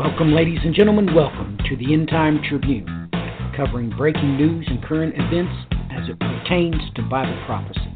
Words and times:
Welcome, 0.00 0.32
ladies 0.32 0.60
and 0.64 0.74
gentlemen. 0.74 1.14
Welcome 1.14 1.58
to 1.68 1.76
the 1.76 1.92
End 1.92 2.08
Time 2.08 2.40
Tribune, 2.48 3.10
covering 3.54 3.90
breaking 3.90 4.38
news 4.38 4.66
and 4.66 4.82
current 4.82 5.12
events 5.14 5.52
as 5.92 6.08
it 6.08 6.18
pertains 6.18 6.80
to 6.94 7.02
Bible 7.02 7.38
prophecy. 7.44 7.92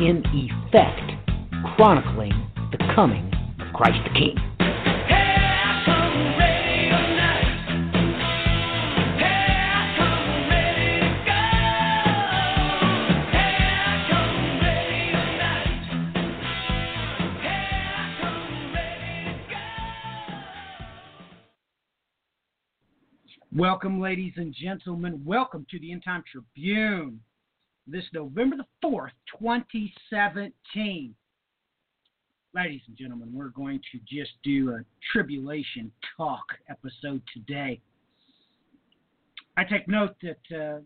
In 0.00 0.24
effect, 0.26 1.12
chronicling 1.76 2.32
the 2.72 2.78
coming 2.96 3.32
of 3.60 3.72
Christ 3.74 3.96
the 4.12 4.18
King. 4.18 4.55
Welcome, 23.56 24.02
ladies 24.02 24.34
and 24.36 24.54
gentlemen. 24.54 25.22
Welcome 25.24 25.64
to 25.70 25.78
the 25.78 25.90
End 25.90 26.04
Time 26.04 26.22
Tribune. 26.30 27.18
This 27.86 28.04
November 28.12 28.56
the 28.56 28.86
4th, 28.86 29.12
2017. 29.40 31.14
Ladies 32.54 32.80
and 32.86 32.96
gentlemen, 32.98 33.30
we're 33.32 33.48
going 33.48 33.80
to 33.92 33.98
just 34.00 34.32
do 34.42 34.72
a 34.72 34.80
tribulation 35.10 35.90
talk 36.18 36.42
episode 36.68 37.22
today. 37.32 37.80
I 39.56 39.64
take 39.64 39.88
note 39.88 40.16
that 40.20 40.54
uh, 40.54 40.80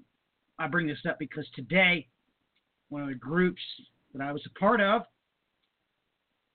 I 0.60 0.68
bring 0.68 0.86
this 0.86 1.04
up 1.08 1.18
because 1.18 1.48
today, 1.56 2.06
one 2.88 3.02
of 3.02 3.08
the 3.08 3.14
groups 3.16 3.62
that 4.14 4.22
I 4.22 4.30
was 4.30 4.42
a 4.46 4.58
part 4.60 4.80
of, 4.80 5.02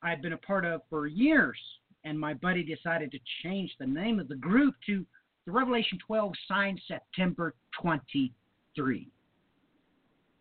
I 0.02 0.12
had 0.12 0.22
been 0.22 0.32
a 0.32 0.38
part 0.38 0.64
of 0.64 0.80
for 0.90 1.08
years, 1.08 1.59
and 2.06 2.18
my 2.18 2.36
buddy 2.36 2.64
decided 2.64 3.12
to 3.12 3.20
change 3.44 3.76
the 3.82 3.86
name 3.86 4.22
of 4.22 4.30
the 4.30 4.38
group 4.38 4.76
to 4.86 5.06
the 5.45 5.52
Revelation 5.52 5.99
12 6.05 6.34
signed 6.48 6.81
September 6.88 7.53
23. 7.81 9.08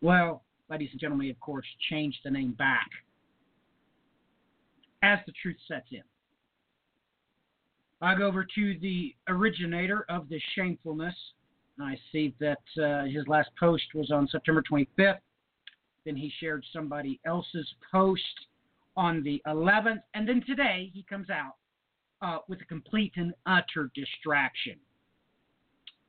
Well, 0.00 0.42
ladies 0.70 0.88
and 0.92 1.00
gentlemen, 1.00 1.30
of 1.30 1.40
course, 1.40 1.66
changed 1.90 2.18
the 2.24 2.30
name 2.30 2.52
back 2.52 2.88
as 5.02 5.18
the 5.26 5.32
truth 5.42 5.56
sets 5.68 5.86
in. 5.92 6.02
I 8.00 8.14
go 8.14 8.26
over 8.26 8.44
to 8.44 8.78
the 8.80 9.14
originator 9.28 10.04
of 10.08 10.28
this 10.28 10.42
shamefulness. 10.54 11.14
I 11.80 11.96
see 12.12 12.34
that 12.40 12.58
uh, 12.82 13.04
his 13.04 13.26
last 13.26 13.50
post 13.58 13.84
was 13.94 14.10
on 14.10 14.28
September 14.28 14.62
25th. 14.70 15.18
Then 16.04 16.16
he 16.16 16.32
shared 16.40 16.64
somebody 16.72 17.20
else's 17.26 17.66
post 17.90 18.22
on 18.96 19.22
the 19.22 19.42
11th. 19.46 20.02
And 20.14 20.28
then 20.28 20.42
today 20.46 20.90
he 20.92 21.02
comes 21.08 21.30
out 21.30 21.54
uh, 22.22 22.38
with 22.48 22.60
a 22.60 22.64
complete 22.64 23.12
and 23.16 23.32
utter 23.46 23.90
distraction. 23.94 24.76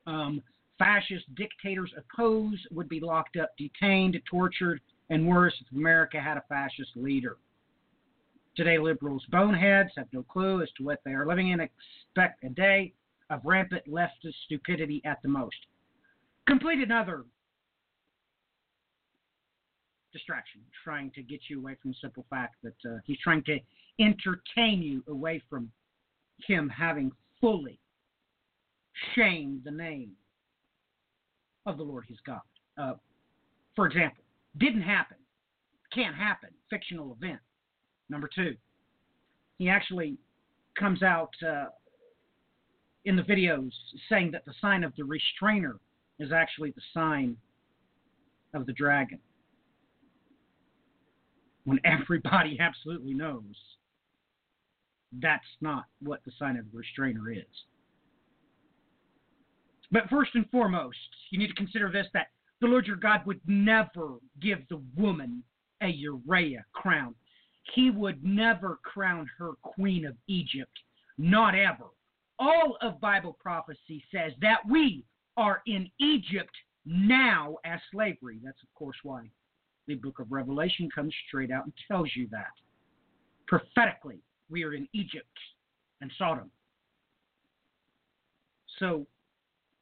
Um, 0.06 0.42
fascist 0.78 1.24
dictators 1.34 1.90
opposed 1.96 2.66
would 2.70 2.88
be 2.88 3.00
locked 3.00 3.36
up, 3.36 3.50
detained, 3.56 4.20
tortured, 4.28 4.80
and 5.10 5.26
worse 5.26 5.54
if 5.60 5.76
America 5.76 6.20
had 6.20 6.36
a 6.36 6.44
fascist 6.48 6.90
leader. 6.96 7.36
Today, 8.56 8.78
liberals, 8.78 9.24
boneheads, 9.30 9.90
have 9.96 10.06
no 10.12 10.22
clue 10.22 10.62
as 10.62 10.68
to 10.78 10.84
what 10.84 11.00
they 11.04 11.12
are 11.12 11.26
living 11.26 11.50
in, 11.50 11.60
expect 11.60 12.42
a 12.44 12.48
day 12.48 12.92
of 13.30 13.40
rampant 13.44 13.82
leftist 13.88 14.34
stupidity 14.44 15.02
at 15.04 15.20
the 15.22 15.28
most. 15.28 15.56
Complete 16.46 16.78
another 16.78 17.24
distraction, 20.12 20.62
trying 20.82 21.10
to 21.10 21.22
get 21.22 21.40
you 21.48 21.58
away 21.58 21.76
from 21.82 21.90
the 21.90 21.96
simple 22.00 22.24
fact 22.30 22.54
that 22.62 22.90
uh, 22.90 22.98
he's 23.04 23.18
trying 23.22 23.42
to 23.44 23.58
entertain 24.00 24.80
you 24.80 25.02
away 25.08 25.42
from 25.50 25.70
him 26.46 26.68
having 26.68 27.12
fully 27.40 27.78
shame 29.14 29.60
the 29.64 29.70
name 29.70 30.12
of 31.66 31.76
the 31.76 31.82
Lord 31.82 32.04
his 32.08 32.18
God. 32.26 32.40
Uh, 32.78 32.94
for 33.74 33.86
example, 33.86 34.24
didn't 34.58 34.82
happen, 34.82 35.16
can't 35.92 36.14
happen, 36.14 36.50
fictional 36.70 37.16
event. 37.20 37.40
Number 38.08 38.28
two, 38.32 38.54
he 39.58 39.68
actually 39.68 40.16
comes 40.78 41.02
out 41.02 41.30
uh, 41.46 41.66
in 43.04 43.16
the 43.16 43.22
videos 43.22 43.70
saying 44.08 44.30
that 44.32 44.44
the 44.44 44.54
sign 44.60 44.84
of 44.84 44.92
the 44.96 45.04
restrainer 45.04 45.76
is 46.18 46.32
actually 46.32 46.70
the 46.70 46.82
sign 46.94 47.36
of 48.54 48.66
the 48.66 48.72
dragon. 48.72 49.18
When 51.64 51.80
everybody 51.84 52.58
absolutely 52.60 53.14
knows 53.14 53.54
that's 55.20 55.44
not 55.60 55.84
what 56.00 56.20
the 56.24 56.32
sign 56.38 56.56
of 56.56 56.64
the 56.70 56.78
restrainer 56.78 57.30
is. 57.30 57.44
But 59.92 60.08
first 60.10 60.32
and 60.34 60.48
foremost, 60.50 60.96
you 61.30 61.38
need 61.38 61.48
to 61.48 61.54
consider 61.54 61.90
this 61.90 62.06
that 62.12 62.28
the 62.60 62.66
Lord 62.66 62.86
your 62.86 62.96
God 62.96 63.24
would 63.26 63.40
never 63.46 64.16
give 64.40 64.66
the 64.68 64.82
woman 64.96 65.42
a 65.82 65.86
uraeus 65.86 66.64
crown. 66.72 67.14
He 67.74 67.90
would 67.90 68.24
never 68.24 68.78
crown 68.82 69.28
her 69.38 69.52
queen 69.62 70.06
of 70.06 70.16
Egypt, 70.28 70.78
not 71.18 71.54
ever. 71.54 71.86
All 72.38 72.76
of 72.80 73.00
Bible 73.00 73.36
prophecy 73.40 74.04
says 74.12 74.32
that 74.40 74.60
we 74.68 75.04
are 75.36 75.62
in 75.66 75.90
Egypt 75.98 76.54
now 76.84 77.56
as 77.64 77.80
slavery. 77.92 78.38
That's, 78.42 78.62
of 78.62 78.72
course, 78.74 78.96
why 79.02 79.28
the 79.86 79.94
book 79.94 80.18
of 80.18 80.30
Revelation 80.30 80.88
comes 80.94 81.14
straight 81.26 81.50
out 81.50 81.64
and 81.64 81.72
tells 81.88 82.10
you 82.14 82.28
that. 82.30 82.52
Prophetically, 83.46 84.20
we 84.50 84.64
are 84.64 84.74
in 84.74 84.88
Egypt 84.92 85.26
and 86.00 86.10
Sodom. 86.18 86.50
So 88.78 89.06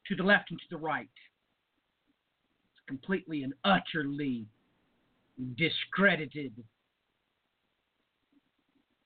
to 0.07 0.15
the 0.15 0.23
left 0.23 0.51
and 0.51 0.59
to 0.59 0.65
the 0.69 0.77
right. 0.77 1.09
It's 2.73 2.87
completely 2.87 3.43
and 3.43 3.53
utterly 3.63 4.45
discredited 5.57 6.53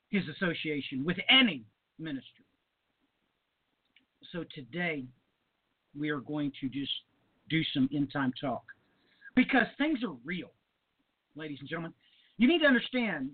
his 0.10 0.24
association 0.28 1.04
with 1.06 1.18
any 1.30 1.64
ministry. 1.98 2.46
So 4.32 4.44
today 4.54 5.06
we 5.98 6.10
are 6.10 6.20
going 6.20 6.52
to 6.62 6.70
just 6.70 6.92
do 7.50 7.62
some 7.74 7.90
end 7.94 8.12
time 8.12 8.34
talk 8.40 8.64
because 9.36 9.66
things 9.78 10.00
are 10.04 10.16
real, 10.24 10.52
ladies 11.36 11.58
and 11.60 11.70
gentlemen. 11.70 11.94
You 12.38 12.48
need 12.48 12.60
to 12.60 12.68
understand, 12.68 13.32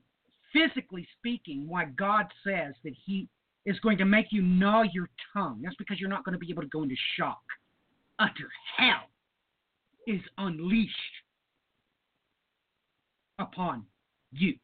physically 0.53 1.07
speaking, 1.17 1.67
why 1.67 1.85
God 1.85 2.25
says 2.45 2.73
that 2.83 2.93
He 3.05 3.27
is 3.65 3.79
going 3.79 3.97
to 3.97 4.05
make 4.05 4.27
you 4.31 4.41
gnaw 4.41 4.83
your 4.83 5.09
tongue. 5.33 5.61
That's 5.63 5.75
because 5.75 5.99
you're 5.99 6.09
not 6.09 6.23
going 6.23 6.33
to 6.33 6.39
be 6.39 6.51
able 6.51 6.61
to 6.61 6.67
go 6.67 6.83
into 6.83 6.95
shock. 7.17 7.41
Utter 8.19 8.49
hell 8.77 9.09
is 10.07 10.21
unleashed 10.37 10.93
upon 13.39 13.83
you. 14.31 14.55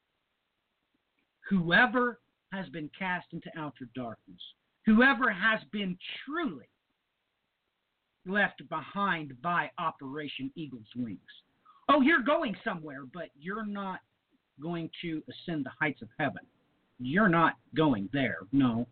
Whoever 1.49 2.19
has 2.53 2.69
been 2.69 2.89
cast 2.97 3.27
into 3.33 3.49
outer 3.57 3.89
darkness, 3.95 4.39
whoever 4.85 5.31
has 5.31 5.59
been 5.71 5.97
truly 6.25 6.69
left 8.25 8.61
behind 8.69 9.33
by 9.41 9.69
Operation 9.77 10.51
Eagle's 10.55 10.83
Wings. 10.95 11.19
Oh, 11.89 12.01
you're 12.01 12.21
going 12.21 12.55
somewhere, 12.63 13.01
but 13.11 13.29
you're 13.37 13.65
not 13.65 13.99
going 14.61 14.89
to 15.01 15.23
ascend 15.29 15.65
the 15.65 15.71
heights 15.79 16.01
of 16.01 16.07
heaven. 16.19 16.43
You're 17.01 17.29
not 17.29 17.53
going 17.75 18.09
there. 18.13 18.39
No. 18.51 18.87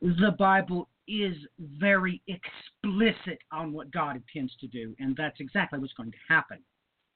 The 0.00 0.34
Bible 0.38 0.88
is 1.08 1.36
very 1.58 2.20
explicit 2.28 3.38
on 3.50 3.72
what 3.72 3.90
God 3.90 4.16
intends 4.16 4.54
to 4.60 4.66
do, 4.66 4.94
and 4.98 5.16
that's 5.16 5.40
exactly 5.40 5.78
what's 5.78 5.92
going 5.94 6.12
to 6.12 6.18
happen. 6.28 6.58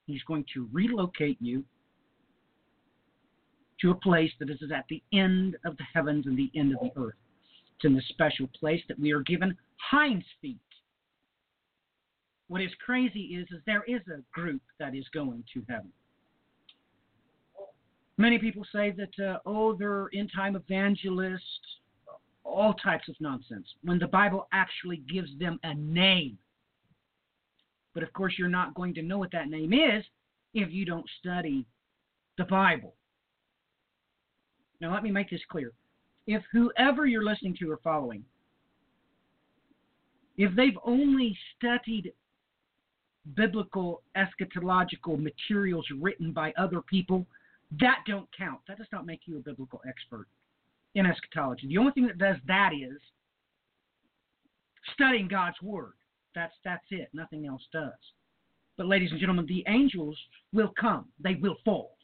He's 0.05 0.23
going 0.23 0.45
to 0.53 0.67
relocate 0.71 1.37
you 1.39 1.63
to 3.81 3.91
a 3.91 3.95
place 3.95 4.31
that 4.39 4.49
is 4.49 4.59
at 4.73 4.85
the 4.89 5.03
end 5.13 5.57
of 5.65 5.77
the 5.77 5.83
heavens 5.93 6.25
and 6.25 6.37
the 6.37 6.51
end 6.55 6.73
of 6.73 6.79
the 6.79 6.99
earth. 6.99 7.15
It's 7.75 7.85
in 7.85 7.93
the 7.93 8.01
special 8.09 8.47
place 8.59 8.81
that 8.87 8.99
we 8.99 9.11
are 9.11 9.21
given 9.21 9.55
hinds 9.77 10.25
feet. 10.41 10.57
What 12.47 12.61
is 12.61 12.71
crazy 12.83 13.19
is, 13.19 13.47
is 13.51 13.61
there 13.65 13.83
is 13.83 14.01
a 14.07 14.23
group 14.33 14.61
that 14.79 14.95
is 14.95 15.05
going 15.13 15.43
to 15.53 15.63
heaven. 15.69 15.91
Many 18.17 18.39
people 18.39 18.65
say 18.73 18.91
that, 18.91 19.23
uh, 19.23 19.37
oh, 19.45 19.75
they're 19.75 20.09
end 20.13 20.31
time 20.35 20.55
evangelists, 20.55 21.41
all 22.43 22.73
types 22.73 23.07
of 23.09 23.15
nonsense, 23.19 23.67
when 23.83 23.99
the 23.99 24.07
Bible 24.07 24.47
actually 24.51 24.97
gives 24.97 25.29
them 25.39 25.59
a 25.63 25.73
name. 25.75 26.37
But 27.93 28.03
of 28.03 28.11
course, 28.13 28.35
you're 28.37 28.47
not 28.47 28.73
going 28.73 28.93
to 28.95 29.01
know 29.01 29.17
what 29.17 29.31
that 29.31 29.49
name 29.49 29.73
is 29.73 30.03
if 30.53 30.71
you 30.71 30.85
don't 30.85 31.05
study 31.19 31.65
the 32.37 32.45
Bible. 32.45 32.95
Now, 34.81 34.93
let 34.93 35.03
me 35.03 35.11
make 35.11 35.29
this 35.29 35.41
clear. 35.49 35.71
If 36.25 36.43
whoever 36.51 37.05
you're 37.05 37.23
listening 37.23 37.55
to 37.59 37.71
or 37.71 37.79
following, 37.83 38.23
if 40.37 40.55
they've 40.55 40.77
only 40.83 41.35
studied 41.57 42.13
biblical 43.35 44.03
eschatological 44.15 45.19
materials 45.21 45.85
written 45.99 46.31
by 46.31 46.53
other 46.57 46.81
people, 46.81 47.25
that 47.79 47.99
don't 48.07 48.27
count. 48.37 48.59
That 48.67 48.77
does 48.77 48.87
not 48.91 49.05
make 49.05 49.21
you 49.25 49.37
a 49.37 49.41
biblical 49.41 49.81
expert. 49.87 50.27
in 50.95 51.05
eschatology. 51.05 51.67
The 51.67 51.77
only 51.77 51.91
thing 51.91 52.07
that 52.07 52.17
does 52.17 52.37
that 52.47 52.71
is 52.73 52.99
studying 54.93 55.27
God's 55.27 55.61
word. 55.61 55.93
That's 56.33 56.53
that's 56.63 56.85
it. 56.91 57.09
Nothing 57.13 57.45
else 57.45 57.61
does. 57.71 57.91
But 58.77 58.87
ladies 58.87 59.11
and 59.11 59.19
gentlemen, 59.19 59.45
the 59.47 59.63
angels 59.67 60.17
will 60.53 60.73
come. 60.79 61.05
They 61.19 61.35
will 61.35 61.57
fall. 61.65 61.97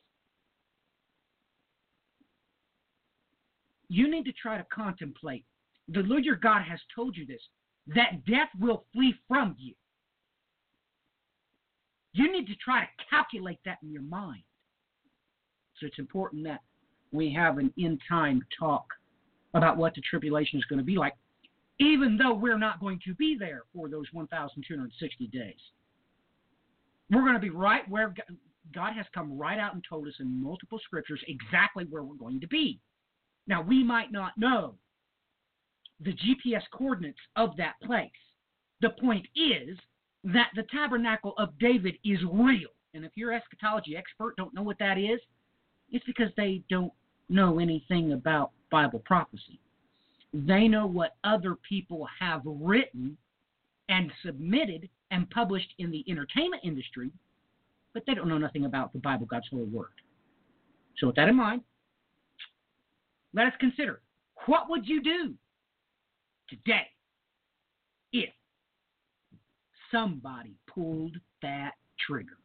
You 3.89 4.09
need 4.09 4.25
to 4.25 4.33
try 4.33 4.57
to 4.57 4.65
contemplate. 4.73 5.45
The 5.87 6.01
Lord 6.01 6.25
your 6.25 6.35
God 6.35 6.63
has 6.63 6.79
told 6.95 7.15
you 7.15 7.25
this 7.25 7.41
that 7.87 8.25
death 8.25 8.49
will 8.59 8.85
flee 8.93 9.13
from 9.27 9.55
you. 9.59 9.73
You 12.13 12.31
need 12.31 12.47
to 12.47 12.55
try 12.55 12.81
to 12.81 12.87
calculate 13.09 13.59
that 13.65 13.79
in 13.83 13.91
your 13.91 14.03
mind. 14.03 14.43
It's 15.83 15.99
important 15.99 16.43
that 16.45 16.61
we 17.11 17.31
have 17.33 17.57
an 17.57 17.71
in 17.77 17.99
time 18.09 18.41
talk 18.57 18.85
about 19.53 19.77
what 19.77 19.93
the 19.93 20.01
tribulation 20.01 20.57
is 20.57 20.65
going 20.65 20.79
to 20.79 20.85
be 20.85 20.95
like, 20.95 21.13
even 21.79 22.17
though 22.17 22.33
we're 22.33 22.57
not 22.57 22.79
going 22.79 22.99
to 23.05 23.13
be 23.15 23.35
there 23.37 23.63
for 23.73 23.89
those 23.89 24.05
1,260 24.11 25.27
days. 25.27 25.53
We're 27.11 27.21
going 27.21 27.33
to 27.33 27.39
be 27.39 27.49
right 27.49 27.87
where 27.89 28.13
God 28.73 28.93
has 28.93 29.05
come 29.13 29.37
right 29.37 29.59
out 29.59 29.73
and 29.73 29.83
told 29.87 30.07
us 30.07 30.13
in 30.19 30.41
multiple 30.41 30.79
scriptures 30.83 31.21
exactly 31.27 31.85
where 31.89 32.03
we're 32.03 32.15
going 32.15 32.39
to 32.41 32.47
be. 32.47 32.79
Now, 33.47 33.61
we 33.61 33.83
might 33.83 34.11
not 34.11 34.37
know 34.37 34.75
the 35.99 36.13
GPS 36.13 36.63
coordinates 36.71 37.19
of 37.35 37.55
that 37.57 37.73
place. 37.83 38.09
The 38.81 38.89
point 38.89 39.27
is 39.35 39.77
that 40.23 40.49
the 40.55 40.63
tabernacle 40.71 41.33
of 41.37 41.57
David 41.59 41.95
is 42.03 42.19
real. 42.31 42.69
And 42.93 43.03
if 43.03 43.11
your 43.15 43.33
eschatology 43.33 43.97
expert 43.97 44.35
don't 44.37 44.53
know 44.53 44.63
what 44.63 44.79
that 44.79 44.97
is, 44.97 45.19
it's 45.93 46.05
because 46.05 46.29
they 46.35 46.61
don't 46.69 46.91
know 47.29 47.59
anything 47.59 48.11
about 48.11 48.51
Bible 48.71 49.01
prophecy. 49.05 49.59
They 50.33 50.67
know 50.67 50.87
what 50.87 51.15
other 51.23 51.55
people 51.67 52.07
have 52.19 52.41
written 52.43 53.15
and 53.87 54.11
submitted 54.25 54.89
and 55.11 55.29
published 55.29 55.73
in 55.77 55.91
the 55.91 56.03
entertainment 56.09 56.63
industry, 56.65 57.11
but 57.93 58.03
they 58.07 58.15
don't 58.15 58.27
know 58.27 58.39
nothing 58.39 58.65
about 58.65 58.91
the 58.91 58.99
Bible, 58.99 59.27
God's 59.27 59.47
holy 59.51 59.65
word. 59.65 59.91
So 60.97 61.07
with 61.07 61.15
that 61.15 61.29
in 61.29 61.35
mind, 61.35 61.61
let 63.35 63.45
us 63.45 63.53
consider 63.59 64.01
what 64.47 64.69
would 64.69 64.87
you 64.87 65.01
do 65.01 65.33
today 66.49 66.87
if 68.11 68.29
somebody 69.91 70.55
pulled 70.67 71.15
that 71.43 71.73
trigger? 72.07 72.37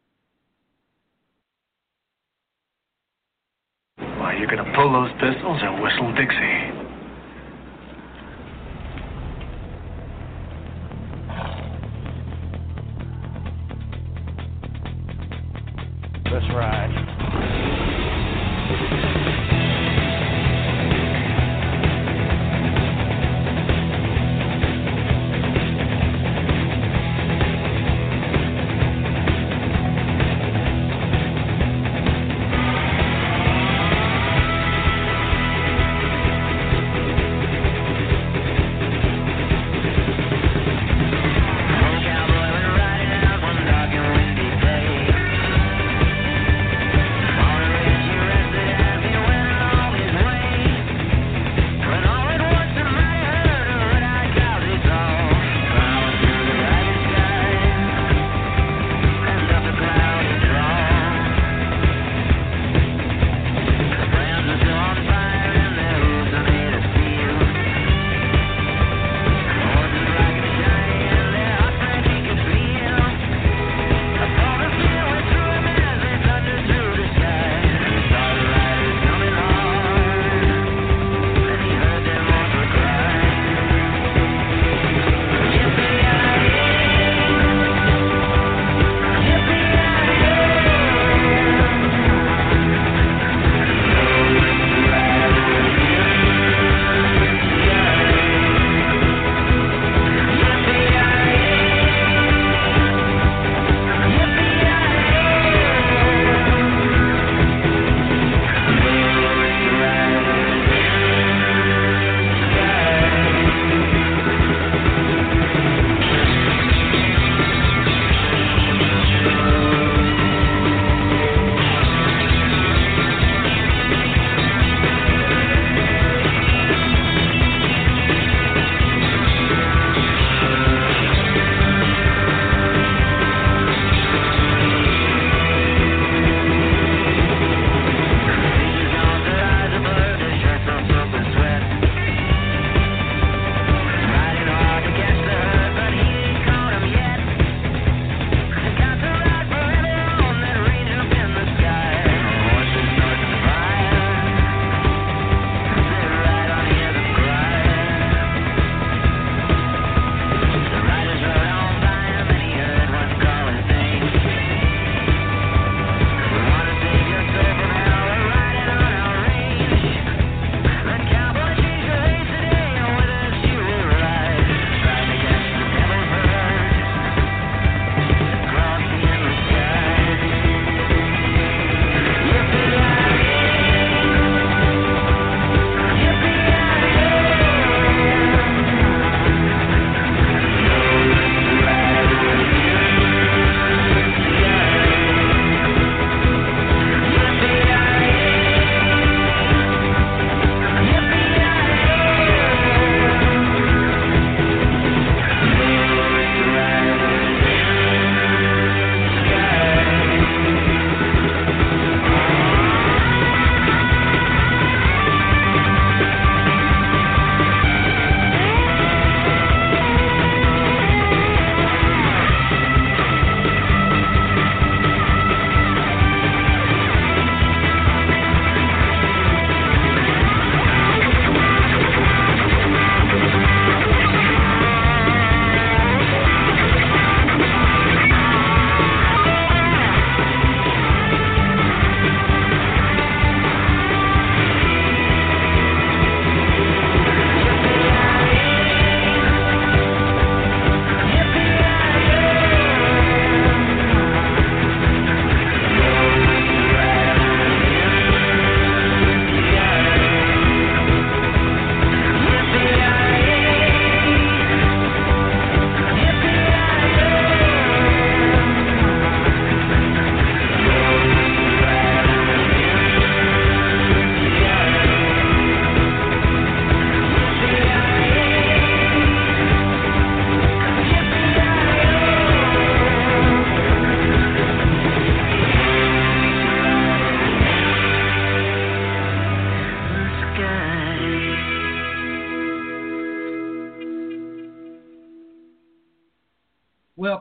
Why, 4.19 4.35
you're 4.35 4.47
going 4.47 4.63
to 4.63 4.71
pull 4.75 4.91
those 4.91 5.11
pistols 5.13 5.59
and 5.63 5.81
whistle 5.81 6.11
Dixie. 6.13 6.68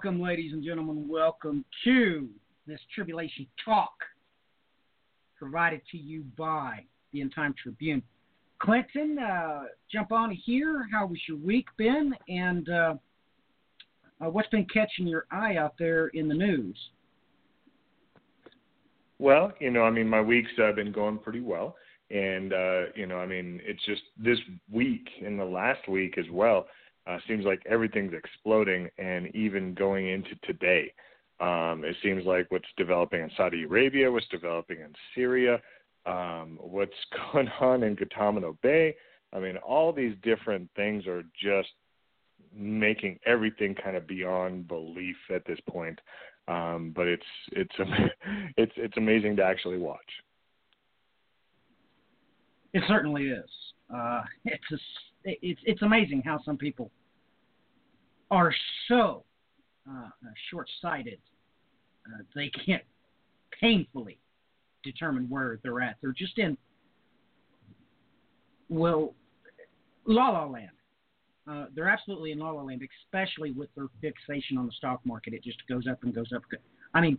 Welcome, 0.01 0.23
ladies 0.23 0.53
and 0.53 0.63
gentlemen. 0.63 1.09
Welcome 1.09 1.65
to 1.83 2.29
this 2.69 2.79
Tribulation 2.95 3.49
Talk 3.65 3.91
provided 5.37 5.81
to 5.91 5.99
you 5.99 6.23
by 6.37 6.85
the 7.13 7.21
End 7.21 7.33
Time 7.35 7.53
Tribune. 7.61 8.01
Clinton, 8.61 9.19
uh, 9.19 9.63
jump 9.91 10.13
on 10.13 10.31
here. 10.31 10.87
How 10.93 11.05
was 11.05 11.19
your 11.27 11.37
week 11.39 11.67
been? 11.77 12.15
And 12.29 12.69
uh, 12.69 12.95
uh, 14.21 14.31
what's 14.31 14.49
been 14.51 14.67
catching 14.73 15.09
your 15.09 15.27
eye 15.33 15.57
out 15.57 15.75
there 15.81 16.07
in 16.09 16.29
the 16.29 16.35
news? 16.35 16.79
Well, 19.19 19.51
you 19.59 19.73
know, 19.73 19.83
I 19.83 19.91
mean, 19.91 20.09
my 20.09 20.21
week's 20.21 20.53
uh, 20.63 20.71
been 20.71 20.93
going 20.93 21.19
pretty 21.19 21.41
well. 21.41 21.75
And, 22.13 22.53
uh, 22.53 22.83
you 22.95 23.07
know, 23.07 23.17
I 23.17 23.27
mean, 23.27 23.61
it's 23.65 23.85
just 23.85 24.03
this 24.17 24.39
week 24.71 25.09
and 25.27 25.41
the 25.41 25.45
last 25.45 25.89
week 25.89 26.19
as 26.19 26.27
well 26.31 26.67
uh, 27.09 27.19
seems 27.27 27.45
like 27.45 27.63
everything's 27.69 28.13
exploding, 28.13 28.89
and 28.99 29.35
even 29.35 29.75
going 29.75 30.09
into 30.09 30.35
today, 30.43 30.93
um, 31.41 31.83
it 31.85 31.97
seems 32.03 32.25
like 32.27 32.51
what's 32.51 32.69
developing 32.77 33.23
in 33.23 33.31
Saudi 33.37 33.65
Arabia, 33.65 34.11
what's 34.11 34.29
developing 34.29 34.81
in 34.81 34.93
Syria, 35.15 35.61
um, 36.05 36.59
what's 36.61 36.93
going 37.33 37.49
on 37.61 37.83
in 37.83 37.95
Guantanamo 37.95 38.59
Bay. 38.63 38.95
I 39.33 39.39
mean, 39.39 39.57
all 39.59 39.93
these 39.93 40.15
different 40.23 40.69
things 40.75 41.07
are 41.07 41.23
just 41.41 41.69
making 42.55 43.19
everything 43.27 43.75
kind 43.75 43.97
of 43.97 44.07
beyond 44.07 44.69
belief 44.69 45.17
at 45.35 45.45
this 45.47 45.59
point. 45.69 45.99
Um, 46.49 46.93
but 46.97 47.07
it's 47.07 47.23
it's 47.53 47.75
it's 48.57 48.73
it's 48.77 48.97
amazing 48.97 49.37
to 49.37 49.45
actually 49.45 49.79
watch. 49.79 49.99
It 52.73 52.83
certainly 52.89 53.29
is. 53.29 53.51
Uh, 53.95 54.23
it's 54.45 54.65
a, 54.73 54.77
it's 55.25 55.61
it's 55.65 55.83
amazing 55.83 56.23
how 56.25 56.39
some 56.45 56.57
people 56.57 56.91
are 58.31 58.55
so 58.89 59.25
uh, 59.89 60.09
short-sighted 60.51 61.19
uh, 62.07 62.23
they 62.35 62.51
can't 62.65 62.83
painfully 63.61 64.19
determine 64.85 65.29
where 65.29 65.59
they're 65.63 65.81
at. 65.81 65.97
They're 66.01 66.13
just 66.13 66.39
in 66.39 66.57
well, 68.69 69.15
la 70.07 70.29
la 70.31 70.47
land. 70.47 70.71
Uh, 71.51 71.67
they're 71.75 71.89
absolutely 71.89 72.33
in 72.33 72.39
la 72.39 72.51
la 72.51 72.63
land, 72.63 72.83
especially 73.05 73.53
with 73.53 73.71
their 73.75 73.87
fixation 74.01 74.59
on 74.59 74.67
the 74.67 74.73
stock 74.73 75.01
market. 75.05 75.33
It 75.33 75.43
just 75.43 75.67
goes 75.69 75.87
up 75.91 76.03
and 76.03 76.15
goes 76.15 76.33
up. 76.35 76.43
I 76.95 77.01
mean, 77.01 77.19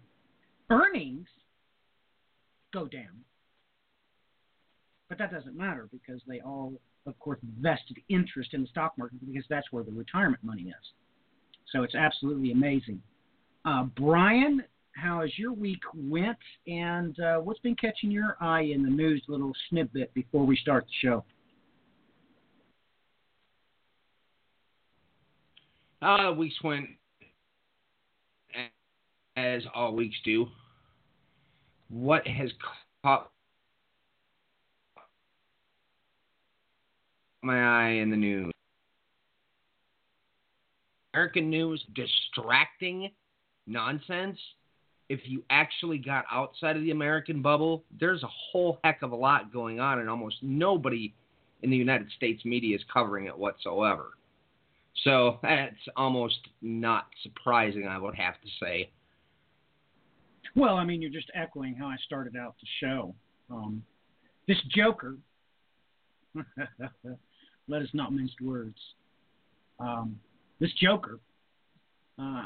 earnings 0.70 1.28
go 2.72 2.86
down, 2.86 3.24
but 5.08 5.18
that 5.18 5.32
doesn't 5.32 5.58
matter 5.58 5.90
because 5.92 6.22
they 6.28 6.40
all, 6.42 6.74
of 7.06 7.18
course, 7.20 7.40
vested 7.60 7.98
interest 8.10 8.54
in 8.54 8.62
the 8.62 8.68
stock 8.68 8.94
market 8.98 9.20
because 9.26 9.46
that's 9.50 9.68
where 9.72 9.84
the 9.84 9.92
retirement 9.92 10.44
money 10.44 10.64
is. 10.64 10.94
So 11.72 11.84
it's 11.84 11.96
absolutely 11.96 12.52
amazing. 12.52 13.02
Uh, 13.66 13.84
Brian, 13.84 14.64
how 14.94 15.22
has 15.22 15.38
your 15.38 15.54
week 15.54 15.82
went, 15.96 16.38
and 16.68 17.20
uh, 17.20 17.38
what's 17.38 17.60
been 17.60 17.76
catching 17.76 18.12
your 18.12 18.38
eye 18.42 18.62
in 18.62 18.84
the 18.84 18.90
news? 18.90 19.24
Little 19.28 19.54
snippet 19.70 20.14
before 20.14 20.46
we 20.46 20.56
start 20.58 20.86
the 20.86 21.08
show. 21.08 21.24
Uh, 26.02 26.34
weeks 26.34 26.56
went 26.64 26.88
as 29.36 29.64
all 29.74 29.94
weeks 29.94 30.16
do. 30.24 30.48
What 31.90 32.26
has 32.28 32.52
caught 33.04 33.32
my 37.42 37.88
eye 37.88 37.90
in 37.92 38.10
the 38.10 38.18
news? 38.18 38.52
American 41.14 41.50
news 41.50 41.84
distracting 41.96 43.12
nonsense. 43.68 44.38
If 45.10 45.22
you 45.26 45.44
actually 45.50 45.98
got 45.98 46.26
outside 46.32 46.76
of 46.76 46.84
the 46.84 46.92
American 46.92 47.42
bubble, 47.42 47.84
there's 48.00 48.22
a 48.24 48.30
whole 48.52 48.80
heck 48.84 49.02
of 49.02 49.12
a 49.12 49.16
lot 49.16 49.52
going 49.52 49.80
on, 49.80 50.00
and 50.00 50.10
almost 50.10 50.38
nobody 50.42 51.14
in 51.64 51.70
the 51.70 51.78
United 51.78 52.10
States 52.16 52.46
media 52.46 52.76
is 52.76 52.84
covering 52.94 53.26
it 53.26 53.38
whatsoever. 53.38 54.12
So 55.04 55.40
that's 55.42 55.76
almost 55.96 56.40
not 56.62 57.08
surprising, 57.24 57.88
I 57.88 57.98
would 57.98 58.16
have 58.16 58.36
to 58.36 58.48
say. 58.62 58.92
Well, 60.56 60.76
I 60.76 60.84
mean, 60.84 61.02
you're 61.02 61.12
just 61.12 61.32
echoing 61.34 61.76
how 61.76 61.88
I 61.88 61.96
started 62.06 62.36
out 62.36 62.56
the 62.62 62.68
show. 62.86 63.16
Um, 63.50 63.84
this 64.48 64.58
Joker, 64.76 65.18
let 67.70 67.82
us 67.82 67.90
not 67.94 68.12
mince 68.12 68.32
words. 68.42 68.78
Um, 69.80 70.20
this 70.60 70.72
Joker, 70.82 71.20
uh, 72.18 72.44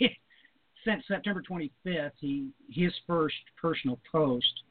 since 0.84 1.02
September 1.08 1.42
25th, 1.48 2.12
he 2.20 2.50
his 2.70 2.92
first 3.06 3.34
personal 3.60 3.98
post 4.12 4.62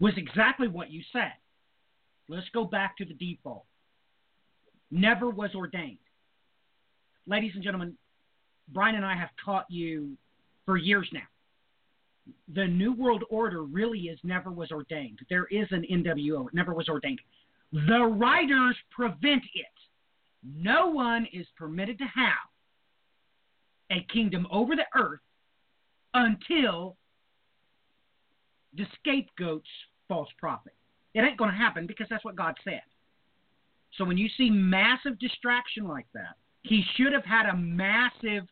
was 0.00 0.14
exactly 0.16 0.66
what 0.66 0.90
you 0.90 1.02
said. 1.12 1.32
Let's 2.28 2.48
go 2.52 2.64
back 2.64 2.96
to 2.98 3.04
the 3.04 3.14
default. 3.14 3.64
Never 4.90 5.30
was 5.30 5.50
ordained. 5.54 5.98
Ladies 7.26 7.52
and 7.54 7.62
gentlemen, 7.62 7.96
Brian 8.72 8.96
and 8.96 9.04
I 9.04 9.16
have 9.16 9.30
taught 9.44 9.66
you 9.68 10.16
for 10.64 10.76
years 10.76 11.08
now. 11.12 11.20
The 12.54 12.66
New 12.66 12.92
World 12.92 13.22
Order 13.30 13.62
really 13.62 14.00
is 14.00 14.18
never 14.24 14.50
was 14.50 14.72
ordained. 14.72 15.20
There 15.30 15.46
is 15.46 15.68
an 15.70 15.84
NWO. 15.90 16.48
It 16.48 16.54
never 16.54 16.74
was 16.74 16.88
ordained. 16.88 17.20
The 17.72 18.04
writers 18.04 18.76
prevent 18.90 19.42
it. 19.54 19.66
No 20.44 20.88
one 20.88 21.26
is 21.32 21.46
permitted 21.56 21.98
to 21.98 22.04
have 22.04 22.32
a 23.90 24.06
kingdom 24.12 24.46
over 24.50 24.74
the 24.76 24.86
earth 24.94 25.20
until 26.14 26.96
the 28.76 28.86
scapegoats 28.98 29.68
false 30.08 30.28
prophet. 30.38 30.72
It 31.14 31.20
ain't 31.20 31.38
going 31.38 31.50
to 31.50 31.56
happen 31.56 31.86
because 31.86 32.06
that's 32.08 32.24
what 32.24 32.36
God 32.36 32.54
said. 32.62 32.82
So 33.96 34.04
when 34.04 34.18
you 34.18 34.28
see 34.36 34.50
massive 34.50 35.18
distraction 35.18 35.88
like 35.88 36.06
that, 36.14 36.36
he 36.62 36.84
should 36.96 37.12
have 37.12 37.24
had 37.24 37.46
a 37.46 37.56
massive 37.56 38.44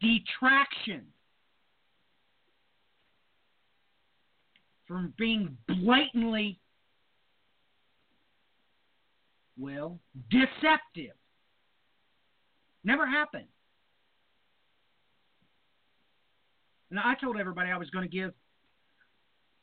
detraction 0.00 1.02
from 4.86 5.12
being 5.18 5.56
blatantly 5.68 6.58
well, 9.58 9.98
deceptive. 10.30 11.16
Never 12.84 13.06
happened. 13.06 13.46
And 16.90 16.98
I 16.98 17.14
told 17.20 17.38
everybody 17.38 17.70
I 17.70 17.78
was 17.78 17.88
going 17.90 18.08
to 18.08 18.14
give 18.14 18.32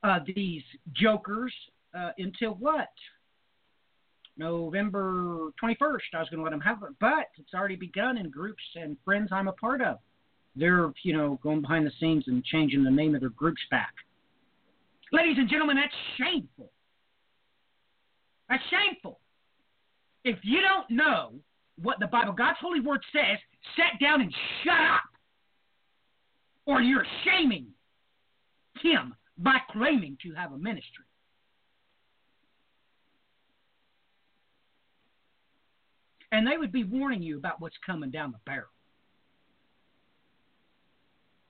uh, 0.03 0.19
these 0.35 0.63
jokers 0.93 1.53
uh, 1.97 2.11
until 2.17 2.51
what? 2.55 2.89
November 4.37 5.49
21st. 5.61 6.13
I 6.13 6.19
was 6.19 6.29
going 6.29 6.37
to 6.37 6.43
let 6.43 6.51
them 6.51 6.61
have 6.61 6.81
it, 6.83 6.95
but 6.99 7.27
it's 7.37 7.53
already 7.53 7.75
begun 7.75 8.17
in 8.17 8.29
groups 8.29 8.63
and 8.75 8.97
friends 9.03 9.29
I'm 9.31 9.47
a 9.47 9.53
part 9.53 9.81
of. 9.81 9.97
They're, 10.55 10.91
you 11.03 11.15
know, 11.15 11.39
going 11.43 11.61
behind 11.61 11.85
the 11.85 11.91
scenes 11.99 12.23
and 12.27 12.43
changing 12.43 12.83
the 12.83 12.89
name 12.89 13.13
of 13.15 13.21
their 13.21 13.29
groups 13.29 13.61
back. 13.69 13.93
Ladies 15.11 15.37
and 15.37 15.49
gentlemen, 15.49 15.75
that's 15.75 15.93
shameful. 16.17 16.71
That's 18.49 18.63
shameful. 18.69 19.19
If 20.29 20.37
you 20.43 20.61
don't 20.61 20.91
know 20.91 21.31
what 21.81 21.99
the 21.99 22.05
Bible, 22.05 22.33
God's 22.33 22.59
holy 22.61 22.81
word 22.81 23.01
says, 23.11 23.39
sit 23.75 23.99
down 23.99 24.21
and 24.21 24.31
shut 24.63 24.79
up. 24.79 25.01
Or 26.67 26.81
you're 26.81 27.05
shaming 27.23 27.65
him 28.79 29.15
by 29.39 29.57
claiming 29.71 30.19
to 30.21 30.33
have 30.35 30.51
a 30.51 30.57
ministry. 30.57 31.05
And 36.31 36.45
they 36.45 36.57
would 36.57 36.71
be 36.71 36.83
warning 36.83 37.23
you 37.23 37.37
about 37.39 37.59
what's 37.59 37.77
coming 37.83 38.11
down 38.11 38.31
the 38.31 38.37
barrel. 38.45 38.67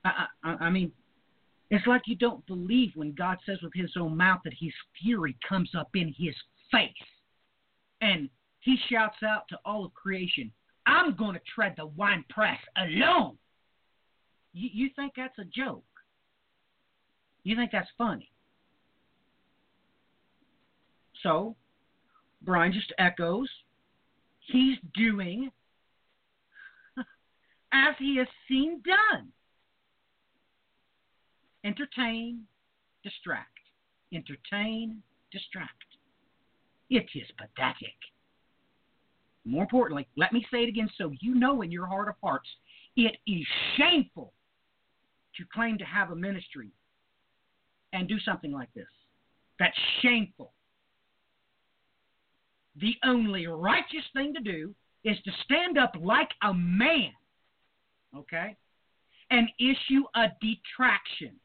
I, 0.06 0.28
I, 0.42 0.52
I 0.52 0.70
mean, 0.70 0.94
it's 1.70 1.86
like 1.86 2.04
you 2.06 2.16
don't 2.16 2.48
believe 2.48 2.92
when 2.96 3.12
God 3.12 3.40
says 3.46 3.58
with 3.62 3.74
his 3.76 3.92
own 4.00 4.16
mouth 4.16 4.40
that 4.46 4.54
his 4.58 4.72
fury 5.02 5.36
comes 5.48 5.72
up 5.78 5.90
in 5.96 6.16
his 6.18 6.34
face. 6.72 6.90
And 8.00 8.30
he 8.60 8.78
shouts 8.90 9.18
out 9.24 9.48
to 9.50 9.58
all 9.66 9.86
of 9.86 9.94
creation, 9.94 10.52
I'm 10.86 11.16
going 11.16 11.34
to 11.34 11.42
tread 11.54 11.76
the 11.78 11.86
wine 11.86 12.26
press 12.30 12.60
alone. 12.78 13.38
You, 14.54 14.70
you 14.74 14.90
think 14.96 15.14
that's 15.16 15.38
a 15.40 15.46
joke? 15.46 15.84
You 17.44 17.56
think 17.56 17.72
that's 17.72 17.90
funny? 17.98 18.32
So, 21.24 21.56
Brian 22.42 22.74
just 22.74 22.94
echoes. 22.98 23.50
He's 24.40 24.78
doing 24.94 25.52
as 27.74 27.96
he 28.00 28.18
has 28.18 28.28
seen 28.48 28.82
done. 28.86 29.30
Entertain, 31.64 32.44
distract. 33.04 33.48
Entertain, 34.14 35.04
distract. 35.32 35.74
It 36.90 37.06
is 37.14 37.28
pathetic. 37.38 37.96
More 39.50 39.64
importantly, 39.64 40.08
let 40.16 40.32
me 40.32 40.46
say 40.52 40.60
it 40.60 40.70
again 40.70 40.90
so 40.96 41.12
you 41.22 41.34
know 41.34 41.64
in 41.64 41.72
your 41.72 41.88
heart 41.88 42.08
of 42.08 42.14
hearts 42.22 42.48
It 42.96 43.18
is 43.26 43.46
shameful 43.78 44.34
to 45.38 45.44
claim 45.52 45.78
to 45.80 45.86
have 45.86 46.12
a 46.12 46.16
ministry 46.16 46.72
and 47.92 48.08
do 48.08 48.20
something 48.20 48.52
like 48.52 48.72
this. 48.76 48.88
That's 49.58 49.78
shameful. 50.02 50.54
The 52.76 52.94
only 53.04 53.48
righteous 53.48 54.06
thing 54.14 54.34
to 54.36 54.42
do 54.42 54.76
is 55.04 55.18
to 55.26 55.32
stand 55.44 55.80
up 55.80 55.94
like 56.00 56.30
a 56.44 56.54
man, 56.54 57.12
okay, 58.16 58.56
and 59.32 59.50
issue 59.60 60.04
a 60.16 60.28
detraction. 60.42 61.36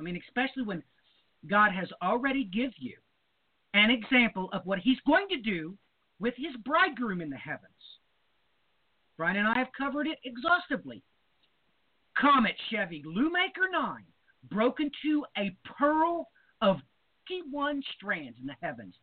I 0.00 0.02
mean, 0.02 0.18
especially 0.26 0.62
when 0.62 0.82
God 1.46 1.72
has 1.72 1.88
already 2.02 2.44
give 2.44 2.72
you 2.78 2.96
an 3.74 3.90
example 3.90 4.48
of 4.52 4.64
what 4.64 4.78
he's 4.78 4.98
going 5.06 5.28
to 5.28 5.36
do 5.36 5.76
with 6.20 6.34
his 6.36 6.56
bridegroom 6.64 7.20
in 7.20 7.28
the 7.28 7.36
heavens. 7.36 7.68
Brian 9.16 9.36
and 9.36 9.48
I 9.48 9.58
have 9.58 9.68
covered 9.76 10.06
it 10.06 10.18
exhaustively. 10.24 11.02
Comet 12.16 12.54
Chevy 12.70 13.02
Lewmaker 13.06 13.70
9 13.70 14.04
broke 14.50 14.78
into 14.80 15.24
a 15.36 15.54
pearl 15.64 16.28
of 16.62 16.76
51 17.28 17.82
strands 17.96 18.38
in 18.40 18.46
the 18.46 18.56
heavens. 18.62 18.94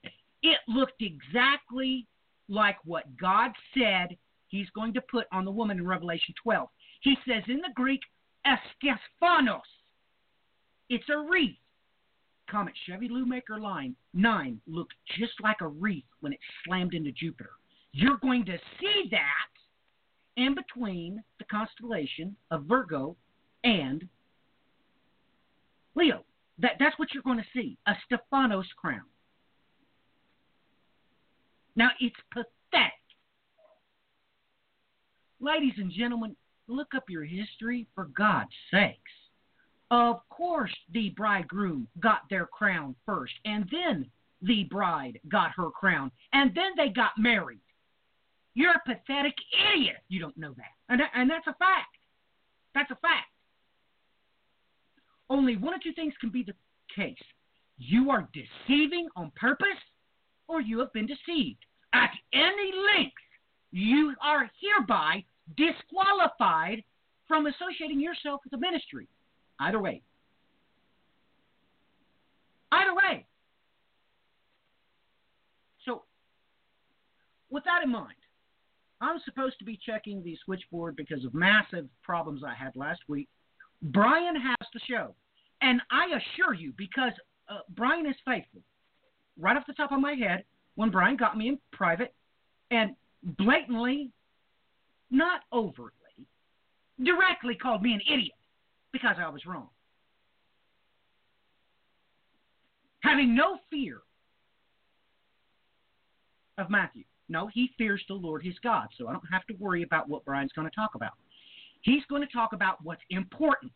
It 0.43 0.57
looked 0.67 1.01
exactly 1.01 2.07
like 2.49 2.77
what 2.85 3.17
God 3.17 3.51
said 3.73 4.17
he's 4.47 4.69
going 4.71 4.93
to 4.93 5.01
put 5.01 5.27
on 5.31 5.45
the 5.45 5.51
woman 5.51 5.77
in 5.77 5.87
Revelation 5.87 6.33
12. 6.41 6.67
He 7.01 7.15
says 7.27 7.43
in 7.47 7.57
the 7.57 7.71
Greek, 7.75 8.01
eskephanos. 8.45 9.61
It's 10.89 11.09
a 11.09 11.17
wreath. 11.17 11.57
Comet 12.51 12.73
Chevy 12.85 13.07
Lewmaker 13.07 13.61
Line 13.61 13.95
9 14.13 14.59
looked 14.67 14.93
just 15.17 15.33
like 15.41 15.61
a 15.61 15.67
wreath 15.67 16.03
when 16.19 16.33
it 16.33 16.39
slammed 16.65 16.93
into 16.93 17.11
Jupiter. 17.13 17.51
You're 17.93 18.17
going 18.17 18.45
to 18.45 18.57
see 18.79 19.09
that 19.11 20.41
in 20.41 20.53
between 20.53 21.23
the 21.39 21.45
constellation 21.45 22.35
of 22.51 22.65
Virgo 22.65 23.15
and 23.63 24.07
Leo. 25.95 26.25
That, 26.59 26.71
that's 26.77 26.99
what 26.99 27.13
you're 27.13 27.23
going 27.23 27.37
to 27.37 27.45
see 27.53 27.77
a 27.87 27.93
Stephanos 28.05 28.67
crown. 28.77 29.05
Now, 31.75 31.89
it's 32.01 32.15
pathetic. 32.33 32.91
Ladies 35.39 35.73
and 35.77 35.89
gentlemen, 35.89 36.35
look 36.67 36.89
up 36.95 37.05
your 37.09 37.23
history 37.23 37.87
for 37.95 38.09
God's 38.15 38.51
sakes. 38.69 38.99
Of 39.91 40.27
course, 40.29 40.73
the 40.93 41.09
bridegroom 41.09 41.87
got 41.99 42.21
their 42.29 42.45
crown 42.45 42.95
first, 43.05 43.33
and 43.43 43.69
then 43.69 44.09
the 44.41 44.63
bride 44.63 45.19
got 45.29 45.51
her 45.51 45.69
crown, 45.69 46.11
and 46.31 46.55
then 46.55 46.71
they 46.77 46.89
got 46.89 47.11
married. 47.17 47.59
You're 48.53 48.71
a 48.71 48.81
pathetic 48.85 49.35
idiot. 49.75 49.97
You 50.07 50.21
don't 50.21 50.37
know 50.37 50.53
that. 50.55 50.71
And, 50.89 51.01
that, 51.01 51.11
and 51.13 51.29
that's 51.29 51.47
a 51.47 51.53
fact. 51.55 51.97
That's 52.73 52.89
a 52.89 52.95
fact. 52.95 53.27
Only 55.29 55.57
one 55.57 55.73
or 55.73 55.79
two 55.83 55.93
things 55.93 56.13
can 56.21 56.29
be 56.29 56.43
the 56.43 56.53
case. 56.95 57.21
You 57.77 58.11
are 58.11 58.29
deceiving 58.33 59.09
on 59.17 59.31
purpose, 59.35 59.67
or 60.47 60.61
you 60.61 60.79
have 60.79 60.93
been 60.93 61.07
deceived. 61.07 61.65
At 61.93 62.11
any 62.33 62.71
length, 62.95 63.13
you 63.71 64.15
are 64.21 64.49
hereby 64.61 65.23
disqualified 65.57 66.83
from 67.27 67.47
associating 67.47 67.99
yourself 67.99 68.41
with 68.43 68.51
the 68.51 68.57
ministry. 68.57 69.07
Either 69.61 69.79
way. 69.79 70.01
Either 72.71 72.95
way. 72.95 73.25
So, 75.85 76.03
with 77.51 77.63
that 77.65 77.83
in 77.83 77.91
mind, 77.91 78.15
I'm 79.01 79.19
supposed 79.23 79.59
to 79.59 79.65
be 79.65 79.79
checking 79.85 80.23
the 80.23 80.35
switchboard 80.43 80.95
because 80.95 81.23
of 81.25 81.35
massive 81.35 81.87
problems 82.01 82.41
I 82.43 82.55
had 82.55 82.75
last 82.75 83.01
week. 83.07 83.29
Brian 83.83 84.35
has 84.35 84.67
the 84.73 84.79
show. 84.89 85.13
And 85.61 85.79
I 85.91 86.07
assure 86.17 86.55
you, 86.55 86.73
because 86.75 87.13
uh, 87.47 87.59
Brian 87.75 88.07
is 88.07 88.15
faithful, 88.25 88.61
right 89.39 89.55
off 89.55 89.67
the 89.67 89.73
top 89.73 89.91
of 89.91 89.99
my 89.99 90.13
head, 90.13 90.43
when 90.73 90.89
Brian 90.89 91.17
got 91.17 91.37
me 91.37 91.49
in 91.49 91.59
private 91.71 92.15
and 92.71 92.95
blatantly, 93.37 94.09
not 95.11 95.41
overtly, 95.53 95.91
directly 97.03 97.53
called 97.53 97.83
me 97.83 97.93
an 97.93 98.01
idiot 98.11 98.33
because 98.91 99.15
I 99.19 99.29
was 99.29 99.45
wrong. 99.45 99.69
Having 103.01 103.35
no 103.35 103.57
fear 103.69 104.01
of 106.57 106.69
Matthew. 106.69 107.03
No, 107.29 107.47
he 107.47 107.71
fears 107.77 108.03
the 108.07 108.13
Lord 108.13 108.43
his 108.43 108.55
God, 108.63 108.87
so 108.97 109.07
I 109.07 109.13
don't 109.13 109.23
have 109.31 109.45
to 109.47 109.53
worry 109.59 109.83
about 109.83 110.09
what 110.09 110.25
Brian's 110.25 110.51
going 110.53 110.69
to 110.69 110.75
talk 110.75 110.95
about. 110.95 111.13
He's 111.81 112.03
going 112.09 112.21
to 112.21 112.27
talk 112.27 112.53
about 112.53 112.77
what's 112.83 113.01
important. 113.09 113.71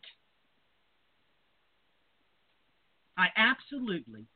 I 3.18 3.28
absolutely 3.36 4.26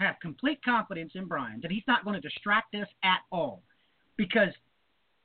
have 0.00 0.16
complete 0.20 0.62
confidence 0.64 1.12
in 1.14 1.26
Brian 1.26 1.60
that 1.62 1.70
he's 1.70 1.84
not 1.86 2.04
going 2.04 2.20
to 2.20 2.28
distract 2.28 2.74
us 2.74 2.88
at 3.04 3.20
all 3.30 3.62
because 4.16 4.52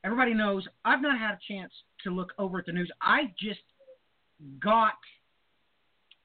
everybody 0.04 0.32
knows 0.32 0.66
I've 0.84 1.02
not 1.02 1.18
had 1.18 1.32
a 1.32 1.38
chance 1.52 1.72
to 2.04 2.10
look 2.10 2.32
over 2.38 2.58
at 2.58 2.66
the 2.66 2.72
news. 2.72 2.90
I 3.02 3.32
just 3.40 3.60
got 4.60 4.94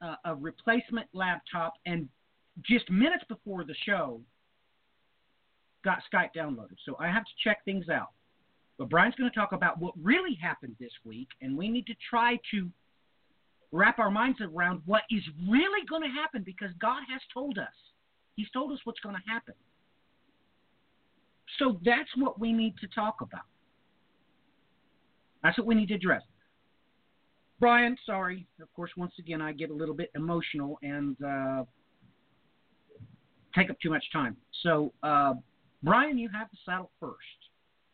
a, 0.00 0.16
a 0.24 0.34
replacement 0.34 1.08
laptop 1.12 1.74
and 1.86 2.08
just 2.62 2.90
minutes 2.90 3.24
before 3.28 3.64
the 3.64 3.74
show 3.86 4.20
got 5.84 5.98
Skype 6.12 6.30
downloaded. 6.36 6.76
So 6.84 6.96
I 6.98 7.08
have 7.08 7.24
to 7.24 7.30
check 7.42 7.64
things 7.64 7.88
out. 7.88 8.10
But 8.78 8.88
Brian's 8.88 9.14
going 9.14 9.30
to 9.30 9.34
talk 9.34 9.52
about 9.52 9.78
what 9.78 9.94
really 10.00 10.34
happened 10.34 10.76
this 10.80 10.92
week, 11.04 11.28
and 11.40 11.56
we 11.56 11.68
need 11.68 11.86
to 11.86 11.94
try 12.08 12.38
to 12.50 12.70
wrap 13.70 13.98
our 13.98 14.10
minds 14.10 14.40
around 14.40 14.82
what 14.86 15.02
is 15.10 15.22
really 15.48 15.86
going 15.88 16.02
to 16.02 16.08
happen 16.08 16.42
because 16.44 16.70
God 16.80 17.02
has 17.10 17.20
told 17.32 17.58
us. 17.58 17.72
He's 18.36 18.50
told 18.50 18.72
us 18.72 18.78
what's 18.84 19.00
going 19.00 19.14
to 19.14 19.30
happen. 19.30 19.54
So 21.58 21.78
that's 21.84 22.08
what 22.16 22.40
we 22.40 22.52
need 22.52 22.74
to 22.78 22.86
talk 22.88 23.20
about. 23.20 23.44
That's 25.42 25.58
what 25.58 25.66
we 25.66 25.74
need 25.74 25.88
to 25.88 25.94
address. 25.94 26.22
Brian, 27.62 27.96
sorry. 28.04 28.44
Of 28.60 28.74
course, 28.74 28.90
once 28.96 29.12
again, 29.20 29.40
I 29.40 29.52
get 29.52 29.70
a 29.70 29.72
little 29.72 29.94
bit 29.94 30.10
emotional 30.16 30.80
and 30.82 31.16
uh, 31.24 31.62
take 33.54 33.70
up 33.70 33.76
too 33.80 33.88
much 33.88 34.02
time. 34.12 34.36
So, 34.64 34.92
uh, 35.04 35.34
Brian, 35.84 36.18
you 36.18 36.28
have 36.30 36.48
the 36.50 36.58
saddle 36.66 36.90
first. 36.98 37.14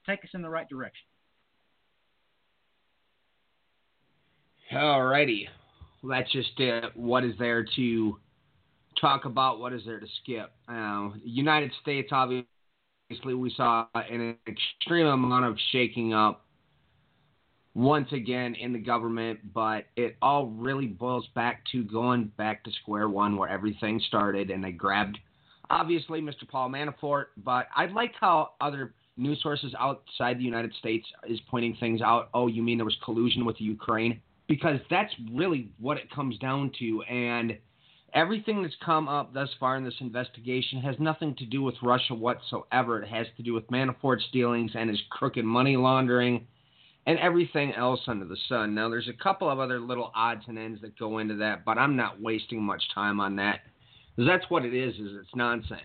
Take 0.06 0.24
us 0.24 0.30
in 0.32 0.40
the 0.40 0.48
right 0.48 0.66
direction. 0.70 1.04
All 4.72 5.04
righty. 5.04 5.46
Well, 6.02 6.18
that's 6.18 6.32
just 6.32 6.58
uh, 6.58 6.88
what 6.94 7.22
is 7.22 7.34
there 7.38 7.66
to 7.76 8.16
talk 8.98 9.26
about, 9.26 9.60
what 9.60 9.74
is 9.74 9.82
there 9.84 10.00
to 10.00 10.06
skip. 10.22 10.50
Uh, 10.66 11.10
United 11.22 11.72
States, 11.82 12.08
obviously, 12.10 12.46
we 13.34 13.52
saw 13.54 13.84
an 13.94 14.34
extreme 14.48 15.08
amount 15.08 15.44
of 15.44 15.58
shaking 15.72 16.14
up 16.14 16.46
once 17.78 18.12
again 18.12 18.56
in 18.56 18.72
the 18.72 18.78
government, 18.78 19.38
but 19.54 19.84
it 19.96 20.16
all 20.20 20.48
really 20.48 20.86
boils 20.86 21.28
back 21.36 21.62
to 21.70 21.84
going 21.84 22.30
back 22.36 22.64
to 22.64 22.72
square 22.82 23.08
one 23.08 23.36
where 23.36 23.48
everything 23.48 24.00
started 24.08 24.50
and 24.50 24.62
they 24.62 24.72
grabbed 24.72 25.16
obviously 25.70 26.20
Mr. 26.20 26.48
Paul 26.48 26.70
Manafort, 26.70 27.26
but 27.44 27.66
I 27.76 27.86
like 27.86 28.12
how 28.20 28.50
other 28.60 28.94
news 29.16 29.38
sources 29.42 29.74
outside 29.78 30.38
the 30.38 30.44
United 30.44 30.72
States 30.78 31.06
is 31.28 31.38
pointing 31.48 31.76
things 31.78 32.00
out. 32.00 32.30
Oh, 32.34 32.46
you 32.46 32.62
mean 32.62 32.78
there 32.78 32.84
was 32.84 32.96
collusion 33.04 33.44
with 33.44 33.56
Ukraine? 33.60 34.20
Because 34.48 34.80
that's 34.90 35.12
really 35.32 35.70
what 35.78 35.98
it 35.98 36.10
comes 36.10 36.38
down 36.38 36.72
to. 36.78 37.02
And 37.02 37.58
everything 38.14 38.62
that's 38.62 38.76
come 38.84 39.08
up 39.08 39.34
thus 39.34 39.50
far 39.60 39.76
in 39.76 39.84
this 39.84 39.94
investigation 40.00 40.80
has 40.80 40.96
nothing 40.98 41.34
to 41.36 41.44
do 41.44 41.62
with 41.62 41.74
Russia 41.82 42.14
whatsoever. 42.14 43.02
It 43.02 43.08
has 43.08 43.26
to 43.36 43.42
do 43.42 43.52
with 43.52 43.68
Manafort's 43.70 44.24
dealings 44.32 44.72
and 44.74 44.88
his 44.88 45.00
crooked 45.10 45.44
money 45.44 45.76
laundering 45.76 46.46
and 47.08 47.18
everything 47.20 47.72
else 47.72 48.00
under 48.06 48.26
the 48.26 48.36
sun. 48.50 48.74
Now, 48.74 48.90
there's 48.90 49.08
a 49.08 49.14
couple 49.14 49.48
of 49.50 49.58
other 49.58 49.80
little 49.80 50.12
odds 50.14 50.44
and 50.46 50.58
ends 50.58 50.82
that 50.82 50.98
go 50.98 51.18
into 51.18 51.36
that, 51.36 51.64
but 51.64 51.78
I'm 51.78 51.96
not 51.96 52.20
wasting 52.20 52.62
much 52.62 52.82
time 52.94 53.18
on 53.18 53.34
that 53.36 53.60
because 54.14 54.28
that's 54.28 54.48
what 54.50 54.62
it 54.62 54.74
is. 54.74 54.94
Is 54.96 55.16
it's 55.18 55.34
nonsense. 55.34 55.80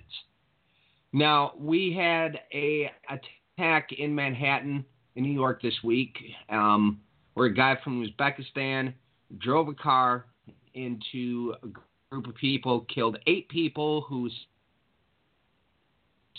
Now 1.13 1.53
we 1.57 1.95
had 1.97 2.41
a 2.53 2.91
attack 3.09 3.93
in 3.97 4.13
Manhattan, 4.13 4.83
in 5.15 5.23
New 5.23 5.31
York 5.31 5.61
this 5.61 5.75
week, 5.81 6.17
um, 6.49 6.99
where 7.35 7.45
a 7.45 7.53
guy 7.53 7.77
from 7.81 8.05
Uzbekistan 8.05 8.93
drove 9.37 9.69
a 9.69 9.73
car 9.73 10.25
into 10.73 11.53
a 11.63 11.67
group 12.09 12.27
of 12.27 12.35
people, 12.35 12.81
killed 12.93 13.17
eight 13.27 13.47
people, 13.47 14.01
who 14.01 14.29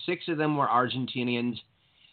six 0.05 0.29
of 0.29 0.37
them 0.37 0.59
were 0.59 0.67
Argentinians, 0.67 1.57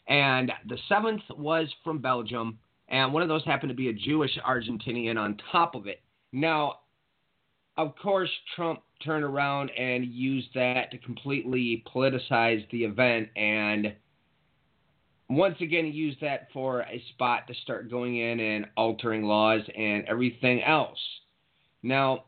and 0.07 0.51
the 0.67 0.77
seventh 0.89 1.21
was 1.29 1.67
from 1.83 1.99
Belgium, 1.99 2.59
and 2.89 3.13
one 3.13 3.23
of 3.23 3.29
those 3.29 3.43
happened 3.45 3.69
to 3.69 3.75
be 3.75 3.89
a 3.89 3.93
Jewish 3.93 4.37
Argentinian 4.45 5.17
on 5.17 5.37
top 5.51 5.75
of 5.75 5.87
it. 5.87 6.01
Now, 6.31 6.79
of 7.77 7.95
course, 7.95 8.29
Trump 8.55 8.81
turned 9.03 9.23
around 9.23 9.71
and 9.71 10.05
used 10.05 10.49
that 10.53 10.91
to 10.91 10.97
completely 10.97 11.83
politicize 11.93 12.69
the 12.71 12.83
event 12.83 13.29
and 13.35 13.93
once 15.29 15.55
again 15.61 15.85
use 15.85 16.15
that 16.19 16.49
for 16.51 16.81
a 16.81 17.01
spot 17.13 17.47
to 17.47 17.53
start 17.63 17.89
going 17.89 18.17
in 18.17 18.39
and 18.39 18.65
altering 18.75 19.23
laws 19.23 19.61
and 19.77 20.03
everything 20.05 20.61
else. 20.61 20.99
Now, 21.81 22.25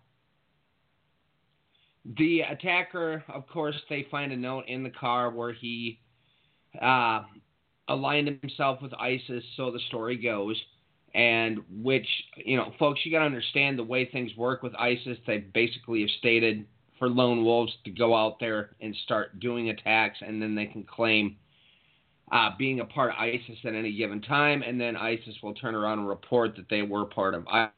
the 2.17 2.41
attacker, 2.41 3.23
of 3.27 3.47
course, 3.47 3.75
they 3.89 4.07
find 4.09 4.31
a 4.31 4.37
note 4.37 4.65
in 4.67 4.83
the 4.83 4.89
car 4.89 5.29
where 5.31 5.51
he 5.51 5.99
uh, 6.81 7.23
aligned 7.87 8.39
himself 8.41 8.81
with 8.81 8.93
ISIS, 8.93 9.43
so 9.57 9.71
the 9.71 9.79
story 9.87 10.17
goes. 10.17 10.59
And 11.15 11.59
which, 11.69 12.07
you 12.37 12.57
know, 12.57 12.73
folks, 12.79 13.01
you 13.03 13.11
got 13.11 13.19
to 13.19 13.25
understand 13.25 13.77
the 13.77 13.83
way 13.83 14.05
things 14.05 14.35
work 14.35 14.63
with 14.63 14.73
ISIS. 14.75 15.17
They 15.27 15.37
basically 15.37 16.01
have 16.01 16.09
stated 16.17 16.65
for 16.97 17.07
lone 17.07 17.43
wolves 17.43 17.71
to 17.85 17.91
go 17.91 18.15
out 18.15 18.39
there 18.39 18.71
and 18.81 18.95
start 19.03 19.39
doing 19.39 19.69
attacks, 19.69 20.17
and 20.25 20.41
then 20.41 20.55
they 20.55 20.65
can 20.65 20.83
claim 20.83 21.37
uh, 22.31 22.49
being 22.57 22.79
a 22.79 22.85
part 22.85 23.11
of 23.11 23.17
ISIS 23.19 23.57
at 23.63 23.75
any 23.75 23.95
given 23.95 24.21
time, 24.21 24.63
and 24.63 24.81
then 24.81 24.95
ISIS 24.95 25.35
will 25.43 25.53
turn 25.53 25.75
around 25.75 25.99
and 25.99 26.07
report 26.07 26.55
that 26.55 26.67
they 26.69 26.81
were 26.81 27.05
part 27.05 27.35
of 27.35 27.45
ISIS. 27.47 27.69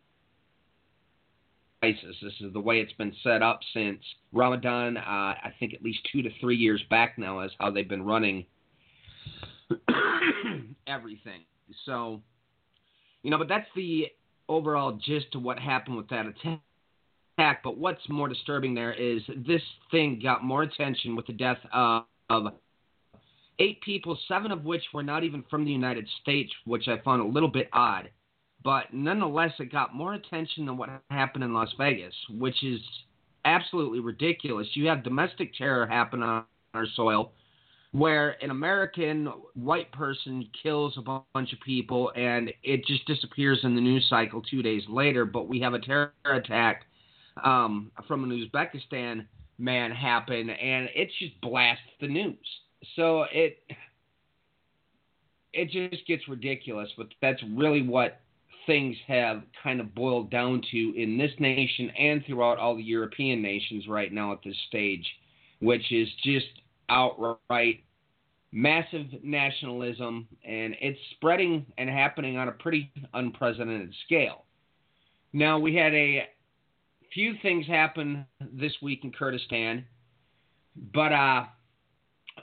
This 2.21 2.33
is 2.39 2.53
the 2.53 2.59
way 2.59 2.79
it's 2.79 2.93
been 2.93 3.13
set 3.21 3.41
up 3.41 3.59
since 3.73 3.99
Ramadan. 4.31 4.95
Uh, 4.95 5.01
I 5.01 5.53
think 5.59 5.73
at 5.73 5.83
least 5.83 6.07
two 6.09 6.21
to 6.21 6.29
three 6.39 6.55
years 6.55 6.81
back 6.89 7.17
now 7.17 7.41
is 7.41 7.51
how 7.59 7.69
they've 7.69 7.89
been 7.89 8.05
running 8.05 8.45
everything. 10.87 11.41
So, 11.85 12.21
you 13.23 13.31
know, 13.31 13.37
but 13.37 13.47
that's 13.47 13.67
the 13.75 14.07
overall 14.47 14.99
gist 15.03 15.27
of 15.35 15.41
what 15.41 15.59
happened 15.59 15.97
with 15.97 16.09
that 16.09 16.25
attack. 16.25 17.63
But 17.63 17.77
what's 17.77 18.07
more 18.07 18.27
disturbing 18.27 18.73
there 18.73 18.93
is 18.93 19.21
this 19.45 19.61
thing 19.91 20.19
got 20.21 20.43
more 20.43 20.63
attention 20.63 21.15
with 21.15 21.27
the 21.27 21.33
death 21.33 21.57
of, 21.73 22.03
of 22.29 22.53
eight 23.59 23.81
people, 23.81 24.17
seven 24.27 24.51
of 24.51 24.63
which 24.63 24.83
were 24.93 25.03
not 25.03 25.23
even 25.23 25.43
from 25.49 25.65
the 25.65 25.71
United 25.71 26.07
States, 26.21 26.51
which 26.65 26.87
I 26.87 26.99
found 26.99 27.21
a 27.21 27.25
little 27.25 27.49
bit 27.49 27.69
odd. 27.73 28.09
But 28.63 28.93
nonetheless, 28.93 29.51
it 29.59 29.71
got 29.71 29.93
more 29.93 30.13
attention 30.15 30.65
than 30.65 30.77
what 30.77 30.89
happened 31.11 31.43
in 31.43 31.53
Las 31.53 31.69
Vegas, 31.77 32.15
which 32.31 32.63
is 32.63 32.81
absolutely 33.43 33.99
ridiculous. 33.99 34.67
You 34.73 34.87
have 34.87 35.03
domestic 35.03 35.53
terror 35.55 35.85
happen 35.85 36.23
on 36.23 36.45
our 36.73 36.87
soil 36.95 37.31
where 37.91 38.41
an 38.43 38.51
American 38.51 39.31
white 39.53 39.91
person 39.91 40.47
kills 40.61 40.97
a 40.97 41.01
bunch 41.01 41.53
of 41.53 41.59
people 41.65 42.11
and 42.15 42.51
it 42.63 42.85
just 42.85 43.05
disappears 43.05 43.59
in 43.63 43.75
the 43.75 43.81
news 43.81 44.05
cycle 44.09 44.41
two 44.41 44.61
days 44.61 44.83
later. 44.89 45.25
But 45.25 45.47
we 45.47 45.59
have 45.61 45.73
a 45.73 45.79
terror 45.79 46.11
attack 46.25 46.83
um, 47.43 47.91
from 48.07 48.23
an 48.23 48.31
Uzbekistan 48.31 49.25
man 49.57 49.91
happen 49.91 50.49
and 50.49 50.89
it 50.93 51.09
just 51.19 51.39
blasts 51.41 51.83
the 52.01 52.07
news. 52.07 52.35
So 52.95 53.25
it 53.31 53.59
it 55.53 55.71
just 55.71 56.05
gets 56.05 56.27
ridiculous, 56.27 56.89
but 56.97 57.07
that's 57.21 57.41
really 57.55 57.81
what 57.81 58.19
things 58.65 58.95
have 59.07 59.43
kind 59.63 59.79
of 59.79 59.95
boiled 59.95 60.29
down 60.29 60.61
to 60.71 60.93
in 61.01 61.17
this 61.17 61.31
nation 61.39 61.89
and 61.91 62.25
throughout 62.25 62.57
all 62.57 62.75
the 62.75 62.83
European 62.83 63.41
nations 63.41 63.87
right 63.87 64.11
now 64.11 64.33
at 64.33 64.39
this 64.43 64.57
stage, 64.67 65.05
which 65.59 65.91
is 65.91 66.09
just 66.23 66.47
outright 66.89 67.83
massive 68.51 69.07
nationalism, 69.21 70.27
and 70.45 70.75
it's 70.79 70.99
spreading 71.11 71.65
and 71.77 71.89
happening 71.89 72.37
on 72.37 72.47
a 72.47 72.51
pretty 72.53 72.89
unprecedented 73.13 73.93
scale. 74.05 74.45
Now, 75.33 75.59
we 75.59 75.75
had 75.75 75.93
a 75.93 76.25
few 77.13 77.33
things 77.41 77.67
happen 77.67 78.25
this 78.53 78.71
week 78.81 79.03
in 79.03 79.11
Kurdistan, 79.11 79.85
but 80.93 81.11
uh, 81.11 81.43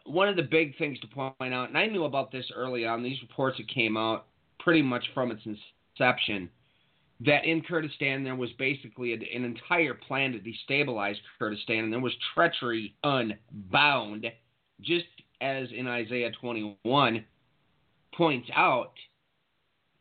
one 0.04 0.28
of 0.28 0.36
the 0.36 0.42
big 0.42 0.76
things 0.76 1.00
to 1.00 1.06
point 1.06 1.54
out, 1.54 1.68
and 1.68 1.78
I 1.78 1.86
knew 1.86 2.04
about 2.04 2.30
this 2.30 2.44
early 2.54 2.84
on, 2.84 3.02
these 3.02 3.20
reports 3.22 3.56
that 3.56 3.68
came 3.68 3.96
out 3.96 4.26
pretty 4.58 4.82
much 4.82 5.04
from 5.14 5.30
its 5.30 5.42
inception 5.46 6.50
that 7.24 7.44
in 7.44 7.62
Kurdistan 7.62 8.24
there 8.24 8.34
was 8.34 8.50
basically 8.58 9.12
an 9.12 9.44
entire 9.44 9.94
plan 9.94 10.32
to 10.32 10.38
destabilize 10.38 11.16
Kurdistan, 11.38 11.84
and 11.84 11.92
there 11.92 12.00
was 12.00 12.14
treachery 12.34 12.94
unbound, 13.04 14.26
just 14.80 15.06
as 15.40 15.68
in 15.76 15.86
Isaiah 15.86 16.30
21 16.40 17.24
points 18.14 18.48
out. 18.54 18.92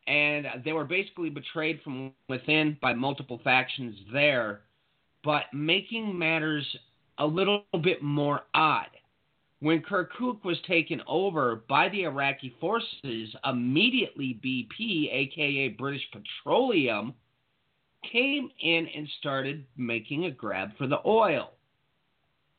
And 0.06 0.46
they 0.64 0.72
were 0.72 0.84
basically 0.84 1.30
betrayed 1.30 1.80
from 1.82 2.12
within 2.28 2.76
by 2.82 2.92
multiple 2.92 3.40
factions 3.44 3.96
there, 4.12 4.62
but 5.22 5.44
making 5.52 6.18
matters 6.18 6.66
a 7.18 7.26
little 7.26 7.64
bit 7.82 8.02
more 8.02 8.42
odd 8.54 8.88
when 9.62 9.80
Kirkuk 9.80 10.44
was 10.44 10.58
taken 10.66 11.00
over 11.06 11.62
by 11.68 11.88
the 11.88 12.02
Iraqi 12.02 12.52
forces, 12.60 13.32
immediately 13.44 14.40
BP, 14.44 15.08
aka 15.12 15.68
British 15.68 16.02
Petroleum, 16.10 17.14
came 18.10 18.50
in 18.60 18.88
and 18.88 19.08
started 19.20 19.64
making 19.76 20.24
a 20.24 20.32
grab 20.32 20.70
for 20.76 20.88
the 20.88 20.98
oil. 21.06 21.52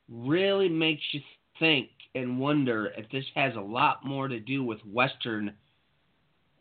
Really 0.07 0.69
makes 0.69 1.01
you 1.11 1.19
think 1.59 1.89
and 2.15 2.39
wonder 2.39 2.93
if 2.95 3.11
this 3.11 3.25
has 3.35 3.53
a 3.57 3.61
lot 3.61 4.05
more 4.05 4.29
to 4.29 4.39
do 4.39 4.63
with 4.63 4.79
Western 4.85 5.51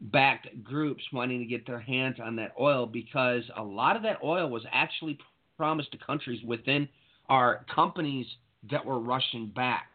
backed 0.01 0.49
groups 0.65 1.05
wanting 1.13 1.39
to 1.39 1.45
get 1.45 1.65
their 1.69 1.79
hands 1.79 2.17
on 2.21 2.35
that 2.35 2.53
oil 2.59 2.85
because 2.85 3.45
a 3.57 3.63
lot 3.63 3.95
of 3.95 4.03
that 4.03 4.19
oil 4.25 4.51
was 4.51 4.65
actually 4.73 5.17
promised 5.57 5.93
to 5.93 5.99
countries 5.99 6.43
within 6.45 6.89
our 7.29 7.65
companies 7.73 8.27
that 8.69 8.85
were 8.85 8.99
Russian 8.99 9.53
backed. 9.55 9.92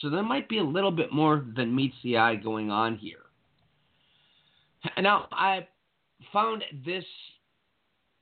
So 0.00 0.10
there 0.10 0.22
might 0.22 0.48
be 0.48 0.58
a 0.58 0.64
little 0.64 0.90
bit 0.90 1.12
more 1.12 1.44
than 1.56 1.74
meets 1.74 1.96
the 2.02 2.18
eye 2.18 2.36
going 2.36 2.70
on 2.70 2.96
here. 2.96 3.18
Now, 5.00 5.26
I 5.32 5.66
found 6.32 6.62
this 6.84 7.04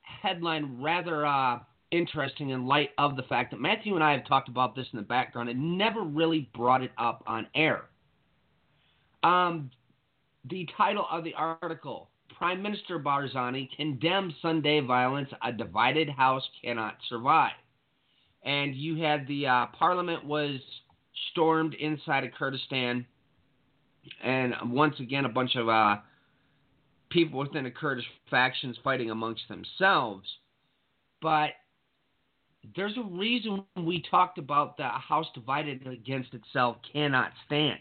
headline 0.01 0.81
rather 0.81 1.25
uh, 1.25 1.59
interesting 1.91 2.49
in 2.49 2.65
light 2.65 2.91
of 2.97 3.15
the 3.15 3.23
fact 3.23 3.51
that 3.51 3.59
Matthew 3.59 3.95
and 3.95 4.03
I 4.03 4.13
have 4.13 4.25
talked 4.25 4.49
about 4.49 4.75
this 4.75 4.87
in 4.93 4.97
the 4.97 5.03
background 5.03 5.49
and 5.49 5.77
never 5.77 6.01
really 6.01 6.49
brought 6.55 6.81
it 6.81 6.91
up 6.97 7.23
on 7.27 7.47
air. 7.55 7.85
Um, 9.23 9.71
the 10.49 10.67
title 10.77 11.05
of 11.11 11.23
the 11.23 11.33
article 11.33 12.09
Prime 12.37 12.61
Minister 12.61 12.99
Barzani 12.99 13.69
condemns 13.75 14.33
Sunday 14.41 14.79
violence, 14.81 15.29
a 15.43 15.51
divided 15.51 16.09
house 16.09 16.43
cannot 16.61 16.97
survive. 17.07 17.53
And 18.43 18.75
you 18.75 19.01
had 19.01 19.27
the 19.27 19.47
uh, 19.47 19.65
parliament 19.67 20.25
was 20.25 20.59
stormed 21.31 21.73
inside 21.75 22.23
of 22.23 22.31
Kurdistan, 22.33 23.05
and 24.23 24.53
once 24.65 24.99
again, 24.99 25.25
a 25.25 25.29
bunch 25.29 25.55
of 25.55 25.67
uh, 25.67 25.97
people 27.09 27.39
within 27.39 27.63
the 27.63 27.71
Kurdish 27.71 28.05
factions 28.29 28.77
fighting 28.83 29.09
amongst 29.09 29.43
themselves. 29.47 30.27
But 31.21 31.51
there's 32.75 32.97
a 32.97 33.03
reason 33.03 33.63
we 33.77 34.03
talked 34.09 34.37
about 34.37 34.77
the 34.77 34.87
house 34.87 35.27
divided 35.33 35.85
against 35.87 36.33
itself 36.33 36.77
cannot 36.91 37.31
stand. 37.45 37.79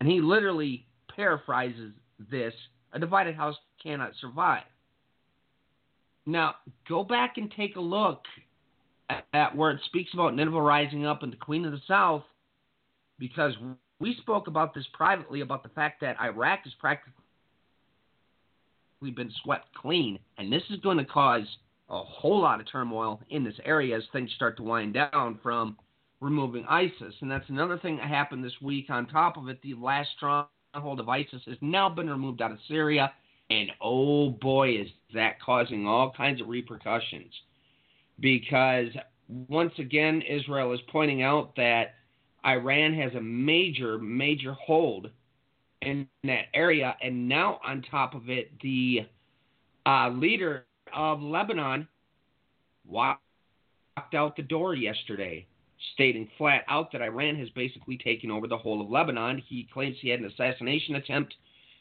And 0.00 0.08
he 0.08 0.20
literally 0.20 0.86
paraphrases 1.14 1.92
this 2.30 2.54
a 2.92 2.98
divided 2.98 3.34
house 3.34 3.56
cannot 3.82 4.12
survive. 4.20 4.62
Now, 6.26 6.54
go 6.88 7.04
back 7.04 7.34
and 7.36 7.52
take 7.56 7.76
a 7.76 7.80
look 7.80 8.22
at 9.10 9.54
where 9.56 9.70
it 9.70 9.80
speaks 9.86 10.12
about 10.14 10.34
Nineveh 10.34 10.60
rising 10.60 11.06
up 11.06 11.22
and 11.22 11.32
the 11.32 11.36
Queen 11.36 11.64
of 11.64 11.72
the 11.72 11.80
South, 11.86 12.22
because 13.18 13.52
we 14.00 14.16
spoke 14.16 14.46
about 14.48 14.74
this 14.74 14.86
privately 14.92 15.40
about 15.40 15.62
the 15.62 15.68
fact 15.70 16.00
that 16.00 16.20
Iraq 16.20 16.64
has 16.64 16.72
practically 16.80 17.12
been 19.14 19.32
swept 19.42 19.66
clean, 19.74 20.18
and 20.38 20.52
this 20.52 20.62
is 20.70 20.80
going 20.80 20.98
to 20.98 21.04
cause 21.04 21.46
a 21.90 21.98
whole 21.98 22.40
lot 22.40 22.60
of 22.60 22.70
turmoil 22.70 23.20
in 23.28 23.44
this 23.44 23.60
area 23.64 23.96
as 23.96 24.02
things 24.12 24.30
start 24.34 24.56
to 24.56 24.62
wind 24.62 24.94
down 24.94 25.38
from 25.42 25.76
removing 26.20 26.64
ISIS. 26.66 27.14
And 27.20 27.30
that's 27.30 27.48
another 27.50 27.78
thing 27.78 27.96
that 27.96 28.08
happened 28.08 28.42
this 28.42 28.60
week. 28.62 28.88
On 28.88 29.06
top 29.06 29.36
of 29.36 29.48
it, 29.48 29.60
the 29.62 29.74
last 29.74 30.08
stronghold 30.16 31.00
of 31.00 31.08
ISIS 31.10 31.42
has 31.46 31.58
now 31.60 31.90
been 31.90 32.08
removed 32.08 32.40
out 32.40 32.52
of 32.52 32.58
Syria, 32.66 33.12
and 33.50 33.70
oh 33.82 34.30
boy, 34.30 34.70
is 34.80 34.88
that 35.12 35.40
causing 35.42 35.86
all 35.86 36.10
kinds 36.10 36.40
of 36.40 36.48
repercussions 36.48 37.32
because 38.20 38.88
once 39.48 39.72
again, 39.78 40.22
Israel 40.22 40.72
is 40.72 40.80
pointing 40.90 41.22
out 41.22 41.56
that 41.56 41.94
Iran 42.46 42.94
has 42.94 43.14
a 43.14 43.20
major, 43.20 43.98
major 43.98 44.52
hold 44.52 45.10
in 45.82 46.06
that 46.24 46.46
area. 46.54 46.96
And 47.02 47.28
now, 47.28 47.60
on 47.66 47.82
top 47.90 48.14
of 48.14 48.28
it, 48.28 48.52
the 48.60 49.06
uh, 49.86 50.10
leader 50.10 50.66
of 50.94 51.20
Lebanon 51.20 51.88
walked 52.86 53.20
out 54.14 54.36
the 54.36 54.42
door 54.42 54.74
yesterday, 54.74 55.46
stating 55.94 56.28
flat 56.36 56.64
out 56.68 56.92
that 56.92 57.02
Iran 57.02 57.36
has 57.36 57.48
basically 57.50 57.98
taken 57.98 58.30
over 58.30 58.46
the 58.46 58.58
whole 58.58 58.80
of 58.80 58.90
Lebanon. 58.90 59.42
He 59.48 59.68
claims 59.72 59.96
he 60.00 60.08
had 60.08 60.20
an 60.20 60.26
assassination 60.26 60.96
attempt 60.96 61.34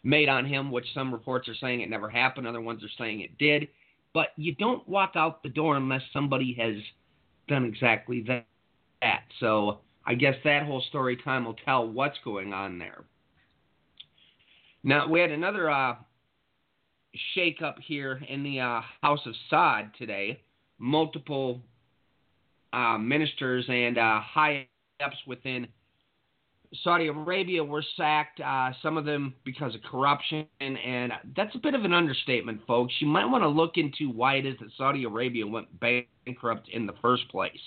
made 0.03 0.29
on 0.29 0.45
him, 0.45 0.71
which 0.71 0.85
some 0.93 1.13
reports 1.13 1.47
are 1.47 1.55
saying 1.55 1.81
it 1.81 1.89
never 1.89 2.09
happened, 2.09 2.47
other 2.47 2.61
ones 2.61 2.83
are 2.83 2.89
saying 2.97 3.21
it 3.21 3.37
did. 3.37 3.67
But 4.13 4.27
you 4.35 4.55
don't 4.55 4.87
walk 4.87 5.13
out 5.15 5.41
the 5.43 5.49
door 5.49 5.75
unless 5.75 6.01
somebody 6.11 6.55
has 6.59 6.75
done 7.47 7.65
exactly 7.65 8.23
that. 8.27 9.23
So 9.39 9.79
I 10.05 10.15
guess 10.15 10.35
that 10.43 10.65
whole 10.65 10.81
story 10.89 11.17
time 11.17 11.45
will 11.45 11.55
tell 11.65 11.87
what's 11.87 12.17
going 12.23 12.53
on 12.53 12.77
there. 12.77 13.03
Now 14.83 15.07
we 15.07 15.19
had 15.19 15.31
another 15.31 15.69
uh, 15.71 15.95
shake 17.33 17.61
up 17.61 17.77
here 17.85 18.21
in 18.27 18.43
the 18.43 18.59
uh, 18.59 18.81
House 19.01 19.25
of 19.25 19.33
Saud 19.51 19.93
today. 19.95 20.41
Multiple 20.77 21.61
uh, 22.73 22.97
ministers 22.97 23.65
and 23.69 23.97
uh, 23.97 24.19
high 24.19 24.67
ups 25.03 25.15
within 25.25 25.67
Saudi 26.83 27.07
Arabia 27.07 27.63
were 27.63 27.83
sacked. 27.95 28.39
Uh, 28.39 28.71
some 28.81 28.97
of 28.97 29.05
them 29.05 29.33
because 29.43 29.75
of 29.75 29.83
corruption, 29.83 30.47
and 30.59 31.13
that's 31.35 31.53
a 31.55 31.59
bit 31.59 31.75
of 31.75 31.85
an 31.85 31.93
understatement, 31.93 32.61
folks. 32.65 32.93
You 32.99 33.07
might 33.07 33.25
want 33.25 33.43
to 33.43 33.47
look 33.47 33.77
into 33.77 34.09
why 34.09 34.35
it 34.35 34.45
is 34.45 34.55
that 34.59 34.69
Saudi 34.77 35.03
Arabia 35.03 35.45
went 35.45 35.67
bankrupt 35.79 36.69
in 36.69 36.87
the 36.87 36.93
first 37.01 37.27
place. 37.29 37.59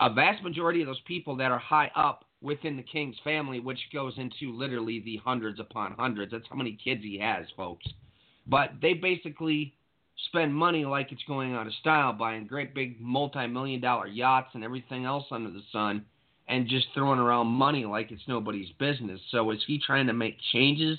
A 0.00 0.12
vast 0.12 0.42
majority 0.42 0.80
of 0.80 0.86
those 0.86 1.00
people 1.06 1.36
that 1.36 1.50
are 1.50 1.58
high 1.58 1.90
up 1.96 2.24
within 2.40 2.76
the 2.76 2.82
king's 2.82 3.16
family, 3.24 3.58
which 3.60 3.80
goes 3.92 4.14
into 4.16 4.56
literally 4.56 5.00
the 5.00 5.16
hundreds 5.24 5.58
upon 5.58 5.92
hundreds. 5.98 6.30
That's 6.30 6.46
how 6.48 6.56
many 6.56 6.78
kids 6.82 7.02
he 7.02 7.18
has, 7.18 7.46
folks. 7.56 7.84
But 8.46 8.70
they 8.80 8.94
basically 8.94 9.74
spend 10.28 10.54
money 10.54 10.84
like 10.84 11.12
it's 11.12 11.22
going 11.26 11.54
out 11.54 11.66
of 11.66 11.72
style, 11.74 12.12
buying 12.12 12.46
great 12.46 12.74
big 12.74 13.00
multi 13.00 13.46
million 13.46 13.80
dollar 13.80 14.06
yachts 14.06 14.50
and 14.54 14.64
everything 14.64 15.04
else 15.04 15.24
under 15.30 15.50
the 15.50 15.62
sun, 15.72 16.04
and 16.48 16.66
just 16.66 16.86
throwing 16.94 17.18
around 17.18 17.46
money 17.46 17.84
like 17.84 18.10
it's 18.10 18.22
nobody's 18.26 18.70
business. 18.78 19.20
So 19.30 19.50
is 19.50 19.62
he 19.66 19.78
trying 19.78 20.06
to 20.06 20.12
make 20.12 20.36
changes 20.52 20.98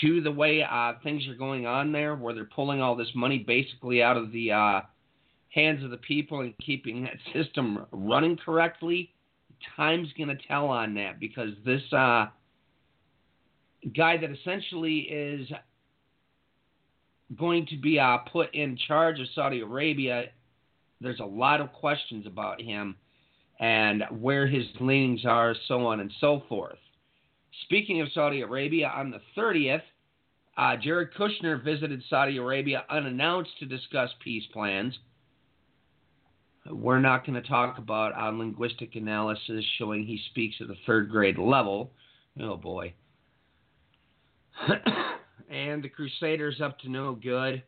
to 0.00 0.20
the 0.20 0.32
way 0.32 0.62
uh, 0.62 0.94
things 1.02 1.26
are 1.28 1.34
going 1.34 1.66
on 1.66 1.92
there, 1.92 2.14
where 2.14 2.34
they're 2.34 2.44
pulling 2.44 2.80
all 2.80 2.96
this 2.96 3.10
money 3.14 3.38
basically 3.38 4.02
out 4.02 4.16
of 4.16 4.32
the 4.32 4.52
uh, 4.52 4.80
hands 5.50 5.82
of 5.82 5.90
the 5.90 5.96
people 5.96 6.40
and 6.40 6.54
keeping 6.58 7.04
that 7.04 7.16
system 7.32 7.86
running 7.92 8.36
correctly? 8.36 9.12
time's 9.76 10.08
going 10.16 10.28
to 10.28 10.38
tell 10.46 10.66
on 10.66 10.94
that 10.94 11.18
because 11.20 11.50
this 11.64 11.82
uh, 11.92 12.26
guy 13.96 14.16
that 14.16 14.30
essentially 14.30 14.98
is 14.98 15.48
going 17.38 17.66
to 17.66 17.76
be 17.76 17.98
uh, 17.98 18.18
put 18.18 18.54
in 18.54 18.78
charge 18.86 19.20
of 19.20 19.26
Saudi 19.34 19.60
Arabia, 19.60 20.24
there's 21.00 21.20
a 21.20 21.24
lot 21.24 21.60
of 21.60 21.72
questions 21.72 22.26
about 22.26 22.60
him 22.60 22.96
and 23.60 24.04
where 24.10 24.46
his 24.46 24.66
leanings 24.80 25.24
are, 25.24 25.54
so 25.66 25.86
on 25.86 26.00
and 26.00 26.12
so 26.20 26.42
forth. 26.48 26.78
Speaking 27.64 28.00
of 28.00 28.08
Saudi 28.12 28.40
Arabia, 28.42 28.90
on 28.94 29.10
the 29.10 29.20
30th, 29.36 29.82
uh, 30.56 30.76
Jared 30.76 31.10
Kushner 31.14 31.62
visited 31.62 32.02
Saudi 32.08 32.36
Arabia 32.36 32.84
unannounced 32.90 33.50
to 33.58 33.66
discuss 33.66 34.10
peace 34.22 34.44
plans. 34.52 34.96
We're 36.70 37.00
not 37.00 37.24
going 37.24 37.40
to 37.40 37.48
talk 37.48 37.78
about 37.78 38.12
uh, 38.20 38.30
linguistic 38.36 38.94
analysis 38.94 39.64
showing 39.78 40.04
he 40.04 40.20
speaks 40.30 40.56
at 40.60 40.68
the 40.68 40.76
third 40.86 41.10
grade 41.10 41.38
level. 41.38 41.92
Oh 42.40 42.56
boy. 42.56 42.92
and 45.50 45.82
the 45.82 45.88
Crusaders 45.88 46.60
up 46.60 46.78
to 46.80 46.90
no 46.90 47.14
good. 47.14 47.62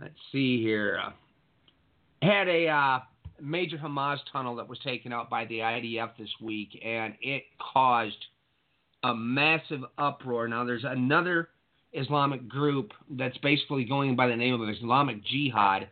Let's 0.00 0.14
see 0.32 0.60
here. 0.62 0.98
Had 2.22 2.48
a 2.48 2.68
uh, 2.68 2.98
major 3.42 3.76
Hamas 3.76 4.18
tunnel 4.32 4.56
that 4.56 4.68
was 4.68 4.78
taken 4.80 5.12
out 5.12 5.28
by 5.28 5.44
the 5.46 5.58
IDF 5.58 6.10
this 6.18 6.30
week, 6.40 6.80
and 6.84 7.14
it 7.20 7.44
caused 7.74 8.16
a 9.02 9.14
massive 9.14 9.80
uproar. 9.98 10.48
Now, 10.48 10.64
there's 10.64 10.84
another 10.84 11.48
Islamic 11.92 12.48
group 12.48 12.92
that's 13.10 13.36
basically 13.38 13.84
going 13.84 14.16
by 14.16 14.28
the 14.28 14.36
name 14.36 14.60
of 14.60 14.68
Islamic 14.68 15.24
Jihad 15.24 15.88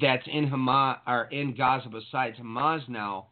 that's 0.00 0.26
in 0.26 0.48
Hamas 0.48 0.98
or 1.06 1.24
in 1.24 1.54
Gaza 1.54 1.88
besides 1.88 2.38
Hamas 2.38 2.88
now, 2.88 3.26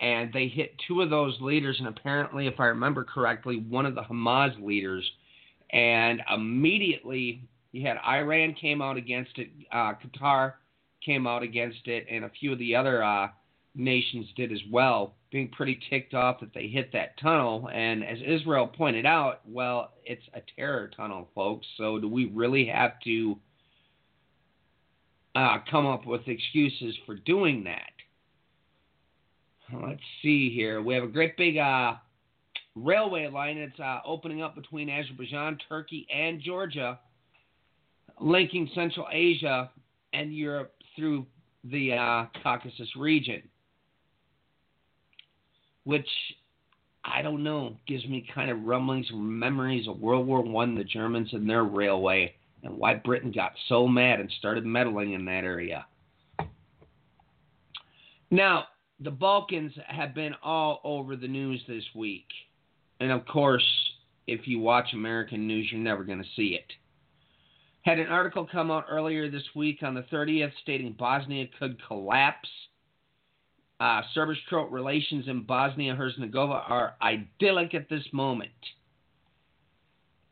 and 0.00 0.32
they 0.32 0.48
hit 0.48 0.74
two 0.86 1.02
of 1.02 1.10
those 1.10 1.36
leaders, 1.40 1.76
and 1.78 1.88
apparently, 1.88 2.46
if 2.46 2.58
I 2.58 2.66
remember 2.66 3.04
correctly, 3.04 3.56
one 3.56 3.86
of 3.86 3.94
the 3.94 4.02
Hamas 4.02 4.60
leaders, 4.62 5.08
and 5.70 6.20
immediately 6.34 7.48
you 7.72 7.86
had 7.86 7.96
Iran 8.06 8.54
came 8.54 8.82
out 8.82 8.96
against 8.96 9.38
it, 9.38 9.48
uh, 9.72 9.94
Qatar 9.94 10.54
came 11.04 11.26
out 11.26 11.42
against 11.42 11.86
it, 11.86 12.06
and 12.10 12.24
a 12.24 12.30
few 12.30 12.52
of 12.52 12.58
the 12.58 12.74
other 12.74 13.02
uh, 13.02 13.28
nations 13.74 14.26
did 14.36 14.52
as 14.52 14.60
well, 14.70 15.14
being 15.30 15.48
pretty 15.48 15.78
ticked 15.90 16.14
off 16.14 16.40
that 16.40 16.54
they 16.54 16.68
hit 16.68 16.92
that 16.92 17.18
tunnel. 17.18 17.68
And 17.72 18.04
as 18.04 18.18
Israel 18.26 18.66
pointed 18.66 19.06
out, 19.06 19.40
well, 19.46 19.92
it's 20.04 20.24
a 20.34 20.40
terror 20.56 20.90
tunnel, 20.96 21.28
folks. 21.34 21.66
So 21.76 21.98
do 21.98 22.08
we 22.08 22.26
really 22.26 22.66
have 22.66 23.00
to? 23.04 23.36
uh, 25.34 25.58
come 25.70 25.86
up 25.86 26.06
with 26.06 26.26
excuses 26.26 26.94
for 27.06 27.16
doing 27.16 27.64
that. 27.64 27.90
Let's 29.72 30.00
see 30.22 30.54
here. 30.54 30.82
We 30.82 30.94
have 30.94 31.04
a 31.04 31.08
great 31.08 31.36
big 31.36 31.56
uh, 31.56 31.94
railway 32.76 33.28
line 33.28 33.58
that's 33.58 33.80
uh, 33.80 34.00
opening 34.06 34.42
up 34.42 34.54
between 34.54 34.90
Azerbaijan, 34.90 35.58
Turkey, 35.68 36.06
and 36.14 36.40
Georgia, 36.40 36.98
linking 38.20 38.70
Central 38.74 39.06
Asia 39.10 39.70
and 40.12 40.34
Europe 40.34 40.73
through 40.96 41.26
the 41.64 41.92
uh, 41.92 42.26
Caucasus 42.42 42.94
region, 42.96 43.42
which 45.84 46.08
I 47.04 47.22
don't 47.22 47.42
know 47.42 47.76
gives 47.86 48.06
me 48.06 48.26
kind 48.34 48.50
of 48.50 48.62
rumblings, 48.64 49.06
memories 49.12 49.88
of 49.88 50.00
World 50.00 50.26
War 50.26 50.42
One, 50.42 50.74
the 50.74 50.84
Germans 50.84 51.30
and 51.32 51.48
their 51.48 51.64
railway 51.64 52.34
and 52.64 52.78
why 52.78 52.94
Britain 52.94 53.30
got 53.30 53.52
so 53.68 53.86
mad 53.86 54.20
and 54.20 54.32
started 54.38 54.64
meddling 54.64 55.12
in 55.12 55.24
that 55.26 55.44
area. 55.44 55.86
Now, 58.30 58.64
the 59.00 59.10
Balkans 59.10 59.72
have 59.86 60.14
been 60.14 60.34
all 60.42 60.80
over 60.82 61.14
the 61.14 61.28
news 61.28 61.62
this 61.68 61.84
week. 61.94 62.26
And 63.00 63.12
of 63.12 63.26
course, 63.26 63.64
if 64.26 64.48
you 64.48 64.60
watch 64.60 64.94
American 64.94 65.46
news, 65.46 65.68
you're 65.70 65.80
never 65.80 66.04
going 66.04 66.22
to 66.22 66.28
see 66.34 66.58
it. 66.58 66.72
Had 67.84 67.98
an 67.98 68.06
article 68.06 68.48
come 68.50 68.70
out 68.70 68.86
earlier 68.90 69.30
this 69.30 69.42
week 69.54 69.82
on 69.82 69.92
the 69.94 70.04
30th 70.04 70.52
stating 70.62 70.94
Bosnia 70.98 71.46
could 71.58 71.76
collapse. 71.86 72.48
Uh, 73.78 74.00
Serbian 74.14 74.38
relations 74.70 75.26
in 75.28 75.42
Bosnia 75.42 75.94
Herzegovina 75.94 76.62
are 76.66 76.94
idyllic 77.02 77.74
at 77.74 77.90
this 77.90 78.04
moment. 78.12 78.50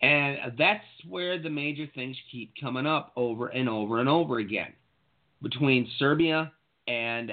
And 0.00 0.38
that's 0.56 0.84
where 1.06 1.38
the 1.38 1.50
major 1.50 1.86
things 1.94 2.16
keep 2.30 2.54
coming 2.58 2.86
up 2.86 3.12
over 3.16 3.48
and 3.48 3.68
over 3.68 4.00
and 4.00 4.08
over 4.08 4.38
again 4.38 4.72
between 5.42 5.88
Serbia 5.98 6.52
and 6.88 7.32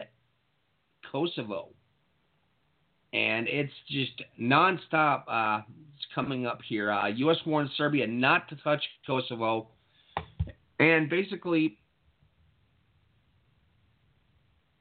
Kosovo. 1.10 1.70
And 3.14 3.48
it's 3.48 3.74
just 3.90 4.22
nonstop 4.40 5.24
uh, 5.30 5.62
it's 5.96 6.06
coming 6.14 6.46
up 6.46 6.60
here. 6.68 6.92
Uh, 6.92 7.08
U.S. 7.08 7.38
warns 7.46 7.72
Serbia 7.78 8.06
not 8.06 8.50
to 8.50 8.56
touch 8.58 8.84
Kosovo. 9.08 9.70
And 10.80 11.10
basically, 11.10 11.78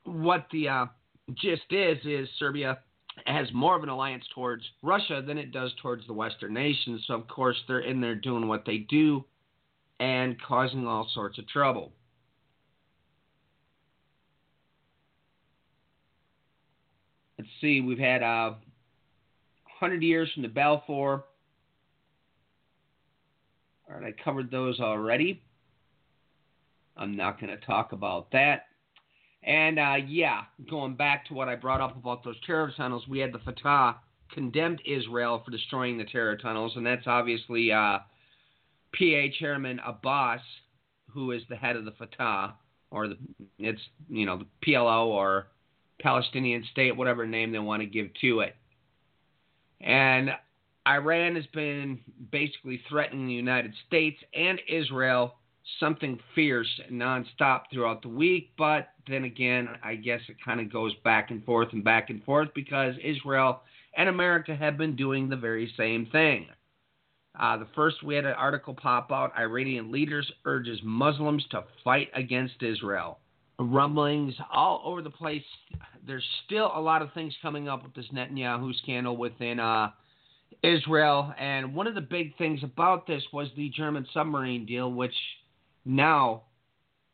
what 0.05 0.47
the 0.53 0.69
uh, 0.69 0.87
gist 1.35 1.71
is, 1.71 1.99
is 2.05 2.29
Serbia 2.39 2.79
has 3.27 3.49
more 3.53 3.77
of 3.77 3.83
an 3.83 3.89
alliance 3.89 4.25
towards 4.33 4.63
Russia 4.83 5.23
than 5.27 5.39
it 5.39 5.53
does 5.53 5.73
towards 5.83 6.07
the 6.07 6.13
Western 6.13 6.55
nations. 6.55 7.03
So, 7.07 7.15
of 7.15 7.27
course, 7.27 7.57
they're 7.67 7.81
in 7.81 8.01
there 8.01 8.15
doing 8.15 8.47
what 8.47 8.65
they 8.65 8.79
do 8.79 9.25
and 9.99 10.41
causing 10.41 10.87
all 10.87 11.09
sorts 11.13 11.39
of 11.39 11.49
trouble. 11.49 11.93
Let's 17.39 17.51
see, 17.61 17.81
we've 17.81 17.99
had 17.99 18.23
uh, 18.23 18.55
100 19.81 20.03
years 20.03 20.31
from 20.33 20.43
the 20.43 20.49
Balfour. 20.49 21.25
All 23.89 24.01
right, 24.01 24.15
I 24.17 24.23
covered 24.23 24.51
those 24.51 24.81
already. 24.81 25.43
I'm 26.99 27.17
not 27.17 27.41
going 27.41 27.57
to 27.57 27.65
talk 27.65 27.93
about 27.93 28.31
that. 28.33 28.67
And 29.43 29.79
uh, 29.79 29.97
yeah, 30.07 30.43
going 30.69 30.97
back 30.97 31.27
to 31.27 31.35
what 31.35 31.49
I 31.49 31.55
brought 31.55 31.81
up 31.81 31.97
about 31.97 32.25
those 32.25 32.37
terror 32.45 32.73
tunnels, 32.77 33.07
we 33.09 33.21
had 33.21 33.33
the 33.33 33.39
Fatah 33.39 33.97
condemned 34.33 34.83
Israel 34.85 35.43
for 35.45 35.51
destroying 35.51 35.97
the 35.97 36.05
terror 36.05 36.37
tunnels, 36.37 36.73
and 36.77 36.85
that's 36.85 37.07
obviously 37.07 37.73
uh, 37.73 37.99
PA 38.95 39.27
Chairman 39.39 39.81
Abbas, 39.87 40.41
who 41.11 41.31
is 41.33 41.43
the 41.49 41.57
head 41.57 41.77
of 41.77 41.85
the 41.85 41.93
Fatah, 41.93 42.55
or 42.91 43.09
the 43.09 43.17
it's 43.59 43.81
you 44.09 44.27
know 44.27 44.39
the 44.39 44.47
PLO 44.67 45.07
or 45.07 45.49
Palestinian 46.01 46.65
State, 46.73 46.97
whatever 46.97 47.27
name 47.27 47.53
they 47.53 47.59
want 47.59 47.81
to 47.81 47.87
give 47.87 48.09
to 48.21 48.41
it. 48.41 48.57
And 49.81 50.31
Iran 50.87 51.37
has 51.37 51.47
been 51.55 52.01
basically 52.31 52.83
threatening 52.89 53.27
the 53.27 53.33
United 53.33 53.73
States 53.87 54.19
and 54.35 54.61
Israel 54.69 55.35
something 55.81 56.19
fierce 56.35 56.69
nonstop 56.91 57.63
throughout 57.73 58.03
the 58.03 58.09
week. 58.09 58.51
But 58.57 58.89
then 59.09 59.25
again, 59.25 59.69
I 59.83 59.95
guess 59.95 60.21
it 60.29 60.37
kind 60.45 60.61
of 60.61 60.73
goes 60.73 60.95
back 61.05 61.31
and 61.31 61.45
forth 61.45 61.69
and 61.73 61.85
back 61.85 62.11
and 62.11 62.23
forth 62.25 62.49
because 62.55 62.95
Israel 63.03 63.63
and 63.97 64.09
America 64.09 64.55
have 64.55 64.79
been 64.79 64.97
doing 64.97 65.29
the 65.29 65.37
very 65.37 65.73
same 65.77 66.07
thing. 66.07 66.47
Uh, 67.39 67.57
the 67.57 67.69
first, 67.75 68.03
we 68.03 68.15
had 68.15 68.25
an 68.25 68.33
article 68.33 68.75
pop 68.75 69.13
out 69.13 69.33
Iranian 69.39 69.93
leaders 69.93 70.31
urges 70.45 70.81
Muslims 70.83 71.45
to 71.51 71.65
fight 71.85 72.09
against 72.15 72.63
Israel. 72.63 73.19
Rumblings 73.61 74.35
all 74.53 74.83
over 74.85 75.03
the 75.03 75.11
place. 75.11 75.43
There's 76.07 76.25
still 76.47 76.73
a 76.75 76.81
lot 76.81 77.03
of 77.03 77.13
things 77.13 77.35
coming 77.43 77.69
up 77.69 77.83
with 77.83 77.95
this 77.95 78.07
Netanyahu 78.13 78.75
scandal 78.83 79.17
within 79.17 79.61
uh, 79.61 79.91
Israel. 80.63 81.33
And 81.39 81.75
one 81.75 81.87
of 81.87 81.95
the 81.95 82.01
big 82.01 82.37
things 82.39 82.61
about 82.63 83.07
this 83.07 83.23
was 83.33 83.49
the 83.57 83.69
German 83.71 84.07
submarine 84.13 84.67
deal, 84.67 84.93
which 84.93 85.15
now, 85.89 86.43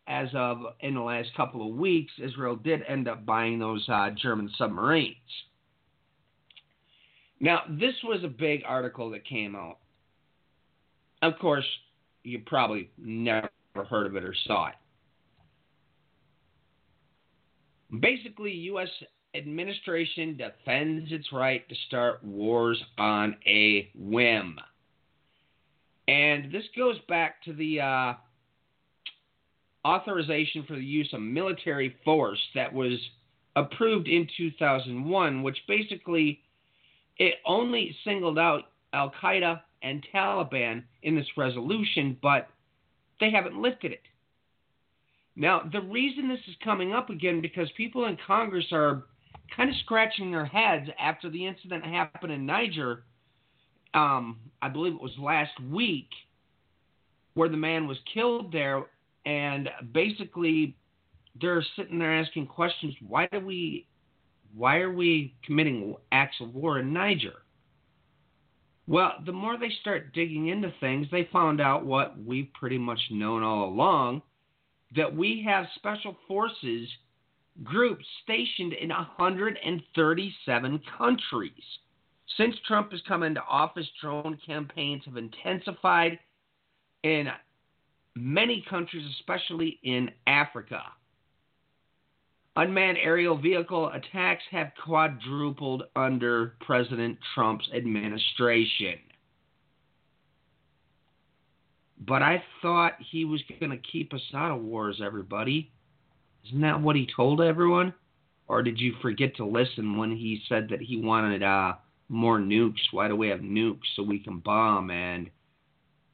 as 0.08 0.28
of 0.34 0.58
in 0.80 0.94
the 0.94 1.00
last 1.00 1.28
couple 1.36 1.66
of 1.66 1.76
weeks, 1.76 2.12
Israel 2.20 2.56
did 2.56 2.82
end 2.88 3.06
up 3.06 3.24
buying 3.24 3.60
those 3.60 3.88
uh, 3.88 4.10
German 4.20 4.50
submarines. 4.58 5.14
Now, 7.38 7.60
this 7.70 7.94
was 8.02 8.24
a 8.24 8.28
big 8.28 8.62
article 8.66 9.10
that 9.10 9.24
came 9.24 9.54
out. 9.54 9.78
Of 11.22 11.38
course, 11.38 11.64
you 12.24 12.40
probably 12.44 12.90
never 12.98 13.48
heard 13.88 14.08
of 14.08 14.16
it 14.16 14.24
or 14.24 14.34
saw 14.46 14.68
it. 14.68 14.74
Basically, 18.00 18.50
U.S. 18.50 18.88
administration 19.36 20.36
defends 20.36 21.12
its 21.12 21.32
right 21.32 21.66
to 21.68 21.74
start 21.86 22.24
wars 22.24 22.82
on 22.98 23.36
a 23.46 23.88
whim. 23.94 24.58
And 26.08 26.52
this 26.52 26.64
goes 26.76 26.96
back 27.08 27.42
to 27.44 27.52
the 27.52 27.80
uh, 27.80 28.14
authorization 29.86 30.64
for 30.66 30.74
the 30.74 30.84
use 30.84 31.10
of 31.12 31.20
military 31.20 31.96
force 32.04 32.40
that 32.54 32.72
was 32.72 32.98
approved 33.56 34.08
in 34.08 34.26
2001, 34.36 35.42
which 35.42 35.58
basically 35.68 36.40
it 37.18 37.34
only 37.46 37.94
singled 38.04 38.38
out 38.38 38.64
Al 38.92 39.12
Qaeda 39.22 39.60
and 39.82 40.04
Taliban 40.12 40.82
in 41.02 41.14
this 41.14 41.26
resolution, 41.36 42.16
but 42.22 42.48
they 43.20 43.30
haven't 43.30 43.60
lifted 43.60 43.92
it. 43.92 44.00
Now, 45.36 45.62
the 45.70 45.80
reason 45.80 46.28
this 46.28 46.40
is 46.48 46.54
coming 46.62 46.92
up 46.92 47.10
again 47.10 47.40
because 47.40 47.68
people 47.76 48.06
in 48.06 48.16
Congress 48.26 48.66
are 48.72 49.04
kind 49.54 49.68
of 49.68 49.76
scratching 49.84 50.30
their 50.30 50.46
heads 50.46 50.88
after 50.98 51.28
the 51.28 51.46
incident 51.46 51.84
happened 51.84 52.32
in 52.32 52.46
Niger. 52.46 53.02
Um, 53.92 54.38
I 54.62 54.68
believe 54.68 54.94
it 54.94 55.00
was 55.00 55.16
last 55.18 55.52
week, 55.70 56.08
where 57.34 57.48
the 57.48 57.56
man 57.56 57.86
was 57.86 57.98
killed 58.12 58.52
there, 58.52 58.84
and 59.26 59.68
basically 59.92 60.76
they're 61.40 61.64
sitting 61.76 61.98
there 61.98 62.18
asking 62.18 62.46
questions. 62.46 62.94
Why 63.06 63.28
do 63.32 63.40
we, 63.40 63.86
why 64.54 64.78
are 64.78 64.92
we 64.92 65.34
committing 65.44 65.96
acts 66.12 66.36
of 66.40 66.54
war 66.54 66.78
in 66.78 66.92
Niger? 66.92 67.42
Well, 68.86 69.14
the 69.24 69.32
more 69.32 69.58
they 69.58 69.72
start 69.80 70.12
digging 70.12 70.48
into 70.48 70.72
things, 70.78 71.06
they 71.10 71.28
found 71.32 71.60
out 71.60 71.86
what 71.86 72.22
we've 72.22 72.52
pretty 72.52 72.78
much 72.78 73.00
known 73.10 73.42
all 73.42 73.64
along 73.64 74.22
that 74.94 75.14
we 75.14 75.42
have 75.46 75.66
special 75.74 76.16
forces 76.28 76.88
groups 77.62 78.04
stationed 78.22 78.72
in 78.72 78.88
137 78.90 80.80
countries. 80.98 81.52
Since 82.36 82.56
Trump 82.66 82.90
has 82.90 83.00
come 83.06 83.22
into 83.22 83.42
office, 83.44 83.86
drone 84.00 84.38
campaigns 84.44 85.04
have 85.04 85.16
intensified 85.16 86.18
in 87.04 87.28
many 88.14 88.64
countries, 88.68 89.06
especially 89.18 89.78
in 89.82 90.10
Africa. 90.26 90.82
Unmanned 92.56 92.98
aerial 93.02 93.36
vehicle 93.36 93.90
attacks 93.90 94.44
have 94.52 94.70
quadrupled 94.84 95.84
under 95.96 96.54
President 96.60 97.18
Trump's 97.34 97.68
administration. 97.74 98.98
But 102.06 102.22
I 102.22 102.42
thought 102.62 102.92
he 103.10 103.24
was 103.24 103.42
going 103.58 103.72
to 103.72 103.78
keep 103.78 104.12
us 104.14 104.22
out 104.34 104.52
of 104.52 104.62
wars, 104.62 105.00
everybody. 105.04 105.72
Isn't 106.46 106.60
that 106.60 106.80
what 106.80 106.96
he 106.96 107.08
told 107.16 107.40
everyone? 107.40 107.94
Or 108.46 108.62
did 108.62 108.78
you 108.78 108.94
forget 109.00 109.34
to 109.36 109.46
listen 109.46 109.96
when 109.96 110.10
he 110.10 110.42
said 110.48 110.68
that 110.68 110.82
he 110.82 110.96
wanted 110.96 111.42
uh, 111.42 111.74
more 112.08 112.38
nukes? 112.38 112.92
Why 112.92 113.08
do 113.08 113.16
we 113.16 113.28
have 113.28 113.40
nukes? 113.40 113.80
So 113.96 114.02
we 114.02 114.18
can 114.18 114.38
bomb. 114.38 114.90
And 114.90 115.30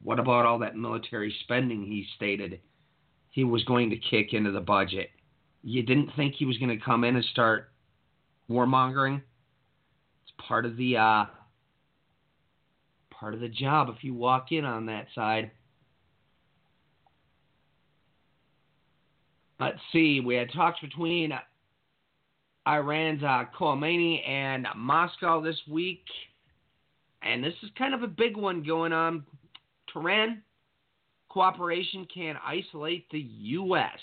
what 0.03 0.19
about 0.19 0.45
all 0.45 0.59
that 0.59 0.75
military 0.75 1.33
spending 1.43 1.83
he 1.83 2.07
stated 2.15 2.59
he 3.29 3.43
was 3.43 3.63
going 3.63 3.89
to 3.89 3.97
kick 3.97 4.33
into 4.33 4.51
the 4.51 4.61
budget? 4.61 5.09
You 5.63 5.83
didn't 5.83 6.11
think 6.15 6.35
he 6.35 6.45
was 6.45 6.57
going 6.57 6.77
to 6.77 6.83
come 6.83 7.03
in 7.03 7.15
and 7.15 7.25
start 7.25 7.71
warmongering? 8.49 9.21
It's 10.23 10.47
part 10.47 10.65
of 10.65 10.75
the 10.77 10.97
uh, 10.97 11.25
part 13.11 13.33
of 13.33 13.39
the 13.39 13.49
job 13.49 13.89
if 13.89 14.03
you 14.03 14.13
walk 14.13 14.51
in 14.51 14.65
on 14.65 14.87
that 14.87 15.07
side. 15.13 15.51
Let's 19.59 19.77
see. 19.93 20.19
We 20.19 20.33
had 20.33 20.51
talks 20.51 20.79
between 20.79 21.31
Iran's 22.67 23.21
uh, 23.21 23.43
Khamenei 23.55 24.27
and 24.27 24.65
Moscow 24.75 25.39
this 25.39 25.59
week, 25.69 26.03
and 27.21 27.43
this 27.43 27.53
is 27.61 27.69
kind 27.77 27.93
of 27.93 28.01
a 28.01 28.07
big 28.07 28.35
one 28.35 28.63
going 28.63 28.91
on. 28.91 29.23
Tehran 29.93 30.41
cooperation 31.29 32.07
can 32.13 32.35
isolate 32.45 33.09
the 33.11 33.19
U.S. 33.19 33.99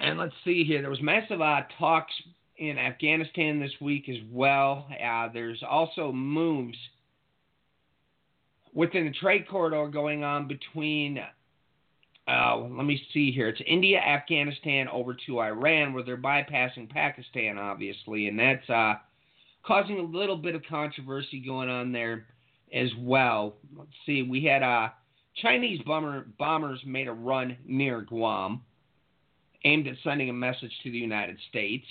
And 0.00 0.18
let's 0.18 0.34
see 0.44 0.64
here. 0.64 0.80
There 0.80 0.90
was 0.90 1.00
massive 1.00 1.40
uh, 1.40 1.62
talks 1.78 2.12
in 2.58 2.78
Afghanistan 2.78 3.60
this 3.60 3.72
week 3.80 4.08
as 4.08 4.16
well. 4.30 4.86
Uh, 5.04 5.28
there's 5.32 5.62
also 5.68 6.12
moves 6.12 6.76
within 8.74 9.06
the 9.06 9.12
trade 9.12 9.48
corridor 9.48 9.88
going 9.88 10.24
on 10.24 10.46
between, 10.46 11.18
uh, 12.28 12.58
let 12.58 12.84
me 12.84 13.02
see 13.14 13.32
here, 13.32 13.48
it's 13.48 13.60
India, 13.66 13.98
Afghanistan 13.98 14.86
over 14.88 15.16
to 15.26 15.40
Iran, 15.40 15.94
where 15.94 16.02
they're 16.02 16.18
bypassing 16.18 16.90
Pakistan, 16.90 17.56
obviously, 17.56 18.28
and 18.28 18.38
that's 18.38 18.68
uh, 18.68 18.94
causing 19.64 19.98
a 19.98 20.02
little 20.02 20.36
bit 20.36 20.54
of 20.54 20.62
controversy 20.68 21.40
going 21.40 21.70
on 21.70 21.90
there 21.90 22.26
as 22.74 22.90
well. 22.98 23.54
Let's 23.74 23.90
see, 24.04 24.22
we 24.22 24.44
had 24.44 24.62
uh, 24.62 24.88
Chinese 25.36 25.80
bomber, 25.86 26.26
bombers 26.38 26.80
made 26.84 27.08
a 27.08 27.12
run 27.12 27.56
near 27.64 28.02
Guam, 28.02 28.60
aimed 29.64 29.86
at 29.86 29.94
sending 30.04 30.28
a 30.28 30.34
message 30.34 30.72
to 30.82 30.90
the 30.90 30.98
United 30.98 31.38
States. 31.48 31.86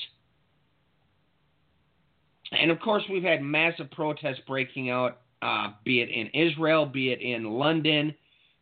And 2.52 2.70
of 2.70 2.80
course, 2.80 3.04
we've 3.10 3.24
had 3.24 3.42
massive 3.42 3.90
protests 3.90 4.42
breaking 4.46 4.92
out, 4.92 5.22
uh, 5.42 5.70
be 5.84 6.02
it 6.02 6.10
in 6.10 6.28
Israel, 6.28 6.86
be 6.86 7.12
it 7.12 7.22
in 7.22 7.44
London, 7.44 8.14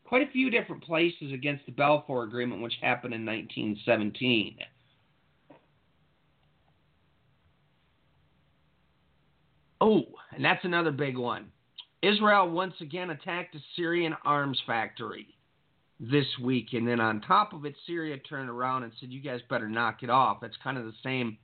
quite 0.06 0.28
a 0.28 0.32
few 0.32 0.50
different 0.50 0.84
places 0.84 1.34
against 1.34 1.66
the 1.66 1.72
Balfour 1.72 2.24
Agreement, 2.24 2.62
which 2.62 2.76
happened 2.82 3.14
in 3.14 3.26
1917. 3.26 4.58
Oh, 9.82 10.04
and 10.34 10.44
that's 10.44 10.64
another 10.64 10.92
big 10.92 11.18
one. 11.18 11.48
Israel 12.02 12.50
once 12.50 12.76
again 12.82 13.10
attacked 13.10 13.56
a 13.56 13.60
Syrian 13.76 14.16
arms 14.24 14.62
factory 14.66 15.28
this 16.00 16.26
week. 16.42 16.70
And 16.74 16.88
then 16.88 17.00
on 17.00 17.22
top 17.22 17.54
of 17.54 17.66
it, 17.66 17.76
Syria 17.88 18.18
turned 18.18 18.50
around 18.50 18.84
and 18.84 18.92
said, 19.00 19.10
You 19.10 19.22
guys 19.22 19.42
better 19.50 19.68
knock 19.68 20.04
it 20.04 20.10
off. 20.10 20.38
That's 20.42 20.58
kind 20.64 20.78
of 20.78 20.86
the 20.86 20.94
same 21.04 21.38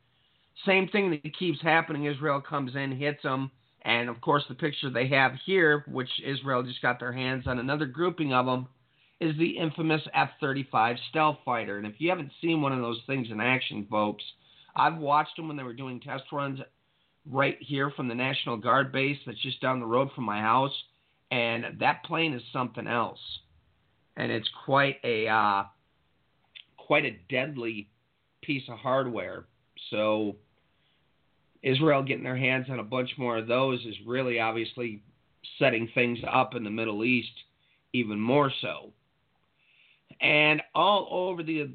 same 0.66 0.88
thing 0.90 1.10
that 1.12 1.38
keeps 1.38 1.62
happening. 1.62 2.06
Israel 2.06 2.42
comes 2.42 2.76
in, 2.76 2.92
hits 2.92 3.24
them, 3.24 3.52
and 3.84 4.10
of 4.10 4.22
course 4.22 4.44
the 4.48 4.56
picture 4.56 4.90
they 4.90 5.08
have 5.08 5.34
here, 5.46 5.84
which 5.88 6.10
Israel 6.26 6.64
just 6.64 6.82
got 6.82 7.00
their 7.00 7.14
hands 7.14 7.48
on 7.48 7.60
another 7.60 7.86
grouping 7.86 8.34
of 8.34 8.46
them, 8.46 8.68
is 9.20 9.38
the 9.38 9.58
infamous 9.58 10.02
F-35 10.14 10.98
stealth 11.10 11.38
fighter. 11.46 11.78
And 11.78 11.86
if 11.86 11.96
you 12.00 12.10
haven't 12.10 12.32
seen 12.42 12.62
one 12.62 12.74
of 12.74 12.82
those 12.82 13.02
things 13.06 13.28
in 13.32 13.40
action, 13.40 13.88
folks, 13.90 14.24
I've 14.76 14.98
watched 14.98 15.36
them 15.36 15.48
when 15.48 15.58
they 15.58 15.64
were 15.64 15.74
doing 15.74 16.00
test 16.00 16.24
runs 16.32 16.60
right 17.30 17.58
here 17.60 17.92
from 17.92 18.08
the 18.08 18.16
National 18.16 18.58
Guard 18.58 18.92
base 18.92 19.18
that's 19.26 19.42
just 19.42 19.62
down 19.62 19.80
the 19.80 19.86
road 19.86 20.10
from 20.16 20.24
my 20.24 20.42
house, 20.42 20.74
and 21.30 21.80
that 21.80 22.04
plane 22.04 22.34
is 22.34 22.42
something 22.52 22.88
else, 22.88 23.20
and 24.18 24.32
it's 24.32 24.50
quite 24.66 24.98
a 25.04 25.28
uh, 25.28 25.64
quite 26.78 27.06
a 27.06 27.18
deadly 27.30 27.90
piece 28.42 28.64
of 28.70 28.78
hardware. 28.78 29.46
So 29.92 30.36
Israel 31.64 32.04
getting 32.04 32.24
their 32.24 32.38
hands 32.38 32.68
on 32.70 32.80
a 32.80 32.84
bunch 32.84 33.12
more 33.18 33.38
of 33.38 33.48
those 33.48 33.80
is 33.86 33.96
really 34.06 34.40
obviously 34.40 35.02
setting 35.60 35.90
things 35.94 36.20
up 36.32 36.56
in 36.56 36.64
the 36.64 36.70
Middle 36.70 37.04
East 37.04 37.32
even 37.94 38.20
more 38.20 38.52
so. 38.62 38.92
And 40.22 40.62
all 40.76 41.08
over 41.12 41.44
the 41.44 41.72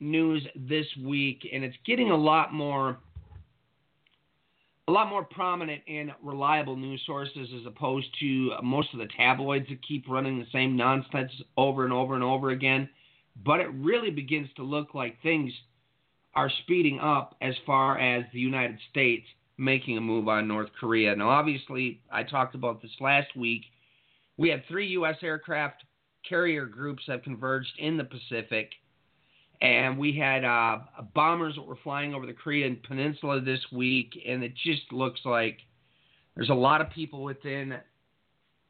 news 0.00 0.46
this 0.56 0.86
week, 1.02 1.48
and 1.52 1.62
it's 1.64 1.76
getting 1.86 2.10
a 2.10 2.16
lot 2.16 2.52
more 2.52 2.98
a 4.88 4.92
lot 4.92 5.08
more 5.08 5.22
prominent 5.22 5.80
in 5.86 6.10
reliable 6.22 6.74
news 6.74 7.00
sources 7.06 7.48
as 7.56 7.64
opposed 7.66 8.08
to 8.18 8.50
most 8.64 8.88
of 8.92 8.98
the 8.98 9.08
tabloids 9.16 9.68
that 9.68 9.78
keep 9.86 10.08
running 10.08 10.40
the 10.40 10.46
same 10.52 10.76
nonsense 10.76 11.30
over 11.56 11.84
and 11.84 11.92
over 11.92 12.14
and 12.14 12.24
over 12.24 12.50
again. 12.50 12.88
But 13.44 13.60
it 13.60 13.68
really 13.74 14.10
begins 14.10 14.48
to 14.56 14.64
look 14.64 14.92
like 14.92 15.22
things 15.22 15.52
are 16.34 16.50
speeding 16.62 16.98
up 16.98 17.36
as 17.40 17.54
far 17.66 17.98
as 17.98 18.24
the 18.32 18.40
United 18.40 18.78
States 18.90 19.26
making 19.58 19.98
a 19.98 20.00
move 20.00 20.28
on 20.28 20.48
North 20.48 20.70
Korea. 20.78 21.14
Now, 21.14 21.28
obviously, 21.28 22.00
I 22.10 22.22
talked 22.22 22.54
about 22.54 22.80
this 22.82 22.90
last 23.00 23.36
week. 23.36 23.62
We 24.38 24.48
had 24.48 24.62
three 24.66 24.88
U.S. 24.88 25.16
aircraft 25.22 25.84
carrier 26.28 26.66
groups 26.66 27.02
that 27.08 27.22
converged 27.24 27.72
in 27.78 27.96
the 27.96 28.04
Pacific. 28.04 28.70
And 29.60 29.96
we 29.96 30.16
had 30.16 30.44
uh, 30.44 30.78
bombers 31.14 31.54
that 31.54 31.62
were 31.62 31.78
flying 31.84 32.14
over 32.14 32.26
the 32.26 32.32
Korean 32.32 32.80
Peninsula 32.86 33.40
this 33.40 33.60
week, 33.70 34.12
and 34.26 34.42
it 34.42 34.54
just 34.64 34.90
looks 34.90 35.20
like 35.24 35.58
there's 36.34 36.50
a 36.50 36.54
lot 36.54 36.80
of 36.80 36.90
people 36.90 37.22
within 37.22 37.74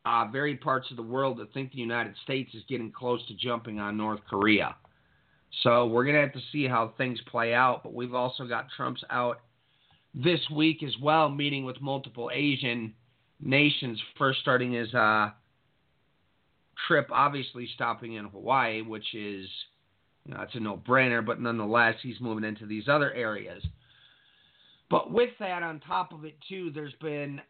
uh, 0.05 0.27
parts 0.63 0.91
of 0.91 0.97
the 0.97 1.03
world 1.03 1.39
that 1.39 1.53
think 1.55 1.73
the 1.73 1.79
United 1.79 2.15
States 2.25 2.53
is 2.55 2.63
getting 2.69 2.93
close 2.93 3.27
to 3.29 3.35
jumping 3.35 3.79
on 3.79 3.97
North 3.97 4.21
Korea. 4.29 4.77
So 5.63 5.87
we're 5.87 6.05
going 6.05 6.17
to 6.17 6.23
have 6.23 6.33
to 6.33 6.41
see 6.51 6.67
how 6.67 6.95
things 6.97 7.21
play 7.31 7.55
out. 7.55 7.83
But 7.83 7.95
we've 7.95 8.15
also 8.15 8.47
got 8.47 8.67
Trump's 8.77 9.05
out 9.11 9.41
this 10.15 10.41
week 10.51 10.83
as 10.83 10.95
well, 11.01 11.29
meeting 11.29 11.65
with 11.65 11.81
multiple 11.81 12.31
Asian 12.33 12.95
nations. 13.41 14.01
First, 14.19 14.41
starting 14.41 14.73
his 14.73 14.93
uh, 14.95 15.31
trip, 16.87 17.09
obviously 17.13 17.69
stopping 17.75 18.15
in 18.15 18.27
Hawaii, 18.27 18.83
which 18.83 19.15
is 19.15 19.47
you 20.25 20.35
know, 20.35 20.41
it's 20.43 20.55
a 20.55 20.61
no-brainer. 20.61 21.25
But 21.25 21.41
nonetheless, 21.41 21.97
he's 22.03 22.21
moving 22.21 22.45
into 22.45 22.67
these 22.67 22.89
other 22.89 23.13
areas. 23.13 23.63
But 24.91 25.11
with 25.11 25.31
that, 25.39 25.63
on 25.63 25.81
top 25.81 26.13
of 26.13 26.25
it 26.25 26.37
too, 26.49 26.71
there's 26.75 26.95
been 27.01 27.41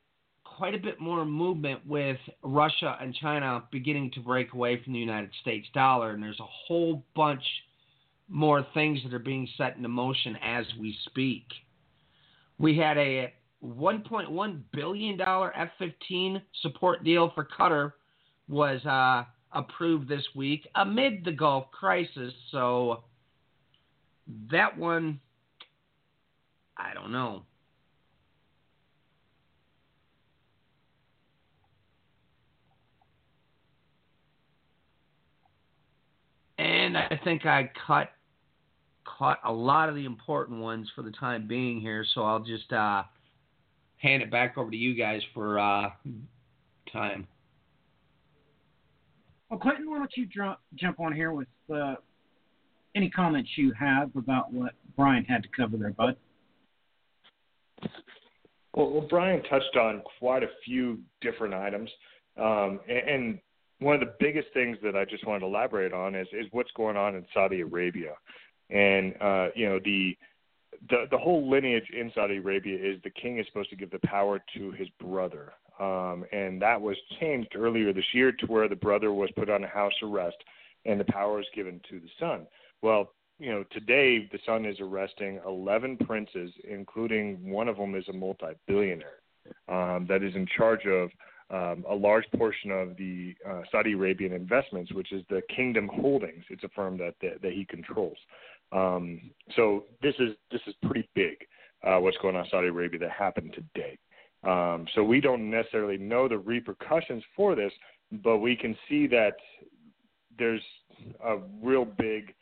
quite 0.45 0.75
a 0.75 0.79
bit 0.79 1.01
more 1.01 1.25
movement 1.25 1.81
with 1.87 2.19
Russia 2.43 2.97
and 3.01 3.15
China 3.15 3.65
beginning 3.73 4.11
to 4.13 4.21
break 4.21 4.53
away 4.53 4.83
from 4.83 4.93
the 4.93 4.99
United 4.99 5.31
States 5.41 5.67
dollar, 5.75 6.11
and 6.11 6.23
there's 6.23 6.41
a 6.41 6.47
whole 6.47 7.03
bunch 7.17 7.43
more 8.33 8.67
things 8.73 8.99
that 9.05 9.13
are 9.13 9.19
being 9.19 9.47
set 9.59 9.77
into 9.77 9.89
motion 9.89 10.37
as 10.43 10.65
we 10.81 10.97
speak. 11.05 11.45
We 12.59 12.79
had 12.79 12.97
a 12.97 13.33
$1.1 13.63 14.61
billion 14.73 15.21
F-15 15.21 16.43
support 16.63 17.05
deal 17.05 17.31
for 17.35 17.47
Qatar 17.47 17.93
was 18.49 18.85
uh, 18.87 19.25
approved 19.53 20.09
this 20.09 20.25
week 20.35 20.67
amid 20.75 21.25
the 21.25 21.33
Gulf 21.33 21.71
crisis. 21.73 22.33
So 22.51 23.05
that 24.51 24.79
one, 24.79 25.21
I 26.77 26.95
don't 26.95 27.13
know. 27.13 27.43
And 36.59 36.97
I 36.97 37.21
think 37.25 37.45
I 37.45 37.71
cut 37.87 38.11
caught 39.23 39.39
a 39.45 39.53
lot 39.53 39.89
of 39.89 39.95
the 39.95 40.05
important 40.05 40.61
ones 40.61 40.91
for 40.97 41.03
the 41.03 41.13
time 41.13 41.47
being 41.47 41.81
here, 41.81 42.05
so 42.13 42.23
I'll 42.23 42.41
just 42.43 42.73
uh, 42.73 43.05
hand 43.99 44.21
it 44.21 44.33
back 44.33 44.59
over 44.59 44.69
to 44.69 44.77
you 44.77 44.97
guys 44.97 45.21
for 45.33 45.61
uh, 45.61 45.91
time. 46.93 47.29
Well, 49.49 49.61
Clinton, 49.61 49.89
why 49.89 49.99
don't 49.99 50.11
you 50.17 50.27
jump 50.27 50.59
jump 50.75 50.99
on 50.99 51.13
here 51.13 51.33
with 51.33 51.47
uh, 51.73 51.95
any 52.97 53.11
comments 53.11 53.51
you 53.55 53.73
have 53.79 54.11
about 54.17 54.53
what 54.53 54.73
Brian 54.97 55.25
had 55.25 55.45
to 55.45 55.49
cover 55.57 55.77
there, 55.77 55.91
bud? 55.91 56.17
Well, 58.75 58.91
well 58.91 59.07
Brian 59.09 59.41
touched 59.45 59.77
on 59.77 60.03
quite 60.19 60.43
a 60.43 60.49
few 60.65 60.99
different 61.21 61.55
items, 61.55 61.89
um, 62.37 62.81
and, 62.89 63.09
and 63.09 63.39
one 63.79 63.95
of 63.95 64.01
the 64.01 64.15
biggest 64.19 64.49
things 64.53 64.79
that 64.83 64.97
I 64.97 65.05
just 65.05 65.25
wanted 65.29 65.41
to 65.41 65.47
elaborate 65.47 65.93
on 65.93 66.17
is, 66.17 66.27
is 66.33 66.47
what's 66.51 66.71
going 66.77 66.97
on 66.97 67.15
in 67.15 67.25
Saudi 67.33 67.61
Arabia 67.61 68.15
and 68.73 69.15
uh, 69.21 69.49
you 69.55 69.69
know 69.69 69.79
the 69.85 70.17
the 70.91 71.05
the 71.11 71.19
whole 71.19 71.49
lineage 71.49 71.89
in 71.97 72.11
Saudi 72.15 72.39
Arabia 72.39 72.77
is 72.77 73.01
the 73.05 73.11
king 73.11 73.39
is 73.39 73.47
supposed 73.47 73.71
to 73.71 73.77
give 73.77 73.91
the 73.91 74.01
power 74.05 74.43
to 74.57 74.73
his 74.73 74.89
brother, 75.01 75.53
um, 75.79 76.25
and 76.33 76.61
that 76.61 76.81
was 76.81 76.97
changed 77.21 77.55
earlier 77.55 77.93
this 77.93 78.05
year 78.13 78.33
to 78.33 78.47
where 78.47 78.69
the 78.69 78.77
brother 78.77 79.13
was 79.13 79.31
put 79.37 79.51
on 79.51 79.63
house 79.63 79.93
arrest, 80.03 80.37
and 80.87 80.99
the 80.99 81.05
power 81.05 81.41
is 81.41 81.47
given 81.55 81.81
to 81.91 82.01
the 82.01 82.09
son. 82.19 82.47
Well, 82.81 83.13
you 83.39 83.51
know, 83.51 83.65
today 83.73 84.29
the 84.31 84.39
son 84.47 84.65
is 84.65 84.77
arresting 84.81 85.41
11 85.47 85.99
princes, 85.99 86.51
including 86.69 87.51
one 87.51 87.69
of 87.69 87.77
them 87.77 87.95
is 87.95 88.05
a 88.09 88.13
multi-billionaire 88.13 89.21
um, 89.69 90.07
that 90.09 90.23
is 90.23 90.35
in 90.35 90.47
charge 90.57 90.87
of 90.87 91.11
um, 91.51 91.85
a 91.89 91.95
large 91.95 92.25
portion 92.37 92.71
of 92.71 92.97
the 92.97 93.35
uh, 93.49 93.63
Saudi 93.71 93.93
Arabian 93.93 94.33
investments, 94.33 94.93
which 94.93 95.13
is 95.13 95.23
the 95.29 95.43
Kingdom 95.55 95.89
Holdings. 95.93 96.45
It's 96.49 96.65
a 96.65 96.69
firm 96.69 96.97
that 96.99 97.15
that, 97.21 97.43
that 97.43 97.53
he 97.53 97.65
controls. 97.65 98.17
Um, 98.73 99.31
so 99.57 99.85
this 100.03 100.15
is 100.19 100.31
this 100.51 100.61
is 100.67 100.75
pretty 100.83 101.09
big. 101.15 101.37
Uh, 101.85 101.99
what's 101.99 102.17
going 102.19 102.37
on 102.37 102.45
in 102.45 102.51
Saudi 102.51 102.69
Arabia 102.69 103.01
that 103.01 103.11
happened 103.11 103.53
today. 103.55 103.99
Um, 104.45 104.87
so 104.95 105.03
we 105.03 105.21
don't 105.21 105.51
necessarily 105.51 105.99
know 105.99 106.29
the 106.29 106.39
repercussions 106.39 107.23
for 107.37 107.55
this, 107.55 107.73
but 108.23 108.39
we 108.39 108.57
can 108.57 108.77
see 108.89 109.07
that 109.09 109.35
there's 110.39 110.63
a 111.25 111.37
real 111.63 111.85
big 111.85 112.35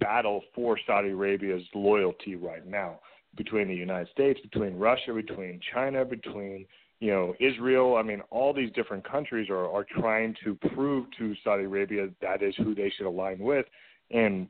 battle 0.00 0.42
for 0.54 0.78
Saudi 0.86 1.10
Arabia's 1.10 1.62
loyalty 1.74 2.36
right 2.36 2.66
now 2.66 3.00
between 3.36 3.68
the 3.68 3.74
United 3.74 4.08
States, 4.12 4.40
between 4.40 4.76
Russia, 4.76 5.12
between 5.14 5.60
China, 5.72 6.04
between 6.04 6.66
you 7.00 7.10
know 7.10 7.34
Israel. 7.40 7.96
I 7.96 8.02
mean, 8.02 8.20
all 8.30 8.52
these 8.52 8.72
different 8.72 9.08
countries 9.08 9.48
are 9.50 9.68
are 9.68 9.86
trying 9.98 10.34
to 10.44 10.54
prove 10.74 11.06
to 11.18 11.34
Saudi 11.42 11.64
Arabia 11.64 12.08
that 12.20 12.42
is 12.42 12.54
who 12.56 12.74
they 12.74 12.92
should 12.96 13.06
align 13.06 13.38
with, 13.38 13.66
and 14.10 14.48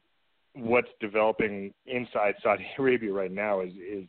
what's 0.58 0.88
developing 1.00 1.72
inside 1.86 2.34
Saudi 2.42 2.66
Arabia 2.78 3.12
right 3.12 3.32
now 3.32 3.60
is 3.60 3.72
is 3.74 4.08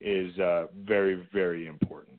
is 0.00 0.38
uh, 0.38 0.66
very 0.84 1.26
very 1.32 1.66
important. 1.66 2.18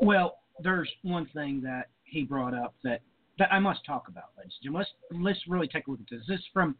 Well, 0.00 0.38
there's 0.62 0.90
one 1.02 1.26
thing 1.34 1.60
that 1.62 1.88
he 2.04 2.24
brought 2.24 2.54
up 2.54 2.74
that 2.84 3.00
that 3.38 3.52
I 3.52 3.58
must 3.58 3.84
talk 3.86 4.08
about, 4.08 4.24
ladies 4.36 4.52
and 4.60 4.72
gentlemen. 4.72 4.86
Let's 5.12 5.22
let's 5.22 5.48
really 5.48 5.68
take 5.68 5.86
a 5.86 5.90
look 5.90 6.00
at 6.00 6.06
this. 6.10 6.22
This 6.28 6.40
is 6.40 6.46
from 6.52 6.76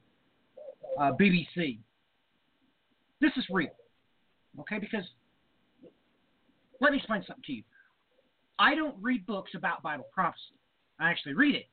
uh, 0.98 1.12
BBC. 1.12 1.78
This 3.20 3.32
is 3.36 3.44
real, 3.50 3.70
okay? 4.60 4.78
Because 4.78 5.04
let 6.80 6.92
me 6.92 6.98
explain 6.98 7.24
something 7.26 7.44
to 7.46 7.52
you. 7.52 7.62
I 8.60 8.74
don't 8.74 8.94
read 9.00 9.26
books 9.26 9.52
about 9.54 9.82
Bible 9.82 10.06
prophecy. 10.12 10.54
I 11.00 11.10
actually 11.10 11.34
read 11.34 11.54
it 11.54 11.66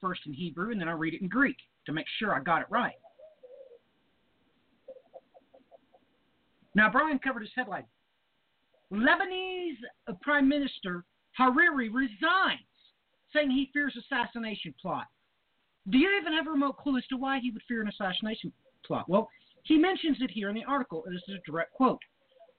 first 0.00 0.20
in 0.26 0.32
Hebrew 0.32 0.70
and 0.72 0.80
then 0.80 0.88
I 0.88 0.92
read 0.92 1.14
it 1.14 1.22
in 1.22 1.28
Greek 1.28 1.56
to 1.86 1.92
make 1.92 2.06
sure 2.18 2.34
I 2.34 2.40
got 2.40 2.62
it 2.62 2.68
right. 2.70 2.94
Now, 6.74 6.90
Brian 6.90 7.18
covered 7.18 7.40
his 7.40 7.50
headline 7.54 7.86
Lebanese 8.92 9.78
Prime 10.20 10.48
Minister 10.48 11.04
Hariri 11.38 11.92
resigns, 11.92 12.60
saying 13.32 13.50
he 13.50 13.70
fears 13.72 13.96
assassination 13.96 14.74
plot. 14.80 15.06
Do 15.90 15.98
you 15.98 16.16
even 16.20 16.32
have 16.32 16.46
a 16.46 16.50
remote 16.50 16.78
clue 16.78 16.96
as 16.96 17.06
to 17.06 17.16
why 17.16 17.38
he 17.40 17.50
would 17.50 17.62
fear 17.66 17.80
an 17.80 17.88
assassination 17.88 18.52
plot? 18.84 19.08
Well, 19.08 19.28
he 19.64 19.76
mentions 19.76 20.18
it 20.20 20.30
here 20.30 20.48
in 20.48 20.54
the 20.54 20.64
article. 20.64 21.02
This 21.06 21.22
is 21.28 21.36
a 21.36 21.50
direct 21.50 21.72
quote. 21.72 22.00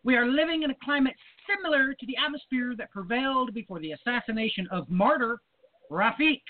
We 0.04 0.16
are 0.16 0.26
living 0.26 0.64
in 0.64 0.72
a 0.72 0.76
climate 0.84 1.16
similar 1.48 1.94
to 1.94 2.06
the 2.06 2.16
atmosphere 2.18 2.74
that 2.78 2.92
prevailed 2.92 3.54
before 3.54 3.80
the 3.80 3.92
assassination 3.92 4.68
of 4.72 4.90
martyr 4.90 5.40
Rafik 5.92 6.42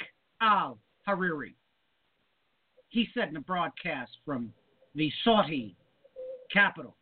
al 0.42 0.80
Hariri. 1.08 1.54
He 2.90 3.08
said 3.14 3.30
in 3.30 3.38
a 3.38 3.42
broadcast 3.42 4.18
from 4.26 4.52
the 4.96 5.12
Saudi 5.24 5.76
capital. 6.52 6.96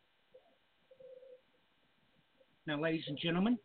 Now, 2.68 2.82
ladies 2.82 3.06
and 3.08 3.18
gentlemen, 3.18 3.58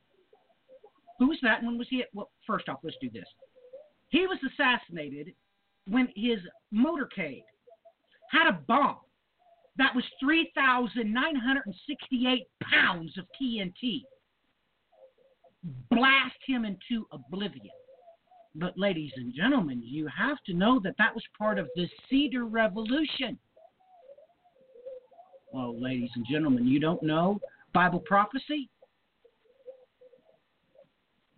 who 1.18 1.27
was 1.29 1.39
that? 1.43 1.62
When 1.62 1.77
was 1.79 1.89
he? 1.89 2.05
Well, 2.14 2.31
first 2.47 2.68
off, 2.68 2.81
let's 2.83 2.97
do 3.01 3.09
this. 3.11 3.25
He 4.09 4.27
was 4.27 4.39
assassinated 4.53 5.35
when 5.87 6.09
his 6.14 6.41
motorcade 6.73 7.45
had 8.31 8.47
a 8.49 8.61
bomb 8.66 8.97
that 9.77 9.95
was 9.95 10.05
3,968 10.21 12.47
pounds 12.62 13.18
of 13.18 13.27
TNT. 13.41 14.03
Blast 15.91 16.37
him 16.47 16.64
into 16.64 17.07
oblivion. 17.12 17.71
But, 18.55 18.77
ladies 18.77 19.13
and 19.17 19.33
gentlemen, 19.33 19.81
you 19.85 20.09
have 20.09 20.39
to 20.47 20.55
know 20.55 20.81
that 20.83 20.97
that 20.99 21.15
was 21.15 21.25
part 21.39 21.59
of 21.59 21.69
the 21.77 21.89
Cedar 22.09 22.47
Revolution. 22.47 23.39
Well, 25.53 25.81
ladies 25.81 26.11
and 26.15 26.27
gentlemen, 26.31 26.67
you 26.67 26.81
don't 26.81 27.03
know 27.03 27.41
Bible 27.73 28.01
prophecy? 28.01 28.69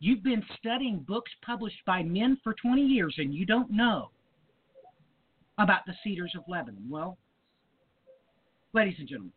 You've 0.01 0.23
been 0.23 0.43
studying 0.59 1.05
books 1.07 1.31
published 1.45 1.85
by 1.87 2.03
men 2.03 2.39
for 2.43 2.55
20 2.55 2.83
years 2.83 3.15
and 3.19 3.33
you 3.33 3.47
don't 3.47 3.71
know 3.71 4.11
about 5.59 5.87
the 5.87 5.95
cedars 6.03 6.33
of 6.37 6.43
Lebanon. 6.49 6.85
Well, 6.91 7.19
ladies 8.73 8.97
and 8.99 9.09
gentlemen, 9.09 9.33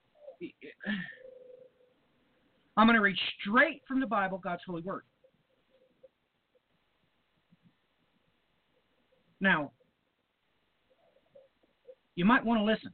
I'm 2.77 2.87
going 2.87 2.95
to 2.95 3.01
read 3.01 3.17
straight 3.39 3.83
from 3.87 3.99
the 3.99 4.07
Bible, 4.07 4.39
God's 4.39 4.63
holy 4.65 4.81
word. 4.81 5.03
Now, 9.45 9.71
you 12.15 12.25
might 12.25 12.43
want 12.43 12.59
to 12.59 12.63
listen 12.63 12.91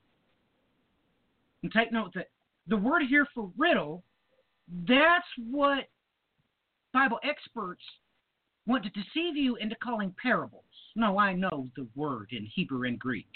and 1.63 1.71
take 1.71 1.93
note 1.93 2.11
that 2.13 2.27
the 2.67 2.75
word 2.75 3.03
here 3.07 3.25
for 3.33 3.49
riddle, 3.57 4.03
that's 4.85 5.25
what 5.49 5.85
Bible 6.93 7.19
experts 7.23 7.81
want 8.67 8.83
to 8.83 8.89
deceive 8.89 9.37
you 9.37 9.55
into 9.55 9.77
calling 9.81 10.13
parables. 10.21 10.65
No, 10.97 11.17
I 11.17 11.31
know 11.33 11.69
the 11.77 11.87
word 11.95 12.27
in 12.31 12.45
Hebrew 12.53 12.85
and 12.85 12.99
Greek. 12.99 13.29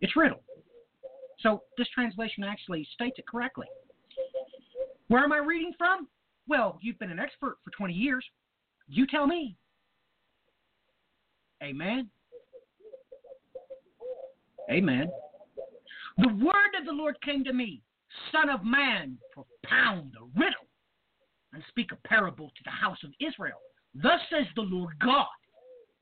It's 0.00 0.16
riddle. 0.16 0.40
So 1.40 1.64
this 1.76 1.88
translation 1.94 2.44
actually 2.44 2.88
states 2.94 3.18
it 3.18 3.26
correctly. 3.26 3.66
Where 5.08 5.22
am 5.22 5.32
I 5.32 5.38
reading 5.38 5.74
from? 5.76 6.08
Well, 6.48 6.78
you've 6.80 6.98
been 6.98 7.10
an 7.10 7.18
expert 7.18 7.58
for 7.62 7.70
20 7.76 7.92
years. 7.92 8.24
You 8.88 9.06
tell 9.06 9.26
me. 9.26 9.54
Amen. 11.62 12.08
Amen. 14.70 15.10
The 16.18 16.28
word 16.28 16.74
of 16.78 16.84
the 16.84 16.92
Lord 16.92 17.16
came 17.22 17.44
to 17.44 17.52
me, 17.52 17.82
Son 18.32 18.50
of 18.50 18.64
man, 18.64 19.18
propound 19.32 20.14
a 20.20 20.24
riddle 20.38 20.66
and 21.52 21.62
speak 21.68 21.92
a 21.92 22.08
parable 22.08 22.48
to 22.48 22.62
the 22.64 22.70
house 22.70 22.98
of 23.04 23.10
Israel. 23.20 23.58
Thus 23.94 24.20
says 24.30 24.46
the 24.54 24.62
Lord 24.62 24.98
God, 25.00 25.26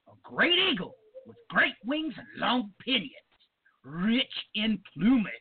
a 0.08 0.12
great 0.22 0.58
eagle 0.58 0.94
with 1.26 1.36
great 1.50 1.74
wings 1.84 2.14
and 2.16 2.26
long 2.38 2.72
pinions, 2.84 3.12
rich 3.84 4.32
in 4.54 4.80
plumage 4.94 5.32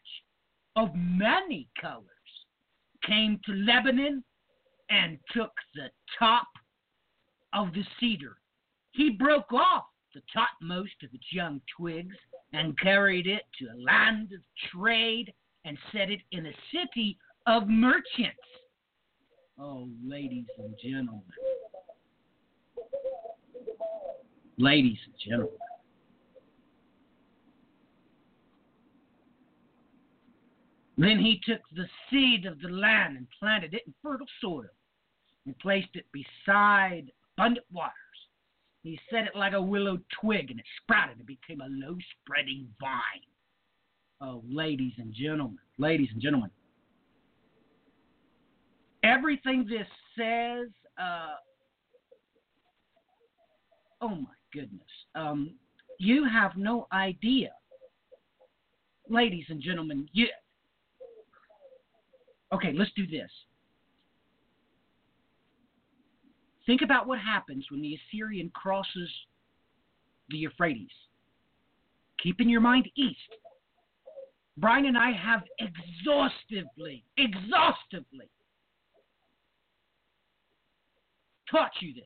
of 0.75 0.89
many 0.95 1.67
colors, 1.79 2.05
came 3.03 3.39
to 3.45 3.53
Lebanon 3.53 4.23
and 4.89 5.17
took 5.31 5.51
the 5.73 5.89
top 6.19 6.47
of 7.53 7.73
the 7.73 7.83
cedar. 7.99 8.37
He 8.91 9.11
broke 9.11 9.51
off 9.51 9.85
the 10.13 10.21
topmost 10.33 11.03
of 11.03 11.09
its 11.13 11.25
young 11.31 11.61
twigs 11.77 12.15
and 12.55 12.79
carried 12.79 13.27
it 13.27 13.43
to 13.59 13.65
a 13.65 13.77
land 13.81 14.31
of 14.33 14.39
trade 14.71 15.33
and 15.65 15.77
set 15.91 16.09
it 16.09 16.21
in 16.31 16.45
a 16.45 16.53
city 16.71 17.17
of 17.47 17.67
merchants. 17.67 18.37
Oh, 19.59 19.89
ladies 20.05 20.45
and 20.57 20.73
gentlemen. 20.81 21.21
Ladies 24.57 24.97
and 25.05 25.15
gentlemen. 25.27 25.57
Then 30.97 31.19
he 31.19 31.41
took 31.45 31.59
the 31.75 31.87
seed 32.09 32.45
of 32.45 32.61
the 32.61 32.69
land 32.69 33.17
and 33.17 33.27
planted 33.37 33.73
it 33.73 33.81
in 33.85 33.93
fertile 34.01 34.27
soil 34.39 34.63
and 35.45 35.57
placed 35.59 35.89
it 35.95 36.05
beside 36.13 37.11
abundant 37.37 37.65
waters. 37.71 37.91
He 38.85 38.99
set 39.09 39.25
it 39.25 39.35
like 39.35 39.53
a 39.53 39.61
willow 39.61 39.97
twig 40.21 40.51
and 40.51 40.59
it 40.59 40.65
sprouted 40.83 41.17
and 41.17 41.25
became 41.25 41.59
a 41.59 41.67
low 41.67 41.97
spreading 42.21 42.67
vine. 42.79 43.25
Oh, 44.21 44.43
ladies 44.47 44.93
and 44.99 45.11
gentlemen, 45.11 45.57
ladies 45.79 46.09
and 46.13 46.21
gentlemen, 46.21 46.51
everything 49.03 49.65
this 49.67 49.87
says, 50.15 50.67
uh, 50.99 51.33
oh 54.01 54.09
my 54.09 54.35
goodness, 54.53 54.81
um, 55.15 55.55
you 55.97 56.23
have 56.23 56.51
no 56.55 56.87
idea, 56.93 57.53
ladies 59.09 59.45
and 59.49 59.63
gentlemen. 59.63 60.07
You, 60.13 60.27
okay, 62.53 62.71
let's 62.71 62.91
do 62.95 63.07
this. 63.07 63.31
Think 66.65 66.81
about 66.81 67.07
what 67.07 67.19
happens 67.19 67.65
when 67.69 67.81
the 67.81 67.97
Assyrian 68.13 68.49
crosses 68.53 69.09
the 70.29 70.37
Euphrates. 70.37 70.89
Keep 72.21 72.41
in 72.41 72.49
your 72.49 72.61
mind 72.61 72.89
east. 72.95 73.19
Brian 74.57 74.85
and 74.85 74.97
I 74.97 75.11
have 75.11 75.43
exhaustively, 75.59 77.03
exhaustively 77.17 78.29
taught 81.51 81.71
you 81.81 81.93
this. 81.93 82.03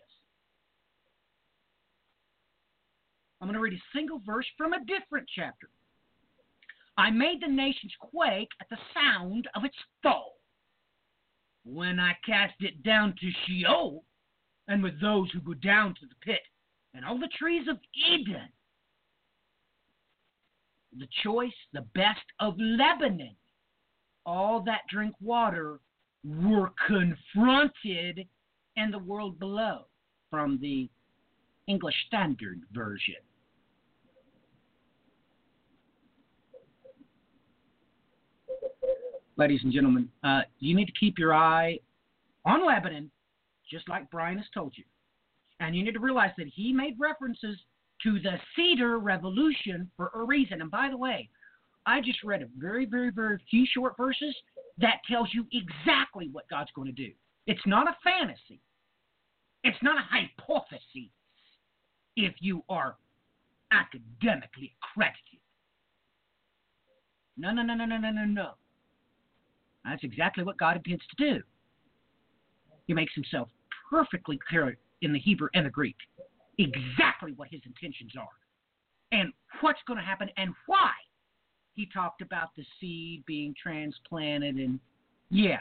I'm 3.39 3.47
going 3.47 3.53
to 3.53 3.61
read 3.61 3.73
a 3.73 3.97
single 3.97 4.21
verse 4.25 4.47
from 4.57 4.73
a 4.73 4.83
different 4.85 5.27
chapter. 5.33 5.69
I 6.97 7.11
made 7.11 7.41
the 7.41 7.47
nations 7.47 7.93
quake 8.01 8.49
at 8.59 8.67
the 8.69 8.77
sound 8.93 9.47
of 9.55 9.63
its 9.63 9.77
fall. 10.03 10.33
When 11.63 11.99
I 11.99 12.17
cast 12.25 12.55
it 12.59 12.83
down 12.83 13.15
to 13.21 13.31
Sheol, 13.45 14.03
and 14.69 14.83
with 14.83 15.01
those 15.01 15.29
who 15.31 15.41
go 15.41 15.55
down 15.55 15.95
to 15.95 16.05
the 16.05 16.15
pit, 16.21 16.41
and 16.93 17.03
all 17.03 17.17
the 17.17 17.29
trees 17.37 17.67
of 17.67 17.77
Eden, 18.09 18.47
the 20.97 21.07
choice, 21.23 21.51
the 21.73 21.85
best 21.95 22.21
of 22.39 22.53
Lebanon, 22.57 23.35
all 24.25 24.61
that 24.61 24.81
drink 24.89 25.13
water 25.19 25.79
were 26.23 26.71
confronted 26.87 28.27
in 28.75 28.91
the 28.91 28.99
world 28.99 29.39
below 29.39 29.85
from 30.29 30.59
the 30.61 30.87
English 31.67 31.95
Standard 32.07 32.61
Version. 32.71 33.15
Ladies 39.35 39.61
and 39.63 39.73
gentlemen, 39.73 40.09
uh, 40.23 40.41
you 40.59 40.75
need 40.75 40.85
to 40.85 40.91
keep 40.99 41.17
your 41.17 41.33
eye 41.33 41.79
on 42.45 42.65
Lebanon, 42.67 43.09
just 43.69 43.87
like 43.89 44.09
Brian 44.11 44.37
has 44.37 44.47
told 44.53 44.73
you. 44.75 44.83
And 45.59 45.75
you 45.75 45.83
need 45.83 45.93
to 45.93 45.99
realize 45.99 46.31
that 46.37 46.47
he 46.47 46.71
made 46.73 46.95
references 46.99 47.57
to 48.03 48.19
the 48.19 48.37
Cedar 48.55 48.97
Revolution 48.97 49.89
for 49.97 50.11
a 50.15 50.23
reason. 50.23 50.61
And 50.61 50.71
by 50.71 50.89
the 50.89 50.97
way, 50.97 51.29
I 51.85 52.01
just 52.01 52.23
read 52.23 52.41
a 52.41 52.47
very, 52.57 52.85
very, 52.85 53.11
very 53.11 53.39
few 53.49 53.65
short 53.65 53.97
verses 53.97 54.35
that 54.77 55.01
tells 55.09 55.29
you 55.33 55.45
exactly 55.51 56.29
what 56.31 56.49
God's 56.49 56.71
going 56.75 56.87
to 56.87 56.93
do. 56.93 57.11
It's 57.47 57.65
not 57.65 57.87
a 57.87 57.97
fantasy. 58.03 58.61
It's 59.63 59.81
not 59.81 59.97
a 59.97 60.05
hypothesis 60.09 61.11
if 62.15 62.35
you 62.39 62.63
are 62.69 62.95
academically 63.71 64.73
accredited. 64.83 65.39
No, 67.37 67.51
no, 67.51 67.61
no, 67.61 67.73
no, 67.73 67.85
no, 67.85 67.97
no, 67.97 68.11
no, 68.11 68.25
no. 68.25 68.51
That's 69.85 70.03
exactly 70.03 70.43
what 70.43 70.57
God 70.57 70.77
intends 70.77 71.03
to 71.17 71.33
do. 71.33 71.41
He 72.87 72.93
makes 72.93 73.13
himself 73.13 73.49
perfectly 73.89 74.39
clear 74.49 74.77
in 75.01 75.13
the 75.13 75.19
Hebrew 75.19 75.49
and 75.53 75.65
the 75.65 75.69
Greek 75.69 75.95
exactly 76.57 77.33
what 77.35 77.47
his 77.49 77.61
intentions 77.65 78.11
are 78.19 78.27
and 79.11 79.31
what's 79.61 79.79
going 79.87 79.97
to 79.97 80.05
happen 80.05 80.29
and 80.37 80.53
why. 80.65 80.91
He 81.73 81.87
talked 81.93 82.21
about 82.21 82.49
the 82.57 82.65
seed 82.79 83.23
being 83.25 83.55
transplanted 83.61 84.55
and 84.55 84.79
yeah, 85.29 85.59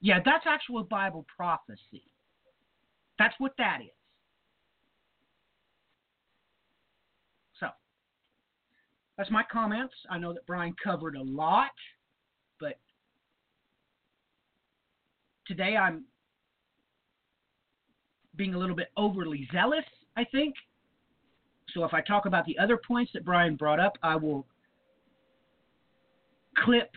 yeah, 0.00 0.18
that's 0.24 0.44
actual 0.46 0.82
Bible 0.82 1.24
prophecy. 1.34 2.02
That's 3.18 3.34
what 3.38 3.52
that 3.58 3.78
is. 3.82 3.90
So, 7.60 7.68
that's 9.16 9.30
my 9.30 9.44
comments. 9.50 9.94
I 10.10 10.18
know 10.18 10.32
that 10.32 10.44
Brian 10.46 10.74
covered 10.82 11.14
a 11.14 11.22
lot, 11.22 11.70
but 12.58 12.78
today 15.46 15.76
I'm 15.76 16.04
being 18.36 18.54
a 18.54 18.58
little 18.58 18.76
bit 18.76 18.88
overly 18.96 19.48
zealous, 19.52 19.84
I 20.16 20.24
think. 20.24 20.54
So 21.74 21.84
if 21.84 21.94
I 21.94 22.00
talk 22.00 22.26
about 22.26 22.44
the 22.44 22.58
other 22.58 22.76
points 22.76 23.12
that 23.14 23.24
Brian 23.24 23.56
brought 23.56 23.80
up, 23.80 23.96
I 24.02 24.16
will 24.16 24.46
clip 26.58 26.90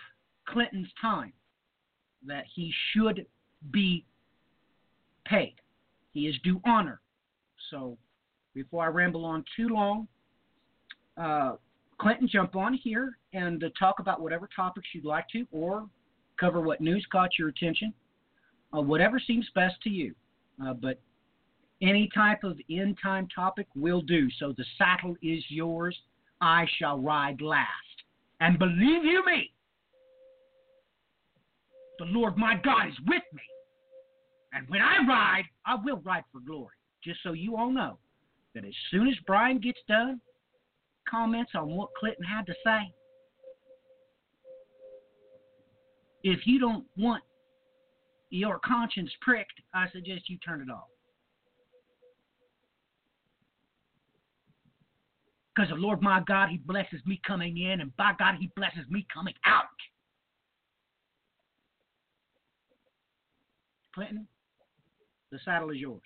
Clinton's 0.48 0.90
time 1.02 1.34
that 2.28 2.46
he 2.54 2.74
should 2.92 3.26
be 3.72 4.06
paid. 5.26 5.56
He 6.12 6.28
is 6.28 6.36
due 6.44 6.62
honor. 6.66 7.02
So 7.72 7.98
before 8.54 8.84
I 8.84 8.88
ramble 8.88 9.26
on 9.26 9.44
too 9.56 9.70
long, 9.70 10.08
uh, 11.18 11.54
Clinton, 11.98 12.28
jump 12.28 12.56
on 12.56 12.74
here 12.74 13.18
and 13.34 13.64
uh, 13.64 13.70
talk 13.80 14.00
about 14.00 14.22
whatever 14.22 14.50
topics 14.54 14.88
you'd 14.94 15.06
like 15.06 15.28
to, 15.30 15.48
or 15.52 15.88
cover 16.40 16.60
what 16.60 16.82
news 16.82 17.06
caught 17.12 17.40
your 17.40 17.48
attention, 17.50 17.94
uh, 18.76 18.82
whatever 18.82 19.20
seems 19.20 19.48
best 19.56 19.76
to 19.84 19.90
you. 19.90 20.14
Uh, 20.64 20.74
but 20.74 21.00
any 21.82 22.10
type 22.14 22.44
of 22.44 22.58
end 22.70 22.98
time 23.02 23.28
topic 23.34 23.68
will 23.76 24.02
do. 24.02 24.30
So 24.40 24.54
the 24.58 24.66
saddle 24.78 25.16
is 25.22 25.44
yours. 25.50 25.98
I 26.42 26.66
shall 26.78 27.00
ride 27.00 27.42
last. 27.42 27.68
And 28.40 28.60
believe 28.60 29.04
you 29.04 29.24
me, 29.26 29.52
the 32.00 32.06
Lord 32.06 32.38
my 32.38 32.56
God 32.64 32.88
is 32.88 33.00
with 33.08 33.24
me. 33.34 33.42
And 34.54 34.68
when 34.70 34.82
I 34.82 34.98
ride, 35.08 35.46
I 35.66 35.76
will 35.84 36.02
ride 36.04 36.24
for 36.32 36.40
glory. 36.40 36.76
Just 37.04 37.20
so 37.24 37.34
you 37.34 37.58
all 37.58 37.70
know 37.70 37.98
that 38.54 38.66
as 38.66 38.74
soon 38.92 39.08
as 39.08 39.16
Brian 39.28 39.60
gets 39.60 39.80
done, 39.88 40.20
comments 41.10 41.52
on 41.56 41.76
what 41.76 41.90
Clinton 42.00 42.24
had 42.24 42.46
to 42.48 42.54
say, 42.64 42.92
if 46.24 46.48
you 46.48 46.60
don't 46.60 46.86
want 46.98 47.24
your 48.30 48.60
conscience 48.60 49.12
pricked, 49.22 49.62
I 49.74 49.88
suggest 49.92 50.30
you 50.30 50.38
turn 50.40 50.62
it 50.62 50.72
off. 50.72 50.88
Because 55.56 55.70
the 55.70 55.76
Lord 55.76 56.02
my 56.02 56.22
God, 56.28 56.50
He 56.50 56.58
blesses 56.58 57.00
me 57.06 57.22
coming 57.26 57.58
in, 57.58 57.82
and 57.82 57.96
by 57.98 58.12
God, 58.20 58.36
He 58.40 58.52
blesses 58.56 58.90
me 58.90 59.06
coming 59.14 59.36
out. 59.46 59.66
Clinton, 63.94 64.28
the 65.32 65.40
saddle 65.46 65.70
is 65.70 65.78
yours. 65.78 66.02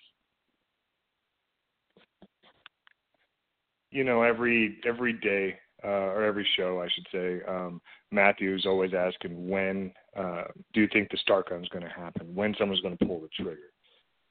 you 3.90 4.04
know, 4.04 4.22
every 4.22 4.78
every 4.86 5.12
day 5.12 5.58
uh, 5.84 5.88
or 5.88 6.24
every 6.24 6.46
show, 6.56 6.80
I 6.80 6.88
should 6.94 7.06
say, 7.12 7.40
um, 7.48 7.80
Matthew's 8.10 8.66
always 8.66 8.92
asking 8.94 9.48
when 9.48 9.92
uh, 10.16 10.44
do 10.72 10.80
you 10.80 10.88
think 10.92 11.10
the 11.10 11.18
start 11.18 11.48
gun 11.48 11.62
is 11.62 11.68
going 11.68 11.84
to 11.84 11.90
happen? 11.90 12.34
When 12.34 12.54
someone's 12.58 12.80
going 12.80 12.96
to 12.96 13.04
pull 13.04 13.20
the 13.20 13.28
trigger? 13.28 13.58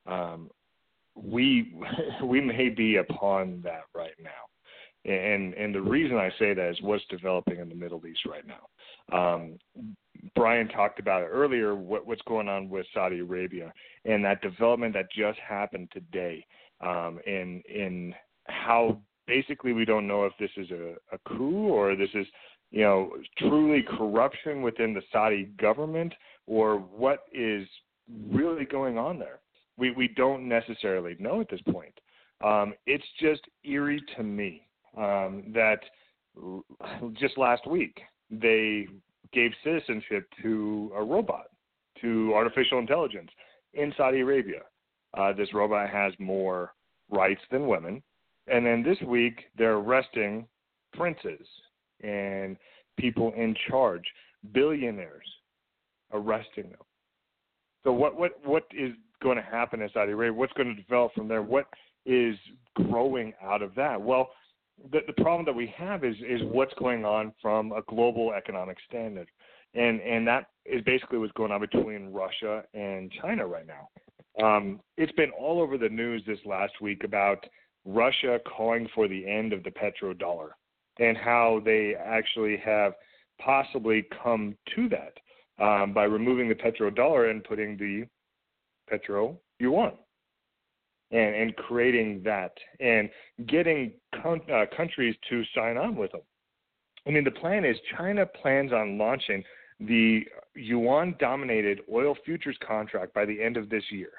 Um, 0.05 0.49
we 1.15 1.73
we 2.23 2.41
may 2.41 2.69
be 2.69 2.97
upon 2.97 3.61
that 3.63 3.83
right 3.93 4.15
now. 4.21 4.29
And 5.05 5.53
and 5.53 5.73
the 5.73 5.81
reason 5.81 6.17
I 6.17 6.29
say 6.37 6.53
that 6.53 6.69
is 6.69 6.81
what's 6.81 7.03
developing 7.09 7.59
in 7.59 7.69
the 7.69 7.75
Middle 7.75 8.05
East 8.05 8.25
right 8.25 8.43
now. 8.45 8.67
Um, 9.17 9.57
Brian 10.35 10.67
talked 10.67 10.99
about 10.99 11.21
it 11.21 11.27
earlier. 11.31 11.73
What, 11.75 12.05
what's 12.05 12.21
going 12.23 12.49
on 12.49 12.69
with 12.69 12.85
Saudi 12.93 13.19
Arabia 13.19 13.71
and 14.03 14.23
that 14.25 14.41
development 14.41 14.93
that 14.95 15.05
just 15.15 15.39
happened 15.39 15.89
today, 15.93 16.45
um, 16.81 17.19
in 17.25 17.63
in 17.73 18.13
how 18.47 18.99
basically 19.25 19.71
we 19.73 19.85
don't 19.85 20.07
know 20.07 20.25
if 20.25 20.33
this 20.37 20.51
is 20.57 20.69
a, 20.71 20.95
a 21.13 21.17
coup 21.27 21.67
or 21.69 21.95
this 21.95 22.09
is 22.13 22.27
you 22.71 22.81
know 22.81 23.11
truly 23.37 23.81
corruption 23.97 24.61
within 24.61 24.93
the 24.93 25.01
Saudi 25.13 25.45
government 25.61 26.13
or 26.45 26.77
what 26.77 27.23
is 27.31 27.65
really 28.29 28.65
going 28.65 28.97
on 28.97 29.17
there. 29.17 29.39
We 29.77 29.91
we 29.91 30.09
don't 30.09 30.47
necessarily 30.47 31.15
know 31.19 31.39
at 31.39 31.49
this 31.49 31.61
point. 31.71 31.97
Um, 32.43 32.73
it's 32.85 33.05
just 33.21 33.41
eerie 33.63 34.03
to 34.17 34.23
me 34.23 34.65
um, 34.97 35.43
that 35.53 35.79
just 37.19 37.37
last 37.37 37.67
week 37.67 37.99
they 38.31 38.87
gave 39.33 39.51
citizenship 39.63 40.27
to 40.41 40.91
a 40.95 41.03
robot, 41.03 41.47
to 42.01 42.33
artificial 42.33 42.79
intelligence 42.79 43.29
in 43.73 43.93
Saudi 43.97 44.19
Arabia. 44.21 44.61
Uh, 45.17 45.33
this 45.33 45.53
robot 45.53 45.89
has 45.89 46.13
more 46.19 46.73
rights 47.09 47.41
than 47.51 47.67
women. 47.67 48.01
And 48.47 48.65
then 48.65 48.83
this 48.83 48.97
week, 49.07 49.45
they're 49.57 49.75
arresting 49.75 50.47
princes 50.93 51.45
and 52.01 52.57
people 52.97 53.31
in 53.35 53.55
charge, 53.69 54.03
billionaires, 54.53 55.25
arresting 56.11 56.69
them. 56.69 56.79
So 57.83 57.93
what 57.93 58.17
what 58.19 58.31
what 58.43 58.63
is 58.71 58.91
going 59.21 59.37
to 59.37 59.43
happen 59.43 59.81
in 59.81 59.89
Saudi 59.93 60.11
Arabia? 60.11 60.33
What's 60.33 60.53
going 60.53 60.75
to 60.75 60.81
develop 60.81 61.13
from 61.13 61.27
there? 61.27 61.41
What 61.41 61.67
is 62.05 62.35
growing 62.75 63.33
out 63.41 63.61
of 63.61 63.75
that? 63.75 64.01
Well, 64.01 64.29
the, 64.91 64.99
the 65.07 65.21
problem 65.21 65.45
that 65.45 65.55
we 65.55 65.73
have 65.77 66.03
is 66.03 66.15
is 66.17 66.41
what's 66.43 66.73
going 66.75 67.05
on 67.05 67.33
from 67.41 67.71
a 67.71 67.81
global 67.87 68.33
economic 68.33 68.77
standard, 68.87 69.27
and 69.73 70.01
and 70.01 70.27
that 70.27 70.47
is 70.65 70.81
basically 70.83 71.17
what's 71.17 71.33
going 71.33 71.51
on 71.51 71.61
between 71.61 72.11
Russia 72.11 72.63
and 72.73 73.11
China 73.21 73.45
right 73.45 73.65
now. 73.67 73.89
Um, 74.43 74.79
it's 74.97 75.11
been 75.13 75.31
all 75.31 75.61
over 75.61 75.77
the 75.77 75.89
news 75.89 76.23
this 76.25 76.39
last 76.45 76.73
week 76.81 77.03
about 77.03 77.45
Russia 77.85 78.39
calling 78.55 78.87
for 78.93 79.07
the 79.07 79.27
end 79.27 79.53
of 79.53 79.63
the 79.63 79.71
petrodollar 79.71 80.49
and 80.99 81.17
how 81.17 81.61
they 81.65 81.95
actually 81.95 82.57
have 82.57 82.93
possibly 83.39 84.05
come 84.23 84.55
to 84.75 84.89
that 84.89 85.63
um, 85.63 85.93
by 85.93 86.03
removing 86.03 86.49
the 86.49 86.55
petrodollar 86.55 87.31
and 87.31 87.43
putting 87.43 87.77
the 87.77 88.05
petro 88.89 89.37
yuan 89.59 89.93
and, 91.11 91.35
and 91.35 91.55
creating 91.55 92.21
that 92.23 92.53
and 92.79 93.09
getting 93.47 93.93
con- 94.21 94.41
uh, 94.51 94.65
countries 94.75 95.15
to 95.29 95.43
sign 95.55 95.77
on 95.77 95.95
with 95.95 96.11
them. 96.11 96.21
I 97.07 97.11
mean, 97.11 97.23
the 97.23 97.31
plan 97.31 97.65
is 97.65 97.77
China 97.97 98.25
plans 98.25 98.71
on 98.71 98.97
launching 98.97 99.43
the 99.79 100.25
yuan 100.55 101.15
dominated 101.19 101.81
oil 101.91 102.15
futures 102.25 102.57
contract 102.65 103.13
by 103.13 103.25
the 103.25 103.41
end 103.41 103.57
of 103.57 103.69
this 103.69 103.83
year. 103.89 104.11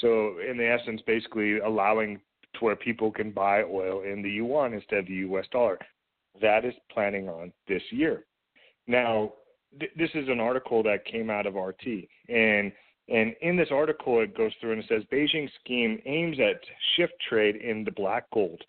So, 0.00 0.38
in 0.48 0.56
the 0.58 0.68
essence, 0.68 1.00
basically 1.06 1.58
allowing 1.58 2.20
to 2.54 2.64
where 2.64 2.76
people 2.76 3.10
can 3.10 3.30
buy 3.30 3.62
oil 3.62 4.02
in 4.02 4.22
the 4.22 4.30
yuan 4.30 4.74
instead 4.74 5.00
of 5.00 5.06
the 5.06 5.14
US 5.14 5.46
dollar. 5.50 5.78
That 6.40 6.64
is 6.64 6.74
planning 6.90 7.28
on 7.28 7.52
this 7.66 7.82
year. 7.90 8.24
Now, 8.86 9.32
th- 9.78 9.92
this 9.96 10.10
is 10.14 10.28
an 10.28 10.40
article 10.40 10.82
that 10.82 11.04
came 11.06 11.30
out 11.30 11.46
of 11.46 11.54
RT, 11.54 11.86
and 12.28 12.72
and 13.08 13.34
in 13.40 13.56
this 13.56 13.68
article, 13.70 14.20
it 14.20 14.36
goes 14.36 14.52
through 14.60 14.72
and 14.72 14.82
it 14.82 14.86
says 14.88 15.02
Beijing's 15.12 15.52
scheme 15.60 16.00
aims 16.06 16.38
at 16.40 16.60
shift 16.96 17.14
trade 17.28 17.56
in 17.56 17.84
the 17.84 17.92
black 17.92 18.28
gold 18.32 18.60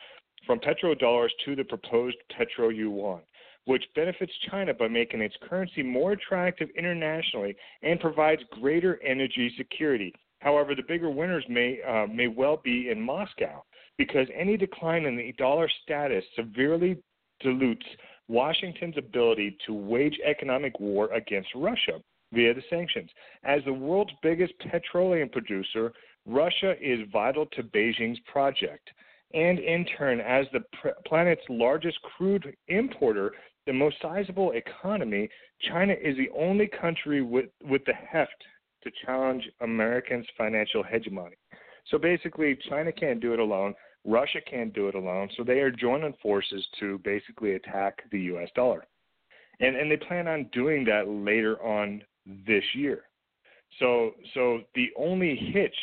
from 0.45 0.59
petrodollars 0.59 1.31
to 1.45 1.55
the 1.55 1.63
proposed 1.63 2.17
petro 2.35 2.69
yuan, 2.69 3.21
which 3.65 3.83
benefits 3.95 4.31
China 4.49 4.73
by 4.73 4.88
making 4.88 5.21
its 5.21 5.35
currency 5.49 5.81
more 5.81 6.11
attractive 6.11 6.69
internationally 6.77 7.55
and 7.81 7.99
provides 7.99 8.41
greater 8.51 9.01
energy 9.03 9.51
security. 9.57 10.13
However, 10.39 10.75
the 10.75 10.83
bigger 10.88 11.09
winners 11.09 11.43
may 11.49 11.79
uh, 11.81 12.05
may 12.05 12.27
well 12.27 12.61
be 12.63 12.89
in 12.91 13.01
Moscow 13.01 13.63
because 13.97 14.27
any 14.35 14.55
decline 14.55 15.05
in 15.05 15.17
the 15.17 15.33
dollar 15.39 15.67
status 15.83 16.23
severely 16.35 16.97
dilutes 17.39 17.85
Washington's 18.27 18.97
ability 18.97 19.57
to 19.65 19.73
wage 19.73 20.19
economic 20.23 20.79
war 20.79 21.11
against 21.11 21.49
Russia 21.55 21.99
via 22.34 22.53
the 22.53 22.63
sanctions. 22.69 23.09
As 23.43 23.61
the 23.65 23.73
world's 23.73 24.11
biggest 24.21 24.53
petroleum 24.59 25.30
producer, 25.30 25.93
Russia 26.25 26.75
is 26.82 27.07
vital 27.11 27.45
to 27.47 27.63
Beijing's 27.63 28.19
project. 28.32 28.89
And 29.34 29.59
in 29.59 29.86
turn, 29.97 30.19
as 30.21 30.45
the 30.53 30.63
planet's 31.05 31.41
largest 31.49 31.97
crude 32.01 32.55
importer, 32.67 33.34
the 33.65 33.73
most 33.73 33.97
sizable 34.01 34.51
economy, 34.51 35.30
China 35.69 35.93
is 35.93 36.15
the 36.17 36.30
only 36.38 36.67
country 36.67 37.21
with, 37.21 37.49
with 37.63 37.84
the 37.86 37.93
heft 37.93 38.43
to 38.84 38.91
challenge 39.05 39.43
Americans' 39.61 40.25
financial 40.38 40.84
hegemony. 40.84 41.36
So 41.89 41.97
basically, 41.97 42.57
China 42.69 42.91
can't 42.91 43.19
do 43.19 43.34
it 43.34 43.39
alone. 43.39 43.73
Russia 44.05 44.39
can't 44.49 44.73
do 44.73 44.88
it 44.88 44.95
alone. 44.95 45.30
So 45.36 45.43
they 45.43 45.59
are 45.59 45.71
joining 45.71 46.13
forces 46.21 46.65
to 46.80 46.97
basically 46.99 47.53
attack 47.53 48.03
the 48.11 48.19
U.S. 48.21 48.49
dollar. 48.55 48.86
And, 49.59 49.75
and 49.75 49.91
they 49.91 49.97
plan 49.97 50.28
on 50.28 50.49
doing 50.53 50.86
that 50.86 51.07
later 51.07 51.61
on 51.61 52.03
this 52.45 52.63
year. 52.73 53.03
So 53.80 54.11
so 54.34 54.61
the 54.75 54.88
only 54.97 55.36
hitch 55.53 55.75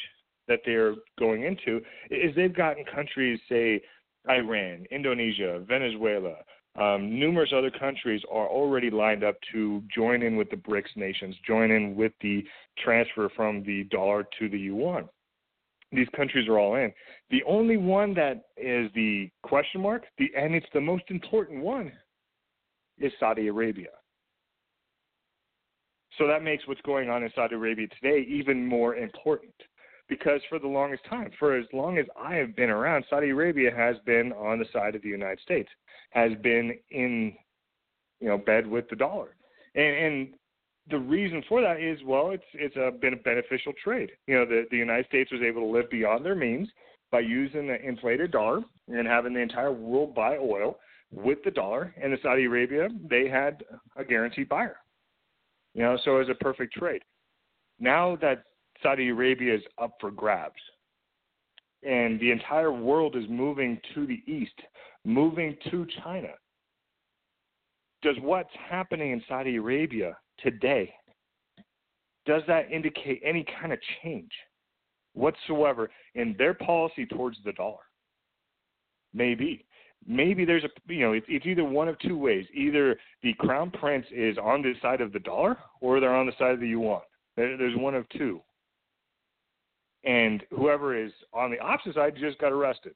that 0.48 0.60
they're 0.64 0.94
going 1.18 1.44
into 1.44 1.80
is 2.10 2.34
they've 2.36 2.54
gotten 2.54 2.84
countries, 2.84 3.40
say 3.48 3.80
Iran, 4.28 4.86
Indonesia, 4.90 5.64
Venezuela, 5.66 6.34
um, 6.76 7.18
numerous 7.18 7.52
other 7.56 7.70
countries 7.70 8.20
are 8.30 8.48
already 8.48 8.90
lined 8.90 9.22
up 9.22 9.36
to 9.52 9.82
join 9.94 10.22
in 10.22 10.36
with 10.36 10.50
the 10.50 10.56
BRICS 10.56 10.96
nations, 10.96 11.36
join 11.46 11.70
in 11.70 11.94
with 11.94 12.12
the 12.20 12.44
transfer 12.82 13.30
from 13.36 13.62
the 13.62 13.84
dollar 13.84 14.26
to 14.38 14.48
the 14.48 14.58
yuan. 14.58 15.08
These 15.92 16.08
countries 16.16 16.48
are 16.48 16.58
all 16.58 16.74
in. 16.74 16.92
The 17.30 17.44
only 17.46 17.76
one 17.76 18.12
that 18.14 18.46
is 18.56 18.90
the 18.94 19.30
question 19.42 19.80
mark, 19.80 20.02
the, 20.18 20.26
and 20.36 20.54
it's 20.54 20.66
the 20.74 20.80
most 20.80 21.04
important 21.08 21.62
one, 21.62 21.92
is 22.98 23.12
Saudi 23.20 23.46
Arabia. 23.46 23.90
So 26.18 26.26
that 26.26 26.42
makes 26.42 26.66
what's 26.66 26.80
going 26.82 27.10
on 27.10 27.22
in 27.22 27.30
Saudi 27.34 27.54
Arabia 27.54 27.88
today 28.00 28.26
even 28.28 28.66
more 28.66 28.96
important. 28.96 29.54
Because 30.06 30.40
for 30.50 30.58
the 30.58 30.68
longest 30.68 31.02
time, 31.08 31.30
for 31.38 31.56
as 31.56 31.64
long 31.72 31.96
as 31.96 32.04
I 32.20 32.34
have 32.34 32.54
been 32.54 32.68
around, 32.68 33.06
Saudi 33.08 33.30
Arabia 33.30 33.70
has 33.74 33.96
been 34.04 34.32
on 34.32 34.58
the 34.58 34.66
side 34.70 34.94
of 34.94 35.00
the 35.00 35.08
United 35.08 35.40
States, 35.40 35.70
has 36.10 36.32
been 36.42 36.78
in, 36.90 37.32
you 38.20 38.28
know, 38.28 38.36
bed 38.36 38.66
with 38.66 38.86
the 38.90 38.96
dollar, 38.96 39.34
and, 39.74 39.96
and 39.96 40.28
the 40.90 40.98
reason 40.98 41.42
for 41.48 41.62
that 41.62 41.80
is 41.80 41.98
well, 42.04 42.30
it's 42.30 42.44
it's 42.52 42.76
a, 42.76 42.90
been 42.90 43.14
a 43.14 43.16
beneficial 43.16 43.72
trade. 43.82 44.10
You 44.26 44.34
know, 44.34 44.44
the 44.44 44.66
the 44.70 44.76
United 44.76 45.06
States 45.06 45.32
was 45.32 45.40
able 45.40 45.62
to 45.62 45.72
live 45.72 45.90
beyond 45.90 46.24
their 46.24 46.34
means 46.34 46.68
by 47.10 47.20
using 47.20 47.66
the 47.66 47.80
inflated 47.80 48.30
dollar 48.30 48.60
and 48.88 49.06
having 49.06 49.32
the 49.32 49.40
entire 49.40 49.72
world 49.72 50.14
buy 50.14 50.36
oil 50.36 50.78
with 51.10 51.38
the 51.44 51.50
dollar, 51.50 51.94
and 52.00 52.12
the 52.12 52.18
Saudi 52.22 52.44
Arabia 52.44 52.88
they 53.08 53.28
had 53.28 53.64
a 53.96 54.04
guaranteed 54.04 54.48
buyer. 54.48 54.76
You 55.74 55.82
know, 55.82 55.98
so 56.04 56.16
it 56.16 56.20
was 56.20 56.28
a 56.28 56.44
perfect 56.44 56.74
trade. 56.74 57.02
Now 57.80 58.16
that 58.20 58.44
Saudi 58.82 59.08
Arabia 59.08 59.54
is 59.56 59.62
up 59.80 59.92
for 60.00 60.10
grabs, 60.10 60.60
and 61.82 62.18
the 62.20 62.30
entire 62.30 62.72
world 62.72 63.16
is 63.16 63.24
moving 63.28 63.78
to 63.94 64.06
the 64.06 64.22
east, 64.26 64.54
moving 65.04 65.56
to 65.70 65.86
China. 66.02 66.28
Does 68.02 68.16
what's 68.20 68.50
happening 68.68 69.12
in 69.12 69.22
Saudi 69.28 69.56
Arabia 69.56 70.16
today 70.38 70.92
does 72.26 72.42
that 72.46 72.70
indicate 72.70 73.20
any 73.24 73.44
kind 73.60 73.72
of 73.72 73.78
change 74.02 74.30
whatsoever 75.12 75.90
in 76.14 76.34
their 76.38 76.54
policy 76.54 77.06
towards 77.06 77.36
the 77.44 77.52
dollar? 77.52 77.82
Maybe 79.12 79.64
maybe 80.06 80.44
there's 80.44 80.64
a 80.64 80.92
you 80.92 81.00
know 81.00 81.12
it's, 81.12 81.26
it's 81.28 81.46
either 81.46 81.64
one 81.64 81.88
of 81.88 81.98
two 81.98 82.16
ways. 82.16 82.46
Either 82.54 82.96
the 83.22 83.34
crown 83.34 83.70
prince 83.70 84.06
is 84.14 84.36
on 84.38 84.62
the 84.62 84.74
side 84.82 85.00
of 85.00 85.12
the 85.12 85.18
dollar 85.20 85.56
or 85.80 86.00
they're 86.00 86.14
on 86.14 86.26
the 86.26 86.32
side 86.38 86.52
of 86.52 86.60
the 86.60 86.68
yuan. 86.68 87.00
There, 87.36 87.56
there's 87.56 87.76
one 87.76 87.94
of 87.94 88.08
two. 88.10 88.40
And 90.04 90.42
whoever 90.50 90.96
is 90.96 91.12
on 91.32 91.50
the 91.50 91.58
opposite 91.58 91.94
side 91.94 92.14
just 92.18 92.38
got 92.38 92.52
arrested. 92.52 92.94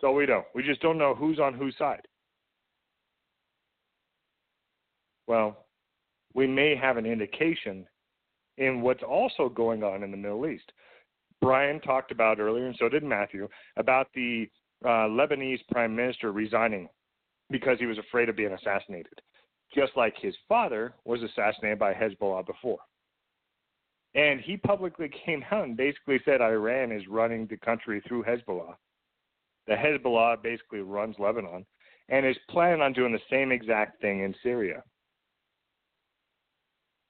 So 0.00 0.12
we 0.12 0.26
don't 0.26 0.44
we 0.54 0.62
just 0.62 0.82
don't 0.82 0.98
know 0.98 1.14
who's 1.14 1.38
on 1.38 1.54
whose 1.54 1.76
side. 1.78 2.06
Well 5.26 5.58
we 6.34 6.46
may 6.46 6.74
have 6.74 6.96
an 6.96 7.06
indication 7.06 7.86
in 8.58 8.80
what's 8.80 9.02
also 9.02 9.48
going 9.48 9.82
on 9.82 10.02
in 10.02 10.10
the 10.10 10.16
middle 10.16 10.46
east. 10.46 10.72
Brian 11.40 11.80
talked 11.80 12.12
about 12.12 12.38
earlier 12.38 12.66
and 12.66 12.76
so 12.78 12.88
did 12.88 13.02
matthew 13.02 13.48
about 13.76 14.08
the 14.14 14.48
uh, 14.84 15.06
Lebanese 15.08 15.60
prime 15.70 15.94
minister 15.94 16.32
resigning 16.32 16.88
because 17.50 17.78
he 17.78 17.86
was 17.86 17.98
afraid 17.98 18.28
of 18.28 18.36
being 18.36 18.52
assassinated, 18.52 19.20
just 19.74 19.92
like 19.96 20.14
his 20.16 20.34
father 20.48 20.94
was 21.04 21.22
assassinated 21.22 21.78
by 21.78 21.92
Hezbollah 21.92 22.46
before. 22.46 22.78
And 24.14 24.40
he 24.40 24.56
publicly 24.56 25.10
came 25.26 25.44
out 25.50 25.64
and 25.64 25.76
basically 25.76 26.20
said 26.24 26.40
Iran 26.40 26.92
is 26.92 27.06
running 27.08 27.46
the 27.46 27.56
country 27.58 28.02
through 28.06 28.24
Hezbollah. 28.24 28.74
The 29.66 29.74
Hezbollah 29.74 30.42
basically 30.42 30.80
runs 30.80 31.16
Lebanon 31.18 31.64
and 32.08 32.26
is 32.26 32.36
planning 32.50 32.82
on 32.82 32.92
doing 32.92 33.12
the 33.12 33.20
same 33.30 33.52
exact 33.52 34.00
thing 34.00 34.20
in 34.20 34.34
Syria. 34.42 34.82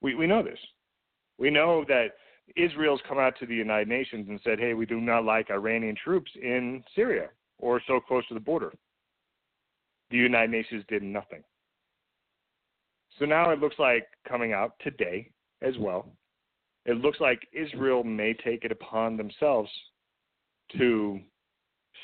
We 0.02 0.14
we 0.14 0.26
know 0.26 0.42
this. 0.42 0.58
We 1.38 1.48
know 1.48 1.84
that 1.88 2.08
Israel's 2.56 3.00
come 3.08 3.18
out 3.18 3.38
to 3.38 3.46
the 3.46 3.54
United 3.54 3.88
Nations 3.88 4.28
and 4.28 4.38
said, 4.44 4.58
"Hey, 4.58 4.74
we 4.74 4.84
do 4.84 5.00
not 5.00 5.24
like 5.24 5.50
Iranian 5.50 5.96
troops 5.96 6.30
in 6.34 6.84
Syria 6.94 7.30
or 7.62 7.80
so 7.86 8.00
close 8.00 8.26
to 8.28 8.34
the 8.34 8.40
border." 8.40 8.72
The 10.10 10.18
United 10.18 10.50
Nations 10.50 10.84
did 10.88 11.02
nothing. 11.02 11.42
So 13.18 13.24
now 13.24 13.50
it 13.50 13.60
looks 13.60 13.78
like 13.78 14.06
coming 14.28 14.52
out 14.52 14.78
today 14.80 15.30
as 15.62 15.78
well. 15.78 16.12
It 16.84 16.98
looks 16.98 17.20
like 17.20 17.46
Israel 17.52 18.04
may 18.04 18.34
take 18.34 18.64
it 18.64 18.72
upon 18.72 19.16
themselves 19.16 19.70
to 20.76 21.20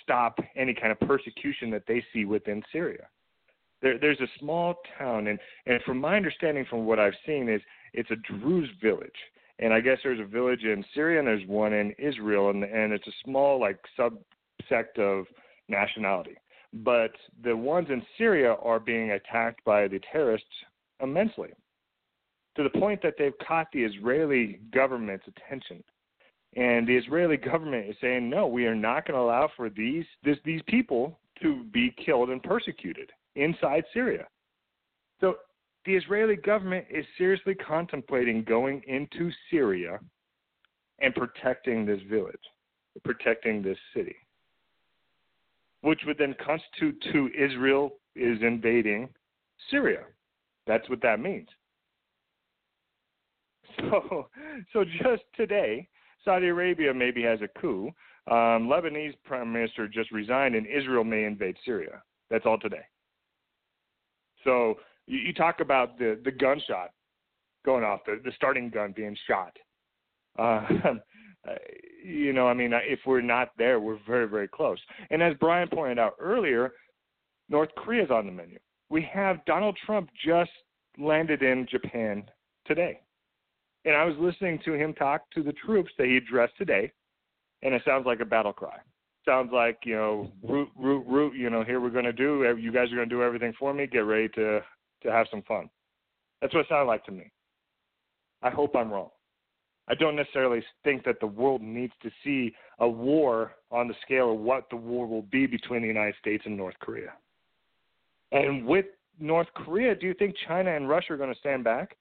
stop 0.03 0.39
any 0.57 0.73
kind 0.73 0.93
of 0.93 1.01
persecution 1.01 1.71
that 1.71 1.87
they 1.87 2.03
see 2.13 2.25
within 2.25 2.63
Syria. 2.73 3.09
There, 3.83 3.99
there's 3.99 4.21
a 4.21 4.39
small 4.39 4.77
town, 4.99 5.27
and, 5.27 5.39
and 5.67 5.83
from 5.83 5.99
my 5.99 6.17
understanding, 6.17 6.65
from 6.69 6.87
what 6.87 6.99
I've 6.99 7.15
seen, 7.27 7.49
is 7.49 7.61
it's 7.93 8.11
a 8.11 8.17
Druze 8.17 8.71
village, 8.83 9.11
and 9.59 9.73
I 9.73 9.81
guess 9.81 9.99
there's 10.03 10.21
a 10.21 10.25
village 10.25 10.65
in 10.65 10.85
Syria 10.95 11.19
and 11.19 11.29
there's 11.29 11.47
one 11.47 11.73
in 11.73 11.93
Israel, 11.99 12.51
and 12.51 12.65
and 12.65 12.93
it's 12.93 13.07
a 13.07 13.13
small 13.25 13.61
like 13.61 13.79
subsect 13.99 14.99
of 14.99 15.27
nationality. 15.69 16.37
But 16.73 17.13
the 17.43 17.57
ones 17.57 17.89
in 17.91 18.03
Syria 18.17 18.57
are 18.63 18.81
being 18.81 19.13
attacked 19.13 19.65
by 19.65 19.89
the 19.89 20.01
terrorists 20.13 20.47
immensely, 21.03 21.51
to 22.57 22.63
the 22.63 22.79
point 22.79 23.01
that 23.03 23.15
they've 23.19 23.39
caught 23.47 23.69
the 23.73 23.85
Israeli 23.85 24.61
government's 24.73 25.27
attention. 25.29 25.83
And 26.57 26.87
the 26.87 26.97
Israeli 26.97 27.37
government 27.37 27.89
is 27.89 27.97
saying, 28.01 28.29
no, 28.29 28.47
we 28.47 28.67
are 28.67 28.75
not 28.75 29.07
going 29.07 29.15
to 29.15 29.23
allow 29.23 29.51
for 29.57 29.71
these 29.71 30.05
this, 30.25 30.39
these 30.45 30.63
people 30.67 31.19
to 31.43 31.65
be 31.73 31.95
killed 32.05 32.31
and 32.31 32.43
persecuted 32.43 33.11
inside 33.37 33.85
Syria. 33.95 34.27
So 35.21 35.37
the 35.85 35.95
Israeli 35.95 36.37
government 36.37 36.87
is 36.91 37.05
seriously 37.17 37.55
contemplating 37.55 38.45
going 38.45 38.83
into 38.87 39.31
Syria 39.51 40.01
and 41.01 41.15
protecting 41.15 41.87
this 41.87 42.01
village, 42.11 42.35
protecting 43.05 43.63
this 43.63 43.79
city, 43.95 44.17
which 45.83 46.01
would 46.07 46.19
then 46.19 46.35
constitute 46.45 47.03
to 47.13 47.31
Israel 47.39 47.93
is 48.17 48.39
invading 48.43 49.09
Syria. 49.71 50.03
That's 50.67 50.89
what 50.89 51.01
that 51.03 51.21
means. 51.21 51.49
So, 53.79 54.29
so 54.73 54.85
just 54.85 55.23
today, 55.37 55.89
Saudi 56.25 56.49
Arabia 56.49 56.93
maybe 56.93 57.23
has 57.23 57.41
a 57.43 57.61
coup. 57.61 57.91
Um, 58.31 58.69
Lebanese 58.69 59.15
prime 59.25 59.53
minister 59.53 59.89
just 59.89 60.11
resigned, 60.11 60.55
and 60.55 60.67
Israel 60.67 61.05
may 61.05 61.25
invade 61.25 61.57
Syria. 61.65 62.03
That's 62.31 62.45
all 62.45 62.59
today. 62.59 62.85
So 64.45 64.75
you, 65.07 65.19
you 65.19 65.33
talk 65.33 65.61
about 65.61 65.99
the 65.99 66.21
the 66.25 66.31
gunshot 66.31 66.91
going 67.65 67.85
off, 67.85 68.01
the 68.05 68.21
the 68.23 68.33
starting 68.37 68.69
gun 68.69 68.93
being 68.95 69.17
shot. 69.27 69.57
Uh, 70.39 70.67
Uh, 71.47 71.55
you 72.05 72.33
know, 72.33 72.49
I 72.49 72.55
mean, 72.55 72.73
uh, 72.73 72.81
if 72.83 73.01
we're 73.07 73.21
not 73.21 73.51
there, 73.59 73.81
we're 73.81 73.99
very 74.07 74.29
very 74.29 74.49
close. 74.49 74.79
And 75.11 75.23
as 75.23 75.35
Brian 75.41 75.69
pointed 75.69 75.99
out 75.99 76.15
earlier, 76.19 76.73
North 77.49 77.71
Korea 77.77 78.05
is 78.05 78.11
on 78.11 78.27
the 78.27 78.33
menu. 78.33 78.59
We 78.91 79.07
have 79.13 79.45
Donald 79.45 79.77
Trump 79.85 80.11
just 80.25 80.51
landed 80.99 81.43
in 81.43 81.67
Japan 81.71 82.25
today. 82.67 83.01
And 83.85 83.97
I 83.97 84.05
was 84.05 84.17
listening 84.19 84.59
to 84.65 84.75
him 84.75 84.93
talk 84.95 85.23
to 85.35 85.43
the 85.43 85.53
troops 85.53 85.91
that 85.99 86.07
he 86.07 86.17
addressed 86.17 86.57
today, 86.59 86.93
and 87.63 87.75
it 87.75 87.83
sounds 87.87 88.07
like 88.07 88.21
a 88.21 88.25
battle 88.25 88.53
cry. 88.53 88.77
Sounds 89.25 89.51
like 89.53 89.79
you 89.85 89.95
know, 89.95 90.33
root, 90.43 90.69
root, 90.77 91.05
root. 91.07 91.35
You 91.35 91.51
know, 91.51 91.63
here 91.63 91.81
we're 91.81 91.91
going 91.91 92.05
to 92.05 92.13
do. 92.13 92.47
Uh, 92.47 92.55
you 92.55 92.73
guys 92.73 92.91
are 92.93 92.97
going 92.97 93.09
to 93.09 93.15
do 93.15 93.23
everything 93.23 93.53
for 93.59 93.73
me. 93.73 93.87
Get 93.87 94.01
ready 94.01 94.29
to 94.31 94.61
to 95.03 95.13
have 95.13 95.27
some 95.31 95.43
fun. 95.43 95.71
That's 96.41 96.53
what 96.55 96.61
it 96.61 96.67
sounded 96.69 96.87
like 96.87 97.05
to 97.05 97.13
me. 97.13 97.31
I 98.43 98.51
hope 98.51 98.75
I'm 98.77 98.91
wrong. 98.91 99.11
I 99.89 99.95
don't 99.95 100.17
necessarily 100.17 100.63
think 100.85 101.05
that 101.05 101.21
the 101.21 101.27
world 101.27 101.63
needs 101.63 101.93
to 102.03 102.11
see 102.25 102.55
a 102.79 102.89
war 102.89 103.53
on 103.71 103.89
the 103.89 103.95
scale 104.03 104.33
of 104.33 104.39
what 104.39 104.69
the 104.71 104.77
war 104.77 105.07
will 105.07 105.23
be 105.23 105.47
between 105.47 105.83
the 105.83 105.89
United 105.89 106.15
States 106.21 106.45
and 106.47 106.57
North 106.57 106.75
Korea. 106.81 107.13
And 108.33 108.67
with 108.67 108.87
North 109.19 109.49
Korea, 109.55 109.95
do 109.95 110.07
you 110.07 110.15
think 110.15 110.35
China 110.47 110.75
and 110.75 110.89
Russia 110.89 111.15
are 111.15 111.17
going 111.17 111.33
to 111.33 111.39
stand 111.39 111.65
back? 111.65 111.97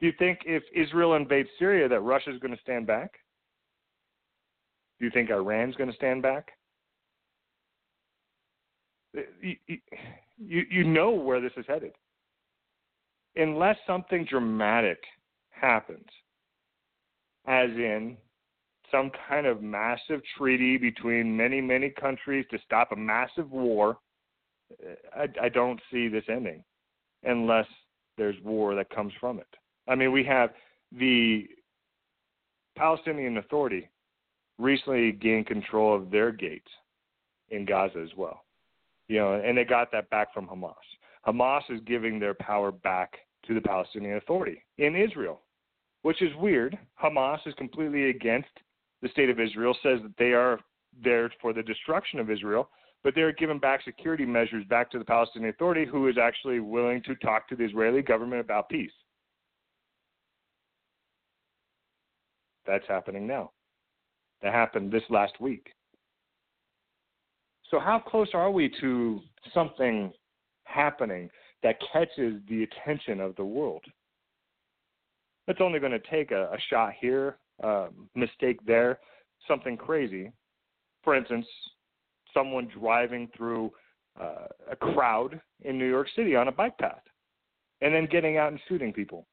Do 0.00 0.06
you 0.06 0.12
think 0.18 0.40
if 0.46 0.62
Israel 0.74 1.14
invades 1.14 1.48
Syria 1.58 1.88
that 1.88 2.00
Russia 2.00 2.32
is 2.32 2.38
going 2.40 2.54
to 2.54 2.62
stand 2.62 2.86
back? 2.86 3.14
Do 4.98 5.06
you 5.06 5.10
think 5.10 5.30
Iran's 5.30 5.74
going 5.74 5.90
to 5.90 5.96
stand 5.96 6.22
back? 6.22 6.52
You, 9.14 9.56
you, 9.66 9.78
you 10.70 10.84
know 10.84 11.10
where 11.10 11.40
this 11.40 11.52
is 11.56 11.64
headed 11.68 11.92
unless 13.36 13.76
something 13.86 14.24
dramatic 14.24 14.98
happens, 15.50 16.06
as 17.46 17.70
in 17.70 18.16
some 18.90 19.10
kind 19.28 19.46
of 19.46 19.62
massive 19.62 20.20
treaty 20.36 20.76
between 20.76 21.36
many, 21.36 21.60
many 21.60 21.90
countries 21.90 22.44
to 22.50 22.58
stop 22.64 22.92
a 22.92 22.96
massive 22.96 23.50
war, 23.50 23.98
I, 25.16 25.26
I 25.40 25.48
don't 25.48 25.80
see 25.90 26.08
this 26.08 26.24
ending 26.28 26.62
unless 27.24 27.66
there's 28.16 28.36
war 28.44 28.74
that 28.74 28.90
comes 28.90 29.12
from 29.18 29.38
it. 29.38 29.46
I 29.88 29.94
mean, 29.94 30.12
we 30.12 30.24
have 30.24 30.50
the 30.92 31.48
Palestinian 32.76 33.38
Authority 33.38 33.88
recently 34.58 35.12
gained 35.12 35.46
control 35.46 35.96
of 35.96 36.10
their 36.10 36.30
gates 36.30 36.70
in 37.50 37.64
Gaza 37.64 37.98
as 37.98 38.16
well. 38.16 38.44
You 39.08 39.18
know, 39.18 39.34
and 39.34 39.56
they 39.56 39.64
got 39.64 39.90
that 39.92 40.08
back 40.10 40.32
from 40.32 40.46
Hamas. 40.46 40.74
Hamas 41.26 41.62
is 41.70 41.80
giving 41.86 42.18
their 42.18 42.34
power 42.34 42.70
back 42.70 43.18
to 43.46 43.54
the 43.54 43.60
Palestinian 43.60 44.16
Authority 44.16 44.62
in 44.78 44.96
Israel, 44.96 45.40
which 46.02 46.22
is 46.22 46.34
weird. 46.36 46.78
Hamas 47.02 47.38
is 47.46 47.54
completely 47.54 48.10
against 48.10 48.50
the 49.00 49.08
state 49.08 49.30
of 49.30 49.40
Israel, 49.40 49.76
says 49.82 50.00
that 50.02 50.16
they 50.18 50.32
are 50.32 50.60
there 51.02 51.30
for 51.40 51.52
the 51.52 51.62
destruction 51.62 52.20
of 52.20 52.30
Israel, 52.30 52.68
but 53.02 53.14
they're 53.14 53.32
giving 53.32 53.58
back 53.58 53.82
security 53.82 54.24
measures 54.24 54.64
back 54.68 54.90
to 54.90 54.98
the 54.98 55.04
Palestinian 55.04 55.50
Authority, 55.50 55.84
who 55.84 56.08
is 56.08 56.16
actually 56.18 56.60
willing 56.60 57.02
to 57.02 57.14
talk 57.16 57.48
to 57.48 57.56
the 57.56 57.64
Israeli 57.64 58.02
government 58.02 58.40
about 58.40 58.68
peace. 58.68 58.92
That's 62.66 62.86
happening 62.86 63.26
now. 63.26 63.50
That 64.42 64.52
happened 64.52 64.92
this 64.92 65.02
last 65.10 65.40
week. 65.40 65.72
So, 67.70 67.80
how 67.80 67.98
close 67.98 68.28
are 68.34 68.50
we 68.50 68.70
to 68.80 69.20
something 69.52 70.12
happening 70.64 71.30
that 71.62 71.76
catches 71.92 72.40
the 72.48 72.64
attention 72.64 73.20
of 73.20 73.36
the 73.36 73.44
world. 73.44 73.84
It's 75.48 75.60
only 75.60 75.78
going 75.78 75.92
to 75.92 76.10
take 76.10 76.30
a, 76.30 76.44
a 76.44 76.58
shot 76.70 76.92
here, 77.00 77.36
a 77.62 77.86
mistake 78.14 78.58
there, 78.66 78.98
something 79.48 79.76
crazy. 79.76 80.32
For 81.02 81.16
instance, 81.16 81.46
someone 82.32 82.68
driving 82.78 83.28
through 83.36 83.72
uh, 84.20 84.46
a 84.70 84.76
crowd 84.76 85.40
in 85.62 85.78
New 85.78 85.88
York 85.88 86.06
City 86.14 86.36
on 86.36 86.48
a 86.48 86.52
bike 86.52 86.78
path 86.78 87.02
and 87.80 87.92
then 87.92 88.06
getting 88.06 88.36
out 88.36 88.52
and 88.52 88.60
shooting 88.68 88.92
people. 88.92 89.26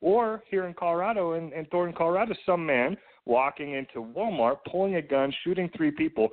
Or 0.00 0.42
here 0.50 0.66
in 0.66 0.74
Colorado, 0.74 1.34
in, 1.34 1.52
in 1.52 1.66
Thornton, 1.66 1.94
Colorado, 1.96 2.34
some 2.46 2.64
man 2.64 2.96
walking 3.26 3.72
into 3.72 4.04
Walmart, 4.16 4.58
pulling 4.70 4.96
a 4.96 5.02
gun, 5.02 5.32
shooting 5.44 5.70
three 5.76 5.90
people, 5.90 6.28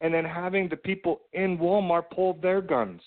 and 0.00 0.12
then 0.12 0.24
having 0.24 0.68
the 0.68 0.76
people 0.76 1.20
in 1.32 1.58
Walmart 1.58 2.04
pull 2.10 2.34
their 2.34 2.60
guns 2.60 3.00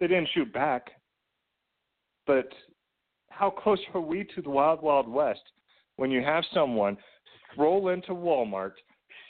they 0.00 0.08
didn't 0.08 0.28
shoot 0.34 0.52
back. 0.52 0.90
But 2.26 2.48
how 3.36 3.50
close 3.50 3.80
are 3.94 4.00
we 4.00 4.24
to 4.34 4.42
the 4.42 4.50
wild, 4.50 4.80
wild 4.82 5.08
west 5.08 5.42
when 5.96 6.10
you 6.10 6.22
have 6.22 6.44
someone 6.52 6.96
stroll 7.52 7.88
into 7.88 8.12
Walmart, 8.12 8.72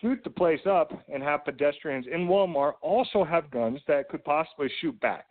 shoot 0.00 0.20
the 0.24 0.30
place 0.30 0.60
up, 0.66 0.92
and 1.12 1.22
have 1.22 1.44
pedestrians 1.44 2.06
in 2.12 2.26
Walmart 2.26 2.74
also 2.80 3.24
have 3.24 3.50
guns 3.50 3.80
that 3.86 4.08
could 4.08 4.24
possibly 4.24 4.68
shoot 4.80 4.98
back? 5.00 5.30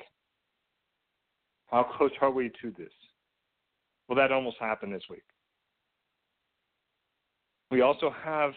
How 1.67 1.83
close 1.83 2.11
are 2.21 2.31
we 2.31 2.51
to 2.61 2.71
this? 2.77 2.91
Well, 4.07 4.15
that 4.17 4.31
almost 4.31 4.57
happened 4.59 4.93
this 4.93 5.03
week. 5.09 5.23
We 7.71 7.81
also 7.81 8.13
have 8.23 8.53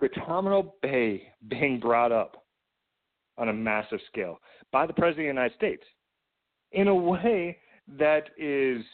Guantanamo 0.00 0.74
Bay 0.82 1.32
being 1.48 1.80
brought 1.80 2.12
up 2.12 2.44
on 3.36 3.48
a 3.48 3.52
massive 3.52 4.00
scale 4.10 4.38
by 4.72 4.86
the 4.86 4.92
President 4.92 5.28
of 5.28 5.34
the 5.34 5.40
United 5.40 5.56
States 5.56 5.82
in 6.72 6.88
a 6.88 6.94
way 6.94 7.58
that 7.98 8.30
is 8.38 8.84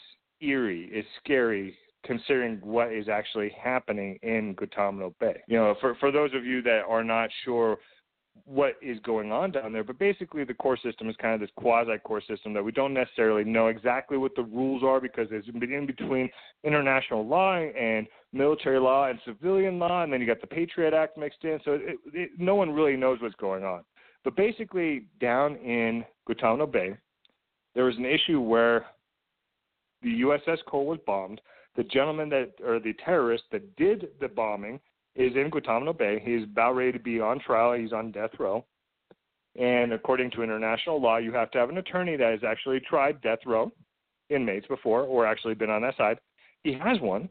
eerie, 0.49 0.85
is 0.85 1.05
scary, 1.23 1.77
considering 2.03 2.59
what 2.61 2.91
is 2.91 3.09
actually 3.09 3.51
happening 3.61 4.17
in 4.21 4.53
Guantanamo 4.53 5.13
Bay. 5.19 5.41
You 5.47 5.57
know, 5.57 5.75
for 5.81 5.95
for 5.95 6.11
those 6.11 6.33
of 6.33 6.45
you 6.45 6.61
that 6.63 6.81
are 6.87 7.03
not 7.03 7.29
sure 7.43 7.77
what 8.43 8.75
is 8.81 8.99
going 8.99 9.31
on 9.31 9.51
down 9.51 9.71
there. 9.71 9.83
But 9.83 9.97
basically, 9.97 10.43
the 10.43 10.53
core 10.53 10.77
system 10.77 11.09
is 11.09 11.15
kind 11.17 11.33
of 11.33 11.39
this 11.39 11.49
quasi 11.55 11.97
core 12.03 12.21
system 12.27 12.53
that 12.53 12.63
we 12.63 12.71
don't 12.71 12.93
necessarily 12.93 13.43
know 13.43 13.67
exactly 13.67 14.17
what 14.17 14.35
the 14.35 14.43
rules 14.43 14.83
are 14.83 14.99
because 14.99 15.27
it's 15.31 15.47
in 15.47 15.85
between 15.85 16.29
international 16.63 17.25
law 17.25 17.55
and 17.55 18.07
military 18.33 18.79
law 18.79 19.07
and 19.07 19.19
civilian 19.25 19.79
law, 19.79 20.03
and 20.03 20.11
then 20.11 20.19
you 20.19 20.27
got 20.27 20.41
the 20.41 20.47
Patriot 20.47 20.93
Act 20.93 21.17
mixed 21.17 21.43
in. 21.43 21.59
So 21.63 21.73
it, 21.73 21.97
it, 22.13 22.29
no 22.37 22.55
one 22.55 22.71
really 22.71 22.97
knows 22.97 23.19
what's 23.21 23.35
going 23.35 23.63
on. 23.63 23.83
But 24.23 24.35
basically, 24.35 25.07
down 25.21 25.55
in 25.57 26.03
Guantanamo 26.25 26.67
Bay, 26.67 26.97
there 27.73 27.85
was 27.85 27.97
an 27.97 28.05
issue 28.05 28.41
where 28.41 28.85
the 30.05 30.21
USS 30.21 30.59
Cole 30.67 30.85
was 30.85 30.99
bombed. 31.05 31.41
The 31.75 31.83
gentleman 31.83 32.29
that, 32.29 32.51
or 32.63 32.79
the 32.79 32.93
terrorist 33.03 33.43
that 33.51 33.75
did 33.75 34.07
the 34.21 34.27
bombing, 34.27 34.79
is 35.15 35.35
in 35.35 35.49
Guantanamo 35.49 35.93
Bay. 35.93 36.21
He's 36.23 36.43
about 36.43 36.75
ready 36.75 36.91
to 36.91 36.99
be 36.99 37.19
on 37.19 37.39
trial. 37.39 37.73
He's 37.73 37.91
on 37.91 38.11
death 38.11 38.29
row. 38.39 38.63
And 39.59 39.93
according 39.93 40.31
to 40.31 40.43
international 40.43 41.01
law, 41.01 41.17
you 41.17 41.33
have 41.33 41.49
to 41.51 41.57
have 41.57 41.69
an 41.69 41.79
attorney 41.79 42.17
that 42.17 42.31
has 42.31 42.43
actually 42.47 42.81
tried 42.81 43.21
death 43.21 43.39
row 43.47 43.71
inmates 44.29 44.67
before 44.67 45.01
or 45.01 45.25
actually 45.25 45.55
been 45.55 45.69
on 45.71 45.81
that 45.81 45.97
side. 45.97 46.19
He 46.63 46.73
has 46.73 46.99
one. 46.99 47.27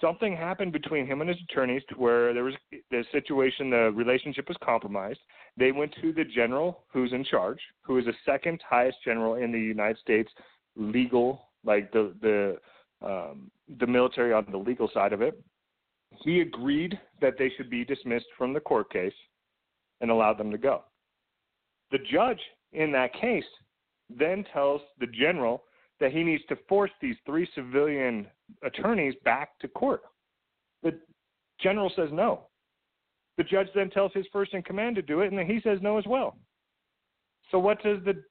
Something 0.00 0.36
happened 0.36 0.72
between 0.72 1.06
him 1.06 1.20
and 1.20 1.28
his 1.28 1.38
attorneys 1.50 1.82
to 1.88 1.94
where 1.96 2.32
there 2.34 2.44
was 2.44 2.54
the 2.90 3.04
situation, 3.10 3.70
the 3.70 3.90
relationship 3.94 4.48
was 4.48 4.56
compromised. 4.62 5.20
They 5.56 5.72
went 5.72 5.92
to 6.00 6.12
the 6.12 6.24
general 6.24 6.84
who's 6.92 7.12
in 7.12 7.24
charge, 7.24 7.60
who 7.82 7.98
is 7.98 8.04
the 8.04 8.14
second 8.24 8.60
highest 8.68 8.98
general 9.04 9.34
in 9.34 9.50
the 9.50 9.60
United 9.60 9.98
States 9.98 10.30
legal, 10.76 11.48
like 11.64 11.92
the 11.92 12.14
the 12.20 12.56
um, 13.06 13.50
the 13.80 13.86
military 13.86 14.32
on 14.32 14.46
the 14.50 14.56
legal 14.56 14.88
side 14.92 15.12
of 15.12 15.22
it, 15.22 15.40
he 16.22 16.40
agreed 16.40 16.98
that 17.20 17.34
they 17.38 17.50
should 17.56 17.70
be 17.70 17.84
dismissed 17.84 18.26
from 18.36 18.52
the 18.52 18.60
court 18.60 18.92
case 18.92 19.14
and 20.00 20.10
allowed 20.10 20.38
them 20.38 20.50
to 20.50 20.58
go. 20.58 20.82
The 21.90 21.98
judge 22.10 22.40
in 22.72 22.92
that 22.92 23.12
case 23.14 23.44
then 24.08 24.44
tells 24.52 24.80
the 25.00 25.06
general 25.06 25.64
that 26.00 26.12
he 26.12 26.22
needs 26.22 26.42
to 26.48 26.56
force 26.68 26.90
these 27.00 27.16
three 27.24 27.48
civilian 27.54 28.26
attorneys 28.64 29.14
back 29.24 29.58
to 29.60 29.68
court. 29.68 30.02
The 30.82 30.98
general 31.60 31.92
says 31.94 32.08
no. 32.12 32.48
The 33.38 33.44
judge 33.44 33.68
then 33.74 33.90
tells 33.90 34.12
his 34.12 34.26
first 34.32 34.52
in 34.52 34.62
command 34.62 34.96
to 34.96 35.02
do 35.02 35.20
it, 35.20 35.28
and 35.28 35.38
then 35.38 35.46
he 35.46 35.60
says 35.62 35.78
no 35.80 35.98
as 35.98 36.04
well. 36.06 36.36
So 37.50 37.58
what 37.58 37.82
does 37.82 37.98
the 38.04 38.22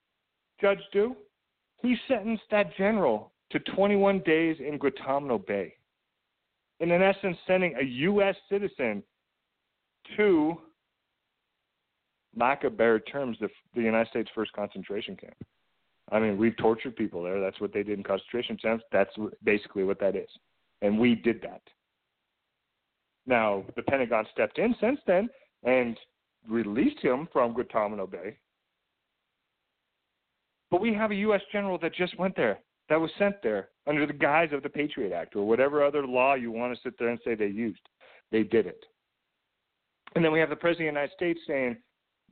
judge 0.59 0.81
do? 0.91 1.15
He 1.81 1.95
sentenced 2.07 2.43
that 2.51 2.75
general 2.77 3.31
to 3.51 3.59
21 3.59 4.19
days 4.19 4.57
in 4.59 4.77
Guantanamo 4.77 5.39
Bay 5.39 5.75
and 6.79 6.91
in 6.91 7.01
essence 7.01 7.37
sending 7.47 7.75
a 7.79 7.83
U.S. 7.83 8.35
citizen 8.49 9.03
to, 10.17 10.57
lack 12.35 12.63
of 12.63 12.77
better 12.77 12.99
terms, 12.99 13.37
the, 13.39 13.49
the 13.75 13.81
United 13.81 14.09
States 14.09 14.29
first 14.33 14.51
concentration 14.53 15.15
camp. 15.15 15.35
I 16.11 16.19
mean, 16.19 16.37
we've 16.37 16.57
tortured 16.57 16.95
people 16.95 17.23
there. 17.23 17.39
That's 17.39 17.61
what 17.61 17.71
they 17.71 17.83
did 17.83 17.97
in 17.97 18.03
concentration 18.03 18.57
camps. 18.57 18.83
That's 18.91 19.11
basically 19.43 19.83
what 19.83 19.99
that 19.99 20.15
is. 20.15 20.27
And 20.81 20.99
we 20.99 21.15
did 21.15 21.41
that. 21.43 21.61
Now, 23.27 23.63
the 23.75 23.83
Pentagon 23.83 24.25
stepped 24.33 24.57
in 24.57 24.75
since 24.81 24.99
then 25.05 25.29
and 25.63 25.97
released 26.49 26.99
him 26.99 27.29
from 27.31 27.53
Guantanamo 27.53 28.07
Bay. 28.07 28.37
But 30.71 30.81
we 30.81 30.93
have 30.93 31.11
a 31.11 31.15
U.S. 31.15 31.41
general 31.51 31.77
that 31.79 31.93
just 31.93 32.17
went 32.17 32.35
there 32.35 32.59
that 32.89 32.99
was 32.99 33.11
sent 33.19 33.35
there 33.43 33.69
under 33.87 34.05
the 34.05 34.13
guise 34.13 34.51
of 34.51 34.63
the 34.63 34.69
Patriot 34.69 35.13
Act 35.13 35.35
or 35.35 35.47
whatever 35.47 35.83
other 35.83 36.05
law 36.07 36.33
you 36.33 36.51
want 36.51 36.73
to 36.73 36.81
sit 36.81 36.97
there 36.97 37.09
and 37.09 37.19
say 37.23 37.35
they 37.35 37.47
used. 37.47 37.81
They 38.31 38.43
did 38.43 38.65
it. 38.65 38.83
And 40.15 40.23
then 40.23 40.31
we 40.31 40.39
have 40.39 40.49
the 40.49 40.55
President 40.55 40.89
of 40.89 40.93
the 40.93 40.99
United 40.99 41.15
States 41.15 41.39
saying 41.47 41.77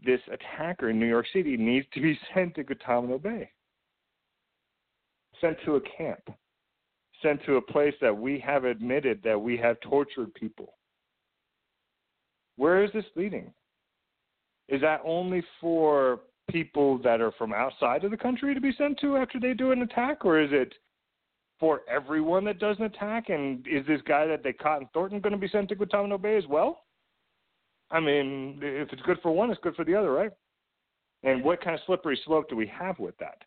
this 0.04 0.22
attacker 0.32 0.90
in 0.90 1.00
New 1.00 1.06
York 1.06 1.28
City 1.34 1.58
needs 1.58 1.86
to 1.94 2.02
be 2.02 2.18
sent 2.34 2.56
to 2.56 2.64
Guantanamo 2.64 3.20
Bay, 3.20 3.50
sent 5.40 5.58
to 5.66 5.76
a 5.76 5.82
camp, 5.82 6.30
sent 7.22 7.44
to 7.46 7.56
a 7.56 7.62
place 7.62 7.94
that 8.02 8.16
we 8.16 8.40
have 8.40 8.64
admitted 8.64 9.22
that 9.24 9.40
we 9.40 9.58
have 9.58 9.80
tortured 9.82 10.34
people. 10.34 10.74
Where 12.56 12.84
is 12.84 12.92
this 12.94 13.06
leading? 13.16 13.54
Is 14.68 14.82
that 14.82 15.02
only 15.06 15.42
for 15.60 16.20
people 16.52 16.98
that 17.00 17.22
are 17.22 17.32
from 17.34 17.54
outside 17.54 18.04
of 18.04 18.12
the 18.12 18.18
country 18.18 18.54
to 18.54 18.62
be 18.62 18.74
sent 18.78 19.00
to 19.00 19.18
after 19.18 19.40
they 19.40 19.54
do 19.54 19.72
an 19.72 19.82
attack, 19.82 20.26
or 20.26 20.40
is 20.40 20.50
it 20.52 20.74
for 21.60 21.82
everyone 21.90 22.46
that 22.46 22.60
does 22.60 22.78
an 22.80 22.86
attack? 22.86 23.30
And 23.30 23.66
is 23.68 23.86
this 23.86 24.02
guy 24.08 24.26
that 24.26 24.44
they 24.44 24.54
caught 24.54 24.82
in 24.82 24.88
Thornton 24.94 25.20
going 25.20 25.34
to 25.34 25.40
be 25.40 25.48
sent 25.48 25.70
to 25.70 25.76
Guantanamo 25.76 26.18
Bay 26.18 26.38
as 26.38 26.48
well? 26.48 26.84
I 27.92 28.00
mean, 28.00 28.60
if 28.62 28.92
it's 28.94 29.02
good 29.02 29.20
for 29.22 29.32
one, 29.32 29.50
it's 29.50 29.60
good 29.64 29.76
for 29.76 29.84
the 29.84 29.96
other, 29.96 30.12
right? 30.12 30.32
And 31.24 31.44
what 31.44 31.62
kind 31.62 31.76
of 31.76 31.82
slippery 31.86 32.20
slope 32.26 32.50
do 32.50 32.56
we 32.56 32.68
have 32.68 33.00
with 33.00 33.18
that? 33.18 33.44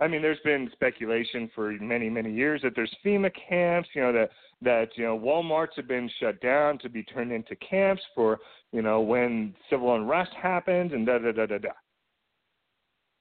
I 0.00 0.08
mean, 0.08 0.22
there's 0.22 0.40
been 0.44 0.70
speculation 0.72 1.50
for 1.54 1.72
many, 1.72 2.08
many 2.08 2.32
years 2.32 2.62
that 2.62 2.72
there's 2.74 2.94
FEMA 3.04 3.30
camps, 3.48 3.88
you 3.94 4.00
know, 4.00 4.12
that 4.12 4.30
that 4.62 4.88
you 4.96 5.04
know 5.04 5.18
WalMarts 5.18 5.76
have 5.76 5.88
been 5.88 6.10
shut 6.20 6.40
down 6.40 6.78
to 6.78 6.88
be 6.88 7.02
turned 7.02 7.32
into 7.32 7.56
camps 7.56 8.02
for 8.14 8.38
you 8.72 8.82
know 8.82 9.00
when 9.00 9.54
civil 9.68 9.94
unrest 9.94 10.32
happens 10.40 10.92
and 10.92 11.06
da 11.06 11.18
da 11.18 11.32
da 11.32 11.46
da 11.46 11.58
da. 11.58 11.68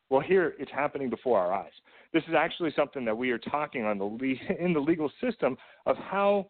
Well, 0.09 0.21
here 0.21 0.55
it's 0.57 0.71
happening 0.71 1.09
before 1.09 1.39
our 1.39 1.53
eyes. 1.53 1.71
This 2.13 2.23
is 2.27 2.33
actually 2.35 2.73
something 2.75 3.05
that 3.05 3.15
we 3.15 3.31
are 3.31 3.37
talking 3.37 3.85
on 3.85 3.97
the 3.97 4.35
in 4.59 4.73
the 4.73 4.79
legal 4.79 5.11
system 5.21 5.57
of 5.85 5.97
how 5.97 6.49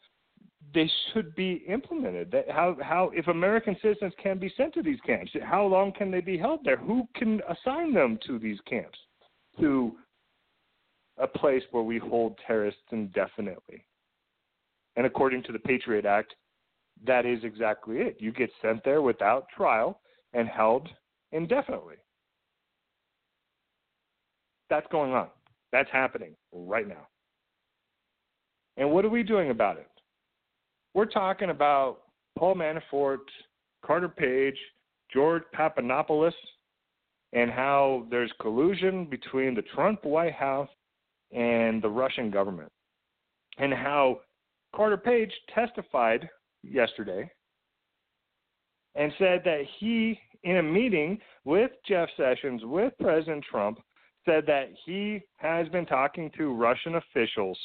they 0.74 0.90
should 1.12 1.36
be 1.36 1.64
implemented. 1.68 2.32
That 2.32 2.50
how 2.50 2.78
how 2.82 3.12
if 3.16 3.28
American 3.28 3.76
citizens 3.82 4.14
can 4.22 4.38
be 4.38 4.54
sent 4.56 4.74
to 4.76 4.84
these 4.84 5.00
camps, 5.06 5.32
how 5.44 5.66
long 5.66 5.92
can 5.92 6.12
they 6.12 6.22
be 6.22 6.38
held 6.38 6.62
there? 6.64 6.78
Who 6.78 7.08
can 7.16 7.42
assign 7.50 7.94
them 7.94 8.20
to 8.28 8.38
these 8.40 8.60
camps? 8.68 8.98
To 9.60 9.98
a 11.20 11.28
place 11.28 11.64
where 11.72 11.84
we 11.84 11.98
hold 11.98 12.38
terrorists 12.46 12.82
indefinitely. 12.92 13.86
And 14.96 15.06
according 15.06 15.44
to 15.44 15.52
the 15.52 15.60
Patriot 15.60 16.06
Act, 16.06 16.34
that 17.06 17.26
is 17.26 17.44
exactly 17.44 17.98
it. 17.98 18.18
You 18.20 18.32
get 18.32 18.50
sent 18.62 18.84
there 18.84 19.02
without 19.02 19.48
trial 19.56 20.00
and 20.34 20.48
held 20.48 20.90
indefinitely. 21.32 21.96
That's 24.70 24.88
going 24.92 25.14
on. 25.14 25.28
That's 25.72 25.90
happening 25.92 26.36
right 26.52 26.88
now. 26.88 27.08
And 28.78 28.92
what 28.92 29.06
are 29.06 29.10
we 29.10 29.24
doing 29.24 29.50
about 29.50 29.78
it? 29.78 29.90
We're 30.94 31.06
talking 31.06 31.50
about 31.50 32.00
Paul 32.38 32.56
Manafort, 32.56 33.20
Carter 33.86 34.10
Page, 34.10 34.58
George 35.14 35.44
Papadopoulos, 35.54 36.34
and 37.34 37.52
how 37.52 38.08
there's 38.10 38.32
collusion 38.42 39.06
between 39.06 39.54
the 39.54 39.62
Trump 39.74 40.04
White 40.04 40.34
House 40.34 40.70
and 41.32 41.82
the 41.82 41.90
Russian 41.90 42.32
government, 42.32 42.72
and 43.58 43.74
how 43.74 44.20
Carter 44.76 44.98
Page 44.98 45.32
testified 45.54 46.30
yesterday 46.64 47.30
and 48.96 49.12
said 49.18 49.42
that 49.46 49.64
he, 49.80 50.20
in 50.44 50.58
a 50.58 50.64
meeting 50.64 51.20
with 51.46 51.72
Jeff 51.88 52.10
Sessions, 52.18 52.62
with 52.66 52.94
President 53.00 53.44
Trump, 53.50 53.80
said 54.26 54.46
that 54.48 54.70
he 54.86 55.22
has 55.38 55.68
been 55.70 55.86
talking 55.86 56.30
to 56.38 56.54
Russian 56.54 56.96
officials 56.96 57.58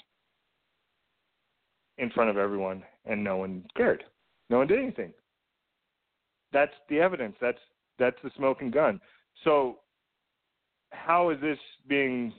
in 1.99 2.11
front 2.11 2.31
of 2.31 2.37
everyone 2.37 2.83
and 3.05 3.23
no 3.23 3.37
one 3.37 3.65
cared. 3.77 4.05
No 4.51 4.59
one 4.59 4.67
did 4.67 4.79
anything. 4.79 5.13
That's 6.53 6.73
the 6.89 7.01
evidence. 7.01 7.37
That's 7.41 7.59
that's 7.99 8.17
the 8.23 8.31
smoking 8.37 8.71
gun. 8.71 9.01
So 9.45 9.79
how 10.91 11.31
is 11.31 11.41
this 11.41 11.59
being 11.89 12.33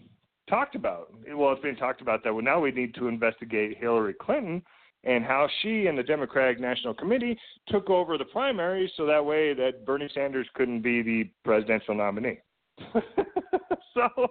talked 0.50 0.76
about. 0.76 1.12
Well, 1.34 1.52
it's 1.54 1.62
being 1.62 1.76
talked 1.76 2.02
about 2.02 2.24
that 2.24 2.34
well, 2.34 2.44
now 2.44 2.60
we 2.60 2.72
need 2.72 2.96
to 2.96 3.08
investigate 3.08 3.78
Hillary 3.78 4.14
Clinton 4.14 4.62
and 5.04 5.24
how 5.24 5.48
she 5.62 5.88
and 5.88 5.98
the 5.98 6.04
Democratic 6.04 6.60
National 6.60 6.94
Committee 6.94 7.38
took 7.68 7.90
over 7.90 8.18
the 8.18 8.26
primaries 8.26 8.90
so 8.98 9.06
that 9.06 9.24
way 9.24 9.54
that 9.54 9.86
Bernie 9.86 10.10
Sanders 10.14 10.48
couldn't 10.56 10.82
be 10.82 11.02
the 11.02 11.30
presidential 11.44 11.96
nominee. 11.96 12.40
so, 13.94 14.28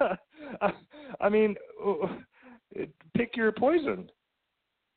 I 1.20 1.28
mean, 1.28 1.54
pick 3.16 3.36
your 3.36 3.52
poison. 3.52 4.10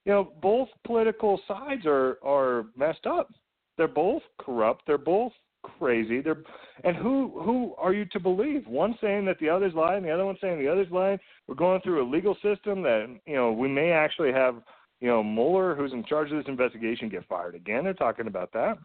You 0.05 0.13
know, 0.13 0.33
both 0.41 0.67
political 0.85 1.39
sides 1.47 1.85
are 1.85 2.17
are 2.23 2.65
messed 2.75 3.05
up. 3.05 3.31
They're 3.77 3.87
both 3.87 4.23
corrupt. 4.39 4.83
They're 4.87 4.97
both 4.97 5.31
crazy. 5.63 6.21
They're 6.21 6.43
and 6.83 6.95
who 6.95 7.31
who 7.43 7.75
are 7.77 7.93
you 7.93 8.05
to 8.05 8.19
believe? 8.19 8.67
One 8.67 8.95
saying 9.01 9.25
that 9.25 9.39
the 9.39 9.49
other's 9.49 9.73
lying, 9.73 10.03
the 10.03 10.11
other 10.11 10.25
one 10.25 10.37
saying 10.41 10.59
the 10.59 10.71
other's 10.71 10.91
lying. 10.91 11.19
We're 11.47 11.55
going 11.55 11.81
through 11.81 12.03
a 12.03 12.09
legal 12.09 12.35
system 12.35 12.81
that 12.83 13.19
you 13.25 13.35
know 13.35 13.51
we 13.51 13.67
may 13.67 13.91
actually 13.91 14.31
have 14.31 14.55
you 14.99 15.07
know 15.07 15.23
Mueller, 15.23 15.75
who's 15.75 15.93
in 15.93 16.03
charge 16.03 16.31
of 16.31 16.37
this 16.37 16.47
investigation, 16.47 17.09
get 17.09 17.27
fired 17.27 17.55
again. 17.55 17.83
They're 17.83 17.93
talking 17.93 18.27
about 18.27 18.51
that. 18.53 18.77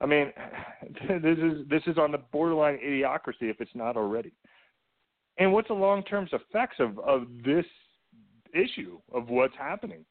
I 0.00 0.06
mean, 0.06 0.32
this 1.08 1.38
is 1.38 1.68
this 1.68 1.82
is 1.86 1.98
on 1.98 2.12
the 2.12 2.18
borderline 2.32 2.78
idiocracy 2.84 3.50
if 3.50 3.60
it's 3.60 3.74
not 3.74 3.96
already. 3.96 4.32
And 5.38 5.52
what's 5.52 5.68
the 5.68 5.74
long 5.74 6.02
term 6.04 6.28
effects 6.32 6.76
of 6.78 6.98
of 7.00 7.26
this 7.44 7.66
issue 8.54 8.98
of 9.12 9.28
what's 9.28 9.56
happening? 9.56 10.04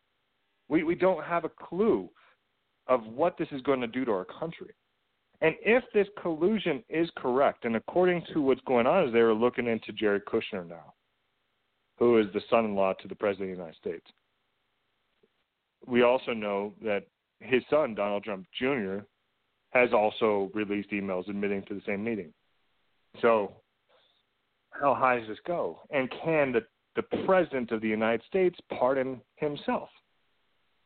We 0.69 0.83
we 0.83 0.95
don't 0.95 1.23
have 1.23 1.45
a 1.45 1.49
clue 1.49 2.09
of 2.87 3.05
what 3.05 3.37
this 3.37 3.47
is 3.51 3.61
going 3.61 3.81
to 3.81 3.87
do 3.87 4.05
to 4.05 4.11
our 4.11 4.25
country. 4.25 4.73
And 5.41 5.55
if 5.61 5.83
this 5.93 6.07
collusion 6.21 6.83
is 6.89 7.09
correct, 7.15 7.65
and 7.65 7.75
according 7.75 8.23
to 8.33 8.41
what's 8.41 8.61
going 8.61 8.87
on, 8.87 9.07
is 9.07 9.13
they 9.13 9.21
were 9.21 9.33
looking 9.33 9.67
into 9.67 9.91
Jared 9.93 10.25
Kushner 10.25 10.67
now, 10.67 10.93
who 11.97 12.17
is 12.17 12.25
the 12.33 12.41
son-in-law 12.49 12.93
to 12.93 13.07
the 13.07 13.15
president 13.15 13.51
of 13.51 13.57
the 13.57 13.61
United 13.61 13.79
States. 13.79 14.05
We 15.85 16.01
also 16.01 16.33
know 16.33 16.73
that 16.83 17.03
his 17.39 17.61
son, 17.69 17.93
Donald 17.93 18.23
Trump 18.23 18.47
Jr., 18.57 18.99
has 19.71 19.93
also 19.93 20.49
released 20.53 20.89
emails 20.89 21.29
admitting 21.29 21.63
to 21.63 21.75
the 21.75 21.81
same 21.85 22.03
meeting. 22.03 22.33
So, 23.21 23.53
how 24.71 24.95
high 24.95 25.19
does 25.19 25.27
this 25.27 25.37
go? 25.45 25.79
And 25.91 26.09
can 26.23 26.51
the, 26.51 26.61
the 26.95 27.03
president 27.25 27.71
of 27.71 27.81
the 27.81 27.87
United 27.87 28.23
States 28.27 28.57
pardon 28.77 29.21
himself? 29.35 29.89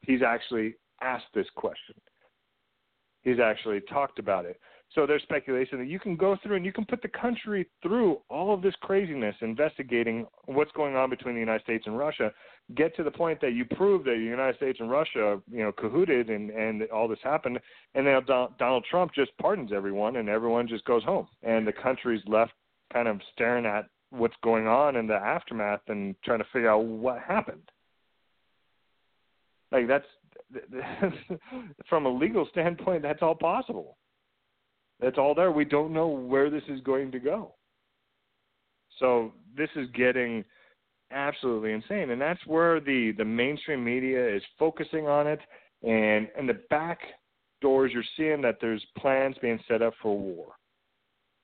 He's 0.02 0.22
actually 0.22 0.76
asked 1.02 1.26
this 1.34 1.48
question. 1.56 1.96
He's 3.24 3.40
actually 3.40 3.82
talked 3.82 4.20
about 4.20 4.46
it. 4.46 4.60
So 4.94 5.06
there's 5.06 5.22
speculation 5.24 5.80
that 5.80 5.88
you 5.88 6.00
can 6.00 6.18
go 6.18 6.38
through 6.44 6.58
and 6.58 6.66
you 6.66 6.74
can 6.74 6.86
put 6.86 7.02
the 7.02 7.08
country 7.08 7.66
through 7.82 8.20
all 8.30 8.54
of 8.54 8.62
this 8.62 8.74
craziness, 8.82 9.36
investigating 9.40 10.28
what's 10.46 10.72
going 10.74 10.98
on 10.98 11.10
between 11.10 11.34
the 11.36 11.40
United 11.40 11.64
States 11.64 11.86
and 11.88 11.98
Russia, 11.98 12.32
get 12.76 12.94
to 12.98 13.04
the 13.04 13.12
point 13.12 13.40
that 13.40 13.54
you 13.54 13.64
prove 13.64 14.04
that 14.04 14.16
the 14.18 14.24
United 14.24 14.58
States 14.58 14.80
and 14.82 14.92
Russia, 14.92 15.42
you 15.50 15.64
know, 15.64 15.72
cahooted 15.72 16.30
and 16.30 16.50
and 16.50 16.84
all 16.90 17.08
this 17.08 17.20
happened, 17.24 17.58
and 17.96 18.06
then 18.06 18.22
Donald 18.26 18.86
Trump 18.90 19.14
just 19.14 19.32
pardons 19.38 19.72
everyone 19.74 20.18
and 20.18 20.28
everyone 20.28 20.68
just 20.68 20.84
goes 20.84 21.04
home, 21.04 21.28
and 21.42 21.66
the 21.66 21.74
country's 21.74 22.22
left 22.28 22.52
kind 22.92 23.08
of 23.08 23.22
staring 23.32 23.66
at 23.66 23.88
what's 24.10 24.36
going 24.44 24.68
on 24.68 24.98
in 24.98 25.08
the 25.08 25.16
aftermath 25.16 25.82
and 25.88 26.16
trying 26.24 26.40
to 26.40 26.48
figure 26.52 26.70
out 26.70 26.84
what 26.84 27.20
happened. 27.20 27.72
Like 29.72 29.88
that's 29.88 30.06
from 31.90 32.06
a 32.06 32.10
legal 32.10 32.48
standpoint, 32.52 33.02
that's 33.02 33.22
all 33.22 33.36
possible. 33.36 33.98
That's 35.00 35.18
all 35.18 35.34
there. 35.34 35.52
We 35.52 35.66
don't 35.66 35.94
know 35.94 36.08
where 36.08 36.50
this 36.50 36.64
is 36.68 36.80
going 36.82 37.12
to 37.12 37.20
go. 37.20 37.56
So 39.00 39.34
this 39.58 39.70
is 39.76 39.90
getting 39.96 40.46
absolutely 41.12 41.74
insane, 41.74 42.12
and 42.12 42.22
that's 42.22 42.46
where 42.46 42.80
the 42.80 43.14
the 43.18 43.26
mainstream 43.26 43.84
media 43.84 44.36
is 44.36 44.44
focusing 44.60 45.08
on 45.08 45.28
it, 45.28 45.40
and 45.84 46.28
in 46.38 46.48
the 46.48 46.62
back 46.70 47.00
doors 47.62 47.92
you're 47.94 48.04
seeing 48.16 48.42
that 48.42 48.58
there's 48.62 48.86
plans 48.98 49.36
being 49.42 49.60
set 49.68 49.82
up 49.82 49.94
for 50.02 50.18
war, 50.18 50.54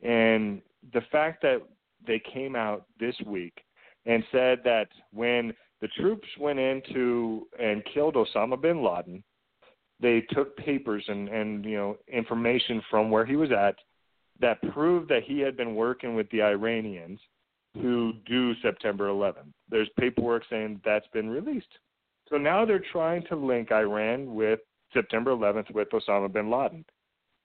and 0.02 0.62
the 0.94 1.02
fact 1.12 1.42
that 1.42 1.62
they 2.06 2.22
came 2.34 2.56
out 2.56 2.86
this 3.00 3.16
week 3.26 3.54
and 4.06 4.24
said 4.32 4.60
that 4.64 4.88
when 5.12 5.54
the 5.82 5.88
troops 6.00 6.28
went 6.40 6.60
into 6.60 7.48
and 7.60 7.84
killed 7.94 8.16
Osama 8.16 8.60
bin 8.60 8.84
Laden, 8.84 9.24
they 10.00 10.22
took 10.32 10.56
papers 10.58 11.04
and 11.08 11.28
and 11.30 11.66
you 11.66 11.78
know 11.78 11.98
information 12.12 12.82
from 12.90 13.10
where 13.10 13.26
he 13.26 13.36
was 13.36 13.52
at 13.52 13.76
that 14.40 14.62
proved 14.72 15.10
that 15.10 15.24
he 15.24 15.40
had 15.40 15.58
been 15.58 15.76
working 15.76 16.16
with 16.16 16.30
the 16.30 16.42
Iranians 16.42 17.20
who 17.74 18.14
do 18.26 18.54
September 18.62 19.08
11th. 19.08 19.52
There's 19.70 19.90
paperwork 20.00 20.44
saying 20.50 20.82
that's 20.86 21.08
been 21.14 21.30
released. 21.30 21.68
So 22.30 22.38
now 22.38 22.66
they're 22.66 22.84
trying 22.92 23.24
to 23.30 23.36
link 23.36 23.72
Iran 23.72 24.34
with 24.36 24.60
September 24.94 25.32
11th 25.32 25.74
with 25.74 25.90
Osama 25.90 26.32
bin 26.32 26.50
Laden, 26.50 26.86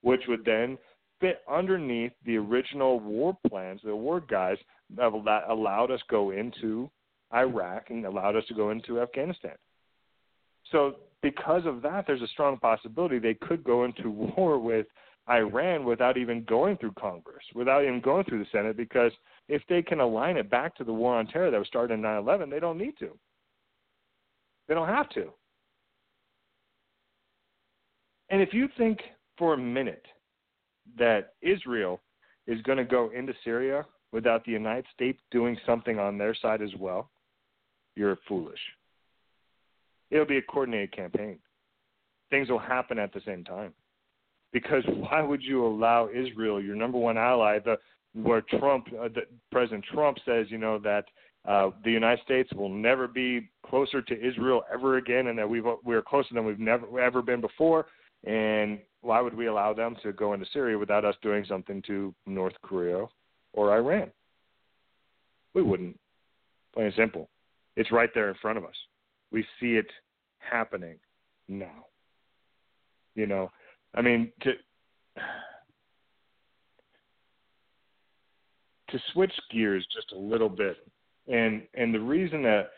which 0.03 0.23
would 0.29 0.45
then 0.45 0.79
fit 1.21 1.41
underneath 1.51 2.13
the 2.25 2.37
original 2.37 2.99
war 3.01 3.37
plans, 3.49 3.81
the 3.85 3.95
war 3.95 4.21
guys 4.21 4.57
that 4.97 5.45
allowed 5.49 5.91
us 5.91 6.01
go 6.11 6.31
into 6.31 6.91
Iraq 7.35 7.91
and 7.91 8.05
allowed 8.05 8.37
us 8.37 8.45
to 8.49 8.55
go 8.55 8.71
into 8.71 9.01
Afghanistan. 9.01 9.57
So 10.71 10.97
because 11.23 11.67
of 11.67 11.83
that, 11.83 12.07
there's 12.07 12.23
a 12.23 12.29
strong 12.29 12.59
possibility 12.59 13.19
they 13.19 13.35
could 13.35 13.65
go 13.65 13.85
into 13.85 14.11
war 14.37 14.59
with 14.59 14.87
Iran 15.31 15.85
without 15.85 16.17
even 16.17 16.45
going 16.45 16.77
through 16.79 16.95
Congress, 16.99 17.45
without 17.55 17.85
even 17.85 18.01
going 18.01 18.25
through 18.25 18.41
the 18.41 18.51
Senate, 18.51 18.77
because 18.77 19.13
if 19.49 19.63
they 19.69 19.83
can 19.83 20.01
align 20.01 20.37
it 20.37 20.51
back 20.51 20.75
to 20.77 20.85
the 20.85 20.93
war 20.93 21.17
on 21.17 21.27
terror 21.27 21.51
that 21.51 21.59
was 21.59 21.69
started 21.69 21.95
in 21.95 22.01
9 22.03 22.19
11, 22.19 22.51
they 22.51 22.61
don't 22.61 22.79
need 22.79 22.99
to. 22.99 23.17
They 24.69 24.75
don't 24.75 24.89
have 24.89 25.09
to. 25.11 25.33
And 28.31 28.41
if 28.41 28.53
you 28.53 28.69
think 28.77 29.01
for 29.37 29.55
a 29.55 29.59
minute 29.59 30.07
that 30.99 31.35
Israel 31.43 32.01
is 32.47 32.61
going 32.63 32.79
to 32.79 32.85
go 32.85 33.11
into 33.15 33.35
Syria 33.45 33.85
without 34.11 34.45
the 34.45 34.53
United 34.53 34.87
States 34.93 35.21
doing 35.31 35.57
something 35.67 35.99
on 35.99 36.19
their 36.19 36.35
side 36.35 36.63
as 36.63 36.75
well, 36.79 37.11
you're 37.95 38.19
foolish. 38.29 38.59
It'll 40.11 40.27
be 40.27 40.39
a 40.39 40.43
coordinated 40.43 40.95
campaign. 40.95 41.39
Things 42.31 42.49
will 42.49 42.59
happen 42.59 42.99
at 42.99 43.13
the 43.13 43.21
same 43.25 43.45
time. 43.45 43.73
Because 44.53 44.85
why 44.87 45.23
would 45.23 45.43
you 45.43 45.67
allow 45.67 46.09
Israel, 46.09 46.63
your 46.63 46.77
number 46.77 46.99
one 46.99 47.17
ally, 47.17 47.59
the 47.59 47.79
where 48.15 48.43
Trump, 48.43 48.89
uh, 49.01 49.09
the, 49.09 49.23
President 49.51 49.85
Trump 49.91 50.19
says, 50.27 50.47
you 50.51 50.59
know, 50.59 50.79
that 50.79 51.07
uh, 51.49 51.71
the 51.83 51.91
United 51.91 52.23
States 52.25 52.53
will 52.53 52.69
never 52.69 53.09
be 53.09 53.49
closer 53.67 54.03
to 54.03 54.27
Israel 54.27 54.63
ever 54.73 54.99
again, 54.99 55.29
and 55.29 55.39
that 55.39 55.49
we've 55.49 55.65
we're 55.83 56.03
closer 56.03 56.35
than 56.35 56.45
we've 56.45 56.59
never 56.59 57.01
ever 57.01 57.23
been 57.23 57.41
before. 57.41 57.87
And 58.25 58.79
why 59.01 59.21
would 59.21 59.35
we 59.35 59.47
allow 59.47 59.73
them 59.73 59.97
to 60.03 60.13
go 60.13 60.35
into 60.35 60.47
Syria 60.53 60.79
without 60.79 61.05
us 61.05 61.17
doing 61.23 61.45
something 61.49 61.83
to 61.87 62.15
North 62.27 62.55
Korea 62.63 63.07
or 63.53 63.73
Iran? 63.73 64.13
We 65.55 65.63
wouldn't. 65.63 65.99
Plain 66.75 66.87
and 66.87 66.95
simple. 66.95 67.29
It's 67.77 67.93
right 67.93 68.11
there 68.15 68.29
in 68.29 68.35
front 68.41 68.59
of 68.59 68.65
us. 68.65 68.75
We 69.31 69.45
see 69.61 69.77
it 69.77 69.87
happening 70.39 70.99
now. 71.49 71.87
You 73.15 73.27
know, 73.27 73.51
I 73.95 74.03
mean 74.03 74.33
to 74.43 74.53
to 78.91 78.99
switch 79.13 79.33
gears 79.51 79.87
just 79.95 80.13
a 80.13 80.19
little 80.19 80.49
bit, 80.49 80.77
and 81.29 81.63
and 81.75 81.95
the 81.95 82.01
reason 82.01 82.43
that 82.43 82.71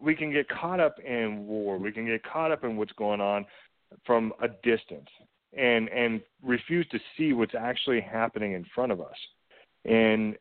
we 0.00 0.14
can 0.14 0.32
get 0.32 0.48
caught 0.48 0.80
up 0.80 0.96
in 1.04 1.46
war, 1.46 1.78
we 1.78 1.92
can 1.92 2.06
get 2.06 2.22
caught 2.22 2.52
up 2.52 2.64
in 2.64 2.76
what's 2.76 2.92
going 2.92 3.20
on 3.20 3.44
from 4.04 4.32
a 4.42 4.48
distance, 4.62 5.08
and 5.56 5.88
and 5.88 6.20
refuse 6.42 6.86
to 6.88 6.98
see 7.16 7.32
what's 7.32 7.54
actually 7.54 8.00
happening 8.00 8.52
in 8.52 8.64
front 8.74 8.92
of 8.92 9.00
us, 9.00 9.16
and 9.84 10.36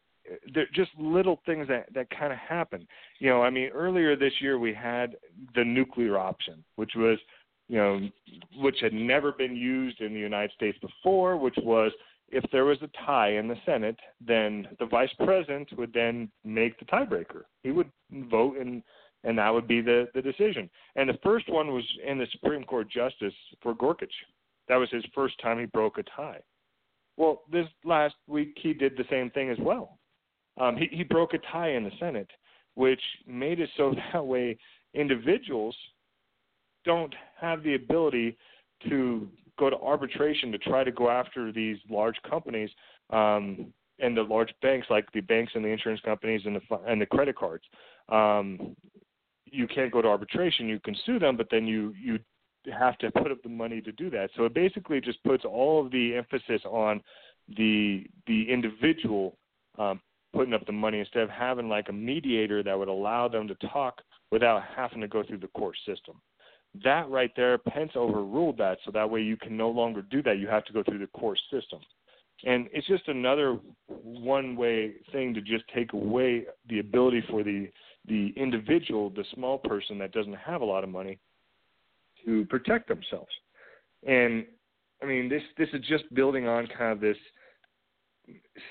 they're 0.54 0.68
just 0.74 0.92
little 0.98 1.40
things 1.46 1.68
that 1.68 1.88
that 1.94 2.10
kind 2.10 2.32
of 2.32 2.40
happen. 2.40 2.88
You 3.20 3.30
know, 3.30 3.42
I 3.42 3.50
mean, 3.50 3.70
earlier 3.74 4.16
this 4.16 4.34
year 4.42 4.60
we 4.60 4.74
had 4.74 5.16
the 5.56 5.64
nuclear 5.64 6.18
option, 6.18 6.64
which 6.76 6.92
was, 6.96 7.18
you 7.68 7.78
know, 7.78 8.10
which 8.58 8.78
had 8.82 8.94
never 8.94 9.32
been 9.32 9.56
used 9.56 10.02
in 10.02 10.14
the 10.14 10.20
United 10.20 10.52
States 10.52 10.78
before, 10.80 11.38
which 11.38 11.58
was 11.64 11.92
if 12.30 12.44
there 12.52 12.66
was 12.66 12.78
a 12.82 12.90
tie 13.06 13.34
in 13.34 13.48
the 13.48 13.56
Senate, 13.66 13.98
then 14.26 14.68
the 14.80 14.86
vice 14.86 15.14
president 15.24 15.70
would 15.78 15.94
then 15.94 16.30
make 16.44 16.78
the 16.80 16.86
tiebreaker. 16.86 17.44
He 17.64 17.72
would 17.72 17.92
vote 18.30 18.58
and 18.58 18.84
and 19.24 19.38
that 19.38 19.54
would 19.54 19.68
be 19.68 19.82
the 19.82 20.08
the 20.14 20.22
decision. 20.22 20.70
And 20.96 21.10
the 21.10 21.20
first 21.24 21.50
one 21.50 21.74
was 21.74 21.84
in 22.06 22.18
the 22.18 22.28
Supreme 22.32 22.64
Court 22.64 22.90
justice 22.90 23.34
for 23.62 23.74
Gorsuch. 23.74 24.14
That 24.68 24.76
was 24.76 24.90
his 24.92 25.06
first 25.16 25.40
time 25.42 25.60
he 25.60 25.66
broke 25.66 25.98
a 25.98 26.04
tie. 26.04 26.42
Well, 27.16 27.42
this 27.52 27.66
last 27.84 28.16
week 28.28 28.58
he 28.62 28.74
did 28.74 28.96
the 28.96 29.06
same 29.10 29.32
thing 29.32 29.50
as 29.50 29.58
well. 29.60 29.97
Um, 30.60 30.76
he, 30.76 30.88
he 30.91 31.03
broke 31.03 31.34
a 31.34 31.39
tie 31.51 31.72
in 31.72 31.84
the 31.84 31.91
Senate, 31.99 32.30
which 32.76 33.01
made 33.28 33.60
it 33.60 33.70
so 33.78 33.93
that 34.14 34.26
way 34.26 34.58
individuals 34.93 35.76
don't 36.86 37.14
have 37.39 37.64
the 37.64 37.76
ability 37.76 38.38
to 38.89 39.28
go 39.60 39.70
to 39.70 39.78
arbitration 39.78 40.51
to 40.51 40.58
try 40.58 40.84
to 40.84 40.91
go 40.91 41.10
after 41.10 41.51
these 41.51 41.78
large 41.89 42.16
companies 42.30 42.70
um, 43.10 43.74
and 43.99 44.16
the 44.16 44.22
large 44.22 44.53
banks, 44.62 44.88
like 44.89 45.12
the 45.14 45.22
banks 45.22 45.51
and 45.55 45.66
the 45.66 45.70
insurance 45.70 46.01
companies 46.01 46.41
and 46.45 46.55
the 46.55 46.78
and 46.88 47.01
the 47.01 47.05
credit 47.05 47.36
cards. 47.36 47.64
Um, 48.10 48.76
you 49.45 49.68
can't 49.68 49.91
go 49.91 50.01
to 50.01 50.08
arbitration. 50.08 50.68
You 50.68 50.80
can 50.80 50.95
sue 51.05 51.20
them, 51.20 51.38
but 51.38 51.47
then 51.49 51.66
you 51.66 51.93
you 51.99 52.20
have 52.78 52.97
to 52.99 53.12
put 53.12 53.32
up 53.32 53.41
the 53.43 53.49
money 53.49 53.82
to 53.82 53.91
do 53.91 54.10
that. 54.12 54.30
So 54.36 54.45
it 54.45 54.53
basically 54.53 55.01
just 55.01 55.24
puts 55.24 55.45
all 55.45 55.84
of 55.84 55.91
the 55.91 56.16
emphasis 56.16 56.62
on 56.66 57.01
the 57.58 58.05
the 58.28 58.51
individual 58.51 59.38
um, 59.80 59.99
putting 60.34 60.54
up 60.54 60.66
the 60.66 60.72
money 60.72 61.00
instead 61.00 61.24
of 61.24 61.30
having 61.30 61.70
like 61.70 61.90
a 61.90 61.94
mediator 61.94 62.64
that 62.64 62.78
would 62.78 62.88
allow 62.88 63.28
them 63.28 63.48
to 63.48 63.56
talk 63.70 64.02
without 64.32 64.62
having 64.76 65.02
to 65.02 65.08
go 65.08 65.24
through 65.24 65.40
the 65.40 65.48
court 65.48 65.76
system. 65.86 66.22
That 66.84 67.10
right 67.10 67.32
there, 67.36 67.58
Pence 67.58 67.92
overruled 67.96 68.58
that, 68.58 68.78
so 68.86 68.92
that 68.92 69.10
way 69.10 69.22
you 69.22 69.38
can 69.38 69.58
no 69.58 69.70
longer 69.70 70.02
do 70.02 70.22
that. 70.24 70.38
You 70.38 70.48
have 70.48 70.66
to 70.66 70.74
go 70.74 70.84
through 70.84 71.00
the 71.00 71.08
court 71.08 71.40
system. 71.52 71.80
And 72.46 72.68
it's 72.72 72.86
just 72.88 73.08
another 73.08 73.58
one 73.88 74.56
way 74.56 74.94
thing 75.12 75.34
to 75.34 75.42
just 75.42 75.64
take 75.74 75.94
away 75.94 76.46
the 76.70 76.80
ability 76.80 77.24
for 77.30 77.44
the 77.44 77.70
the 78.06 78.34
individual, 78.38 79.10
the 79.10 79.26
small 79.34 79.58
person 79.58 79.98
that 79.98 80.14
doesn't 80.14 80.36
have 80.36 80.62
a 80.62 80.66
lot 80.66 80.84
of 80.84 80.90
money 80.90 81.20
to 82.26 82.46
protect 82.46 82.88
themselves. 82.88 83.32
And 84.08 84.46
I 85.02 85.06
mean 85.06 85.30
this 85.30 85.42
this 85.58 85.70
is 85.74 85.84
just 85.88 86.14
building 86.14 86.48
on 86.48 86.68
kind 86.68 86.92
of 86.92 87.00
this 87.00 87.18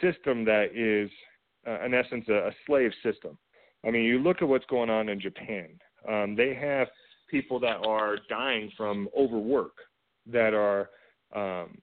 system 0.00 0.44
that 0.44 0.68
is 0.74 1.10
uh, 1.66 1.84
in 1.84 1.94
essence, 1.94 2.24
a, 2.28 2.48
a 2.48 2.50
slave 2.66 2.92
system. 3.02 3.36
I 3.86 3.90
mean, 3.90 4.04
you 4.04 4.18
look 4.18 4.42
at 4.42 4.48
what's 4.48 4.66
going 4.66 4.90
on 4.90 5.08
in 5.08 5.20
Japan. 5.20 5.68
Um, 6.08 6.34
they 6.36 6.54
have 6.54 6.88
people 7.30 7.60
that 7.60 7.86
are 7.86 8.18
dying 8.28 8.70
from 8.76 9.08
overwork, 9.16 9.74
that 10.26 10.54
are 10.54 10.90
um, 11.34 11.78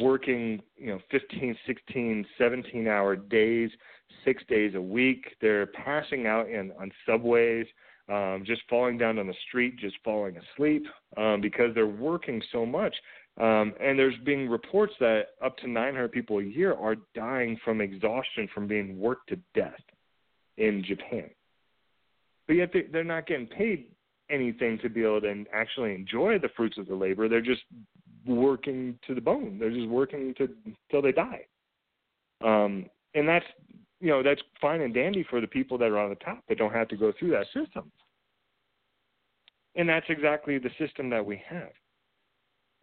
working, 0.00 0.60
you 0.76 0.88
know, 0.88 0.98
15, 1.10 1.56
16, 1.66 2.26
17 2.38 2.88
hour 2.88 3.16
days, 3.16 3.70
six 4.24 4.42
days 4.48 4.74
a 4.74 4.80
week. 4.80 5.24
They're 5.40 5.66
passing 5.66 6.26
out 6.26 6.48
in 6.48 6.72
on 6.80 6.90
subways, 7.06 7.66
um, 8.08 8.42
just 8.46 8.62
falling 8.68 8.98
down 8.98 9.18
on 9.18 9.26
the 9.26 9.34
street, 9.48 9.78
just 9.78 9.96
falling 10.04 10.36
asleep 10.36 10.84
um, 11.16 11.40
because 11.40 11.74
they're 11.74 11.86
working 11.86 12.42
so 12.52 12.64
much. 12.64 12.94
Um, 13.38 13.74
and 13.80 13.98
there's 13.98 14.14
being 14.24 14.48
reports 14.48 14.94
that 14.98 15.28
up 15.44 15.58
to 15.58 15.68
900 15.68 16.10
people 16.10 16.38
a 16.38 16.42
year 16.42 16.74
are 16.74 16.96
dying 17.14 17.58
from 17.64 17.82
exhaustion 17.82 18.48
from 18.54 18.66
being 18.66 18.98
worked 18.98 19.28
to 19.28 19.38
death 19.54 19.74
in 20.56 20.82
Japan. 20.82 21.28
But 22.46 22.54
yet 22.54 22.70
they, 22.72 22.82
they're 22.90 23.04
not 23.04 23.26
getting 23.26 23.46
paid 23.46 23.86
anything 24.30 24.78
to 24.82 24.88
be 24.88 25.02
able 25.02 25.20
to 25.20 25.44
actually 25.52 25.94
enjoy 25.94 26.38
the 26.38 26.48
fruits 26.56 26.78
of 26.78 26.86
the 26.86 26.94
labor. 26.94 27.28
They're 27.28 27.42
just 27.42 27.62
working 28.26 28.98
to 29.06 29.14
the 29.14 29.20
bone. 29.20 29.58
They're 29.58 29.70
just 29.70 29.88
working 29.88 30.34
to 30.38 30.48
till 30.90 31.02
they 31.02 31.12
die. 31.12 31.44
Um, 32.42 32.86
and 33.14 33.28
that's 33.28 33.46
you 34.00 34.08
know 34.08 34.22
that's 34.22 34.42
fine 34.60 34.80
and 34.80 34.92
dandy 34.92 35.24
for 35.28 35.40
the 35.40 35.46
people 35.46 35.78
that 35.78 35.90
are 35.90 35.98
on 35.98 36.10
the 36.10 36.16
top 36.16 36.42
that 36.48 36.58
don't 36.58 36.72
have 36.72 36.88
to 36.88 36.96
go 36.96 37.12
through 37.18 37.30
that 37.30 37.46
system. 37.46 37.90
And 39.74 39.88
that's 39.88 40.06
exactly 40.08 40.58
the 40.58 40.70
system 40.78 41.10
that 41.10 41.24
we 41.24 41.40
have. 41.48 41.70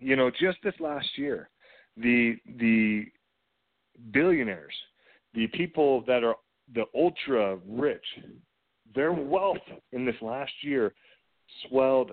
You 0.03 0.17
know, 0.17 0.29
just 0.29 0.57
this 0.63 0.73
last 0.81 1.07
year, 1.17 1.49
the 1.95 2.35
the 2.59 3.05
billionaires, 4.11 4.73
the 5.33 5.47
people 5.47 6.03
that 6.07 6.25
are 6.25 6.35
the 6.75 6.83
ultra 6.93 7.57
rich, 7.65 8.03
their 8.93 9.13
wealth 9.13 9.65
in 9.93 10.05
this 10.05 10.15
last 10.21 10.51
year 10.61 10.93
swelled 11.67 12.11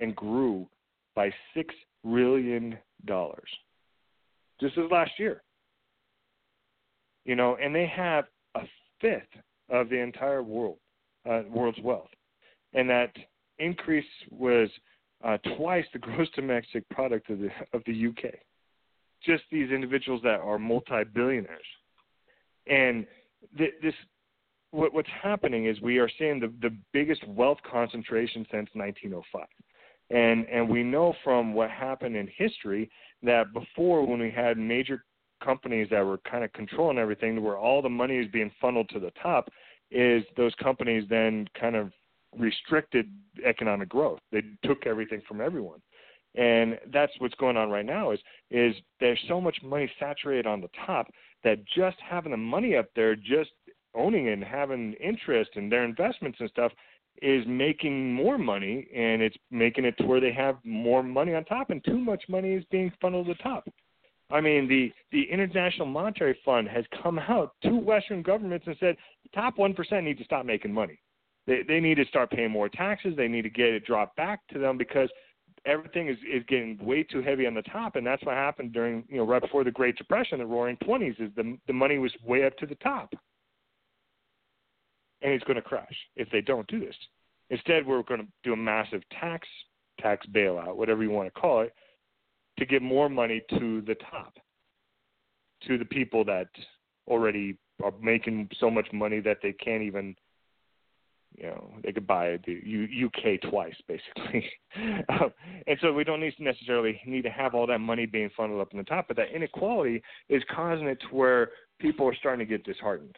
and 0.00 0.14
grew 0.14 0.68
by 1.14 1.32
six 1.54 1.74
trillion 2.04 2.76
dollars. 3.06 3.48
Just 4.60 4.76
as 4.76 4.90
last 4.90 5.12
year. 5.18 5.42
You 7.24 7.36
know, 7.36 7.56
and 7.62 7.74
they 7.74 7.86
have 7.86 8.24
a 8.54 8.62
fifth 9.00 9.42
of 9.70 9.88
the 9.88 9.98
entire 9.98 10.42
world 10.42 10.76
uh, 11.28 11.42
world's 11.48 11.80
wealth, 11.82 12.10
and 12.74 12.88
that 12.90 13.12
increase 13.58 14.04
was 14.30 14.68
uh, 15.24 15.38
twice 15.56 15.84
the 15.92 15.98
gross 16.00 16.28
domestic 16.34 16.88
product 16.90 17.30
of 17.30 17.38
the 17.38 17.50
of 17.72 17.82
the 17.86 18.08
UK. 18.08 18.34
Just 19.24 19.42
these 19.52 19.70
individuals 19.70 20.22
that 20.22 20.40
are 20.40 20.58
multi-billionaires, 20.58 21.60
and 22.66 23.06
th- 23.58 23.74
this 23.82 23.94
what, 24.70 24.94
what's 24.94 25.08
happening 25.22 25.66
is 25.66 25.80
we 25.80 25.98
are 25.98 26.10
seeing 26.18 26.40
the, 26.40 26.52
the 26.62 26.74
biggest 26.92 27.26
wealth 27.28 27.58
concentration 27.70 28.46
since 28.50 28.68
1905. 28.74 29.46
And 30.10 30.46
and 30.48 30.68
we 30.68 30.82
know 30.82 31.14
from 31.22 31.54
what 31.54 31.70
happened 31.70 32.16
in 32.16 32.28
history 32.36 32.90
that 33.22 33.52
before 33.52 34.04
when 34.06 34.20
we 34.20 34.30
had 34.30 34.58
major 34.58 35.04
companies 35.44 35.88
that 35.90 36.04
were 36.04 36.18
kind 36.18 36.44
of 36.44 36.52
controlling 36.52 36.98
everything 36.98 37.42
where 37.42 37.56
all 37.56 37.80
the 37.80 37.88
money 37.88 38.16
is 38.16 38.30
being 38.30 38.50
funneled 38.60 38.88
to 38.90 39.00
the 39.00 39.12
top 39.22 39.48
is 39.90 40.22
those 40.36 40.54
companies 40.56 41.04
then 41.08 41.46
kind 41.58 41.76
of 41.76 41.92
restricted 42.36 43.10
economic 43.44 43.88
growth. 43.88 44.20
They 44.32 44.42
took 44.64 44.86
everything 44.86 45.22
from 45.26 45.40
everyone. 45.40 45.80
And 46.36 46.78
that's 46.92 47.12
what's 47.18 47.34
going 47.34 47.56
on 47.56 47.70
right 47.70 47.84
now 47.84 48.12
is 48.12 48.20
is 48.50 48.74
there's 49.00 49.18
so 49.26 49.40
much 49.40 49.56
money 49.64 49.90
saturated 49.98 50.46
on 50.46 50.60
the 50.60 50.70
top 50.86 51.08
that 51.42 51.58
just 51.66 51.96
having 52.08 52.30
the 52.30 52.36
money 52.36 52.76
up 52.76 52.86
there, 52.94 53.16
just 53.16 53.50
owning 53.94 54.26
it 54.26 54.34
and 54.34 54.44
having 54.44 54.92
interest 54.94 55.50
in 55.56 55.68
their 55.68 55.84
investments 55.84 56.38
and 56.40 56.48
stuff 56.50 56.72
is 57.22 57.44
making 57.46 58.14
more 58.14 58.38
money 58.38 58.86
and 58.94 59.20
it's 59.20 59.36
making 59.50 59.84
it 59.84 59.96
to 59.98 60.06
where 60.06 60.20
they 60.20 60.32
have 60.32 60.56
more 60.64 61.02
money 61.02 61.34
on 61.34 61.44
top 61.44 61.70
and 61.70 61.84
too 61.84 61.98
much 61.98 62.22
money 62.28 62.52
is 62.52 62.64
being 62.70 62.92
funneled 63.00 63.26
to 63.26 63.34
the 63.34 63.42
top. 63.42 63.68
I 64.30 64.40
mean, 64.40 64.68
the, 64.68 64.92
the 65.10 65.24
International 65.30 65.86
Monetary 65.86 66.38
Fund 66.44 66.68
has 66.68 66.84
come 67.02 67.18
out 67.18 67.54
to 67.64 67.70
Western 67.70 68.22
governments 68.22 68.66
and 68.68 68.76
said 68.78 68.96
the 69.24 69.30
top 69.34 69.56
1% 69.56 70.04
need 70.04 70.18
to 70.18 70.24
stop 70.24 70.46
making 70.46 70.72
money. 70.72 71.00
They, 71.50 71.62
they 71.66 71.80
need 71.80 71.96
to 71.96 72.04
start 72.06 72.30
paying 72.30 72.50
more 72.50 72.68
taxes. 72.68 73.14
They 73.16 73.28
need 73.28 73.42
to 73.42 73.50
get 73.50 73.68
it 73.68 73.84
dropped 73.84 74.16
back 74.16 74.40
to 74.52 74.58
them 74.58 74.78
because 74.78 75.08
everything 75.66 76.08
is, 76.08 76.16
is 76.32 76.44
getting 76.48 76.78
way 76.80 77.02
too 77.02 77.22
heavy 77.22 77.46
on 77.46 77.54
the 77.54 77.62
top. 77.62 77.96
And 77.96 78.06
that's 78.06 78.24
what 78.24 78.36
happened 78.36 78.72
during, 78.72 79.04
you 79.08 79.16
know, 79.16 79.24
right 79.24 79.42
before 79.42 79.64
the 79.64 79.70
Great 79.70 79.96
Depression, 79.96 80.38
the 80.38 80.46
roaring 80.46 80.76
20s, 80.76 81.20
is 81.20 81.30
the, 81.34 81.58
the 81.66 81.72
money 81.72 81.98
was 81.98 82.12
way 82.24 82.44
up 82.44 82.56
to 82.58 82.66
the 82.66 82.76
top 82.76 83.12
and 85.22 85.32
it's 85.32 85.44
going 85.44 85.56
to 85.56 85.62
crash 85.62 85.94
if 86.16 86.30
they 86.30 86.40
don't 86.40 86.66
do 86.68 86.80
this. 86.80 86.94
Instead, 87.50 87.86
we're 87.86 88.02
going 88.02 88.20
to 88.20 88.26
do 88.44 88.52
a 88.52 88.56
massive 88.56 89.02
tax 89.20 89.46
tax 89.98 90.26
bailout, 90.28 90.76
whatever 90.76 91.02
you 91.02 91.10
want 91.10 91.32
to 91.32 91.40
call 91.40 91.60
it, 91.60 91.74
to 92.58 92.64
give 92.64 92.80
more 92.80 93.08
money 93.08 93.42
to 93.50 93.82
the 93.82 93.96
top, 94.10 94.34
to 95.66 95.76
the 95.76 95.84
people 95.84 96.24
that 96.24 96.48
already 97.06 97.58
are 97.82 97.92
making 98.00 98.48
so 98.58 98.70
much 98.70 98.86
money 98.92 99.20
that 99.20 99.38
they 99.42 99.52
can't 99.52 99.82
even, 99.82 100.14
you 101.36 101.46
know, 101.46 101.70
they 101.82 101.92
could 101.92 102.06
buy 102.06 102.38
the 102.46 103.06
UK 103.06 103.50
twice, 103.50 103.74
basically. 103.86 104.50
um, 105.08 105.32
and 105.66 105.78
so 105.80 105.92
we 105.92 106.04
don't 106.04 106.20
need 106.20 106.36
to 106.36 106.42
necessarily 106.42 107.00
need 107.06 107.22
to 107.22 107.30
have 107.30 107.54
all 107.54 107.66
that 107.66 107.78
money 107.78 108.06
being 108.06 108.30
funneled 108.36 108.60
up 108.60 108.72
in 108.72 108.78
the 108.78 108.84
top, 108.84 109.06
but 109.08 109.16
that 109.16 109.34
inequality 109.34 110.02
is 110.28 110.42
causing 110.54 110.86
it 110.86 111.00
to 111.00 111.06
where 111.14 111.50
people 111.78 112.06
are 112.06 112.14
starting 112.14 112.46
to 112.46 112.50
get 112.50 112.64
disheartened, 112.64 113.16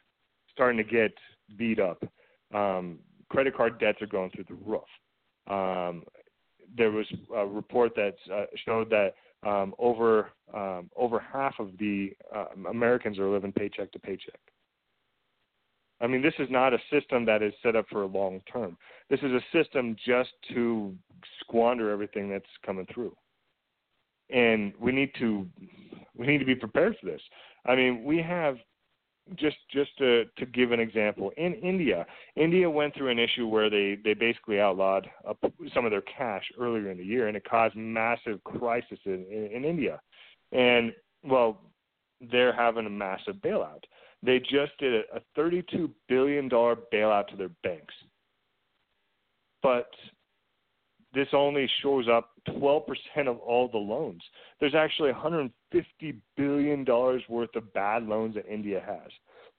starting 0.52 0.76
to 0.76 0.90
get 0.90 1.12
beat 1.56 1.80
up. 1.80 2.02
Um, 2.54 2.98
credit 3.28 3.56
card 3.56 3.78
debts 3.80 4.02
are 4.02 4.06
going 4.06 4.30
through 4.30 4.44
the 4.48 4.58
roof. 4.64 4.82
Um, 5.48 6.04
there 6.76 6.90
was 6.90 7.06
a 7.34 7.46
report 7.46 7.94
that 7.96 8.14
uh, 8.32 8.44
showed 8.64 8.90
that 8.90 9.14
um, 9.44 9.74
over 9.78 10.30
um, 10.54 10.90
over 10.96 11.18
half 11.18 11.54
of 11.58 11.76
the 11.78 12.12
uh, 12.34 12.46
Americans 12.68 13.18
are 13.18 13.28
living 13.28 13.52
paycheck 13.52 13.90
to 13.92 13.98
paycheck. 13.98 14.38
I 16.02 16.08
mean, 16.08 16.20
this 16.20 16.34
is 16.40 16.48
not 16.50 16.74
a 16.74 16.78
system 16.90 17.24
that 17.26 17.42
is 17.42 17.52
set 17.62 17.76
up 17.76 17.86
for 17.88 18.02
a 18.02 18.06
long 18.06 18.40
term. 18.52 18.76
This 19.08 19.20
is 19.20 19.30
a 19.30 19.40
system 19.52 19.96
just 20.04 20.30
to 20.52 20.94
squander 21.40 21.90
everything 21.90 22.28
that's 22.28 22.44
coming 22.66 22.86
through, 22.92 23.16
and 24.30 24.72
we 24.80 24.90
need 24.92 25.12
to 25.20 25.46
we 26.16 26.26
need 26.26 26.38
to 26.38 26.44
be 26.44 26.56
prepared 26.56 26.96
for 27.00 27.06
this. 27.06 27.22
I 27.64 27.76
mean, 27.76 28.02
we 28.04 28.18
have 28.18 28.56
just 29.36 29.56
just 29.70 29.96
to 29.98 30.24
to 30.36 30.46
give 30.46 30.72
an 30.72 30.80
example, 30.80 31.30
in 31.36 31.54
India, 31.54 32.04
India 32.36 32.68
went 32.68 32.94
through 32.94 33.10
an 33.10 33.18
issue 33.18 33.46
where 33.46 33.70
they 33.70 33.96
they 34.02 34.14
basically 34.14 34.60
outlawed 34.60 35.08
uh, 35.26 35.34
some 35.72 35.84
of 35.84 35.90
their 35.90 36.02
cash 36.02 36.44
earlier 36.58 36.90
in 36.90 36.98
the 36.98 37.04
year, 37.04 37.28
and 37.28 37.36
it 37.36 37.48
caused 37.48 37.76
massive 37.76 38.42
crisis 38.44 38.98
in, 39.04 39.24
in 39.30 39.64
India. 39.64 40.00
And 40.50 40.92
well, 41.24 41.60
they're 42.32 42.52
having 42.52 42.86
a 42.86 42.90
massive 42.90 43.36
bailout. 43.36 43.84
They 44.22 44.38
just 44.38 44.76
did 44.78 44.94
a, 44.94 45.16
a 45.16 45.20
32 45.34 45.90
billion 46.08 46.48
dollar 46.48 46.76
bailout 46.92 47.28
to 47.28 47.36
their 47.36 47.50
banks, 47.62 47.94
but 49.62 49.88
this 51.14 51.28
only 51.32 51.68
shows 51.82 52.06
up 52.08 52.30
12% 52.48 52.84
of 53.26 53.38
all 53.38 53.68
the 53.68 53.78
loans. 53.78 54.22
There's 54.60 54.74
actually 54.74 55.12
150 55.12 56.14
billion 56.36 56.84
dollars 56.84 57.22
worth 57.28 57.54
of 57.54 57.72
bad 57.74 58.04
loans 58.04 58.34
that 58.36 58.46
India 58.46 58.82
has. 58.86 59.10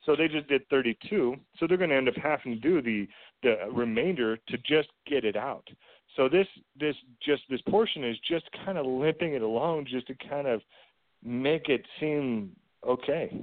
So 0.05 0.15
they 0.15 0.27
just 0.27 0.47
did 0.49 0.67
32. 0.69 1.35
So 1.59 1.67
they're 1.67 1.77
going 1.77 1.91
to 1.91 1.95
end 1.95 2.09
up 2.09 2.15
having 2.15 2.55
to 2.55 2.59
do 2.59 2.81
the 2.81 3.07
the 3.43 3.55
remainder 3.71 4.37
to 4.37 4.57
just 4.57 4.89
get 5.05 5.25
it 5.25 5.35
out. 5.35 5.67
So 6.15 6.27
this 6.27 6.47
this 6.79 6.95
just 7.25 7.43
this 7.49 7.61
portion 7.69 8.03
is 8.03 8.17
just 8.27 8.45
kind 8.65 8.77
of 8.77 8.85
limping 8.85 9.33
it 9.33 9.41
along 9.41 9.85
just 9.89 10.07
to 10.07 10.15
kind 10.29 10.47
of 10.47 10.61
make 11.23 11.69
it 11.69 11.85
seem 11.99 12.51
okay, 12.87 13.37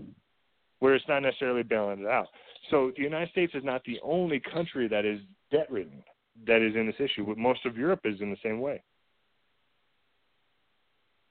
where 0.81 0.95
it's 0.95 1.09
not 1.09 1.21
necessarily 1.21 1.63
bailing 1.63 2.01
it 2.01 2.07
out. 2.07 2.27
So 2.71 2.93
the 2.97 3.03
United 3.03 3.31
States 3.31 3.55
is 3.55 3.65
not 3.65 3.83
the 3.85 3.99
only 4.03 4.41
country 4.41 4.89
that 4.89 5.05
is 5.05 5.21
debt 5.51 5.71
ridden 5.71 6.03
that 6.47 6.63
is 6.63 6.75
in 6.75 6.87
this 6.87 6.97
issue. 6.99 7.35
Most 7.37 7.65
of 7.67 7.77
Europe 7.77 8.01
is 8.05 8.21
in 8.21 8.31
the 8.31 8.37
same 8.43 8.61
way. 8.61 8.83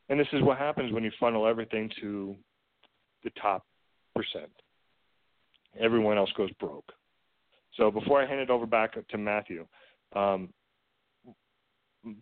And 0.09 0.19
this 0.19 0.27
is 0.33 0.41
what 0.41 0.57
happens 0.57 0.91
when 0.91 1.03
you 1.03 1.11
funnel 1.19 1.47
everything 1.47 1.89
to 2.01 2.35
the 3.23 3.29
top 3.41 3.65
percent. 4.15 4.49
Everyone 5.79 6.17
else 6.17 6.31
goes 6.35 6.51
broke. 6.59 6.91
So 7.77 7.91
before 7.91 8.21
I 8.21 8.27
hand 8.27 8.39
it 8.39 8.49
over 8.49 8.65
back 8.65 8.95
to 9.07 9.17
Matthew, 9.17 9.65
um, 10.15 10.49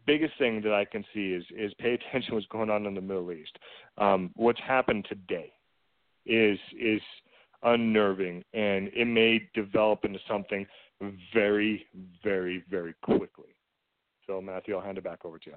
biggest 0.05 0.33
thing 0.37 0.61
that 0.61 0.73
I 0.73 0.85
can 0.85 1.05
see 1.13 1.33
is 1.33 1.43
is 1.55 1.73
pay 1.79 1.93
attention 1.93 2.31
to 2.31 2.35
what's 2.35 2.47
going 2.47 2.69
on 2.69 2.85
in 2.85 2.93
the 2.93 3.01
Middle 3.01 3.31
East. 3.31 3.57
Um, 3.97 4.31
what's 4.35 4.59
happened 4.59 5.05
today 5.07 5.53
is 6.27 6.59
is 6.79 7.01
unnerving, 7.63 8.43
and 8.53 8.89
it 8.93 9.05
may 9.05 9.49
develop 9.53 10.05
into 10.05 10.19
something 10.27 10.65
very, 11.33 11.85
very, 12.23 12.63
very 12.69 12.93
quickly. 13.01 13.55
So, 14.25 14.41
Matthew, 14.41 14.75
I'll 14.75 14.81
hand 14.81 14.97
it 14.97 15.03
back 15.03 15.25
over 15.25 15.39
to 15.39 15.49
you. 15.51 15.55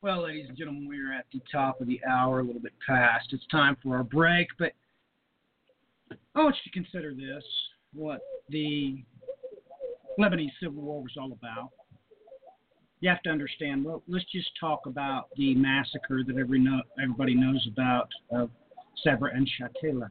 Well, 0.00 0.24
ladies 0.24 0.46
and 0.48 0.58
gentlemen, 0.58 0.88
we 0.88 0.98
are 0.98 1.12
at 1.12 1.26
the 1.32 1.40
top 1.50 1.80
of 1.80 1.86
the 1.86 2.00
hour, 2.08 2.40
a 2.40 2.42
little 2.42 2.60
bit 2.60 2.72
past. 2.84 3.28
It's 3.32 3.46
time 3.48 3.76
for 3.82 3.96
our 3.96 4.02
break, 4.02 4.48
but 4.58 4.72
I 6.34 6.42
want 6.42 6.56
you 6.64 6.72
to 6.72 6.78
consider 6.78 7.14
this 7.14 7.44
what 7.94 8.20
the 8.48 9.02
Lebanese 10.18 10.50
Civil 10.60 10.82
War 10.82 11.02
was 11.02 11.12
all 11.16 11.32
about. 11.32 11.70
You 13.02 13.08
have 13.08 13.22
to 13.22 13.30
understand. 13.30 13.84
Well, 13.84 14.02
let's 14.06 14.24
just 14.32 14.48
talk 14.58 14.86
about 14.86 15.26
the 15.36 15.56
massacre 15.56 16.22
that 16.24 16.38
every 16.38 16.60
know, 16.60 16.80
everybody 17.02 17.34
knows 17.34 17.66
about 17.70 18.08
of 18.30 18.48
Sabra 19.02 19.32
and 19.34 19.48
Shatila, 19.60 20.08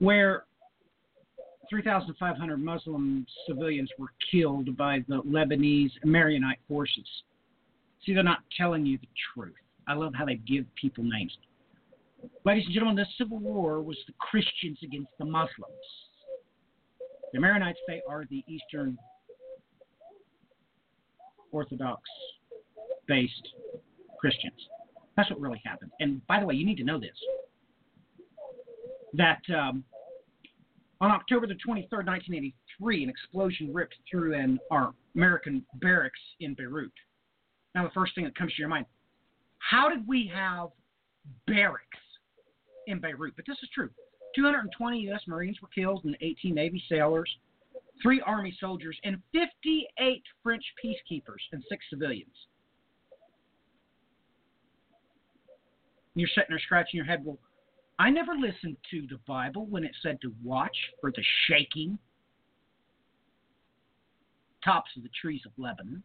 where 0.00 0.44
3,500 1.70 2.56
Muslim 2.58 3.24
civilians 3.46 3.88
were 4.00 4.08
killed 4.32 4.76
by 4.76 5.04
the 5.08 5.22
Lebanese 5.22 5.92
Maronite 6.04 6.58
forces. 6.66 7.06
See, 8.04 8.14
they're 8.14 8.24
not 8.24 8.40
telling 8.56 8.84
you 8.84 8.98
the 8.98 9.06
truth. 9.32 9.54
I 9.86 9.94
love 9.94 10.14
how 10.14 10.24
they 10.24 10.34
give 10.34 10.64
people 10.74 11.04
names. 11.04 11.38
Ladies 12.44 12.64
and 12.64 12.74
gentlemen, 12.74 12.96
the 12.96 13.06
Civil 13.16 13.38
War 13.38 13.80
was 13.80 13.96
the 14.08 14.12
Christians 14.18 14.78
against 14.82 15.10
the 15.20 15.24
Muslims. 15.24 15.72
The 17.32 17.38
Maronites, 17.38 17.76
they 17.86 18.02
are 18.08 18.24
the 18.28 18.44
Eastern 18.48 18.98
Orthodox 21.52 22.02
based 23.06 23.48
Christians. 24.18 24.68
That's 25.16 25.30
what 25.30 25.40
really 25.40 25.60
happened. 25.64 25.90
And 26.00 26.26
by 26.26 26.40
the 26.40 26.46
way, 26.46 26.54
you 26.54 26.66
need 26.66 26.78
to 26.78 26.84
know 26.84 26.98
this 26.98 27.16
that 29.14 29.42
um, 29.54 29.84
on 31.02 31.10
October 31.10 31.46
the 31.46 31.54
23rd, 31.54 32.06
1983, 32.06 33.04
an 33.04 33.10
explosion 33.10 33.72
ripped 33.72 33.94
through 34.10 34.34
an 34.34 34.58
our 34.70 34.94
American 35.14 35.64
barracks 35.74 36.20
in 36.40 36.54
Beirut. 36.54 36.92
Now, 37.74 37.84
the 37.84 37.90
first 37.90 38.14
thing 38.14 38.24
that 38.24 38.34
comes 38.34 38.52
to 38.54 38.58
your 38.58 38.68
mind 38.68 38.86
how 39.58 39.88
did 39.88 40.06
we 40.06 40.30
have 40.34 40.68
barracks 41.46 41.98
in 42.86 43.00
Beirut? 43.00 43.34
But 43.36 43.44
this 43.46 43.56
is 43.62 43.68
true. 43.74 43.90
220 44.34 44.98
U.S. 45.00 45.20
Marines 45.26 45.58
were 45.62 45.68
killed 45.74 46.04
and 46.04 46.16
18 46.20 46.54
Navy 46.54 46.82
sailors, 46.88 47.30
three 48.02 48.20
Army 48.22 48.56
soldiers, 48.60 48.98
and 49.04 49.16
58 49.32 50.22
French 50.42 50.64
peacekeepers 50.84 51.42
and 51.52 51.62
six 51.68 51.84
civilians. 51.90 52.34
You're 56.14 56.28
sitting 56.28 56.46
there 56.50 56.58
scratching 56.58 56.98
your 56.98 57.06
head. 57.06 57.24
Well, 57.24 57.38
I 57.98 58.10
never 58.10 58.34
listened 58.34 58.76
to 58.90 59.06
the 59.08 59.18
Bible 59.26 59.66
when 59.66 59.84
it 59.84 59.92
said 60.02 60.20
to 60.22 60.34
watch 60.42 60.76
for 61.00 61.10
the 61.10 61.24
shaking 61.46 61.98
tops 64.64 64.90
of 64.96 65.02
the 65.02 65.10
trees 65.20 65.42
of 65.46 65.52
Lebanon. 65.56 66.02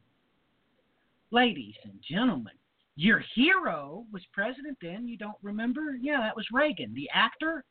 Ladies 1.32 1.76
and 1.84 1.94
gentlemen, 2.10 2.53
your 2.95 3.22
hero 3.36 4.06
was 4.11 4.24
president 4.34 4.78
then. 4.82 5.07
You 5.07 5.18
don't 5.18 5.38
remember? 5.44 5.98
Yeah, 5.99 6.19
that 6.22 6.36
was 6.36 6.48
Reagan. 6.52 6.94
The 6.94 7.10
actor? 7.14 7.65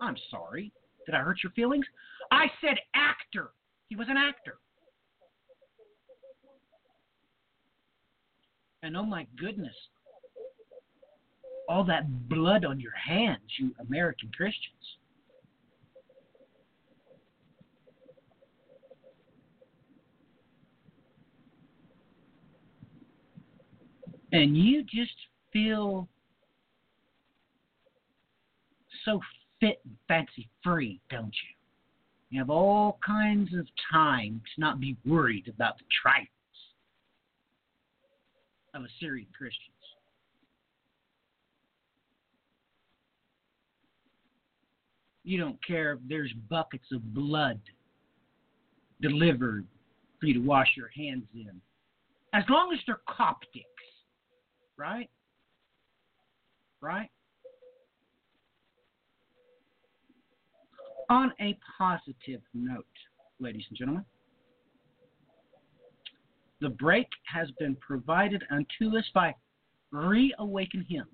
I'm 0.00 0.16
sorry. 0.30 0.72
Did 1.06 1.14
I 1.14 1.20
hurt 1.20 1.38
your 1.42 1.52
feelings? 1.52 1.86
I 2.32 2.46
said 2.60 2.76
actor. 2.94 3.50
He 3.88 3.96
was 3.96 4.08
an 4.10 4.16
actor. 4.16 4.58
And 8.82 8.96
oh 8.96 9.04
my 9.04 9.26
goodness, 9.38 9.74
all 11.68 11.84
that 11.84 12.28
blood 12.28 12.64
on 12.64 12.78
your 12.78 12.92
hands, 12.92 13.40
you 13.58 13.72
American 13.80 14.30
Christians. 14.36 14.74
And 24.32 24.56
you 24.56 24.82
just 24.82 25.14
feel 25.52 26.08
so 29.04 29.20
fit 29.60 29.80
and 29.84 29.96
fancy 30.08 30.48
free, 30.62 31.00
don't 31.10 31.26
you? 31.26 31.56
You 32.30 32.40
have 32.40 32.50
all 32.50 32.98
kinds 33.06 33.54
of 33.54 33.66
time 33.92 34.40
to 34.54 34.60
not 34.60 34.80
be 34.80 34.96
worried 35.06 35.48
about 35.48 35.78
the 35.78 35.84
trifles 36.02 36.28
of 38.74 38.82
Assyrian 38.84 39.28
Christians. 39.36 39.72
You 45.24 45.38
don't 45.38 45.58
care 45.64 45.94
if 45.94 45.98
there's 46.08 46.32
buckets 46.48 46.86
of 46.92 47.14
blood 47.14 47.60
delivered 49.00 49.66
for 50.20 50.26
you 50.26 50.34
to 50.34 50.40
wash 50.40 50.68
your 50.76 50.90
hands 50.96 51.24
in. 51.34 51.60
As 52.32 52.44
long 52.48 52.72
as 52.72 52.78
they're 52.86 53.00
Coptics, 53.08 53.64
right? 54.76 55.10
Right? 56.80 57.10
On 61.08 61.32
a 61.40 61.56
positive 61.78 62.40
note, 62.52 62.84
ladies 63.38 63.64
and 63.68 63.78
gentlemen, 63.78 64.04
the 66.60 66.70
break 66.70 67.06
has 67.32 67.48
been 67.58 67.76
provided 67.76 68.42
unto 68.50 68.96
us 68.96 69.04
by 69.14 69.34
Reawaken 69.92 70.84
Hymns. 70.88 71.06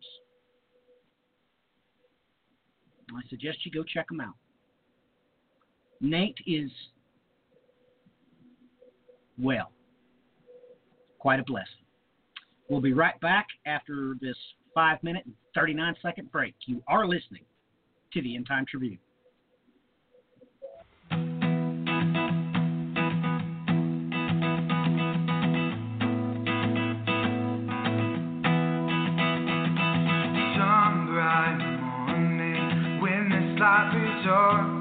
I 3.14 3.20
suggest 3.28 3.58
you 3.64 3.72
go 3.72 3.82
check 3.82 4.08
them 4.08 4.20
out. 4.20 4.34
Nate 6.00 6.38
is, 6.46 6.70
well, 9.38 9.70
quite 11.18 11.38
a 11.38 11.44
blessing. 11.44 11.68
We'll 12.68 12.80
be 12.80 12.94
right 12.94 13.20
back 13.20 13.46
after 13.66 14.16
this 14.20 14.36
five 14.74 15.02
minute 15.02 15.26
and 15.26 15.34
39 15.54 15.94
second 16.00 16.32
break. 16.32 16.54
You 16.66 16.82
are 16.88 17.06
listening 17.06 17.44
to 18.14 18.22
the 18.22 18.34
End 18.34 18.46
Time 18.48 18.64
Tribune. 18.66 18.98
Life 34.24 34.71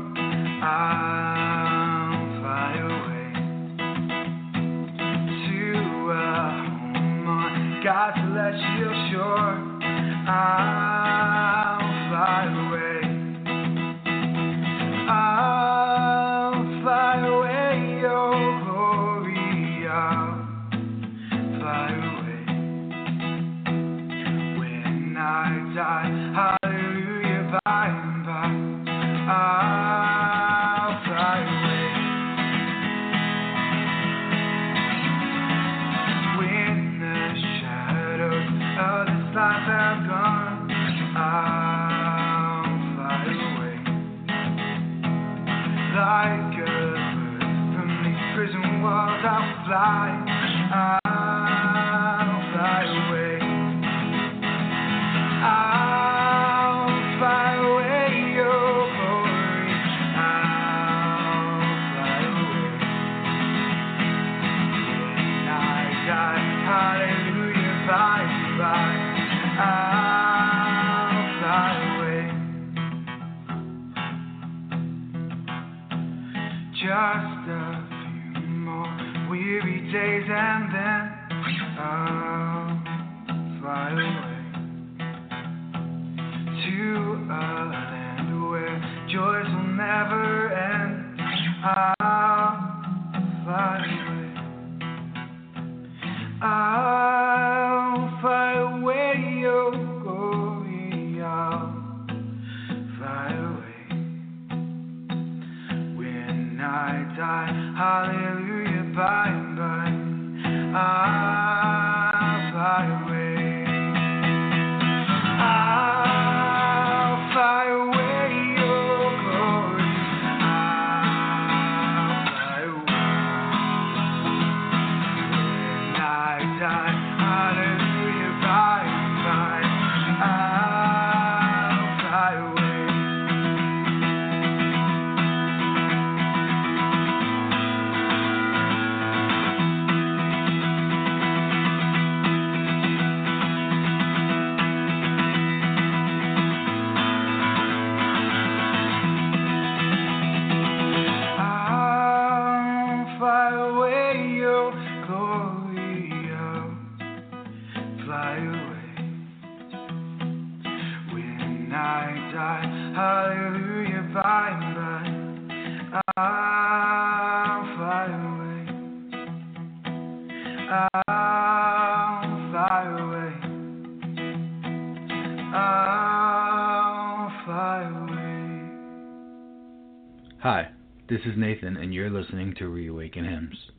this 181.23 181.33
is 181.33 181.37
Nathan, 181.37 181.77
and 181.77 181.93
you're 181.93 182.09
listening 182.09 182.55
to 182.55 182.67
Reawaken 182.67 183.23
Hymns. 183.25 183.69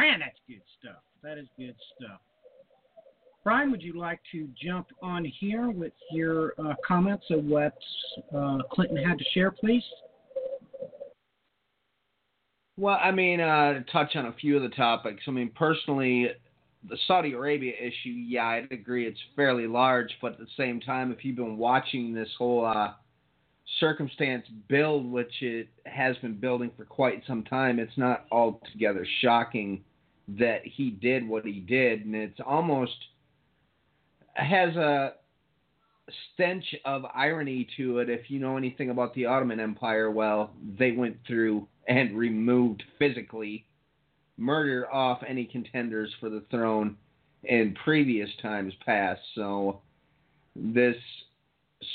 Man, 0.00 0.20
that's 0.20 0.38
good 0.48 0.62
stuff. 0.80 1.02
That 1.22 1.36
is 1.36 1.46
good 1.58 1.74
stuff. 1.94 2.20
Brian, 3.44 3.70
would 3.70 3.82
you 3.82 3.98
like 3.98 4.18
to 4.32 4.48
jump 4.62 4.86
on 5.02 5.26
here 5.26 5.68
with 5.68 5.92
your 6.10 6.54
uh, 6.58 6.72
comments 6.86 7.26
of 7.30 7.44
what 7.44 7.76
uh, 8.34 8.58
Clinton 8.72 8.96
had 8.96 9.18
to 9.18 9.24
share, 9.34 9.50
please? 9.50 9.82
Well, 12.78 12.98
I 12.98 13.10
mean, 13.10 13.40
uh, 13.40 13.74
to 13.74 13.84
touch 13.92 14.16
on 14.16 14.24
a 14.24 14.32
few 14.32 14.56
of 14.56 14.62
the 14.62 14.70
topics. 14.70 15.24
I 15.28 15.32
mean, 15.32 15.50
personally, 15.54 16.28
the 16.88 16.96
Saudi 17.06 17.34
Arabia 17.34 17.74
issue, 17.78 18.08
yeah, 18.08 18.46
I'd 18.46 18.72
agree 18.72 19.06
it's 19.06 19.20
fairly 19.36 19.66
large, 19.66 20.16
but 20.22 20.32
at 20.32 20.38
the 20.38 20.46
same 20.56 20.80
time, 20.80 21.12
if 21.12 21.26
you've 21.26 21.36
been 21.36 21.58
watching 21.58 22.14
this 22.14 22.30
whole 22.38 22.64
uh, 22.64 22.92
circumstance 23.80 24.46
build, 24.66 25.04
which 25.12 25.42
it 25.42 25.68
has 25.84 26.16
been 26.18 26.40
building 26.40 26.70
for 26.74 26.86
quite 26.86 27.22
some 27.26 27.44
time, 27.44 27.78
it's 27.78 27.98
not 27.98 28.24
altogether 28.32 29.06
shocking 29.20 29.84
that 30.38 30.60
he 30.64 30.90
did 30.90 31.28
what 31.28 31.44
he 31.44 31.60
did, 31.60 32.04
and 32.04 32.14
it's 32.14 32.40
almost 32.44 32.92
has 34.34 34.76
a 34.76 35.14
stench 36.34 36.64
of 36.84 37.04
irony 37.14 37.68
to 37.76 37.98
it. 37.98 38.08
If 38.08 38.30
you 38.30 38.38
know 38.38 38.56
anything 38.56 38.90
about 38.90 39.14
the 39.14 39.26
Ottoman 39.26 39.60
Empire, 39.60 40.10
well, 40.10 40.52
they 40.78 40.92
went 40.92 41.16
through 41.26 41.66
and 41.88 42.16
removed 42.16 42.82
physically, 42.98 43.66
murder 44.36 44.92
off 44.92 45.22
any 45.26 45.44
contenders 45.44 46.10
for 46.20 46.28
the 46.28 46.42
throne 46.50 46.96
in 47.44 47.76
previous 47.84 48.30
times 48.42 48.72
past. 48.84 49.20
So 49.34 49.80
this 50.54 50.96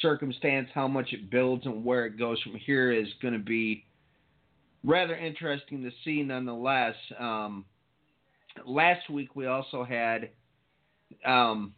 circumstance, 0.01 0.69
how 0.73 0.87
much 0.87 1.13
it 1.13 1.29
builds 1.29 1.65
and 1.65 1.85
where 1.85 2.05
it 2.05 2.17
goes 2.17 2.41
from 2.41 2.55
here 2.55 2.91
is 2.91 3.07
going 3.21 3.33
to 3.33 3.39
be 3.39 3.85
rather 4.83 5.15
interesting 5.15 5.83
to 5.83 5.91
see 6.03 6.23
nonetheless. 6.23 6.95
Um, 7.19 7.65
last 8.65 9.09
week 9.09 9.35
we 9.35 9.47
also 9.47 9.83
had 9.83 10.29
um, 11.25 11.73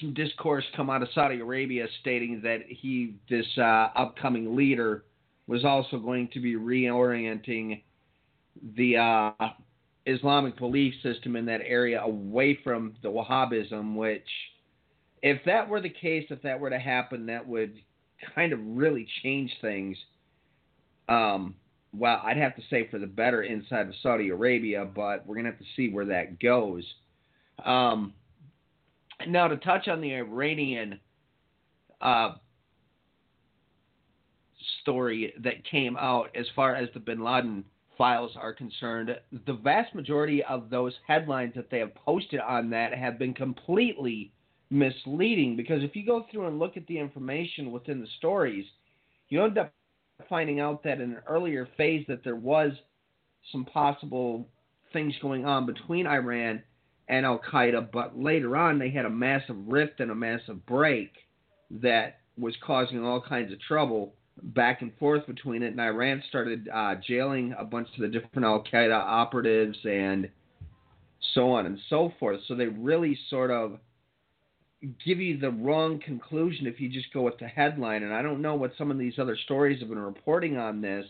some 0.00 0.14
discourse 0.14 0.64
come 0.76 0.90
out 0.90 1.02
of 1.02 1.08
Saudi 1.14 1.40
Arabia 1.40 1.86
stating 2.00 2.40
that 2.42 2.60
he, 2.68 3.16
this 3.28 3.46
uh, 3.58 3.88
upcoming 3.96 4.56
leader, 4.56 5.04
was 5.46 5.64
also 5.64 5.98
going 5.98 6.28
to 6.32 6.40
be 6.40 6.54
reorienting 6.54 7.82
the 8.76 8.96
uh, 8.96 9.32
Islamic 10.06 10.56
belief 10.58 10.94
system 11.02 11.34
in 11.34 11.44
that 11.46 11.60
area 11.64 12.00
away 12.02 12.58
from 12.62 12.94
the 13.02 13.08
Wahhabism, 13.08 13.96
which 13.96 14.26
if 15.22 15.44
that 15.44 15.68
were 15.68 15.80
the 15.80 15.90
case, 15.90 16.26
if 16.30 16.40
that 16.42 16.58
were 16.58 16.70
to 16.70 16.78
happen, 16.78 17.26
that 17.26 17.46
would 17.46 17.74
kind 18.34 18.52
of 18.52 18.60
really 18.64 19.06
change 19.22 19.50
things. 19.60 19.96
Um, 21.08 21.54
well, 21.92 22.20
I'd 22.24 22.36
have 22.36 22.56
to 22.56 22.62
say 22.70 22.88
for 22.90 22.98
the 22.98 23.06
better 23.06 23.42
inside 23.42 23.88
of 23.88 23.94
Saudi 24.02 24.28
Arabia, 24.28 24.84
but 24.84 25.26
we're 25.26 25.36
gonna 25.36 25.50
have 25.50 25.58
to 25.58 25.64
see 25.76 25.90
where 25.90 26.06
that 26.06 26.40
goes. 26.40 26.84
Um, 27.64 28.14
now 29.26 29.48
to 29.48 29.56
touch 29.56 29.88
on 29.88 30.00
the 30.00 30.14
Iranian 30.14 31.00
uh, 32.00 32.34
story 34.82 35.34
that 35.42 35.64
came 35.64 35.96
out 35.96 36.30
as 36.34 36.46
far 36.54 36.74
as 36.74 36.88
the 36.94 37.00
Bin 37.00 37.22
Laden 37.22 37.64
files 37.98 38.32
are 38.36 38.54
concerned, 38.54 39.10
the 39.46 39.52
vast 39.52 39.94
majority 39.94 40.42
of 40.44 40.70
those 40.70 40.94
headlines 41.06 41.52
that 41.54 41.70
they 41.70 41.80
have 41.80 41.94
posted 41.94 42.40
on 42.40 42.70
that 42.70 42.94
have 42.94 43.18
been 43.18 43.34
completely 43.34 44.32
misleading 44.70 45.56
because 45.56 45.82
if 45.82 45.94
you 45.94 46.06
go 46.06 46.24
through 46.30 46.46
and 46.46 46.58
look 46.58 46.76
at 46.76 46.86
the 46.86 46.98
information 46.98 47.72
within 47.72 48.00
the 48.00 48.06
stories, 48.18 48.64
you 49.28 49.44
end 49.44 49.58
up 49.58 49.72
finding 50.28 50.60
out 50.60 50.82
that 50.84 51.00
in 51.00 51.12
an 51.12 51.22
earlier 51.26 51.68
phase 51.76 52.04
that 52.08 52.24
there 52.24 52.36
was 52.36 52.72
some 53.52 53.64
possible 53.64 54.48
things 54.92 55.14
going 55.22 55.46
on 55.46 55.66
between 55.66 56.06
Iran 56.06 56.62
and 57.08 57.26
Al 57.26 57.40
Qaeda, 57.40 57.90
but 57.92 58.18
later 58.18 58.56
on 58.56 58.78
they 58.78 58.90
had 58.90 59.04
a 59.04 59.10
massive 59.10 59.56
rift 59.66 60.00
and 60.00 60.10
a 60.10 60.14
massive 60.14 60.64
break 60.66 61.12
that 61.70 62.20
was 62.38 62.54
causing 62.64 63.04
all 63.04 63.20
kinds 63.20 63.52
of 63.52 63.60
trouble 63.60 64.14
back 64.42 64.82
and 64.82 64.92
forth 64.98 65.26
between 65.26 65.62
it. 65.62 65.72
And 65.72 65.80
Iran 65.80 66.22
started 66.28 66.68
uh, 66.72 66.94
jailing 67.06 67.54
a 67.58 67.64
bunch 67.64 67.88
of 67.94 68.00
the 68.00 68.08
different 68.08 68.44
Al 68.44 68.64
Qaeda 68.72 68.94
operatives 68.94 69.78
and 69.84 70.28
so 71.34 71.52
on 71.52 71.66
and 71.66 71.78
so 71.88 72.12
forth. 72.18 72.40
So 72.48 72.54
they 72.54 72.66
really 72.66 73.18
sort 73.28 73.50
of 73.50 73.78
give 75.04 75.20
you 75.20 75.38
the 75.38 75.50
wrong 75.50 76.00
conclusion 76.00 76.66
if 76.66 76.80
you 76.80 76.88
just 76.88 77.12
go 77.12 77.22
with 77.22 77.38
the 77.38 77.46
headline. 77.46 78.02
And 78.02 78.14
I 78.14 78.22
don't 78.22 78.42
know 78.42 78.54
what 78.54 78.72
some 78.78 78.90
of 78.90 78.98
these 78.98 79.18
other 79.18 79.36
stories 79.44 79.80
have 79.80 79.88
been 79.88 79.98
reporting 79.98 80.56
on 80.56 80.80
this, 80.80 81.06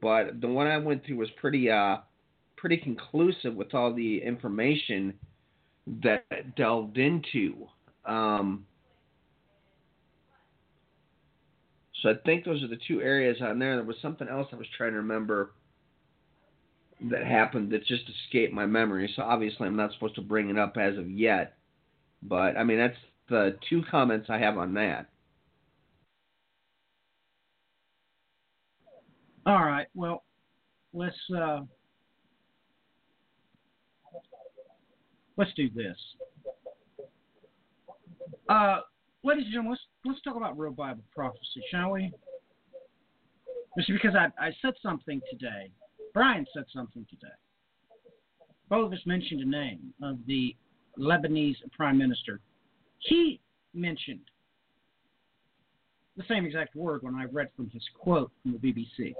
but 0.00 0.40
the 0.40 0.48
one 0.48 0.66
I 0.66 0.78
went 0.78 1.04
through 1.04 1.16
was 1.16 1.30
pretty 1.40 1.70
uh 1.70 1.98
pretty 2.56 2.76
conclusive 2.76 3.54
with 3.54 3.74
all 3.74 3.92
the 3.92 4.22
information 4.22 5.14
that 6.04 6.54
delved 6.56 6.96
into. 6.96 7.66
Um, 8.04 8.66
so 12.00 12.10
I 12.10 12.14
think 12.24 12.44
those 12.44 12.62
are 12.62 12.68
the 12.68 12.78
two 12.86 13.00
areas 13.00 13.38
on 13.42 13.58
there. 13.58 13.74
There 13.76 13.84
was 13.84 13.96
something 14.00 14.28
else 14.28 14.46
I 14.52 14.56
was 14.56 14.68
trying 14.76 14.92
to 14.92 14.98
remember 14.98 15.52
that 17.10 17.26
happened 17.26 17.72
that 17.72 17.84
just 17.84 18.04
escaped 18.08 18.52
my 18.52 18.66
memory. 18.66 19.12
So 19.16 19.22
obviously 19.22 19.66
I'm 19.66 19.76
not 19.76 19.92
supposed 19.94 20.14
to 20.16 20.22
bring 20.22 20.48
it 20.48 20.58
up 20.58 20.76
as 20.76 20.96
of 20.96 21.10
yet. 21.10 21.56
But 22.22 22.56
I 22.56 22.64
mean, 22.64 22.78
that's 22.78 22.96
the 23.28 23.58
two 23.68 23.82
comments 23.90 24.26
I 24.28 24.38
have 24.38 24.58
on 24.58 24.74
that. 24.74 25.06
All 29.44 29.64
right. 29.64 29.86
Well, 29.94 30.22
let's 30.92 31.16
uh, 31.36 31.60
let's 35.36 35.52
do 35.54 35.68
this. 35.70 35.96
Uh, 38.48 38.80
ladies 39.24 39.44
and 39.44 39.52
gentlemen, 39.52 39.72
let's 39.72 39.82
let's 40.04 40.22
talk 40.22 40.36
about 40.36 40.56
real 40.56 40.72
Bible 40.72 41.02
prophecy, 41.14 41.62
shall 41.70 41.90
we? 41.90 42.12
Just 43.76 43.90
because 43.90 44.14
I 44.14 44.26
I 44.38 44.52
said 44.62 44.74
something 44.82 45.20
today. 45.30 45.72
Brian 46.14 46.46
said 46.54 46.64
something 46.72 47.06
today. 47.10 47.32
Both 48.68 48.86
of 48.86 48.92
us 48.92 49.00
mentioned 49.06 49.40
a 49.40 49.48
name 49.48 49.92
of 50.02 50.18
the 50.26 50.54
Lebanese 50.98 51.56
prime 51.76 51.98
minister, 51.98 52.40
he 52.98 53.40
mentioned 53.74 54.20
the 56.16 56.24
same 56.28 56.44
exact 56.44 56.76
word 56.76 57.02
when 57.02 57.14
I 57.14 57.24
read 57.24 57.48
from 57.56 57.70
his 57.70 57.82
quote 57.98 58.30
from 58.42 58.52
the 58.52 58.58
BBC. 58.58 59.14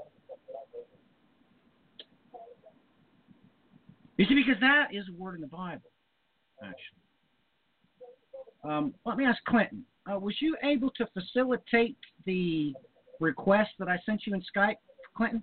You 4.18 4.26
see, 4.26 4.34
because 4.34 4.60
that 4.60 4.88
is 4.92 5.04
a 5.08 5.20
word 5.20 5.36
in 5.36 5.40
the 5.40 5.46
Bible, 5.46 5.90
actually. 6.62 7.02
Um, 8.62 8.94
let 9.04 9.16
me 9.16 9.24
ask 9.24 9.42
Clinton. 9.44 9.84
Uh, 10.10 10.18
was 10.18 10.34
you 10.40 10.56
able 10.62 10.90
to 10.90 11.06
facilitate 11.14 11.96
the 12.26 12.74
request 13.20 13.70
that 13.78 13.88
I 13.88 13.98
sent 14.04 14.26
you 14.26 14.34
in 14.34 14.42
Skype, 14.54 14.76
Clinton? 15.16 15.42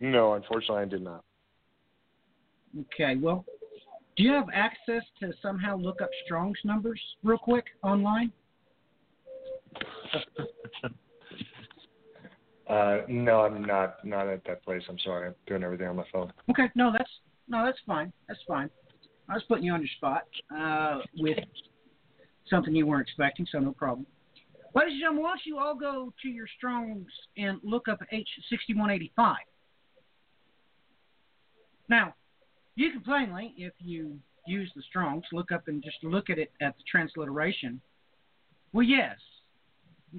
No, 0.00 0.34
unfortunately, 0.34 0.82
I 0.82 0.84
did 0.86 1.02
not. 1.02 1.24
Okay, 2.78 3.16
well, 3.16 3.44
do 4.16 4.22
you 4.22 4.32
have 4.32 4.48
access 4.52 5.02
to 5.20 5.32
somehow 5.42 5.76
look 5.76 6.00
up 6.00 6.10
Strong's 6.24 6.58
numbers 6.64 7.00
real 7.22 7.38
quick 7.38 7.64
online? 7.82 8.32
uh, 12.68 12.98
no, 13.08 13.42
I'm 13.42 13.64
not 13.64 14.04
not 14.04 14.28
at 14.28 14.44
that 14.46 14.64
place. 14.64 14.82
I'm 14.88 14.98
sorry. 14.98 15.28
I'm 15.28 15.34
doing 15.46 15.62
everything 15.62 15.86
on 15.88 15.96
my 15.96 16.04
phone. 16.12 16.32
Okay, 16.50 16.70
no, 16.74 16.90
that's 16.92 17.10
no, 17.48 17.64
that's 17.64 17.78
fine. 17.86 18.12
That's 18.28 18.40
fine. 18.46 18.70
I 19.28 19.34
was 19.34 19.42
putting 19.48 19.64
you 19.64 19.72
on 19.72 19.80
your 19.80 19.90
spot 19.96 20.22
uh, 20.56 21.00
with 21.18 21.38
something 22.48 22.74
you 22.74 22.86
weren't 22.86 23.08
expecting, 23.08 23.46
so 23.50 23.58
no 23.58 23.72
problem. 23.72 24.06
Ladies 24.74 24.92
and 24.92 25.00
gentlemen, 25.00 25.22
why 25.24 25.30
don't 25.30 25.40
you 25.46 25.58
all 25.58 25.74
go 25.74 26.12
to 26.22 26.28
your 26.28 26.46
Strongs 26.56 27.06
and 27.36 27.58
look 27.62 27.88
up 27.88 27.98
H6185? 28.12 29.34
Now, 31.88 32.14
you 32.76 32.92
can 32.92 33.00
plainly, 33.00 33.54
if 33.56 33.72
you 33.78 34.18
use 34.46 34.70
the 34.76 34.82
Strongs, 34.82 35.24
look 35.32 35.50
up 35.50 35.66
and 35.66 35.82
just 35.82 35.96
look 36.02 36.30
at 36.30 36.38
it 36.38 36.52
at 36.60 36.76
the 36.76 36.84
transliteration. 36.90 37.80
Well, 38.72 38.84
yes, 38.84 39.16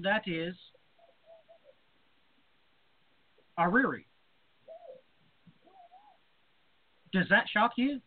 that 0.02 0.22
is 0.26 0.54
Ariri. 3.58 4.04
Does 7.12 7.26
that 7.30 7.44
shock 7.52 7.72
you? 7.76 8.00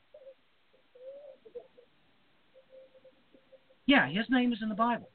Yeah, 3.88 4.08
his 4.08 4.26
name 4.30 4.54
is 4.54 4.60
in 4.62 4.70
the 4.70 4.76
Bible, 4.76 5.10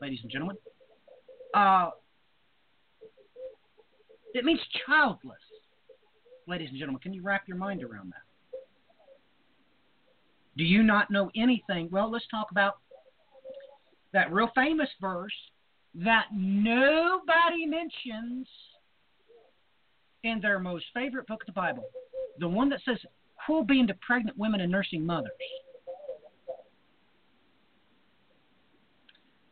ladies 0.00 0.20
and 0.22 0.30
gentlemen. 0.30 0.56
Uh, 1.54 1.90
it 4.32 4.44
means 4.44 4.60
childless, 4.86 5.38
ladies 6.46 6.68
and 6.70 6.78
gentlemen. 6.78 7.00
Can 7.00 7.12
you 7.12 7.22
wrap 7.22 7.48
your 7.48 7.56
mind 7.56 7.82
around 7.82 8.12
that? 8.12 8.29
Do 10.56 10.64
you 10.64 10.82
not 10.82 11.10
know 11.10 11.30
anything? 11.36 11.88
Well, 11.90 12.10
let's 12.10 12.26
talk 12.30 12.50
about 12.50 12.78
that 14.12 14.32
real 14.32 14.50
famous 14.54 14.88
verse 15.00 15.32
that 15.94 16.26
nobody 16.32 17.66
mentions 17.66 18.46
in 20.22 20.40
their 20.40 20.58
most 20.58 20.84
favorite 20.94 21.26
book 21.26 21.42
of 21.42 21.46
the 21.46 21.52
Bible. 21.52 21.84
The 22.38 22.48
one 22.48 22.68
that 22.70 22.80
says, 22.84 22.98
Cruel 23.44 23.64
being 23.64 23.86
to 23.86 23.94
pregnant 23.94 24.36
women 24.36 24.60
and 24.60 24.70
nursing 24.70 25.04
mothers. 25.04 25.30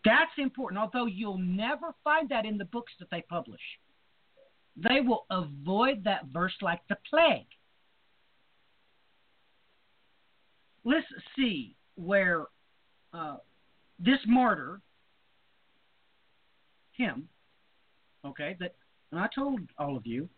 That's 0.05 0.31
important, 0.39 0.81
although 0.81 1.07
you'll 1.07 1.39
never 1.39 1.95
find 2.05 2.29
that 2.29 2.47
in 2.47 2.57
the 2.57 2.65
books 2.67 2.93
that 2.99 3.11
they 3.11 3.23
publish. 3.29 3.61
They 4.77 5.01
will 5.01 5.27
avoid 5.31 6.05
that 6.05 6.27
verse 6.33 6.55
like 6.63 6.81
the 6.89 6.97
plague. 7.11 7.47
Let's 10.89 11.07
see 11.37 11.77
where 11.97 12.47
uh, 13.13 13.37
this 13.99 14.19
martyr, 14.27 14.81
him, 16.93 17.29
okay, 18.25 18.57
that 18.61 18.75
and 19.13 19.21
I 19.21 19.29
told 19.35 19.61
all 19.79 19.97
of 19.97 20.07
you, 20.07 20.29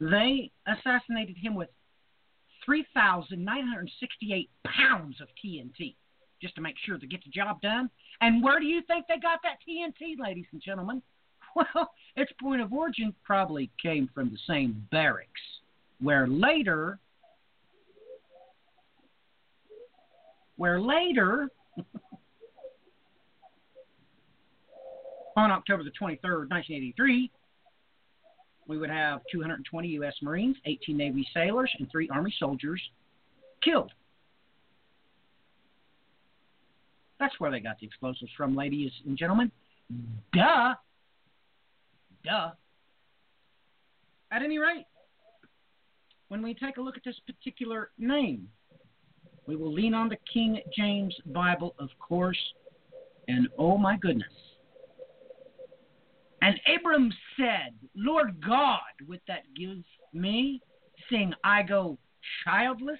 they 0.00 0.50
assassinated 0.66 1.36
him 1.36 1.54
with 1.54 1.68
3,968 2.64 4.50
pounds 4.66 5.20
of 5.20 5.28
TNT 5.44 5.94
just 6.40 6.54
to 6.54 6.62
make 6.62 6.76
sure 6.86 6.96
to 6.98 7.06
get 7.06 7.22
the 7.24 7.30
job 7.30 7.60
done. 7.60 7.90
And 8.22 8.42
where 8.42 8.58
do 8.58 8.66
you 8.66 8.80
think 8.86 9.06
they 9.06 9.18
got 9.18 9.40
that 9.42 9.58
TNT, 9.68 10.18
ladies 10.18 10.46
and 10.52 10.62
gentlemen? 10.62 11.02
Well, 11.56 11.90
its 12.14 12.30
point 12.40 12.60
of 12.62 12.72
origin 12.72 13.12
probably 13.24 13.72
came 13.82 14.08
from 14.14 14.30
the 14.30 14.38
same 14.46 14.86
barracks 14.92 15.40
where 16.00 16.28
later 16.28 17.00
where 20.60 20.78
later, 20.78 21.48
on 25.34 25.50
October 25.50 25.82
the 25.82 25.90
23rd, 25.90 26.50
1983, 26.50 27.30
we 28.68 28.76
would 28.76 28.90
have 28.90 29.22
220 29.32 29.88
U.S. 29.88 30.12
Marines, 30.20 30.56
18 30.66 30.94
Navy 30.98 31.26
sailors, 31.32 31.70
and 31.78 31.90
three 31.90 32.10
Army 32.10 32.30
soldiers 32.38 32.78
killed. 33.64 33.90
That's 37.18 37.32
where 37.40 37.50
they 37.50 37.60
got 37.60 37.80
the 37.80 37.86
explosives 37.86 38.30
from, 38.36 38.54
ladies 38.54 38.92
and 39.06 39.16
gentlemen. 39.16 39.50
Duh. 40.34 40.74
Duh. 42.22 42.50
At 44.30 44.42
any 44.42 44.58
rate, 44.58 44.84
when 46.28 46.42
we 46.42 46.52
take 46.52 46.76
a 46.76 46.82
look 46.82 46.98
at 46.98 47.02
this 47.02 47.16
particular 47.26 47.92
name, 47.96 48.50
We 49.46 49.56
will 49.56 49.72
lean 49.72 49.94
on 49.94 50.08
the 50.08 50.18
King 50.32 50.60
James 50.76 51.14
Bible, 51.26 51.74
of 51.78 51.88
course. 51.98 52.38
And 53.28 53.48
oh 53.58 53.76
my 53.76 53.96
goodness. 53.96 54.28
And 56.42 56.58
Abram 56.74 57.12
said, 57.36 57.74
Lord 57.94 58.42
God, 58.46 58.80
with 59.06 59.20
that 59.28 59.42
gives 59.54 59.84
me, 60.12 60.60
seeing 61.08 61.34
I 61.44 61.62
go 61.62 61.98
childless, 62.44 62.98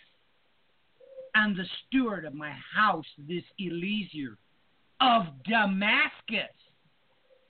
and 1.35 1.57
the 1.57 1.65
steward 1.87 2.25
of 2.25 2.35
my 2.35 2.53
house, 2.75 3.07
this 3.29 3.45
Eliezer 3.61 4.37
of 5.01 5.27
Damascus. 5.49 6.55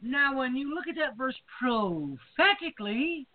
Now, 0.02 0.38
when 0.38 0.54
you 0.54 0.74
look 0.74 0.86
at 0.88 0.94
that 0.96 1.16
verse 1.16 1.36
prophetically, 1.58 3.26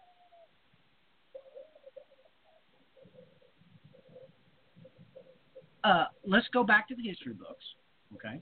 uh, 5.86 6.06
let's 6.26 6.48
go 6.52 6.64
back 6.64 6.88
to 6.88 6.96
the 6.96 7.04
history 7.04 7.34
books. 7.34 7.64
Okay. 8.16 8.42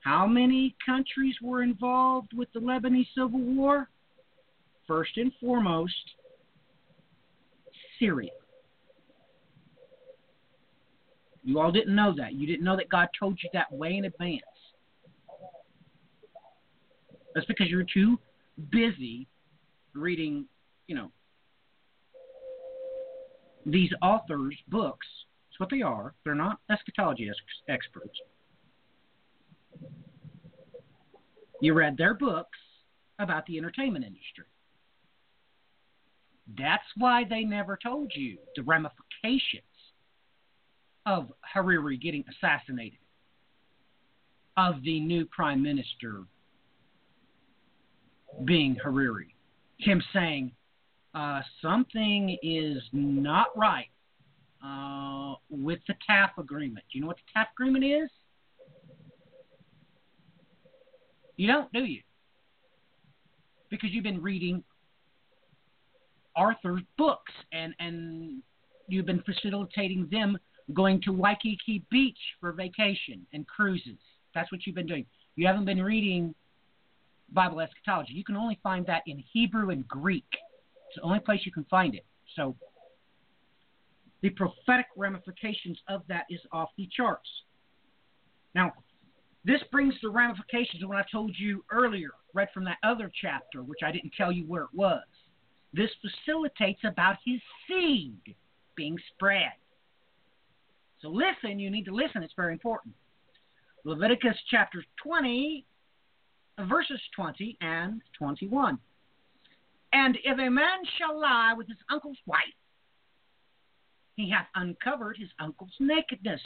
How 0.00 0.26
many 0.26 0.74
countries 0.84 1.36
were 1.42 1.62
involved 1.62 2.32
with 2.34 2.48
the 2.52 2.60
Lebanese 2.60 3.06
Civil 3.14 3.40
War? 3.40 3.88
First 4.88 5.16
and 5.16 5.30
foremost, 5.40 5.94
Syria. 7.98 8.30
You 11.44 11.60
all 11.60 11.70
didn't 11.70 11.94
know 11.94 12.14
that. 12.16 12.34
You 12.34 12.46
didn't 12.46 12.64
know 12.64 12.76
that 12.76 12.88
God 12.88 13.08
told 13.18 13.38
you 13.42 13.50
that 13.52 13.70
way 13.72 13.96
in 13.96 14.06
advance. 14.06 14.42
That's 17.34 17.46
because 17.46 17.68
you're 17.68 17.84
too 17.92 18.18
busy 18.70 19.26
reading, 19.94 20.46
you 20.86 20.94
know, 20.94 21.10
these 23.66 23.90
authors' 24.02 24.56
books. 24.68 25.06
What 25.62 25.70
they 25.70 25.82
are. 25.82 26.12
They're 26.24 26.34
not 26.34 26.58
eschatology 26.72 27.28
ex- 27.28 27.38
experts. 27.68 28.18
You 31.60 31.74
read 31.74 31.96
their 31.96 32.14
books 32.14 32.58
about 33.20 33.46
the 33.46 33.58
entertainment 33.58 34.04
industry. 34.04 34.46
That's 36.58 36.82
why 36.96 37.22
they 37.30 37.44
never 37.44 37.78
told 37.80 38.10
you 38.12 38.38
the 38.56 38.64
ramifications 38.64 39.62
of 41.06 41.30
Hariri 41.54 42.02
getting 42.02 42.24
assassinated, 42.28 42.98
of 44.56 44.82
the 44.82 44.98
new 44.98 45.26
prime 45.26 45.62
minister 45.62 46.24
being 48.44 48.76
Hariri, 48.84 49.28
him 49.78 50.02
saying 50.12 50.50
uh, 51.14 51.42
something 51.62 52.36
is 52.42 52.82
not 52.92 53.56
right 53.56 53.91
uh, 54.64 55.34
with 55.50 55.80
the 55.88 55.94
Taif 56.06 56.30
Agreement. 56.38 56.84
Do 56.90 56.98
you 56.98 57.02
know 57.02 57.08
what 57.08 57.16
the 57.16 57.32
Taif 57.34 57.48
Agreement 57.54 57.84
is? 57.84 58.10
You 61.36 61.48
don't, 61.48 61.72
do 61.72 61.84
you? 61.84 62.00
Because 63.70 63.90
you've 63.92 64.04
been 64.04 64.22
reading 64.22 64.62
Arthur's 66.36 66.82
books 66.96 67.32
and 67.52 67.74
and 67.78 68.42
you've 68.88 69.06
been 69.06 69.22
facilitating 69.22 70.08
them 70.10 70.38
going 70.72 71.00
to 71.02 71.12
Waikiki 71.12 71.84
Beach 71.90 72.18
for 72.40 72.52
vacation 72.52 73.26
and 73.32 73.46
cruises. 73.46 73.98
That's 74.34 74.50
what 74.52 74.66
you've 74.66 74.76
been 74.76 74.86
doing. 74.86 75.06
You 75.36 75.46
haven't 75.46 75.64
been 75.64 75.82
reading 75.82 76.34
Bible 77.32 77.60
eschatology. 77.60 78.12
You 78.12 78.24
can 78.24 78.36
only 78.36 78.58
find 78.62 78.86
that 78.86 79.02
in 79.06 79.22
Hebrew 79.32 79.70
and 79.70 79.86
Greek. 79.88 80.26
It's 80.88 80.96
the 80.96 81.02
only 81.02 81.20
place 81.20 81.40
you 81.44 81.52
can 81.52 81.64
find 81.64 81.94
it. 81.94 82.04
So 82.36 82.54
the 84.22 84.30
prophetic 84.30 84.86
ramifications 84.96 85.78
of 85.88 86.02
that 86.08 86.24
is 86.30 86.40
off 86.52 86.70
the 86.78 86.88
charts. 86.96 87.28
Now, 88.54 88.72
this 89.44 89.60
brings 89.72 89.94
the 90.00 90.10
ramifications 90.10 90.82
of 90.82 90.88
what 90.88 90.98
I 90.98 91.04
told 91.10 91.34
you 91.36 91.64
earlier, 91.70 92.10
read 92.32 92.48
from 92.54 92.64
that 92.64 92.78
other 92.84 93.10
chapter, 93.20 93.62
which 93.62 93.80
I 93.84 93.90
didn't 93.90 94.12
tell 94.16 94.30
you 94.30 94.44
where 94.44 94.62
it 94.62 94.74
was. 94.74 95.02
This 95.74 95.90
facilitates 96.00 96.80
about 96.84 97.16
his 97.24 97.40
seed 97.66 98.36
being 98.76 98.96
spread. 99.14 99.52
So 101.00 101.08
listen, 101.08 101.58
you 101.58 101.70
need 101.70 101.84
to 101.86 101.94
listen, 101.94 102.22
it's 102.22 102.34
very 102.36 102.52
important. 102.52 102.94
Leviticus 103.84 104.36
chapter 104.48 104.84
20, 105.02 105.64
verses 106.68 107.00
20 107.16 107.58
and 107.60 108.00
21. 108.16 108.78
And 109.92 110.16
if 110.24 110.38
a 110.38 110.48
man 110.50 110.78
shall 110.98 111.20
lie 111.20 111.52
with 111.56 111.66
his 111.66 111.78
uncle's 111.90 112.16
wife, 112.26 112.38
he 114.16 114.30
hath 114.30 114.46
uncovered 114.54 115.16
his 115.16 115.28
uncle's 115.38 115.74
nakedness. 115.80 116.40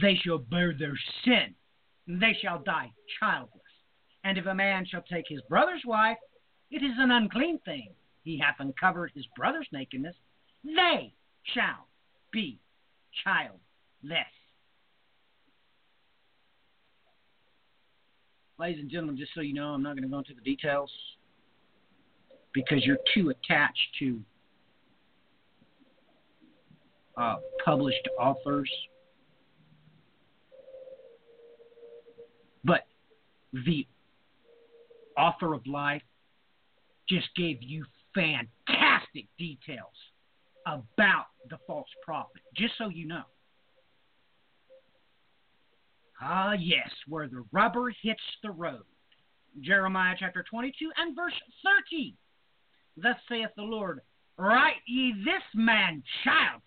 They 0.00 0.16
shall 0.16 0.38
bear 0.38 0.74
their 0.76 0.98
sin, 1.24 1.54
they 2.06 2.36
shall 2.42 2.62
die 2.62 2.92
childless. 3.20 3.62
And 4.24 4.38
if 4.38 4.46
a 4.46 4.54
man 4.54 4.84
shall 4.86 5.02
take 5.02 5.26
his 5.28 5.40
brother's 5.48 5.82
wife, 5.84 6.16
it 6.70 6.82
is 6.82 6.92
an 6.98 7.12
unclean 7.12 7.60
thing. 7.64 7.90
He 8.24 8.38
hath 8.38 8.56
uncovered 8.58 9.12
his 9.14 9.24
brother's 9.36 9.68
nakedness. 9.72 10.16
They 10.64 11.14
shall 11.54 11.86
be 12.32 12.58
childless. 13.22 13.60
Ladies 18.58 18.80
and 18.80 18.90
gentlemen, 18.90 19.16
just 19.16 19.32
so 19.34 19.42
you 19.42 19.54
know, 19.54 19.68
I'm 19.68 19.82
not 19.82 19.94
going 19.94 20.02
to 20.02 20.08
go 20.08 20.18
into 20.18 20.34
the 20.34 20.40
details 20.40 20.90
because 22.52 22.84
you're 22.84 22.98
too 23.14 23.30
attached 23.30 23.78
to 24.00 24.18
uh, 27.16 27.36
published 27.64 28.08
authors. 28.18 28.70
But 32.64 32.86
the 33.52 33.86
author 35.16 35.54
of 35.54 35.66
life 35.66 36.02
just 37.08 37.28
gave 37.36 37.62
you 37.62 37.84
fantastic 38.14 39.26
details 39.38 39.94
about 40.66 41.26
the 41.48 41.58
false 41.66 41.88
prophet, 42.04 42.42
just 42.56 42.74
so 42.76 42.88
you 42.88 43.06
know. 43.06 43.22
Ah, 46.20 46.54
yes, 46.58 46.90
where 47.08 47.28
the 47.28 47.44
rubber 47.52 47.92
hits 48.02 48.20
the 48.42 48.50
road. 48.50 48.82
Jeremiah 49.60 50.16
chapter 50.18 50.44
22 50.48 50.90
and 50.96 51.14
verse 51.14 51.34
30. 51.90 52.14
Thus 52.96 53.16
saith 53.28 53.50
the 53.56 53.62
Lord, 53.62 54.00
Write 54.38 54.82
ye 54.86 55.14
this 55.24 55.42
man 55.54 56.02
childless, 56.24 56.62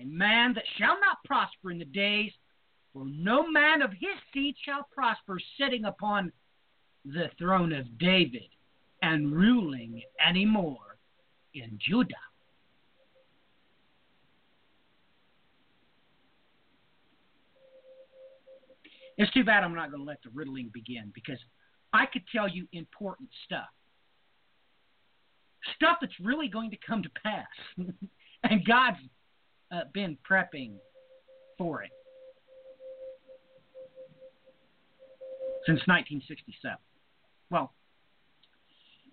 a 0.00 0.04
man 0.04 0.54
that 0.54 0.64
shall 0.78 0.98
not 1.00 1.18
prosper 1.24 1.70
in 1.70 1.78
the 1.78 1.84
days, 1.84 2.32
for 2.92 3.04
no 3.06 3.48
man 3.50 3.82
of 3.82 3.90
his 3.92 4.16
seed 4.32 4.54
shall 4.64 4.86
prosper 4.94 5.38
sitting 5.58 5.84
upon 5.84 6.32
the 7.04 7.30
throne 7.38 7.72
of 7.72 7.98
David 7.98 8.48
and 9.02 9.32
ruling 9.32 10.02
any 10.26 10.44
more 10.44 10.98
in 11.54 11.78
Judah. 11.86 12.14
It's 19.18 19.32
too 19.32 19.44
bad 19.44 19.64
I'm 19.64 19.74
not 19.74 19.90
going 19.90 20.02
to 20.02 20.06
let 20.06 20.22
the 20.22 20.30
riddling 20.34 20.70
begin 20.74 21.10
because 21.14 21.38
I 21.92 22.04
could 22.06 22.22
tell 22.34 22.48
you 22.48 22.66
important 22.72 23.30
stuff. 23.46 23.68
Stuff 25.74 25.98
that's 26.00 26.12
really 26.20 26.48
going 26.48 26.70
to 26.70 26.76
come 26.86 27.02
to 27.02 27.08
pass. 27.22 27.46
and 28.42 28.64
God's 28.66 28.98
uh, 29.72 29.80
been 29.92 30.16
prepping 30.28 30.74
for 31.58 31.82
it 31.82 31.90
since 35.66 35.80
1967. 35.86 36.76
Well, 37.50 37.72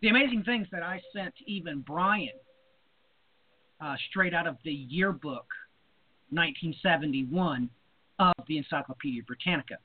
the 0.02 0.10
amazing 0.10 0.44
things 0.44 0.68
that 0.72 0.84
I 0.84 1.02
sent 1.16 1.34
even 1.48 1.82
Brian 1.82 2.30
uh, 3.82 3.96
straight 4.10 4.34
out 4.34 4.48
of 4.48 4.58
the 4.64 4.72
yearbook 4.72 5.48
1971 6.30 7.70
of 8.20 8.34
the 8.48 8.58
Encyclopedia 8.58 9.24
Britannica. 9.24 9.78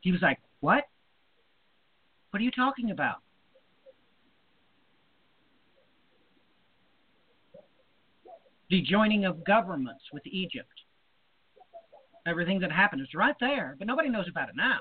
He 0.00 0.12
was 0.12 0.22
like, 0.22 0.38
What? 0.60 0.84
What 2.30 2.40
are 2.40 2.44
you 2.44 2.50
talking 2.50 2.90
about? 2.90 3.18
The 8.70 8.82
joining 8.82 9.24
of 9.24 9.44
governments 9.44 10.04
with 10.12 10.26
Egypt. 10.26 10.68
Everything 12.26 12.60
that 12.60 12.70
happened 12.70 13.00
is 13.00 13.08
right 13.14 13.36
there, 13.40 13.76
but 13.78 13.86
nobody 13.86 14.10
knows 14.10 14.26
about 14.28 14.50
it 14.50 14.56
now. 14.56 14.78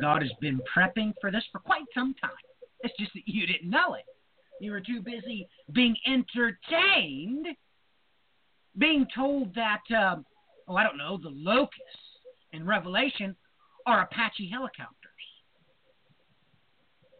God 0.00 0.22
has 0.22 0.32
been 0.40 0.60
prepping 0.76 1.14
for 1.20 1.30
this 1.30 1.44
for 1.52 1.60
quite 1.60 1.84
some 1.94 2.14
time. 2.20 2.30
It's 2.80 2.96
just 2.98 3.12
that 3.14 3.22
you 3.26 3.46
didn't 3.46 3.70
know 3.70 3.94
it. 3.94 4.04
You 4.60 4.72
were 4.72 4.80
too 4.80 5.00
busy 5.00 5.48
being 5.72 5.96
entertained, 6.06 7.46
being 8.76 9.06
told 9.14 9.54
that, 9.54 9.80
uh, 9.94 10.16
oh, 10.68 10.76
I 10.76 10.82
don't 10.82 10.98
know, 10.98 11.18
the 11.22 11.30
locusts 11.30 11.78
in 12.52 12.66
Revelation 12.66 13.36
are 13.86 14.02
Apache 14.02 14.50
helicopters. 14.52 14.96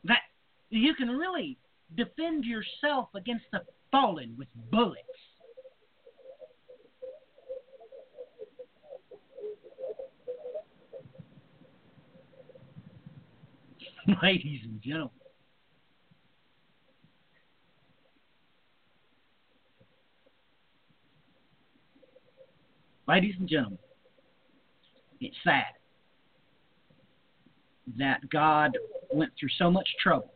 That 0.05 0.20
you 0.70 0.94
can 0.94 1.09
really 1.09 1.56
defend 1.97 2.44
yourself 2.44 3.09
against 3.14 3.44
the 3.52 3.62
Fallen 3.91 4.37
with 4.39 4.49
bullets. 4.71 5.01
Ladies 14.23 14.61
and 14.65 14.81
gentlemen. 14.81 15.11
Ladies 23.09 23.35
and 23.41 23.49
gentlemen, 23.49 23.79
it's 25.21 25.37
sad 25.43 25.65
that 27.99 28.21
God 28.31 28.79
went 29.12 29.33
through 29.39 29.49
so 29.59 29.69
much 29.69 29.89
trouble 30.01 30.31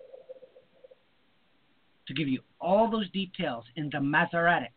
to 2.08 2.14
give 2.14 2.26
you 2.26 2.40
all 2.64 2.90
those 2.90 3.10
details 3.10 3.64
in 3.76 3.90
the 3.92 4.00
Masoretic 4.00 4.72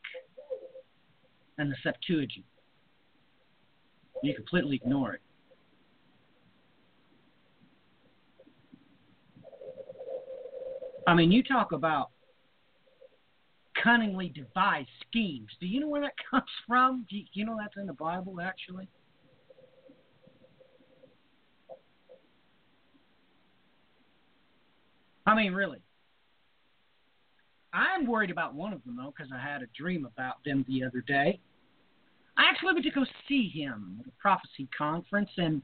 and 1.57 1.72
the 1.72 1.76
Septuagint. 1.81 2.45
You 4.22 4.35
completely 4.35 4.76
ignore 4.76 5.14
it. 5.14 5.22
I 11.07 11.14
mean, 11.14 11.31
you 11.31 11.41
talk 11.41 11.72
about 11.72 12.09
cunningly 13.81 14.27
devised 14.27 14.89
schemes. 15.07 15.47
Do 15.61 15.68
you 15.68 15.80
know 15.80 15.88
where 15.88 16.01
that 16.01 16.15
comes 16.30 16.43
from? 16.68 17.05
Do 17.09 17.18
you, 17.31 17.45
know 17.45 17.57
that's 17.57 17.77
in 17.77 17.85
the 17.85 17.93
Bible, 17.93 18.41
actually? 18.41 18.89
I 25.26 25.35
mean, 25.35 25.53
really. 25.53 25.80
I'm 27.78 28.08
worried 28.08 28.32
about 28.32 28.56
one 28.56 28.74
of 28.74 28.84
them, 28.86 28.98
though, 28.98 29.14
because 29.16 29.32
I 29.32 29.40
had 29.40 29.62
a 29.62 29.68
dream 29.78 30.06
about 30.06 30.44
them 30.44 30.66
the 30.68 30.84
other 30.84 31.02
day. 31.02 31.40
I 32.36 32.49
actually 32.49 32.74
went 32.74 32.84
to 32.84 32.91
go 32.91 33.06
see 33.28 33.49
him 33.49 33.98
at 34.02 34.08
a 34.08 34.12
prophecy 34.20 34.68
conference 34.76 35.30
in 35.38 35.62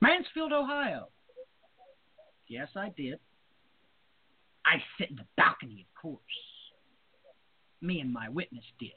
Mansfield, 0.00 0.52
Ohio. 0.52 1.08
Yes, 2.48 2.68
I 2.76 2.88
did. 2.96 3.18
I 4.64 4.82
sit 4.98 5.10
in 5.10 5.16
the 5.16 5.26
balcony, 5.36 5.86
of 5.86 6.00
course. 6.00 6.20
Me 7.82 8.00
and 8.00 8.10
my 8.10 8.30
witness 8.30 8.64
did. 8.80 8.90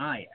Ah, 0.00 0.16
yes. 0.16 0.28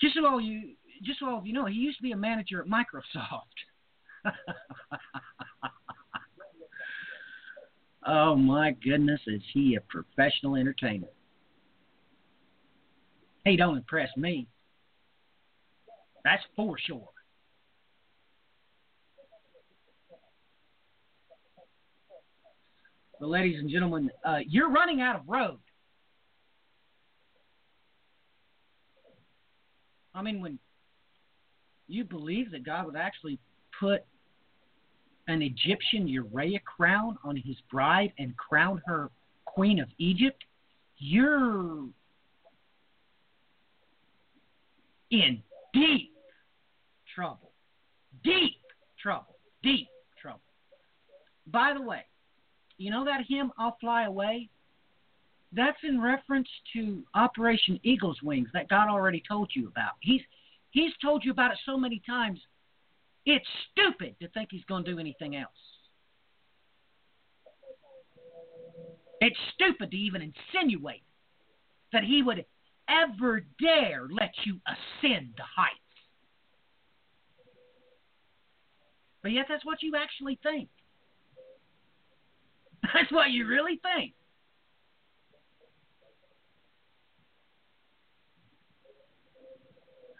Just 0.00 0.14
so 0.14 0.26
all 0.26 0.40
you, 0.40 0.70
just 1.02 1.20
so 1.20 1.26
all 1.26 1.38
of 1.38 1.46
you 1.46 1.52
know, 1.52 1.66
he 1.66 1.74
used 1.74 1.98
to 1.98 2.02
be 2.02 2.12
a 2.12 2.16
manager 2.16 2.62
at 2.62 2.66
Microsoft. 2.66 3.44
oh 8.06 8.34
my 8.36 8.72
goodness, 8.72 9.20
is 9.26 9.42
he 9.52 9.76
a 9.76 9.80
professional 9.82 10.56
entertainer? 10.56 11.08
He 13.44 13.56
don't 13.56 13.78
impress 13.78 14.08
me. 14.16 14.46
That's 16.24 16.42
for 16.54 16.76
sure. 16.78 17.08
But 23.18 23.28
ladies 23.28 23.58
and 23.58 23.68
gentlemen, 23.70 24.10
uh, 24.24 24.38
you're 24.46 24.70
running 24.70 25.00
out 25.02 25.16
of 25.16 25.22
road. 25.28 25.58
I 30.14 30.22
mean, 30.22 30.40
when 30.40 30.58
you 31.86 32.04
believe 32.04 32.50
that 32.52 32.64
God 32.64 32.86
would 32.86 32.96
actually 32.96 33.38
put 33.80 34.04
an 35.26 35.42
Egyptian 35.42 36.06
uraeus 36.06 36.60
crown 36.64 37.16
on 37.24 37.36
his 37.36 37.56
bride 37.70 38.12
and 38.18 38.36
crown 38.36 38.82
her 38.86 39.10
queen 39.46 39.80
of 39.80 39.88
Egypt, 39.98 40.44
you're 40.98 41.86
in 45.10 45.42
deep 45.72 46.12
trouble. 47.14 47.50
Deep 48.22 48.56
trouble. 49.00 49.36
Deep 49.62 49.88
trouble. 50.20 50.40
By 51.46 51.72
the 51.74 51.82
way, 51.82 52.04
you 52.78 52.90
know 52.90 53.04
that 53.04 53.22
hymn, 53.28 53.52
I'll 53.58 53.76
Fly 53.80 54.04
Away? 54.04 54.48
That's 55.52 55.78
in 55.82 56.00
reference 56.00 56.48
to 56.74 57.02
Operation 57.14 57.80
Eagle's 57.82 58.22
Wings 58.22 58.48
that 58.52 58.68
God 58.68 58.88
already 58.88 59.22
told 59.26 59.50
you 59.54 59.66
about. 59.68 59.92
He's 60.00 60.20
He's 60.70 60.92
told 61.02 61.24
you 61.24 61.32
about 61.32 61.50
it 61.50 61.58
so 61.66 61.76
many 61.76 62.00
times. 62.06 62.38
It's 63.26 63.46
stupid 63.72 64.16
to 64.20 64.28
think 64.28 64.48
he's 64.50 64.64
going 64.64 64.84
to 64.84 64.92
do 64.92 64.98
anything 64.98 65.36
else. 65.36 65.50
It's 69.20 69.36
stupid 69.54 69.90
to 69.90 69.96
even 69.96 70.22
insinuate 70.22 71.02
that 71.92 72.04
he 72.04 72.22
would 72.22 72.44
ever 72.88 73.44
dare 73.60 74.08
let 74.10 74.32
you 74.44 74.60
ascend 74.66 75.34
the 75.36 75.42
heights. 75.42 75.76
But 79.22 79.32
yet, 79.32 79.46
that's 79.48 79.64
what 79.66 79.82
you 79.82 79.94
actually 79.96 80.38
think. 80.42 80.70
That's 82.94 83.12
what 83.12 83.30
you 83.30 83.46
really 83.46 83.78
think. 83.82 84.14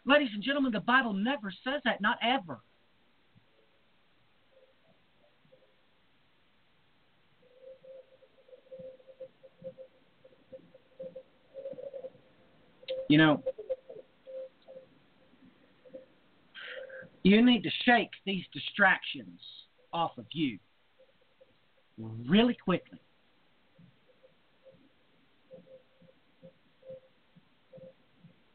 Ladies 0.04 0.28
and 0.34 0.42
gentlemen, 0.42 0.72
the 0.72 0.80
Bible 0.80 1.14
never 1.14 1.52
says 1.64 1.80
that, 1.84 2.02
not 2.02 2.18
ever. 2.22 2.60
You 13.10 13.18
know, 13.18 13.42
you 17.24 17.44
need 17.44 17.64
to 17.64 17.70
shake 17.84 18.10
these 18.24 18.44
distractions 18.52 19.40
off 19.92 20.12
of 20.16 20.26
you 20.30 20.60
really 21.98 22.54
quickly. 22.54 23.00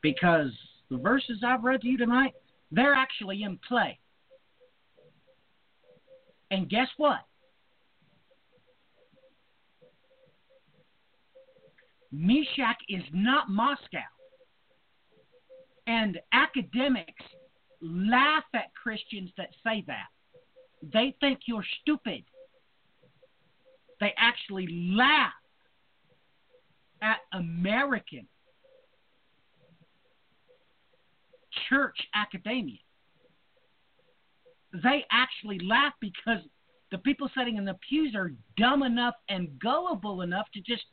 Because 0.01 0.51
the 0.89 0.99
verses 0.99 1.39
I've 1.45 1.65
read 1.65 1.81
to 1.81 1.87
you 1.89 1.97
tonight, 1.97 2.31
they're 2.71 2.95
actually 2.95 3.43
in 3.43 3.59
play. 3.67 3.99
And 6.49 6.69
guess 6.69 6.87
what? 6.95 7.25
Meshech 12.13 12.77
is 12.87 13.03
not 13.11 13.49
Moscow. 13.49 13.97
And 15.87 16.19
academics 16.33 17.23
laugh 17.81 18.43
at 18.53 18.73
Christians 18.81 19.31
that 19.37 19.49
say 19.63 19.83
that. 19.87 20.07
They 20.81 21.15
think 21.19 21.41
you're 21.47 21.65
stupid. 21.81 22.23
They 23.99 24.13
actually 24.17 24.67
laugh 24.95 25.31
at 27.01 27.17
American 27.33 28.27
church 31.69 31.97
academia. 32.13 32.77
They 34.83 35.05
actually 35.11 35.59
laugh 35.59 35.93
because 36.01 36.39
the 36.91 36.97
people 36.97 37.29
sitting 37.37 37.57
in 37.57 37.65
the 37.65 37.77
pews 37.87 38.13
are 38.15 38.31
dumb 38.57 38.83
enough 38.83 39.15
and 39.29 39.57
gullible 39.59 40.21
enough 40.21 40.47
to 40.53 40.61
just 40.61 40.83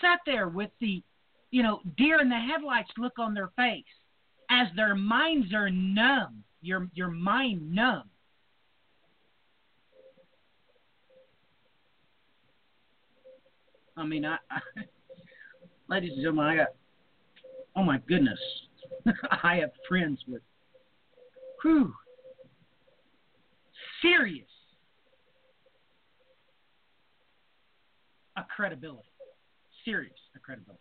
sit 0.00 0.20
there 0.26 0.48
with 0.48 0.70
the, 0.80 1.02
you 1.50 1.62
know, 1.62 1.80
deer 1.96 2.20
in 2.20 2.28
the 2.28 2.36
headlights 2.36 2.90
look 2.98 3.18
on 3.18 3.32
their 3.32 3.50
face 3.56 3.84
as 4.54 4.68
their 4.76 4.94
minds 4.94 5.52
are 5.54 5.70
numb. 5.70 6.44
Your 6.60 6.88
your 6.94 7.10
mind 7.10 7.74
numb. 7.74 8.04
I 13.96 14.04
mean, 14.04 14.24
I, 14.24 14.36
I 14.50 14.60
ladies 15.88 16.12
and 16.12 16.22
gentlemen, 16.22 16.46
I 16.46 16.56
got. 16.56 16.68
Oh 17.76 17.82
my 17.82 17.98
goodness, 18.06 18.38
I 19.42 19.56
have 19.56 19.70
friends 19.88 20.20
with, 20.28 20.42
whew, 21.62 21.92
serious 24.00 24.46
a 28.36 28.44
credibility, 28.54 29.08
serious 29.84 30.14
a 30.36 30.38
credibility. 30.38 30.80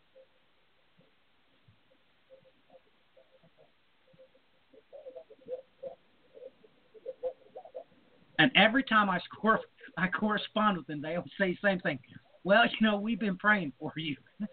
And 8.43 8.51
every 8.57 8.83
time 8.83 9.09
I 9.09 9.19
score, 9.19 9.61
I 9.97 10.09
correspond 10.09 10.77
with 10.77 10.85
them, 10.87 11.01
they 11.01 11.15
always 11.15 11.31
say 11.39 11.51
the 11.51 11.57
same 11.65 11.79
thing. 11.79 11.97
Well, 12.43 12.65
you 12.65 12.85
know, 12.85 12.99
we've 12.99 13.21
been 13.21 13.37
praying 13.37 13.71
for 13.79 13.93
you. 13.95 14.17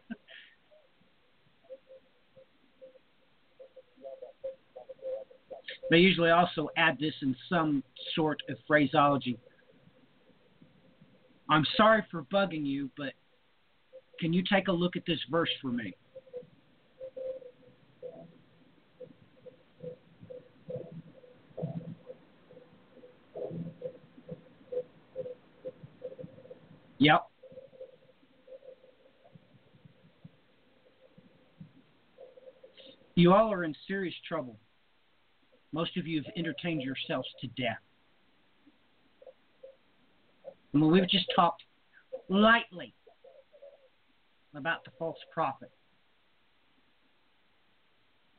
they 5.90 5.96
usually 5.98 6.30
also 6.30 6.68
add 6.76 6.98
this 7.00 7.14
in 7.20 7.34
some 7.48 7.82
sort 8.14 8.40
of 8.48 8.58
phraseology. 8.68 9.36
I'm 11.48 11.66
sorry 11.76 12.04
for 12.12 12.22
bugging 12.32 12.64
you, 12.64 12.90
but 12.96 13.14
can 14.20 14.32
you 14.32 14.44
take 14.48 14.68
a 14.68 14.72
look 14.72 14.94
at 14.94 15.02
this 15.04 15.18
verse 15.28 15.50
for 15.60 15.72
me? 15.72 15.94
Yep. 27.00 27.26
You 33.14 33.32
all 33.32 33.50
are 33.50 33.64
in 33.64 33.74
serious 33.88 34.14
trouble. 34.28 34.58
Most 35.72 35.96
of 35.96 36.06
you 36.06 36.22
have 36.22 36.32
entertained 36.36 36.82
yourselves 36.82 37.26
to 37.40 37.46
death. 37.48 37.78
And 40.74 40.90
we've 40.90 41.08
just 41.08 41.26
talked 41.34 41.62
lightly 42.28 42.94
about 44.54 44.84
the 44.84 44.90
false 44.98 45.18
prophet. 45.32 45.70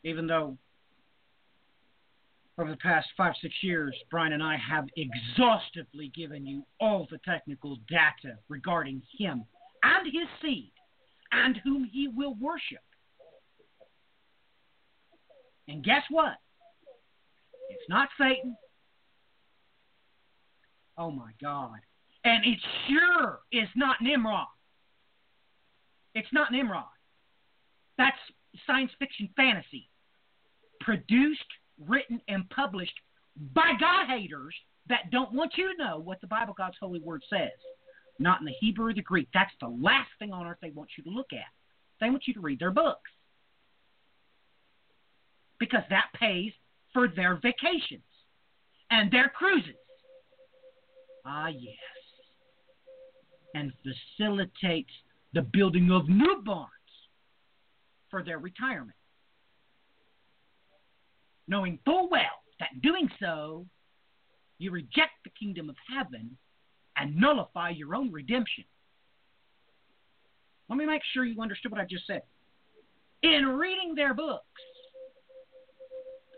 Even 0.04 0.28
though 0.28 0.56
over 2.60 2.70
the 2.70 2.78
past 2.78 3.08
five, 3.18 3.34
six 3.42 3.54
years, 3.62 3.96
Brian 4.10 4.34
and 4.34 4.44
I 4.44 4.58
have 4.58 4.88
exhaustively 4.96 6.12
given 6.16 6.46
you 6.46 6.64
all 6.80 7.08
the 7.10 7.20
technical 7.26 7.78
data 7.90 8.38
regarding 8.50 9.02
him 9.18 9.46
and 9.84 10.06
his 10.06 10.28
seed 10.42 10.72
and 11.32 11.58
whom 11.64 11.86
he 11.92 12.08
will 12.08 12.36
worship. 12.40 12.84
And 15.68 15.84
guess 15.84 16.04
what? 16.10 16.36
It's 17.70 17.90
not 17.90 18.10
Satan. 18.20 18.56
Oh 20.98 21.12
my 21.12 21.32
God. 21.42 21.80
And 22.26 22.46
it 22.46 22.60
sure 22.88 23.40
is 23.52 23.70
not 23.76 23.98
Nimrod. 24.02 24.48
It's 26.14 26.28
not 26.34 26.52
Nimrod. 26.52 26.84
That's 27.98 28.18
science 28.68 28.92
fiction 29.00 29.30
fantasy. 29.36 29.90
Produced, 30.82 31.40
written, 31.88 32.22
and 32.28 32.50
published 32.50 32.94
by 33.54 33.74
God 33.80 34.08
haters 34.08 34.56
that 34.88 35.12
don't 35.12 35.34
want 35.34 35.54
you 35.58 35.72
to 35.72 35.84
know 35.84 36.00
what 36.00 36.22
the 36.22 36.28
Bible, 36.28 36.54
God's 36.58 36.78
holy 36.80 37.00
word, 37.00 37.24
says. 37.30 37.50
Not 38.20 38.40
in 38.40 38.46
the 38.46 38.54
Hebrew 38.60 38.88
or 38.88 38.94
the 38.94 39.02
Greek. 39.02 39.30
That's 39.34 39.54
the 39.60 39.68
last 39.68 40.10
thing 40.20 40.32
on 40.32 40.46
earth 40.46 40.58
they 40.62 40.72
want 40.72 40.90
you 40.98 41.04
to 41.06 41.10
look 41.10 41.34
at. 41.34 41.50
They 42.00 42.10
want 42.10 42.24
you 42.28 42.34
to 42.34 42.42
read 42.42 42.60
their 42.60 42.72
books. 42.72 43.10
Because 45.60 45.84
that 45.90 46.08
pays 46.20 46.52
for 46.94 47.08
their 47.08 47.36
vacations 47.36 48.04
and 48.90 49.12
their 49.12 49.30
cruises. 49.30 49.76
Ah, 51.26 51.48
yes. 51.48 51.76
And 53.54 53.72
facilitates 53.84 54.92
the 55.34 55.42
building 55.42 55.92
of 55.92 56.10
new 56.10 56.42
barns 56.44 56.70
for 58.10 58.24
their 58.24 58.40
retirement. 58.40 58.98
Knowing 61.52 61.78
full 61.84 62.08
well 62.10 62.22
that 62.62 62.70
in 62.74 62.80
doing 62.80 63.10
so, 63.20 63.66
you 64.58 64.72
reject 64.72 65.12
the 65.26 65.30
kingdom 65.38 65.70
of 65.70 65.76
heaven 65.94 66.38
and 66.96 67.14
nullify 67.18 67.70
your 67.70 67.94
own 67.94 68.10
redemption. 68.10 68.64
Let 70.70 70.78
me 70.78 70.86
make 70.86 71.02
sure 71.14 71.26
you 71.26 71.42
understood 71.42 71.74
what 71.74 71.82
I 71.82 71.84
just 71.84 72.08
said. 72.08 72.22
In 73.22 73.46
reading 73.48 73.96
their 73.96 74.14
books, 74.14 74.46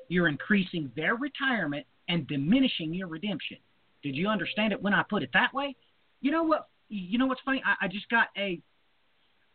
you're 0.07 0.27
increasing 0.27 0.91
their 0.95 1.15
retirement 1.15 1.85
and 2.09 2.27
diminishing 2.27 2.91
your 2.91 3.07
redemption. 3.07 3.57
Did 4.01 4.15
you 4.15 4.27
understand 4.27 4.73
it 4.73 4.81
when 4.81 4.95
I 4.95 5.03
put 5.07 5.21
it 5.21 5.29
that 5.33 5.53
way? 5.53 5.75
You 6.21 6.31
know 6.31 6.43
what? 6.43 6.69
You 6.89 7.19
know 7.19 7.27
what's 7.27 7.41
funny? 7.45 7.61
I, 7.63 7.85
I 7.85 7.87
just 7.87 8.09
got 8.09 8.29
a 8.35 8.59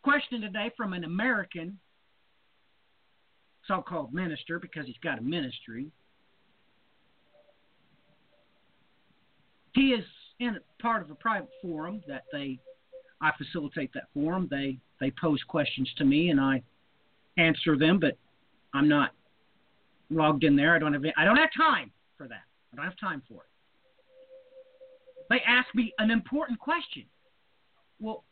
question 0.04 0.40
today 0.40 0.70
from 0.76 0.92
an 0.92 1.02
American 1.02 1.80
so-called 3.68 4.12
minister 4.12 4.58
because 4.58 4.86
he's 4.86 4.96
got 5.02 5.18
a 5.18 5.22
ministry. 5.22 5.86
He 9.74 9.92
is 9.92 10.04
in 10.40 10.56
a 10.56 10.82
part 10.82 11.02
of 11.02 11.10
a 11.10 11.14
private 11.14 11.50
forum 11.62 12.02
that 12.08 12.24
they 12.32 12.58
I 13.20 13.32
facilitate 13.36 13.92
that 13.94 14.04
forum. 14.14 14.48
They 14.50 14.78
they 15.00 15.12
pose 15.20 15.42
questions 15.46 15.88
to 15.98 16.04
me 16.04 16.30
and 16.30 16.40
I 16.40 16.62
answer 17.36 17.76
them, 17.76 18.00
but 18.00 18.16
I'm 18.74 18.88
not 18.88 19.12
logged 20.10 20.44
in 20.44 20.56
there. 20.56 20.74
I 20.74 20.78
don't 20.78 20.92
have 20.92 21.04
I 21.16 21.24
don't 21.24 21.36
have 21.36 21.50
time 21.56 21.90
for 22.16 22.26
that. 22.28 22.44
I 22.72 22.76
don't 22.76 22.84
have 22.84 22.98
time 22.98 23.22
for 23.28 23.34
it. 23.34 23.48
They 25.30 25.40
ask 25.46 25.72
me 25.74 25.92
an 25.98 26.10
important 26.10 26.58
question. 26.58 27.04
Well, 28.00 28.24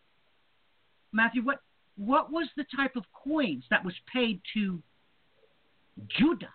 Matthew, 1.13 1.43
what 1.43 1.61
what 1.97 2.31
was 2.31 2.49
the 2.57 2.65
type 2.75 2.97
of 2.97 3.05
coins 3.13 3.65
that 3.71 3.85
was 3.85 3.95
paid 4.13 4.41
to 4.55 4.83
Judas? 6.19 6.49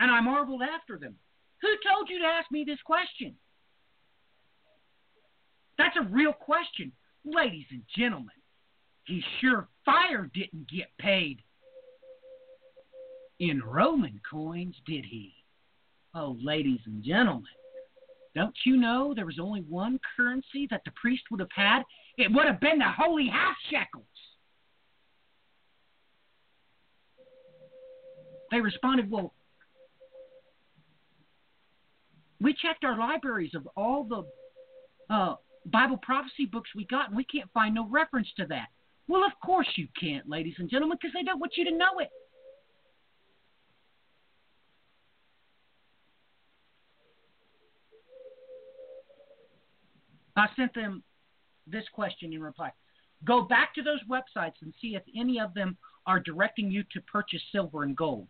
And 0.00 0.10
I 0.10 0.20
marveled 0.20 0.62
after 0.62 0.98
them. 0.98 1.14
Who 1.62 1.68
told 1.88 2.08
you 2.10 2.18
to 2.18 2.26
ask 2.26 2.50
me 2.50 2.64
this 2.66 2.80
question? 2.84 3.34
That's 5.78 5.96
a 5.96 6.08
real 6.08 6.32
question. 6.32 6.92
Ladies 7.24 7.66
and 7.70 7.82
gentlemen, 7.96 8.28
he 9.04 9.22
sure 9.40 9.68
fire 9.84 10.30
didn't 10.34 10.68
get 10.70 10.88
paid 10.98 11.40
in 13.40 13.62
Roman 13.62 14.20
coins, 14.30 14.76
did 14.86 15.04
he? 15.04 15.32
Oh, 16.14 16.36
ladies 16.40 16.80
and 16.86 17.02
gentlemen, 17.02 17.44
don't 18.34 18.54
you 18.64 18.76
know 18.76 19.14
there 19.14 19.26
was 19.26 19.38
only 19.40 19.62
one 19.62 19.98
currency 20.16 20.66
that 20.70 20.82
the 20.84 20.92
priest 21.00 21.22
would 21.30 21.40
have 21.40 21.48
had? 21.54 21.82
It 22.18 22.32
would 22.32 22.46
have 22.46 22.60
been 22.60 22.78
the 22.78 22.92
holy 22.96 23.28
half 23.28 23.56
shekels. 23.70 24.04
They 28.54 28.60
responded, 28.60 29.10
Well, 29.10 29.34
we 32.40 32.54
checked 32.54 32.84
our 32.84 32.96
libraries 32.96 33.50
of 33.56 33.66
all 33.76 34.04
the 34.04 35.12
uh, 35.12 35.34
Bible 35.66 35.96
prophecy 35.96 36.46
books 36.46 36.70
we 36.76 36.86
got, 36.86 37.08
and 37.08 37.16
we 37.16 37.24
can't 37.24 37.50
find 37.52 37.74
no 37.74 37.88
reference 37.88 38.28
to 38.36 38.46
that. 38.46 38.68
Well, 39.08 39.24
of 39.24 39.32
course 39.44 39.66
you 39.74 39.88
can't, 40.00 40.28
ladies 40.28 40.54
and 40.58 40.70
gentlemen, 40.70 40.98
because 41.02 41.12
they 41.14 41.24
don't 41.24 41.40
want 41.40 41.54
you 41.56 41.64
to 41.64 41.76
know 41.76 41.98
it. 41.98 42.10
I 50.36 50.46
sent 50.54 50.72
them 50.74 51.02
this 51.66 51.86
question 51.92 52.32
in 52.32 52.40
reply. 52.40 52.70
Go 53.24 53.42
back 53.42 53.74
to 53.74 53.82
those 53.82 53.98
websites 54.08 54.62
and 54.62 54.72
see 54.80 54.94
if 54.94 55.02
any 55.18 55.40
of 55.40 55.54
them 55.54 55.76
are 56.06 56.20
directing 56.20 56.70
you 56.70 56.84
to 56.92 57.00
purchase 57.00 57.42
silver 57.50 57.82
and 57.82 57.96
gold. 57.96 58.28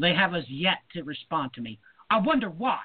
They 0.00 0.14
have 0.14 0.34
as 0.34 0.44
yet 0.48 0.78
to 0.94 1.02
respond 1.02 1.52
to 1.54 1.60
me. 1.60 1.78
I 2.10 2.18
wonder 2.20 2.48
why. 2.48 2.78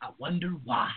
I 0.00 0.08
wonder 0.18 0.52
why. 0.64 0.90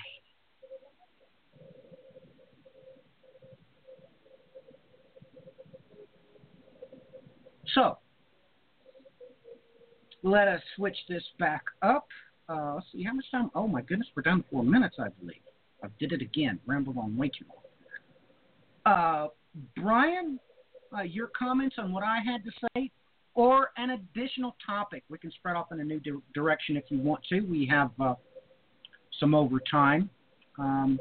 So, 7.75 7.97
let 10.23 10.47
us 10.47 10.61
switch 10.77 10.95
this 11.09 11.23
back 11.37 11.63
up. 11.81 12.07
Uh, 12.47 12.75
let's 12.75 12.87
see, 12.93 13.03
how 13.03 13.13
much 13.13 13.25
time? 13.31 13.51
Oh 13.53 13.67
my 13.67 13.81
goodness, 13.81 14.07
we're 14.15 14.23
down 14.23 14.43
to 14.43 14.49
four 14.49 14.63
minutes, 14.63 14.95
I 14.97 15.09
believe. 15.19 15.41
I 15.83 15.87
did 15.99 16.13
it 16.13 16.21
again. 16.21 16.59
Rambled 16.65 16.97
on 16.97 17.17
way 17.17 17.27
too 17.27 17.45
long. 17.53 17.66
Uh, 18.87 19.27
Brian, 19.75 20.39
uh, 20.97 21.01
your 21.01 21.29
comments 21.37 21.75
on 21.77 21.91
what 21.91 22.03
I 22.03 22.19
had 22.25 22.41
to 22.45 22.51
say, 22.73 22.89
or 23.33 23.71
an 23.75 23.89
additional 23.89 24.55
topic. 24.65 25.03
We 25.09 25.17
can 25.17 25.29
spread 25.31 25.57
off 25.57 25.73
in 25.73 25.81
a 25.81 25.83
new 25.83 25.99
di- 25.99 26.11
direction 26.33 26.77
if 26.77 26.85
you 26.87 26.99
want 26.99 27.21
to. 27.29 27.41
We 27.41 27.67
have 27.69 27.91
uh, 27.99 28.15
some 29.19 29.35
overtime. 29.35 30.09
Um, 30.57 30.99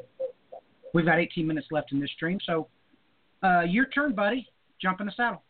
we've 0.93 1.05
got 1.05 1.17
18 1.17 1.47
minutes 1.47 1.67
left 1.71 1.93
in 1.93 2.01
this 2.01 2.11
stream, 2.11 2.39
so 2.45 2.67
uh, 3.41 3.61
your 3.61 3.85
turn, 3.85 4.13
buddy. 4.13 4.45
Jump 4.81 4.99
in 4.99 5.05
the 5.05 5.13
saddle. 5.15 5.41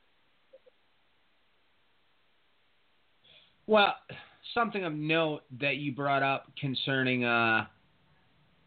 Well, 3.66 3.96
something 4.54 4.86
of 4.86 4.94
note 4.94 5.42
that 5.60 5.78
you 5.78 5.92
brought 5.92 6.22
up 6.22 6.52
concerning 6.60 7.26
uh, 7.26 7.66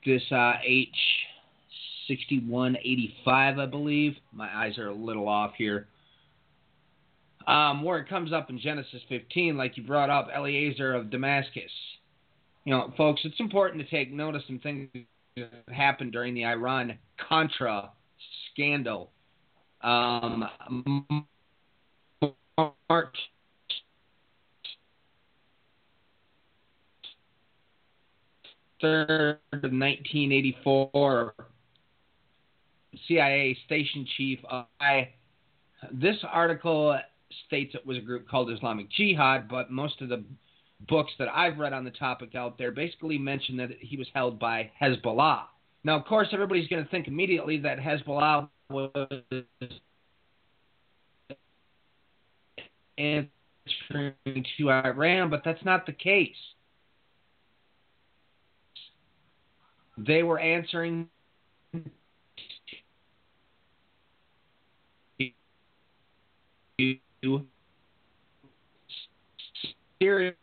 this 0.04 0.22
uh, 0.32 0.54
H6185, 2.10 3.58
I 3.58 3.66
believe. 3.66 4.16
My 4.32 4.48
eyes 4.54 4.78
are 4.78 4.88
a 4.88 4.94
little 4.94 5.28
off 5.28 5.52
here. 5.56 5.86
Um, 7.46 7.82
where 7.82 7.98
it 7.98 8.08
comes 8.08 8.32
up 8.32 8.50
in 8.50 8.58
Genesis 8.58 9.00
15, 9.08 9.56
like 9.56 9.76
you 9.76 9.82
brought 9.82 10.10
up, 10.10 10.28
Eliezer 10.34 10.94
of 10.94 11.10
Damascus. 11.10 11.70
You 12.64 12.74
know, 12.74 12.92
folks, 12.96 13.22
it's 13.24 13.40
important 13.40 13.82
to 13.82 13.88
take 13.88 14.12
notice 14.12 14.42
of 14.50 14.60
things 14.62 14.88
that 15.36 15.50
happened 15.72 16.12
during 16.12 16.34
the 16.34 16.44
Iran 16.44 16.98
Contra 17.28 17.90
scandal. 18.52 19.10
Um, 19.82 20.48
March 22.88 23.16
3rd 28.82 29.38
of 29.52 29.72
1984, 29.72 31.34
CIA 33.06 33.56
station 33.66 34.06
chief. 34.16 34.38
I, 34.80 35.10
this 35.92 36.16
article 36.30 36.98
states 37.46 37.74
it 37.74 37.86
was 37.86 37.96
a 37.96 38.00
group 38.00 38.28
called 38.28 38.50
Islamic 38.50 38.90
Jihad, 38.90 39.48
but 39.48 39.70
most 39.70 40.00
of 40.02 40.08
the 40.08 40.24
books 40.88 41.12
that 41.18 41.28
I've 41.28 41.58
read 41.58 41.72
on 41.72 41.84
the 41.84 41.90
topic 41.90 42.34
out 42.34 42.58
there 42.58 42.72
basically 42.72 43.18
mention 43.18 43.56
that 43.58 43.70
he 43.80 43.96
was 43.96 44.06
held 44.14 44.38
by 44.38 44.70
Hezbollah. 44.80 45.42
Now, 45.84 45.96
of 45.96 46.04
course, 46.04 46.28
everybody's 46.32 46.68
going 46.68 46.84
to 46.84 46.90
think 46.90 47.08
immediately 47.08 47.58
that 47.58 47.78
Hezbollah 47.78 48.48
was 48.70 48.90
answering 52.98 54.14
to 54.58 54.70
Iran, 54.70 55.30
but 55.30 55.42
that's 55.44 55.64
not 55.64 55.86
the 55.86 55.92
case. 55.92 56.34
They 59.96 60.22
were 60.22 60.38
answering 60.38 61.08
Syria 70.00 70.34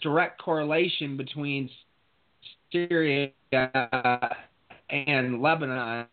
direct 0.00 0.40
correlation 0.40 1.16
between 1.16 1.70
Syria 2.72 3.30
and 4.90 5.42
Lebanon 5.42 6.06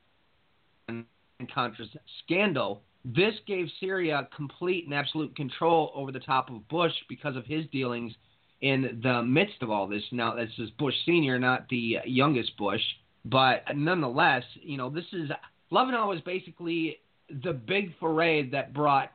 and 0.87 1.05
Contra 1.53 1.85
scandal. 2.23 2.81
This 3.05 3.33
gave 3.45 3.67
Syria 3.79 4.27
complete 4.35 4.85
and 4.85 4.93
absolute 4.93 5.35
control 5.35 5.91
over 5.95 6.11
the 6.11 6.19
top 6.19 6.49
of 6.49 6.67
Bush 6.67 6.91
because 7.07 7.35
of 7.35 7.45
his 7.45 7.65
dealings 7.71 8.13
in 8.61 8.99
the 9.03 9.23
midst 9.23 9.61
of 9.61 9.69
all 9.69 9.87
this. 9.87 10.03
Now, 10.11 10.35
this 10.35 10.49
is 10.57 10.69
Bush 10.71 10.95
Senior, 11.05 11.39
not 11.39 11.69
the 11.69 11.99
youngest 12.05 12.57
Bush, 12.57 12.81
but 13.25 13.63
nonetheless, 13.75 14.43
you 14.61 14.77
know, 14.77 14.89
this 14.89 15.05
is 15.13 15.29
Lebanon 15.69 16.07
was 16.07 16.21
basically 16.21 16.97
the 17.43 17.53
big 17.53 17.97
foray 17.99 18.49
that 18.49 18.73
brought 18.73 19.11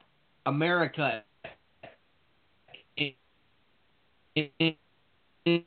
America 0.46 1.22
in, 2.96 3.12
in, 4.34 4.74
in, 5.44 5.64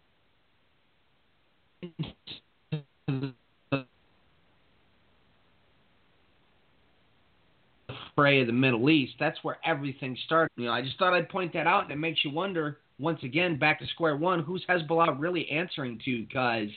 fray 8.16 8.42
of 8.42 8.48
the 8.48 8.54
Middle 8.54 8.90
East. 8.90 9.14
That's 9.20 9.38
where 9.44 9.58
everything 9.66 10.18
started. 10.26 10.50
You 10.56 10.66
know, 10.66 10.72
I 10.72 10.82
just 10.82 10.98
thought 10.98 11.14
I'd 11.14 11.30
point 11.30 11.54
that 11.54 11.68
out, 11.68 11.84
and 11.84 11.92
it 11.92 11.98
makes 11.98 12.24
you 12.24 12.32
wonder 12.32 12.80
once 12.98 13.22
again 13.24 13.60
back 13.60 13.80
to 13.80 13.88
square 13.88 14.16
one. 14.16 14.42
Who's 14.42 14.66
Hezbollah 14.70 15.20
really 15.20 15.50
answering 15.50 16.00
to? 16.06 16.26
Because 16.26 16.70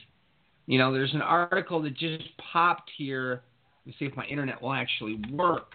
you 0.67 0.79
know, 0.79 0.93
there's 0.93 1.15
an 1.15 1.23
article 1.23 1.81
that 1.83 1.97
just 1.97 2.25
popped 2.53 2.91
here. 2.97 3.43
Let's 3.89 3.99
see 3.99 4.05
if 4.05 4.15
my 4.15 4.27
internet 4.27 4.61
will 4.61 4.75
actually 4.75 5.19
work. 5.33 5.73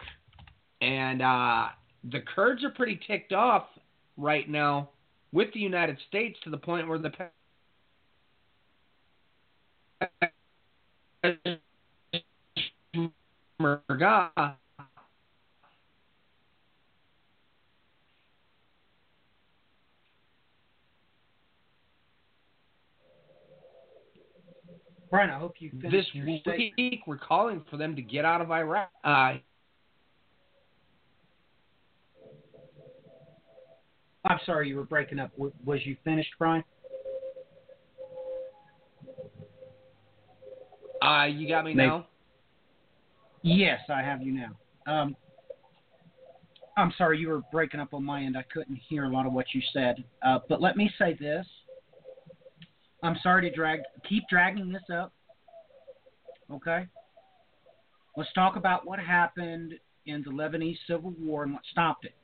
And 0.81 1.23
uh, 1.23 1.69
the 2.11 2.19
Kurds 2.19 2.63
are 2.63 2.69
pretty 2.69 2.99
ticked 3.07 3.33
off 3.33 3.65
right 4.17 4.47
now 4.47 4.91
with 5.31 5.51
the 5.55 5.59
United 5.59 5.97
States 6.09 6.37
to 6.43 6.51
the 6.51 6.57
point 6.57 6.87
where 6.87 6.99
the 6.99 7.09
Peshmerga 13.59 14.55
Brian, 25.13 25.29
I 25.29 25.37
hope 25.37 25.53
you 25.59 25.69
this 25.79 26.07
your 26.13 26.25
week 26.25 26.41
statement. 26.41 27.03
we're 27.05 27.19
calling 27.19 27.61
for 27.69 27.77
them 27.77 27.95
to 27.95 28.01
get 28.01 28.25
out 28.25 28.41
of 28.41 28.49
Iraq. 28.49 28.89
Uh, 29.03 29.33
I'm 34.25 34.39
sorry, 34.43 34.69
you 34.69 34.75
were 34.75 34.85
breaking 34.85 35.19
up. 35.19 35.29
Was 35.37 35.81
you 35.85 35.95
finished, 36.03 36.31
Brian? 36.39 36.63
uh, 41.03 41.25
you 41.25 41.47
got 41.47 41.63
me 41.63 41.75
Maybe. 41.75 41.89
now. 41.89 42.07
Yes, 43.43 43.81
I 43.89 44.01
have 44.01 44.23
you 44.23 44.33
now. 44.33 44.57
Um, 44.91 45.15
I'm 46.75 46.91
sorry, 46.97 47.19
you 47.19 47.29
were 47.29 47.43
breaking 47.51 47.79
up 47.79 47.93
on 47.93 48.03
my 48.03 48.23
end. 48.23 48.35
I 48.35 48.45
couldn't 48.51 48.79
hear 48.89 49.03
a 49.03 49.09
lot 49.09 49.27
of 49.27 49.33
what 49.33 49.45
you 49.53 49.61
said. 49.73 50.03
Uh, 50.25 50.39
but 50.49 50.59
let 50.59 50.75
me 50.75 50.89
say 50.97 51.15
this. 51.19 51.45
I'm 53.03 53.17
sorry 53.21 53.49
to 53.49 53.55
drag, 53.55 53.81
keep 54.07 54.23
dragging 54.29 54.71
this 54.71 54.83
up. 54.91 55.11
Okay. 56.51 56.87
Let's 58.15 58.31
talk 58.33 58.55
about 58.55 58.87
what 58.87 58.99
happened 58.99 59.73
in 60.05 60.23
the 60.23 60.31
Lebanese 60.31 60.77
Civil 60.87 61.13
War 61.19 61.43
and 61.43 61.53
what 61.53 61.63
stopped 61.69 62.05
it. 62.05 62.15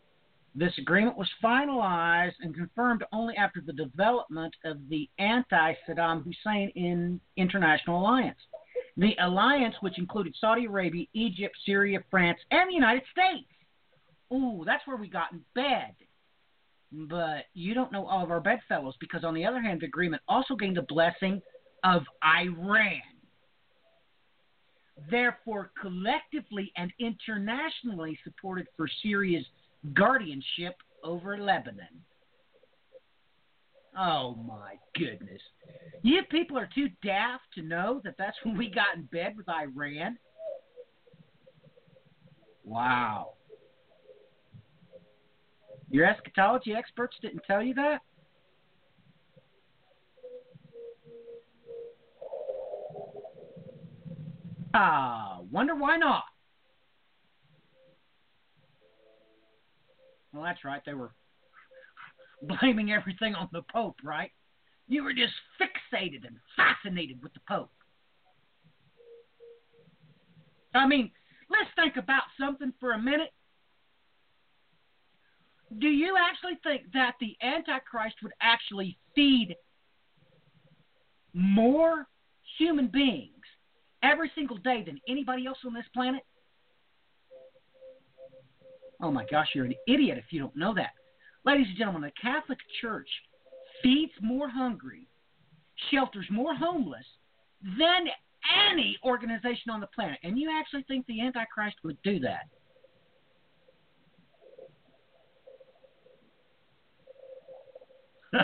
This 0.55 0.73
agreement 0.77 1.17
was 1.17 1.29
finalized 1.43 2.33
and 2.41 2.55
confirmed 2.55 3.03
only 3.11 3.35
after 3.35 3.61
the 3.61 3.73
development 3.73 4.55
of 4.65 4.77
the 4.89 5.07
anti 5.19 5.73
Saddam 5.87 6.23
Hussein 6.23 6.71
in 6.75 7.19
international 7.37 7.99
alliance. 7.99 8.39
The 8.97 9.15
alliance, 9.21 9.75
which 9.81 9.97
included 9.97 10.33
Saudi 10.39 10.65
Arabia, 10.65 11.05
Egypt, 11.13 11.55
Syria, 11.65 11.99
France, 12.09 12.39
and 12.51 12.69
the 12.69 12.73
United 12.73 13.03
States. 13.11 13.47
Ooh, 14.33 14.63
that's 14.65 14.85
where 14.87 14.97
we 14.97 15.09
got 15.09 15.31
in 15.31 15.41
bed. 15.55 15.93
But 16.91 17.45
you 17.53 17.73
don't 17.73 17.91
know 17.91 18.05
all 18.07 18.23
of 18.23 18.31
our 18.31 18.39
bedfellows 18.39 18.95
because, 18.99 19.23
on 19.23 19.33
the 19.33 19.45
other 19.45 19.61
hand, 19.61 19.81
the 19.81 19.85
agreement 19.85 20.21
also 20.27 20.55
gained 20.55 20.77
the 20.77 20.83
blessing 20.83 21.41
of 21.83 22.03
Iran. 22.23 23.01
Therefore, 25.09 25.71
collectively 25.79 26.71
and 26.75 26.91
internationally 26.99 28.17
supported 28.23 28.67
for 28.75 28.87
Syria's 29.03 29.45
guardianship 29.93 30.75
over 31.03 31.37
Lebanon. 31.37 32.03
Oh 33.97 34.35
my 34.35 34.75
goodness. 34.97 35.41
You 36.03 36.21
people 36.29 36.57
are 36.57 36.69
too 36.73 36.89
daft 37.03 37.43
to 37.55 37.61
know 37.61 38.01
that 38.03 38.15
that's 38.17 38.37
when 38.43 38.57
we 38.57 38.69
got 38.69 38.95
in 38.95 39.03
bed 39.03 39.35
with 39.37 39.47
Iran? 39.47 40.17
Wow. 42.63 43.33
Your 45.91 46.05
eschatology 46.05 46.73
experts 46.73 47.17
didn't 47.21 47.41
tell 47.47 47.63
you 47.63 47.73
that? 47.75 48.01
Ah, 54.73 55.39
wonder 55.51 55.75
why 55.75 55.97
not. 55.97 56.23
Well, 60.31 60.43
that's 60.43 60.63
right. 60.63 60.81
They 60.85 60.93
were 60.93 61.11
blaming 62.43 62.91
everything 62.91 63.33
on 63.33 63.49
the 63.51 63.63
Pope, 63.73 63.97
right? 64.03 64.31
You 64.87 65.03
were 65.03 65.13
just 65.13 65.33
fixated 65.59 66.25
and 66.25 66.37
fascinated 66.55 67.21
with 67.23 67.33
the 67.33 67.41
Pope. 67.47 67.71
I 70.75 70.85
mean, 70.85 71.11
let's 71.49 71.69
think 71.75 71.97
about 71.97 72.23
something 72.39 72.73
for 72.79 72.91
a 72.91 72.99
minute. 72.99 73.31
Do 75.77 75.87
you 75.87 76.15
actually 76.17 76.57
think 76.63 76.91
that 76.93 77.15
the 77.19 77.35
Antichrist 77.43 78.15
would 78.23 78.31
actually 78.41 78.97
feed 79.15 79.55
more 81.33 82.07
human 82.57 82.87
beings 82.87 83.33
every 84.01 84.31
single 84.33 84.57
day 84.57 84.83
than 84.83 84.99
anybody 85.07 85.45
else 85.45 85.59
on 85.65 85.73
this 85.73 85.85
planet? 85.93 86.23
Oh 89.01 89.11
my 89.11 89.25
gosh, 89.29 89.49
you're 89.53 89.65
an 89.65 89.75
idiot 89.87 90.17
if 90.17 90.25
you 90.31 90.39
don't 90.39 90.55
know 90.55 90.73
that. 90.73 90.91
Ladies 91.45 91.67
and 91.69 91.77
gentlemen, 91.77 92.01
the 92.01 92.11
Catholic 92.21 92.59
Church 92.81 93.07
feeds 93.81 94.11
more 94.21 94.49
hungry, 94.49 95.07
shelters 95.91 96.25
more 96.29 96.53
homeless 96.53 97.05
than 97.61 98.07
any 98.71 98.97
organization 99.05 99.71
on 99.71 99.79
the 99.79 99.87
planet. 99.87 100.19
And 100.23 100.37
you 100.37 100.51
actually 100.51 100.83
think 100.83 101.05
the 101.05 101.21
Antichrist 101.21 101.77
would 101.83 101.97
do 102.03 102.19
that? 102.19 102.47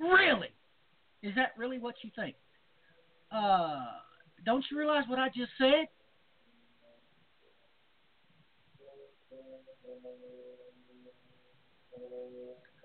really? 0.00 0.48
Is 1.22 1.34
that 1.36 1.52
really 1.56 1.78
what 1.78 1.94
you 2.02 2.10
think? 2.16 2.34
Uh, 3.30 3.84
don't 4.44 4.64
you 4.70 4.78
realize 4.78 5.04
what 5.08 5.18
I 5.18 5.28
just 5.28 5.52
said? 5.58 5.86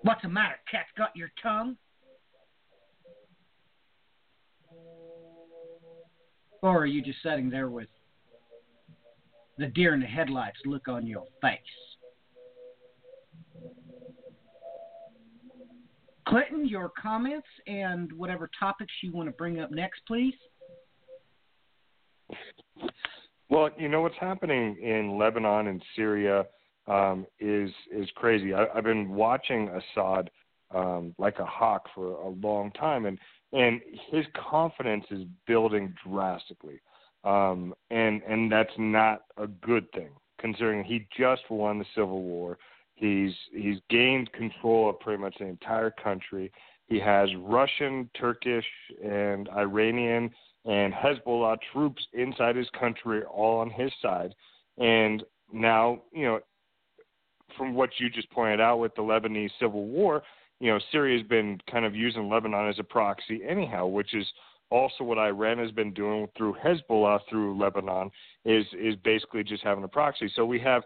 What's 0.04 0.22
the 0.22 0.30
matter? 0.30 0.56
Cat's 0.72 0.90
got 0.98 1.16
your 1.16 1.30
tongue? 1.42 1.76
Or 6.62 6.80
are 6.80 6.86
you 6.86 7.02
just 7.02 7.22
sitting 7.24 7.50
there 7.50 7.70
with 7.70 7.90
the 9.58 9.68
deer 9.68 9.94
in 9.94 10.00
the 10.00 10.06
headlights 10.06 10.58
look 10.66 10.88
on 10.88 11.06
your 11.06 11.26
face? 11.42 11.60
Clinton, 16.28 16.68
your 16.68 16.92
comments 17.02 17.48
and 17.68 18.12
whatever 18.14 18.50
topics 18.60 18.92
you 19.02 19.12
want 19.12 19.28
to 19.28 19.34
bring 19.34 19.60
up 19.60 19.72
next, 19.72 20.02
please. 20.08 20.34
Well, 23.50 23.70
you 23.78 23.88
know 23.88 24.02
what's 24.02 24.18
happening 24.20 24.78
in 24.82 25.18
Lebanon 25.18 25.68
and 25.68 25.82
Syria 25.96 26.46
um, 26.88 27.26
is 27.40 27.72
is 27.92 28.10
crazy. 28.16 28.54
I, 28.54 28.66
I've 28.76 28.84
been 28.84 29.10
watching 29.10 29.70
Assad 29.70 30.30
um, 30.74 31.16
like 31.18 31.40
a 31.40 31.46
hawk 31.46 31.88
for 31.96 32.14
a 32.14 32.30
long 32.30 32.72
time, 32.72 33.06
and 33.06 33.18
and 33.54 33.80
his 34.12 34.26
confidence 34.50 35.06
is 35.12 35.24
building 35.46 35.94
drastically, 36.06 36.82
um, 37.24 37.74
and 37.90 38.22
and 38.24 38.52
that's 38.52 38.74
not 38.78 39.24
a 39.38 39.48
good 39.48 39.90
thing 39.94 40.10
considering 40.40 40.84
he 40.84 41.08
just 41.18 41.42
won 41.50 41.80
the 41.80 41.86
civil 41.96 42.22
war. 42.22 42.58
He's 42.98 43.34
he's 43.52 43.78
gained 43.90 44.32
control 44.34 44.90
of 44.90 45.00
pretty 45.00 45.22
much 45.22 45.36
the 45.40 45.46
entire 45.46 45.92
country. 45.92 46.52
He 46.88 47.00
has 47.00 47.30
Russian, 47.40 48.10
Turkish, 48.20 48.66
and 49.04 49.48
Iranian 49.50 50.32
and 50.66 50.94
Hezbollah 50.94 51.58
troops 51.72 52.04
inside 52.14 52.56
his 52.56 52.70
country, 52.78 53.22
all 53.24 53.60
on 53.60 53.70
his 53.70 53.92
side. 54.02 54.34
And 54.80 55.24
now, 55.54 56.02
you 56.12 56.26
know, 56.26 56.40
from 57.56 57.76
what 57.76 57.92
you 58.00 58.10
just 58.10 58.30
pointed 58.32 58.60
out 58.60 58.78
with 58.78 58.96
the 58.96 59.02
Lebanese 59.02 59.52
civil 59.60 59.86
war, 59.86 60.24
you 60.60 60.72
know, 60.72 60.80
Syria 60.92 61.20
has 61.20 61.28
been 61.28 61.60
kind 61.70 61.86
of 61.86 61.96
using 61.96 62.30
Lebanon 62.30 62.68
as 62.68 62.80
a 62.80 62.84
proxy 62.84 63.42
anyhow, 63.48 63.86
which 63.86 64.16
is 64.16 64.26
also 64.72 65.04
what 65.04 65.20
Iran 65.20 65.60
has 65.60 65.72
been 65.72 65.94
doing 65.94 66.28
through 66.36 66.56
Hezbollah 66.66 67.20
through 67.30 67.58
Lebanon 67.60 68.10
is 68.44 68.66
is 68.74 68.96
basically 69.04 69.44
just 69.44 69.64
having 69.64 69.84
a 69.84 69.88
proxy. 69.88 70.32
So 70.36 70.46
we 70.46 70.60
have 70.62 70.82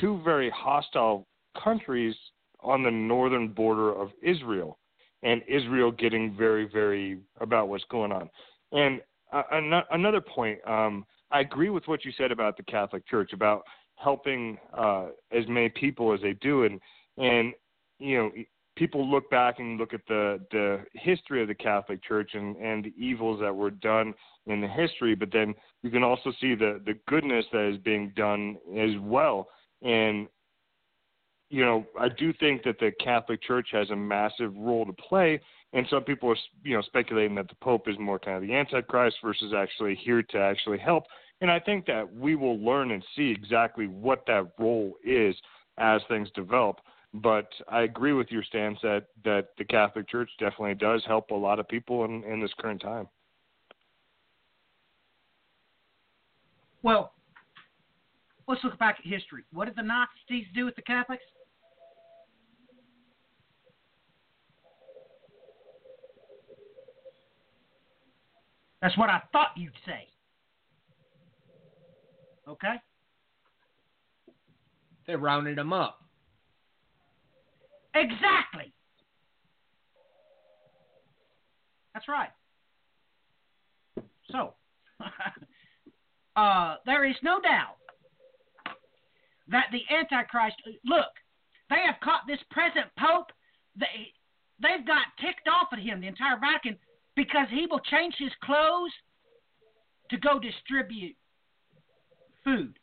two 0.00 0.20
very 0.24 0.50
hostile 0.50 1.26
countries 1.62 2.14
on 2.60 2.82
the 2.82 2.90
northern 2.90 3.48
border 3.48 3.94
of 3.94 4.10
Israel, 4.22 4.78
and 5.22 5.42
Israel 5.48 5.90
getting 5.90 6.36
very 6.36 6.68
very 6.68 7.18
about 7.40 7.68
what's 7.68 7.84
going 7.90 8.12
on. 8.12 8.28
And 8.72 9.00
uh, 9.32 9.42
another 9.90 10.20
point, 10.20 10.58
um, 10.66 11.04
I 11.30 11.40
agree 11.40 11.70
with 11.70 11.86
what 11.86 12.04
you 12.04 12.12
said 12.18 12.32
about 12.32 12.56
the 12.56 12.62
Catholic 12.64 13.06
Church 13.06 13.32
about 13.32 13.62
helping 13.96 14.58
uh, 14.76 15.08
as 15.30 15.44
many 15.48 15.68
people 15.68 16.12
as 16.12 16.20
they 16.20 16.32
do, 16.34 16.64
and 16.64 16.80
and 17.16 17.52
you 17.98 18.16
know 18.16 18.32
people 18.76 19.08
look 19.08 19.30
back 19.30 19.58
and 19.58 19.78
look 19.78 19.94
at 19.94 20.00
the 20.08 20.40
the 20.50 20.84
history 20.94 21.42
of 21.42 21.48
the 21.48 21.54
Catholic 21.54 22.02
Church 22.02 22.30
and 22.34 22.56
and 22.56 22.84
the 22.84 22.94
evils 22.96 23.40
that 23.40 23.54
were 23.54 23.70
done 23.70 24.14
in 24.46 24.60
the 24.60 24.68
history, 24.68 25.14
but 25.14 25.30
then 25.32 25.54
you 25.82 25.90
can 25.90 26.02
also 26.02 26.32
see 26.40 26.54
the 26.54 26.80
the 26.84 26.98
goodness 27.06 27.44
that 27.52 27.68
is 27.68 27.78
being 27.78 28.12
done 28.16 28.56
as 28.76 28.90
well. 29.00 29.48
And 29.82 30.28
you 31.50 31.64
know, 31.64 31.84
I 31.98 32.08
do 32.08 32.32
think 32.32 32.62
that 32.62 32.78
the 32.78 32.92
Catholic 33.02 33.42
Church 33.42 33.68
has 33.72 33.90
a 33.90 33.96
massive 33.96 34.56
role 34.56 34.86
to 34.86 34.92
play. 34.92 35.40
And 35.72 35.86
some 35.90 36.02
people 36.02 36.30
are, 36.30 36.36
you 36.64 36.76
know, 36.76 36.82
speculating 36.82 37.34
that 37.36 37.48
the 37.48 37.54
Pope 37.56 37.88
is 37.88 37.96
more 37.98 38.18
kind 38.18 38.36
of 38.36 38.42
the 38.42 38.54
Antichrist 38.54 39.16
versus 39.22 39.52
actually 39.56 39.96
here 39.96 40.22
to 40.22 40.38
actually 40.38 40.78
help. 40.78 41.04
And 41.40 41.50
I 41.50 41.58
think 41.58 41.86
that 41.86 42.12
we 42.12 42.34
will 42.36 42.58
learn 42.58 42.92
and 42.92 43.04
see 43.16 43.30
exactly 43.30 43.86
what 43.86 44.24
that 44.26 44.52
role 44.58 44.94
is 45.04 45.34
as 45.78 46.00
things 46.08 46.28
develop. 46.34 46.76
But 47.14 47.48
I 47.68 47.82
agree 47.82 48.12
with 48.12 48.30
your 48.30 48.44
stance 48.44 48.78
that, 48.82 49.06
that 49.24 49.48
the 49.58 49.64
Catholic 49.64 50.08
Church 50.08 50.30
definitely 50.38 50.74
does 50.74 51.02
help 51.06 51.30
a 51.30 51.34
lot 51.34 51.58
of 51.58 51.68
people 51.68 52.04
in, 52.04 52.22
in 52.24 52.40
this 52.40 52.52
current 52.58 52.80
time. 52.80 53.08
Well, 56.82 57.12
let's 58.46 58.62
look 58.62 58.78
back 58.78 58.98
at 59.00 59.06
history. 59.06 59.42
What 59.52 59.66
did 59.66 59.76
the 59.76 59.82
Nazis 59.82 60.46
do 60.54 60.64
with 60.64 60.76
the 60.76 60.82
Catholics? 60.82 61.24
That's 68.82 68.96
what 68.96 69.10
I 69.10 69.20
thought 69.32 69.50
you'd 69.56 69.72
say. 69.86 70.08
Okay? 72.48 72.74
They 75.06 75.16
rounded 75.16 75.58
them 75.58 75.72
up. 75.72 75.98
Exactly. 77.94 78.72
That's 81.94 82.08
right. 82.08 82.30
So, 84.30 84.54
uh, 86.36 86.76
there 86.86 87.04
is 87.04 87.16
no 87.22 87.40
doubt 87.40 87.76
that 89.48 89.66
the 89.72 89.82
Antichrist. 89.94 90.56
Look, 90.84 91.10
they 91.68 91.82
have 91.84 91.96
caught 92.02 92.22
this 92.26 92.38
present 92.50 92.86
Pope. 92.98 93.32
They 93.76 94.14
they've 94.62 94.86
got 94.86 95.06
ticked 95.20 95.48
off 95.48 95.68
at 95.72 95.80
him, 95.80 96.00
the 96.00 96.06
entire 96.06 96.38
Vatican, 96.38 96.78
because 97.20 97.48
he 97.50 97.66
will 97.70 97.80
change 97.80 98.14
his 98.18 98.30
clothes 98.42 98.92
to 100.08 100.16
go 100.16 100.38
distribute 100.38 101.14
food. 102.42 102.78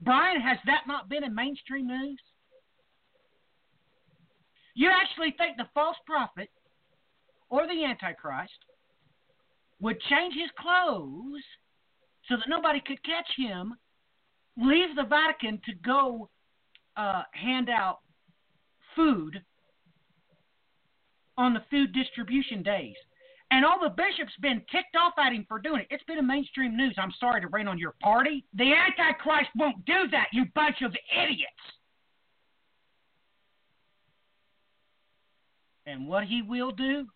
Brian, 0.00 0.40
has 0.40 0.56
that 0.64 0.84
not 0.86 1.10
been 1.10 1.22
in 1.22 1.34
mainstream 1.34 1.86
news? 1.88 2.18
You 4.74 4.90
actually 4.90 5.34
think 5.36 5.58
the 5.58 5.68
false 5.74 5.98
prophet 6.06 6.48
or 7.50 7.66
the 7.66 7.84
Antichrist 7.84 8.64
would 9.78 10.00
change 10.08 10.32
his 10.32 10.50
clothes 10.58 11.44
so 12.30 12.36
that 12.36 12.48
nobody 12.48 12.80
could 12.80 13.02
catch 13.04 13.28
him, 13.36 13.74
leave 14.56 14.96
the 14.96 15.04
Vatican 15.04 15.60
to 15.66 15.74
go 15.84 16.30
uh, 16.96 17.24
hand 17.32 17.68
out 17.68 17.98
food 18.94 19.42
on 21.36 21.54
the 21.54 21.64
food 21.70 21.92
distribution 21.92 22.62
days. 22.62 22.94
And 23.50 23.64
all 23.64 23.78
the 23.80 23.90
bishops 23.90 24.32
been 24.40 24.60
ticked 24.72 24.96
off 24.98 25.12
at 25.18 25.32
him 25.32 25.44
for 25.48 25.58
doing 25.58 25.80
it. 25.80 25.86
It's 25.90 26.02
been 26.04 26.18
in 26.18 26.26
mainstream 26.26 26.76
news. 26.76 26.94
I'm 26.98 27.12
sorry 27.20 27.40
to 27.40 27.48
rain 27.48 27.68
on 27.68 27.78
your 27.78 27.94
party. 28.02 28.44
The 28.54 28.72
Antichrist 28.72 29.50
won't 29.56 29.84
do 29.84 30.08
that, 30.10 30.26
you 30.32 30.46
bunch 30.54 30.82
of 30.82 30.92
idiots. 31.12 31.52
And 35.86 36.08
what 36.08 36.24
he 36.24 36.42
will 36.42 36.72
do, 36.72 37.06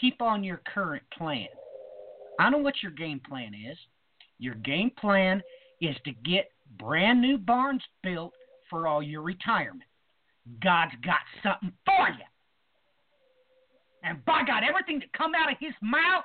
keep 0.00 0.22
on 0.22 0.44
your 0.44 0.60
current 0.72 1.02
plan. 1.16 1.48
I 2.38 2.50
know 2.50 2.58
what 2.58 2.82
your 2.82 2.92
game 2.92 3.20
plan 3.28 3.52
is. 3.54 3.76
Your 4.38 4.54
game 4.54 4.92
plan 5.00 5.42
is 5.80 5.96
to 6.04 6.12
get 6.24 6.50
brand 6.78 7.20
new 7.20 7.38
barns 7.38 7.82
built 8.02 8.32
for 8.70 8.86
all 8.86 9.02
your 9.02 9.22
retirement. 9.22 9.82
God's 10.62 10.94
got 11.04 11.20
something 11.42 11.72
for 11.84 12.08
you. 12.08 12.24
And 14.02 14.24
by 14.24 14.42
God, 14.46 14.62
everything 14.62 15.00
that 15.00 15.12
come 15.12 15.32
out 15.34 15.50
of 15.50 15.58
his 15.58 15.74
mouth, 15.82 16.24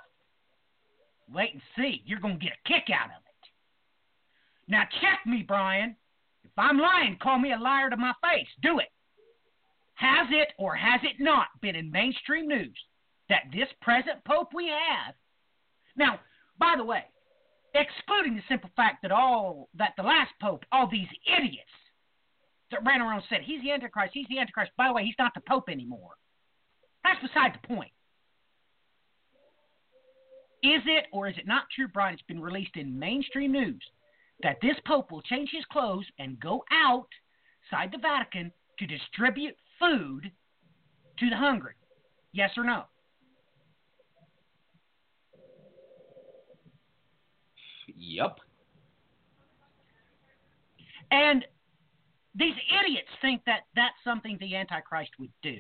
wait 1.32 1.54
and 1.54 1.62
see. 1.76 2.04
You're 2.06 2.20
going 2.20 2.40
to 2.40 2.46
get 2.46 2.54
a 2.54 2.68
kick 2.68 2.94
out 2.94 3.08
of 3.08 3.22
it. 3.26 3.32
Now 4.68 4.84
check 5.02 5.26
me, 5.26 5.44
Brian. 5.48 5.96
If 6.44 6.52
I'm 6.58 6.78
lying, 6.78 7.18
call 7.22 7.40
me 7.40 7.54
a 7.54 7.58
liar 7.58 7.90
to 7.90 7.98
my 7.98 8.14
face. 8.22 8.48
Do 8.62 8.80
it. 8.80 8.90
Has 9.96 10.28
it 10.32 10.50
or 10.58 10.76
has 10.76 11.02
it 11.04 11.24
not 11.24 11.48
been 11.62 11.76
in 11.76 11.92
mainstream 11.92 12.48
news 12.48 12.78
that 13.30 13.44
this 13.54 13.68
present 13.82 14.24
Pope 14.26 14.50
we 14.54 14.68
have? 14.68 15.16
Now, 15.96 16.20
by 16.60 16.76
the 16.78 16.84
way, 16.84 17.04
excluding 17.74 18.36
the 18.36 18.44
simple 18.50 18.70
fact 18.76 19.02
that 19.02 19.12
all 19.12 19.70
that 19.76 19.94
the 19.98 20.04
last 20.04 20.32
Pope, 20.42 20.66
all 20.72 20.88
these 20.88 21.08
idiots 21.26 21.70
that 22.72 22.86
ran 22.86 23.02
around 23.02 23.18
and 23.18 23.24
said 23.30 23.42
he's 23.44 23.62
the 23.62 23.72
Antichrist, 23.72 24.12
he's 24.14 24.28
the 24.30 24.40
Antichrist. 24.40 24.72
By 24.78 24.88
the 24.88 24.94
way, 24.94 25.06
he's 25.06 25.16
not 25.20 25.34
the 25.34 25.42
Pope 25.48 25.70
anymore. 25.70 26.12
That's 27.04 27.22
beside 27.22 27.54
the 27.54 27.68
point. 27.68 27.92
Is 30.64 30.82
it 30.86 31.06
or 31.12 31.28
is 31.28 31.38
it 31.38 31.48
not 31.48 31.64
true, 31.76 31.88
Brian? 31.88 32.14
It's 32.14 32.24
been 32.24 32.42
released 32.42 32.76
in 32.76 32.98
mainstream 32.98 33.52
news 33.52 33.84
that 34.44 34.58
this 34.62 34.76
Pope 34.86 35.12
will 35.12 35.22
change 35.24 35.50
his 35.52 35.66
clothes 35.72 36.06
and 36.20 36.40
go 36.40 36.64
outside 36.72 37.92
the 37.92 37.98
Vatican 37.98 38.52
to 38.80 38.86
distribute 38.86 39.56
food 39.80 40.32
to 41.20 41.30
the 41.30 41.36
hungry? 41.36 41.74
Yes 42.34 42.52
or 42.58 42.64
no? 42.64 42.84
Yep. 47.98 48.38
And 51.12 51.46
these 52.36 52.56
idiots 52.86 53.10
think 53.22 53.42
that 53.46 53.62
that's 53.76 53.96
something 54.04 54.38
the 54.40 54.56
Antichrist 54.56 55.12
would 55.20 55.32
do. 55.44 55.58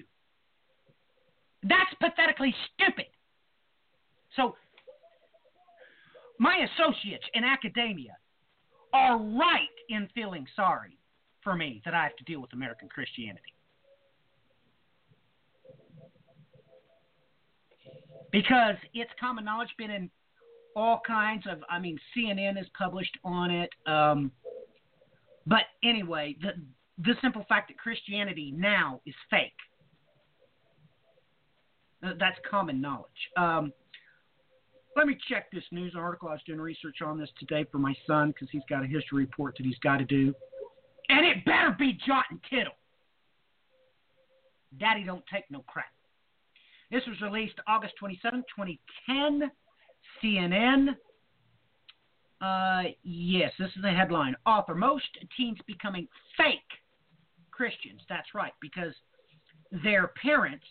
That's 1.64 1.93
pathetically 1.99 2.56
stupid. 2.73 3.06
So, 4.35 4.56
my 6.39 6.65
associates 6.73 7.26
in 7.34 7.43
academia 7.43 8.18
are 8.93 9.18
right 9.18 9.68
in 9.89 10.07
feeling 10.15 10.48
sorry 10.56 10.98
for 11.43 11.56
me 11.56 11.81
that 11.85 11.93
I 11.93 12.03
have 12.03 12.15
to 12.15 12.23
deal 12.23 12.41
with 12.41 12.53
American 12.53 12.89
Christianity. 12.89 13.53
Because 18.31 18.76
it's 18.93 19.11
common 19.19 19.43
knowledge, 19.43 19.69
been 19.77 19.91
in 19.91 20.10
all 20.76 21.02
kinds 21.06 21.45
of, 21.49 21.60
I 21.69 21.80
mean, 21.80 21.99
CNN 22.15 22.56
has 22.57 22.65
published 22.77 23.18
on 23.26 23.52
it. 23.52 23.69
Um, 23.85 24.31
but 25.45 25.61
anyway, 25.84 26.35
the 26.41 26.51
the 27.03 27.15
simple 27.22 27.45
fact 27.49 27.69
that 27.69 27.77
Christianity 27.77 28.53
now 28.55 29.01
is 29.05 29.15
fake. 29.30 29.53
Uh, 32.03 32.13
That's 32.19 32.38
common 32.49 32.81
knowledge. 32.81 33.09
Um, 33.38 33.73
let 34.95 35.07
me 35.07 35.18
check 35.30 35.49
this 35.51 35.63
news 35.72 35.93
article. 35.97 36.27
I 36.27 36.34
was 36.34 36.41
doing 36.45 36.59
research 36.59 37.01
on 37.03 37.18
this 37.18 37.30
today 37.39 37.65
for 37.72 37.77
my 37.77 37.95
son 38.05 38.30
because 38.31 38.49
he's 38.51 38.63
got 38.69 38.84
a 38.84 38.88
history 38.88 39.23
report 39.23 39.55
that 39.57 39.65
he's 39.65 39.80
got 39.80 39.97
to 39.97 40.05
do. 40.05 40.34
And 41.09 41.26
it 41.26 41.45
better 41.45 41.76
be 41.77 41.97
jot 42.05 42.26
and 42.30 42.39
tittle. 42.49 42.73
Daddy 44.80 45.03
don't 45.03 45.23
take 45.34 45.45
no 45.49 45.63
crap. 45.68 45.85
This 46.91 47.03
was 47.07 47.19
released 47.22 47.55
August 47.68 47.93
27, 47.99 48.43
2010. 48.55 49.51
CNN. 50.23 50.95
Uh, 52.41 52.84
yes, 53.03 53.51
this 53.59 53.69
is 53.76 53.81
the 53.84 53.91
headline. 53.91 54.35
Author 54.45 54.73
Most 54.73 55.05
teens 55.38 55.59
becoming 55.68 56.07
fake 56.38 56.59
Christians. 57.51 58.01
That's 58.09 58.34
right, 58.34 58.53
because 58.59 58.93
their 59.84 60.11
parents 60.22 60.65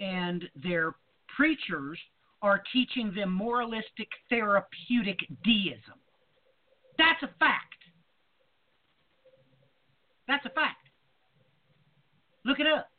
and 0.00 0.44
their 0.62 0.96
preachers 1.36 1.98
are 2.42 2.62
teaching 2.72 3.14
them 3.14 3.32
moralistic 3.32 4.08
therapeutic 4.28 5.18
deism. 5.44 6.00
That's 6.98 7.22
a 7.22 7.28
fact. 7.38 7.62
That's 10.26 10.44
a 10.44 10.50
fact. 10.50 10.88
Look 12.44 12.58
it 12.58 12.66
up. 12.66 12.90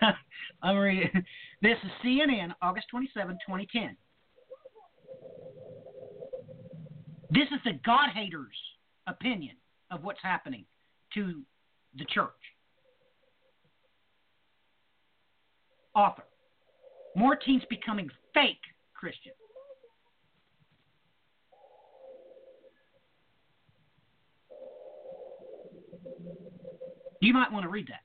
I'm 0.62 0.76
reading. 0.76 1.10
This 1.60 1.78
is 1.84 1.90
CNN, 2.04 2.52
August 2.60 2.88
27, 2.90 3.38
2010. 3.46 3.96
This 7.30 7.46
is 7.52 7.60
the 7.64 7.78
God 7.84 8.10
haters' 8.12 8.48
opinion 9.06 9.54
of 9.92 10.02
what's 10.02 10.18
happening 10.24 10.64
to 11.14 11.42
the 11.96 12.04
church. 12.06 12.30
Author 15.94 16.24
More 17.14 17.36
teens 17.36 17.62
becoming 17.70 18.10
fake 18.34 18.58
Christians. 18.92 19.36
You 27.20 27.32
might 27.32 27.52
want 27.52 27.62
to 27.62 27.68
read 27.68 27.86
that. 27.86 28.00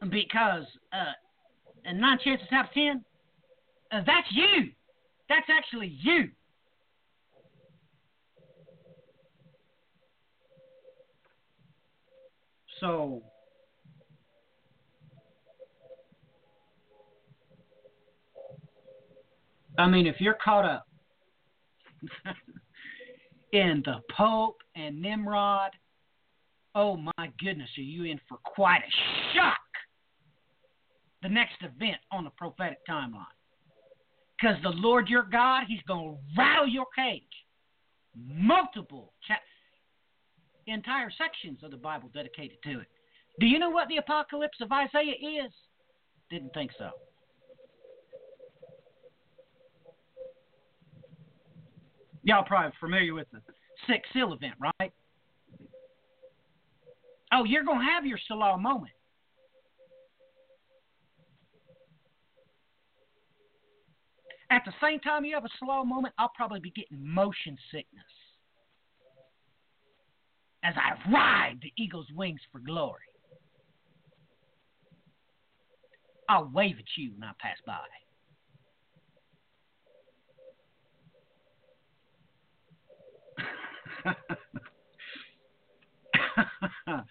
Because 0.00 0.64
uh, 0.92 1.92
nine 1.92 2.18
chances 2.22 2.46
out 2.52 2.66
of 2.66 2.72
ten, 2.72 3.04
uh, 3.92 4.02
that's 4.06 4.28
you. 4.30 4.70
That's 5.28 5.46
actually 5.50 5.96
you. 6.02 6.28
So, 12.80 13.22
I 19.78 19.88
mean, 19.88 20.06
if 20.06 20.16
you're 20.20 20.36
caught 20.44 20.66
up 20.66 20.86
in 23.52 23.82
the 23.84 24.00
Pope 24.14 24.58
and 24.74 25.00
Nimrod, 25.00 25.70
oh 26.74 26.98
my 26.98 27.32
goodness, 27.42 27.70
are 27.78 27.82
you 27.82 28.04
in 28.04 28.20
for 28.28 28.36
quite 28.44 28.80
a 28.80 29.34
shock? 29.34 29.56
The 31.26 31.32
next 31.32 31.56
event 31.60 31.96
on 32.12 32.22
the 32.22 32.30
prophetic 32.30 32.78
timeline. 32.88 33.24
Because 34.40 34.54
the 34.62 34.68
Lord 34.68 35.08
your 35.08 35.24
God, 35.24 35.64
He's 35.66 35.82
going 35.88 36.14
to 36.14 36.18
rattle 36.38 36.68
your 36.68 36.86
cage. 36.96 37.24
Multiple 38.14 39.12
entire 40.68 41.10
sections 41.18 41.64
of 41.64 41.72
the 41.72 41.76
Bible 41.78 42.10
dedicated 42.14 42.58
to 42.62 42.78
it. 42.78 42.86
Do 43.40 43.46
you 43.46 43.58
know 43.58 43.70
what 43.70 43.88
the 43.88 43.96
apocalypse 43.96 44.58
of 44.60 44.70
Isaiah 44.70 45.44
is? 45.44 45.52
Didn't 46.30 46.54
think 46.54 46.70
so. 46.78 46.90
Y'all 52.22 52.44
probably 52.44 52.70
familiar 52.78 53.14
with 53.14 53.26
the 53.32 53.40
six 53.88 54.08
seal 54.12 54.32
event, 54.32 54.54
right? 54.80 54.92
Oh, 57.32 57.42
you're 57.42 57.64
going 57.64 57.80
to 57.80 57.84
have 57.84 58.06
your 58.06 58.18
Selah 58.28 58.58
moment. 58.58 58.92
At 64.50 64.62
the 64.64 64.72
same 64.80 65.00
time 65.00 65.24
you 65.24 65.34
have 65.34 65.44
a 65.44 65.50
slow 65.58 65.84
moment, 65.84 66.14
I'll 66.18 66.32
probably 66.34 66.60
be 66.60 66.70
getting 66.70 67.04
motion 67.04 67.58
sickness 67.72 68.04
as 70.62 70.74
I 70.76 70.92
ride 71.10 71.58
the 71.62 71.72
eagle's 71.76 72.06
wings 72.14 72.40
for 72.50 72.60
glory. 72.60 73.00
I'll 76.28 76.50
wave 76.52 76.76
at 76.78 76.84
you 76.96 77.12
when 77.16 77.28
I 77.28 77.32
pass 77.40 77.56
by. 77.66 77.78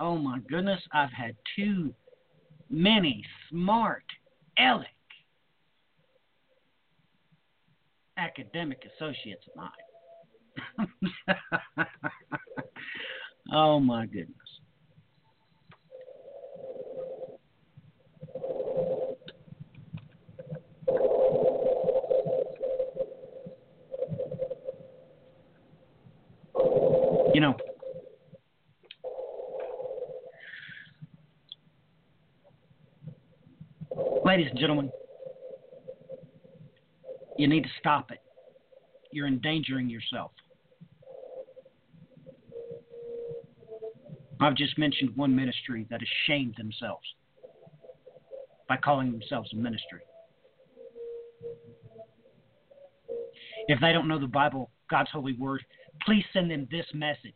oh 0.00 0.16
my 0.16 0.38
goodness, 0.50 0.80
I've 0.92 1.12
had 1.12 1.34
too 1.56 1.94
many 2.70 3.24
smart 3.50 4.04
Alec 4.58 4.88
academic 8.18 8.82
associates 8.96 9.46
of 9.48 9.56
mine. 9.56 10.88
oh 13.52 13.80
my 13.80 14.06
goodness. 14.06 14.34
You 27.34 27.40
know, 27.42 27.56
ladies 34.24 34.48
and 34.50 34.58
gentlemen, 34.58 34.90
you 37.38 37.46
need 37.46 37.62
to 37.62 37.70
stop 37.78 38.10
it. 38.10 38.20
You're 39.10 39.26
endangering 39.26 39.88
yourself. 39.88 40.32
I've 44.40 44.54
just 44.54 44.76
mentioned 44.78 45.16
one 45.16 45.34
ministry 45.34 45.86
that 45.90 46.00
has 46.00 46.08
shamed 46.26 46.54
themselves 46.58 47.06
by 48.68 48.76
calling 48.76 49.10
themselves 49.10 49.50
a 49.52 49.56
ministry. 49.56 50.00
If 53.68 53.80
they 53.80 53.92
don't 53.92 54.08
know 54.08 54.18
the 54.18 54.26
Bible, 54.26 54.70
God's 54.90 55.10
holy 55.10 55.32
word, 55.34 55.64
please 56.04 56.24
send 56.32 56.50
them 56.50 56.68
this 56.70 56.86
message 56.92 57.34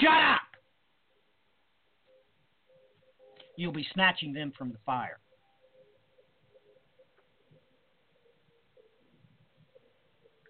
Shut 0.00 0.10
up! 0.10 0.40
You'll 3.56 3.72
be 3.72 3.86
snatching 3.94 4.32
them 4.32 4.52
from 4.56 4.70
the 4.70 4.78
fire. 4.84 5.18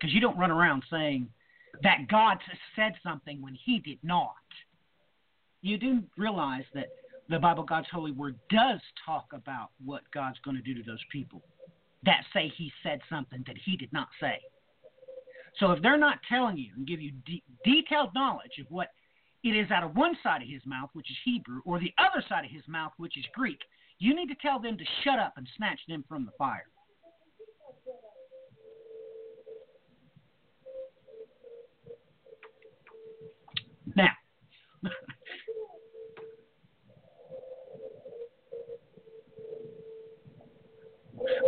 Because 0.03 0.13
you 0.13 0.21
don't 0.21 0.37
run 0.37 0.51
around 0.51 0.83
saying 0.91 1.29
that 1.85 2.09
God 2.11 2.39
said 2.75 2.95
something 3.05 3.41
when 3.41 3.57
he 3.65 3.79
did 3.79 3.99
not. 4.03 4.35
You 5.61 5.79
do 5.79 6.03
realize 6.19 6.65
that 6.75 6.89
the 7.29 7.39
Bible, 7.39 7.63
God's 7.63 7.87
holy 7.93 8.11
word, 8.11 8.37
does 8.51 8.81
talk 9.07 9.27
about 9.33 9.71
what 9.85 10.03
God's 10.13 10.39
going 10.45 10.57
to 10.57 10.63
do 10.63 10.75
to 10.75 10.83
those 10.83 10.99
people 11.13 11.41
that 12.05 12.25
say 12.35 12.53
he 12.57 12.73
said 12.83 13.01
something 13.09 13.45
that 13.47 13.55
he 13.65 13.77
did 13.77 13.93
not 13.93 14.09
say. 14.21 14.41
So 15.61 15.71
if 15.71 15.81
they're 15.83 15.97
not 15.97 16.19
telling 16.29 16.59
you 16.59 16.73
and 16.77 16.85
give 16.85 17.01
you 17.01 17.13
de- 17.25 17.45
detailed 17.65 18.13
knowledge 18.13 18.59
of 18.59 18.67
what 18.71 18.89
it 19.45 19.51
is 19.51 19.71
out 19.71 19.85
of 19.85 19.95
one 19.95 20.17
side 20.21 20.43
of 20.43 20.49
his 20.49 20.63
mouth, 20.67 20.91
which 20.95 21.11
is 21.13 21.17
Hebrew, 21.25 21.61
or 21.65 21.79
the 21.79 21.95
other 21.97 22.25
side 22.29 22.45
of 22.45 22.51
his 22.51 22.67
mouth, 22.67 22.93
which 22.97 23.17
is 23.17 23.25
Greek, 23.37 23.61
you 24.01 24.17
need 24.17 24.27
to 24.29 24.35
tell 24.43 24.59
them 24.59 24.77
to 24.77 24.85
shut 25.05 25.21
up 25.21 25.35
and 25.37 25.47
snatch 25.57 25.79
them 25.87 26.05
from 26.09 26.25
the 26.25 26.33
fire. 26.37 26.67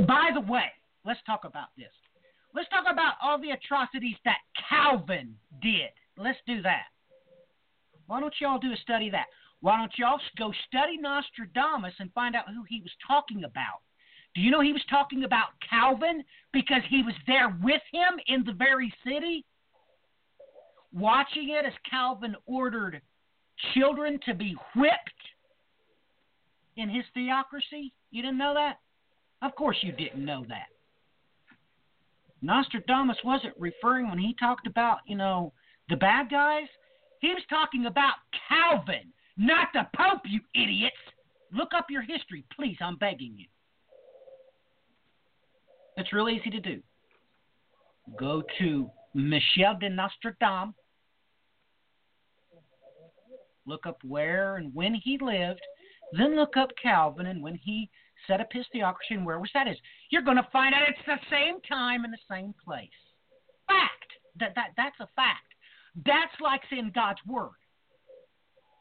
By 0.06 0.30
the 0.34 0.40
way, 0.40 0.66
let's 1.04 1.20
talk 1.26 1.44
about 1.44 1.68
this. 1.76 1.92
Let's 2.54 2.68
talk 2.68 2.84
about 2.90 3.14
all 3.22 3.40
the 3.40 3.50
atrocities 3.50 4.16
that 4.24 4.38
Calvin 4.68 5.34
did. 5.60 5.90
Let's 6.16 6.38
do 6.46 6.62
that. 6.62 6.84
Why 8.06 8.20
don't 8.20 8.34
y'all 8.40 8.58
do 8.58 8.72
a 8.72 8.76
study 8.76 9.06
of 9.06 9.12
that? 9.12 9.26
Why 9.60 9.78
don't 9.78 9.92
y'all 9.96 10.20
go 10.38 10.52
study 10.68 10.98
Nostradamus 10.98 11.94
and 11.98 12.12
find 12.12 12.36
out 12.36 12.44
who 12.48 12.64
he 12.68 12.80
was 12.80 12.92
talking 13.06 13.44
about? 13.44 13.80
Do 14.34 14.40
you 14.40 14.50
know 14.50 14.60
he 14.60 14.72
was 14.72 14.84
talking 14.90 15.24
about 15.24 15.48
Calvin 15.68 16.22
because 16.52 16.82
he 16.88 17.02
was 17.02 17.14
there 17.26 17.56
with 17.62 17.80
him 17.92 18.20
in 18.26 18.44
the 18.44 18.52
very 18.52 18.92
city? 19.06 19.44
Watching 20.92 21.50
it 21.50 21.64
as 21.64 21.72
Calvin 21.88 22.36
ordered 22.46 23.00
children 23.72 24.20
to 24.26 24.34
be 24.34 24.56
whipped 24.76 25.22
in 26.76 26.88
his 26.88 27.04
theocracy? 27.14 27.92
You 28.10 28.22
didn't 28.22 28.38
know 28.38 28.54
that? 28.54 28.78
Of 29.44 29.54
course 29.56 29.76
you 29.82 29.92
didn't 29.92 30.24
know 30.24 30.44
that. 30.48 30.68
Nostradamus 32.40 33.18
wasn't 33.24 33.54
referring 33.58 34.08
when 34.08 34.18
he 34.18 34.34
talked 34.40 34.66
about, 34.66 34.98
you 35.06 35.16
know, 35.16 35.52
the 35.90 35.96
bad 35.96 36.30
guys. 36.30 36.66
He 37.20 37.28
was 37.28 37.42
talking 37.50 37.86
about 37.86 38.14
Calvin, 38.48 39.12
not 39.36 39.68
the 39.74 39.86
Pope, 39.94 40.22
you 40.24 40.40
idiots. 40.54 40.96
Look 41.52 41.72
up 41.76 41.86
your 41.90 42.02
history, 42.02 42.44
please. 42.56 42.76
I'm 42.80 42.96
begging 42.96 43.34
you. 43.36 43.46
It's 45.98 46.12
real 46.12 46.30
easy 46.30 46.50
to 46.50 46.60
do. 46.60 46.80
Go 48.18 48.42
to 48.58 48.90
Michel 49.12 49.76
de 49.78 49.90
Nostradam. 49.90 50.72
Look 53.66 53.86
up 53.86 53.98
where 54.06 54.56
and 54.56 54.74
when 54.74 54.94
he 54.94 55.18
lived. 55.20 55.60
Then 56.12 56.34
look 56.34 56.56
up 56.56 56.70
Calvin 56.82 57.26
and 57.26 57.42
when 57.42 57.54
he 57.54 57.90
set 58.26 58.40
up 58.40 58.48
his 58.52 58.66
theocracy 58.72 59.14
and 59.14 59.26
where 59.26 59.38
was 59.38 59.50
that 59.54 59.68
is. 59.68 59.76
You're 60.10 60.22
going 60.22 60.36
to 60.36 60.48
find 60.52 60.74
out 60.74 60.88
it's 60.88 60.98
the 61.06 61.18
same 61.30 61.60
time 61.68 62.04
and 62.04 62.12
the 62.12 62.18
same 62.30 62.54
place. 62.64 62.88
Fact. 63.68 63.90
That, 64.40 64.52
that, 64.56 64.70
that's 64.76 64.98
a 65.00 65.08
fact. 65.14 65.54
That's 66.04 66.34
like 66.40 66.60
saying 66.70 66.92
God's 66.94 67.20
word. 67.26 67.54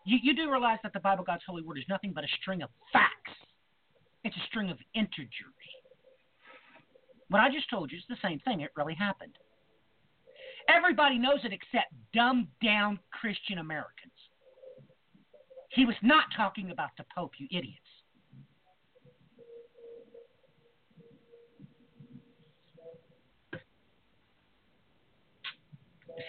You, 0.06 0.18
you 0.22 0.36
do 0.36 0.52
realize 0.52 0.80
that 0.84 0.94
the 0.94 1.00
Bible, 1.00 1.24
God's 1.24 1.44
holy 1.48 1.62
word, 1.62 1.78
is 1.78 1.86
nothing 1.88 2.12
but 2.14 2.24
a 2.24 2.28
string 2.42 2.62
of 2.62 2.70
facts. 2.92 3.32
It's 4.24 4.36
a 4.36 4.46
string 4.48 4.70
of 4.70 4.78
integers. 4.96 5.54
What 7.30 7.40
I 7.40 7.50
just 7.50 7.70
told 7.70 7.92
you 7.92 7.98
is 7.98 8.04
the 8.10 8.18
same 8.22 8.40
thing. 8.40 8.62
It 8.62 8.72
really 8.76 8.96
happened. 8.96 9.34
Everybody 10.70 11.18
knows 11.18 11.40
it 11.44 11.52
except 11.52 11.94
dumbed 12.14 12.48
down 12.64 13.00
Christian 13.12 13.58
Americans. 13.60 14.14
He 15.70 15.86
was 15.86 15.96
not 16.02 16.26
talking 16.36 16.72
about 16.72 16.90
the 16.98 17.06
Pope, 17.16 17.32
you 17.38 17.48
idiot. 17.52 17.83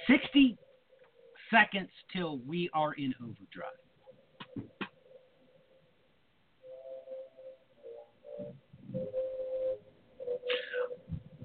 60 0.06 0.56
seconds 1.50 1.90
till 2.12 2.38
we 2.46 2.70
are 2.74 2.94
in 2.94 3.14
overdrive. 3.22 3.72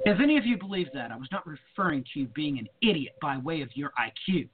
If 0.05 0.19
any 0.21 0.37
of 0.37 0.45
you 0.45 0.57
believe 0.57 0.87
that, 0.93 1.11
I 1.11 1.17
was 1.17 1.27
not 1.31 1.45
referring 1.45 2.05
to 2.13 2.21
you 2.21 2.27
being 2.27 2.57
an 2.57 2.67
idiot 2.81 3.15
by 3.21 3.37
way 3.37 3.61
of 3.61 3.69
your 3.75 3.91
IQ. 3.99 4.47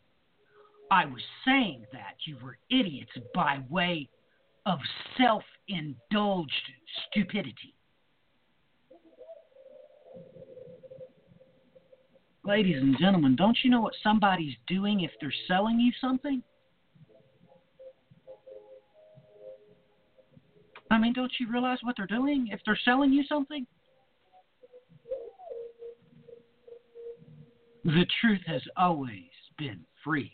I 0.91 1.05
was 1.05 1.21
saying 1.45 1.85
that 1.93 2.15
you 2.25 2.37
were 2.43 2.57
idiots 2.69 3.11
by 3.33 3.63
way 3.69 4.09
of 4.65 4.79
self 5.17 5.43
indulged 5.67 6.51
stupidity. 7.07 7.74
Ladies 12.45 12.77
and 12.79 12.95
gentlemen, 12.99 13.35
don't 13.35 13.57
you 13.63 13.71
know 13.71 13.81
what 13.81 13.95
somebody's 14.03 14.53
doing 14.67 15.01
if 15.01 15.09
they're 15.19 15.33
selling 15.47 15.79
you 15.79 15.91
something? 15.99 16.43
I 20.91 20.99
mean, 20.99 21.13
don't 21.13 21.31
you 21.39 21.51
realize 21.51 21.79
what 21.81 21.95
they're 21.97 22.05
doing 22.05 22.49
if 22.51 22.59
they're 22.63 22.79
selling 22.85 23.11
you 23.11 23.23
something? 23.27 23.65
The 27.83 28.05
truth 28.21 28.41
has 28.45 28.61
always 28.77 29.23
been 29.57 29.79
free. 30.03 30.31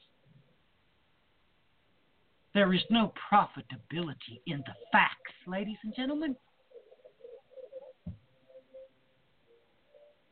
There 2.53 2.73
is 2.73 2.81
no 2.89 3.13
profitability 3.31 4.41
in 4.47 4.57
the 4.57 4.73
facts, 4.91 5.31
ladies 5.47 5.77
and 5.83 5.95
gentlemen. 5.95 6.35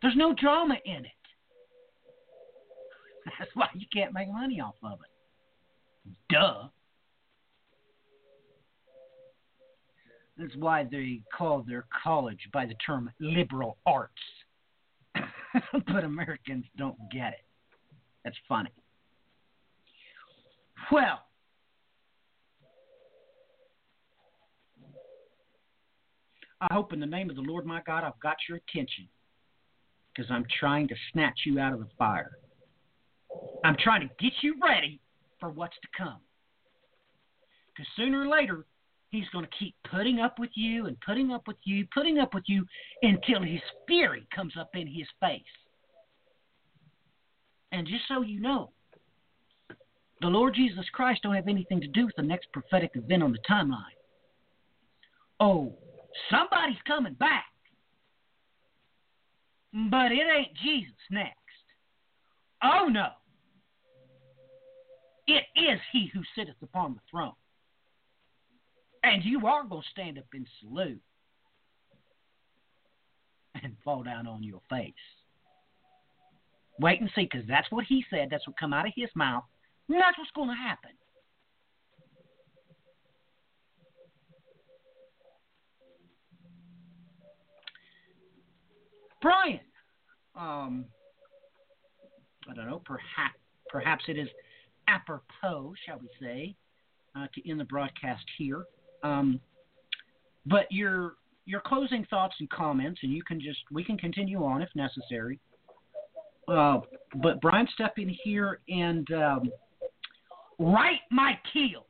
There's 0.01 0.17
no 0.17 0.33
drama 0.33 0.75
in 0.85 1.05
it. 1.05 1.18
That's 3.39 3.51
why 3.53 3.67
you 3.73 3.85
can't 3.93 4.13
make 4.13 4.31
money 4.31 4.59
off 4.61 4.75
of 4.83 4.99
it. 4.99 6.13
Duh. 6.29 6.67
That's 10.37 10.55
why 10.55 10.87
they 10.89 11.21
call 11.37 11.63
their 11.67 11.85
college 12.03 12.39
by 12.53 12.65
the 12.65 12.75
term 12.85 13.11
liberal 13.19 13.77
arts. 13.85 14.13
but 15.73 16.03
Americans 16.03 16.65
don't 16.77 16.97
get 17.11 17.33
it. 17.33 17.45
That's 18.23 18.37
funny. 18.47 18.71
Well, 20.91 21.19
I 26.61 26.73
hope 26.73 26.93
in 26.93 26.99
the 26.99 27.05
name 27.05 27.29
of 27.29 27.35
the 27.35 27.41
Lord 27.41 27.65
my 27.65 27.81
God 27.85 28.03
I've 28.03 28.19
got 28.21 28.37
your 28.47 28.57
attention 28.57 29.07
because 30.13 30.29
I'm 30.31 30.45
trying 30.59 30.87
to 30.89 30.95
snatch 31.11 31.39
you 31.45 31.59
out 31.59 31.73
of 31.73 31.79
the 31.79 31.87
fire. 31.97 32.31
I'm 33.63 33.75
trying 33.81 34.01
to 34.01 34.13
get 34.19 34.33
you 34.41 34.55
ready 34.61 34.99
for 35.39 35.49
what's 35.49 35.75
to 35.81 35.87
come. 35.97 36.19
Because 37.69 37.87
sooner 37.95 38.21
or 38.21 38.27
later, 38.27 38.65
he's 39.09 39.27
going 39.31 39.45
to 39.45 39.51
keep 39.57 39.75
putting 39.89 40.19
up 40.19 40.39
with 40.39 40.51
you 40.55 40.87
and 40.87 40.97
putting 41.05 41.31
up 41.31 41.47
with 41.47 41.57
you, 41.63 41.85
putting 41.93 42.19
up 42.19 42.33
with 42.33 42.43
you 42.47 42.65
until 43.01 43.41
his 43.41 43.61
fury 43.87 44.27
comes 44.35 44.53
up 44.59 44.69
in 44.73 44.87
his 44.87 45.07
face. 45.19 45.41
And 47.71 47.87
just 47.87 48.03
so 48.07 48.21
you 48.21 48.39
know, 48.39 48.71
the 50.21 50.27
Lord 50.27 50.55
Jesus 50.55 50.85
Christ 50.91 51.21
don't 51.23 51.35
have 51.35 51.47
anything 51.47 51.79
to 51.81 51.87
do 51.87 52.05
with 52.05 52.15
the 52.15 52.23
next 52.23 52.51
prophetic 52.51 52.91
event 52.95 53.23
on 53.23 53.31
the 53.31 53.39
timeline. 53.49 53.77
Oh, 55.39 55.73
somebody's 56.29 56.81
coming 56.85 57.13
back. 57.13 57.45
But 59.71 60.11
it 60.11 60.25
ain't 60.35 60.57
Jesus 60.63 60.97
next. 61.11 61.35
Oh 62.63 62.87
no. 62.89 63.09
Is 65.73 65.79
he 65.91 66.09
who 66.13 66.21
sitteth 66.35 66.55
upon 66.61 66.93
the 66.93 66.99
throne. 67.09 67.33
And 69.03 69.23
you 69.23 69.47
are 69.47 69.63
going 69.63 69.81
to 69.81 69.87
stand 69.91 70.17
up 70.17 70.25
and 70.33 70.47
salute 70.59 71.01
and 73.63 73.75
fall 73.83 74.03
down 74.03 74.27
on 74.27 74.43
your 74.43 74.61
face. 74.69 74.93
Wait 76.79 77.01
and 77.01 77.09
see, 77.15 77.27
because 77.31 77.47
that's 77.47 77.69
what 77.71 77.85
he 77.85 78.03
said. 78.09 78.29
That's 78.31 78.47
what 78.47 78.57
come 78.57 78.73
out 78.73 78.87
of 78.87 78.93
his 78.95 79.09
mouth. 79.15 79.43
And 79.87 79.99
that's 79.99 80.17
what's 80.17 80.31
going 80.31 80.49
to 80.49 80.55
happen. 80.55 80.91
Brian, 89.21 89.59
um, 90.35 90.85
I 92.49 92.53
don't 92.53 92.69
know, 92.69 92.81
perhaps 92.85 93.35
perhaps 93.69 94.05
it 94.07 94.17
is 94.17 94.29
apropos, 94.89 95.73
shall 95.85 95.99
we 95.99 96.09
say, 96.19 96.55
uh, 97.15 97.27
to 97.33 97.49
end 97.49 97.59
the 97.59 97.65
broadcast 97.65 98.23
here. 98.37 98.65
Um, 99.03 99.39
but 100.45 100.65
your 100.71 101.13
your 101.45 101.61
closing 101.61 102.05
thoughts 102.09 102.35
and 102.39 102.49
comments, 102.49 102.99
and 103.03 103.11
you 103.11 103.23
can 103.23 103.39
just 103.39 103.59
we 103.71 103.83
can 103.83 103.97
continue 103.97 104.43
on 104.43 104.61
if 104.61 104.69
necessary. 104.75 105.39
Uh, 106.47 106.79
but 107.21 107.39
Brian, 107.41 107.67
step 107.73 107.93
in 107.97 108.09
here 108.23 108.59
and 108.69 109.07
um, 109.13 109.51
right 110.57 110.99
my 111.11 111.37
keel, 111.53 111.85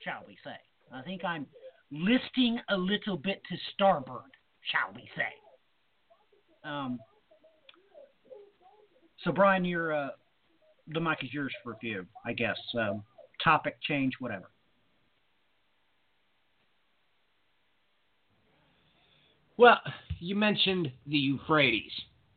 shall 0.00 0.22
we 0.26 0.36
say? 0.44 0.56
I 0.92 1.02
think 1.02 1.24
I'm 1.24 1.46
listing 1.90 2.58
a 2.68 2.76
little 2.76 3.16
bit 3.16 3.42
to 3.50 3.56
starboard, 3.74 4.30
shall 4.70 4.94
we 4.94 5.08
say? 5.16 6.68
Um, 6.68 6.98
so, 9.24 9.32
Brian, 9.32 9.64
you're 9.64 9.92
uh, 9.94 10.08
the 10.92 11.00
mic 11.00 11.18
is 11.22 11.32
yours 11.32 11.52
for 11.62 11.72
a 11.72 11.78
few, 11.78 12.06
I 12.24 12.32
guess. 12.32 12.58
Um, 12.78 13.02
topic 13.42 13.76
change, 13.82 14.14
whatever. 14.18 14.50
Well, 19.56 19.80
you 20.20 20.36
mentioned 20.36 20.90
the 21.06 21.16
Euphrates, 21.16 21.92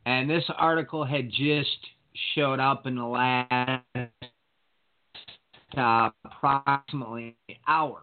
and 0.06 0.30
this 0.30 0.44
article 0.58 1.06
had 1.06 1.30
just 1.30 1.78
showed 2.36 2.60
up 2.60 2.88
in 2.88 2.96
the 2.96 3.06
last 3.06 3.84
uh, 5.78 6.10
approximately 6.26 7.38
hour. 7.68 8.02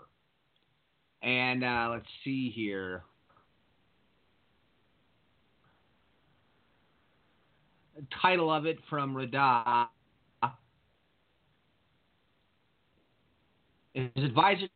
And 1.23 1.65
uh, 1.65 1.89
let's 1.91 2.07
see 2.25 2.51
here. 2.51 3.03
Title 8.23 8.53
of 8.53 8.65
it 8.65 8.79
from 8.89 9.13
Radah 9.13 9.89
is 13.99 14.25
advisor 14.25 14.69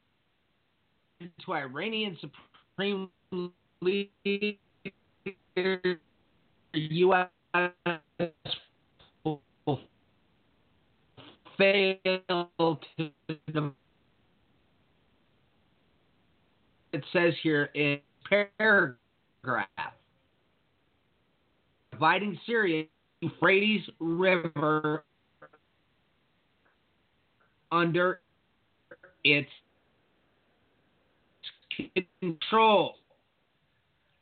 to 1.20 1.52
Iranian 1.52 2.18
Supreme 2.20 3.08
Leader 3.80 4.08
U.S. 6.74 7.28
will 9.24 9.40
fail 11.56 12.80
to 12.96 13.10
it 16.92 17.04
says 17.12 17.32
here 17.42 17.70
in 17.74 17.98
paragraph 18.28 19.68
dividing 21.92 22.38
Syria 22.44 22.84
Euphrates 23.20 23.82
River 24.00 25.04
under 27.70 28.20
its 29.24 29.48
control. 32.20 32.96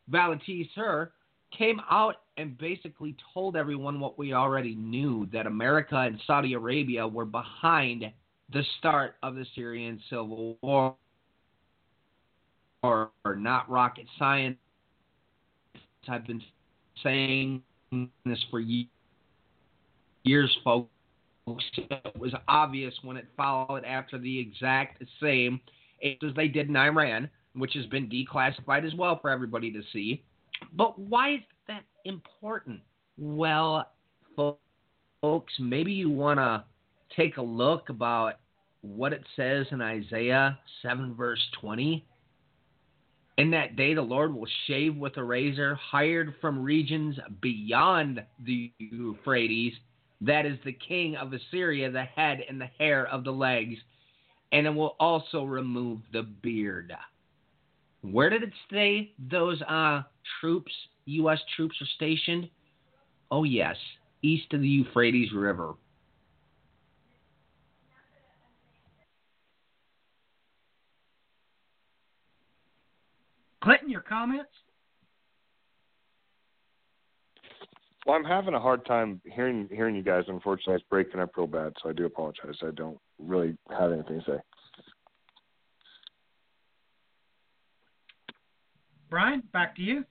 Valenti's 0.08 0.68
her 0.74 1.12
came 1.56 1.80
out 1.90 2.16
and 2.36 2.56
basically 2.58 3.16
told 3.34 3.56
everyone 3.56 4.00
what 4.00 4.18
we 4.18 4.32
already 4.32 4.74
knew 4.74 5.28
that 5.32 5.46
America 5.46 5.96
and 5.96 6.20
Saudi 6.26 6.54
Arabia 6.54 7.06
were 7.06 7.24
behind 7.24 8.04
the 8.52 8.64
start 8.78 9.16
of 9.22 9.34
the 9.34 9.44
Syrian 9.54 10.00
civil 10.08 10.56
war. 10.62 10.96
Or, 12.82 13.10
not 13.36 13.68
rocket 13.68 14.06
science. 14.18 14.56
I've 16.08 16.26
been 16.26 16.42
saying 17.02 17.62
this 18.24 18.42
for 18.50 18.58
years, 20.24 20.58
folks. 20.64 20.88
It 21.76 22.18
was 22.18 22.32
obvious 22.48 22.94
when 23.02 23.16
it 23.16 23.26
followed 23.36 23.84
after 23.84 24.18
the 24.18 24.38
exact 24.38 25.02
same 25.20 25.60
as 26.02 26.34
they 26.34 26.48
did 26.48 26.68
in 26.68 26.76
Iran, 26.76 27.30
which 27.54 27.74
has 27.74 27.86
been 27.86 28.08
declassified 28.08 28.86
as 28.86 28.94
well 28.94 29.18
for 29.20 29.30
everybody 29.30 29.72
to 29.72 29.82
see. 29.92 30.22
But 30.72 30.98
why 30.98 31.34
is 31.34 31.40
that 31.68 31.84
important? 32.04 32.80
Well, 33.18 33.90
folks, 34.36 35.52
maybe 35.58 35.92
you 35.92 36.10
want 36.10 36.38
to 36.38 36.64
take 37.16 37.36
a 37.36 37.42
look 37.42 37.88
about 37.88 38.34
what 38.82 39.12
it 39.12 39.22
says 39.36 39.66
in 39.72 39.82
Isaiah 39.82 40.58
7, 40.82 41.14
verse 41.14 41.40
20. 41.60 42.06
In 43.38 43.50
that 43.50 43.76
day, 43.76 43.94
the 43.94 44.02
Lord 44.02 44.34
will 44.34 44.48
shave 44.66 44.96
with 44.96 45.16
a 45.16 45.24
razor, 45.24 45.74
hired 45.74 46.34
from 46.40 46.62
regions 46.62 47.18
beyond 47.40 48.22
the 48.44 48.70
Euphrates. 48.78 49.72
That 50.20 50.44
is 50.46 50.58
the 50.64 50.72
king 50.72 51.16
of 51.16 51.32
Assyria, 51.32 51.90
the 51.90 52.04
head 52.04 52.40
and 52.48 52.60
the 52.60 52.68
hair 52.78 53.06
of 53.06 53.24
the 53.24 53.32
legs. 53.32 53.76
And 54.52 54.66
it 54.66 54.70
will 54.70 54.96
also 55.00 55.44
remove 55.44 56.00
the 56.12 56.22
beard. 56.22 56.92
Where 58.02 58.30
did 58.30 58.42
it 58.42 58.52
say 58.70 59.12
those 59.30 59.60
uh, 59.62 60.02
troops, 60.40 60.72
U.S. 61.06 61.38
troops, 61.56 61.76
are 61.80 61.88
stationed? 61.96 62.48
Oh, 63.30 63.44
yes, 63.44 63.76
east 64.22 64.52
of 64.52 64.60
the 64.60 64.68
Euphrates 64.68 65.32
River. 65.32 65.74
Clinton, 73.62 73.90
your 73.90 74.00
comments? 74.00 74.50
Well, 78.06 78.16
I'm 78.16 78.24
having 78.24 78.54
a 78.54 78.60
hard 78.60 78.86
time 78.86 79.20
hearing 79.24 79.68
hearing 79.70 79.94
you 79.94 80.02
guys. 80.02 80.24
Unfortunately, 80.28 80.74
it's 80.74 80.84
breaking 80.88 81.20
up 81.20 81.36
real 81.36 81.46
bad, 81.46 81.74
so 81.82 81.90
I 81.90 81.92
do 81.92 82.06
apologize. 82.06 82.56
I 82.62 82.70
don't 82.74 82.98
really 83.18 83.56
have 83.70 83.92
anything 83.92 84.20
to 84.20 84.24
say. 84.24 84.38
Brian, 89.10 89.42
back 89.52 89.76
to 89.76 89.82
you. 89.82 90.04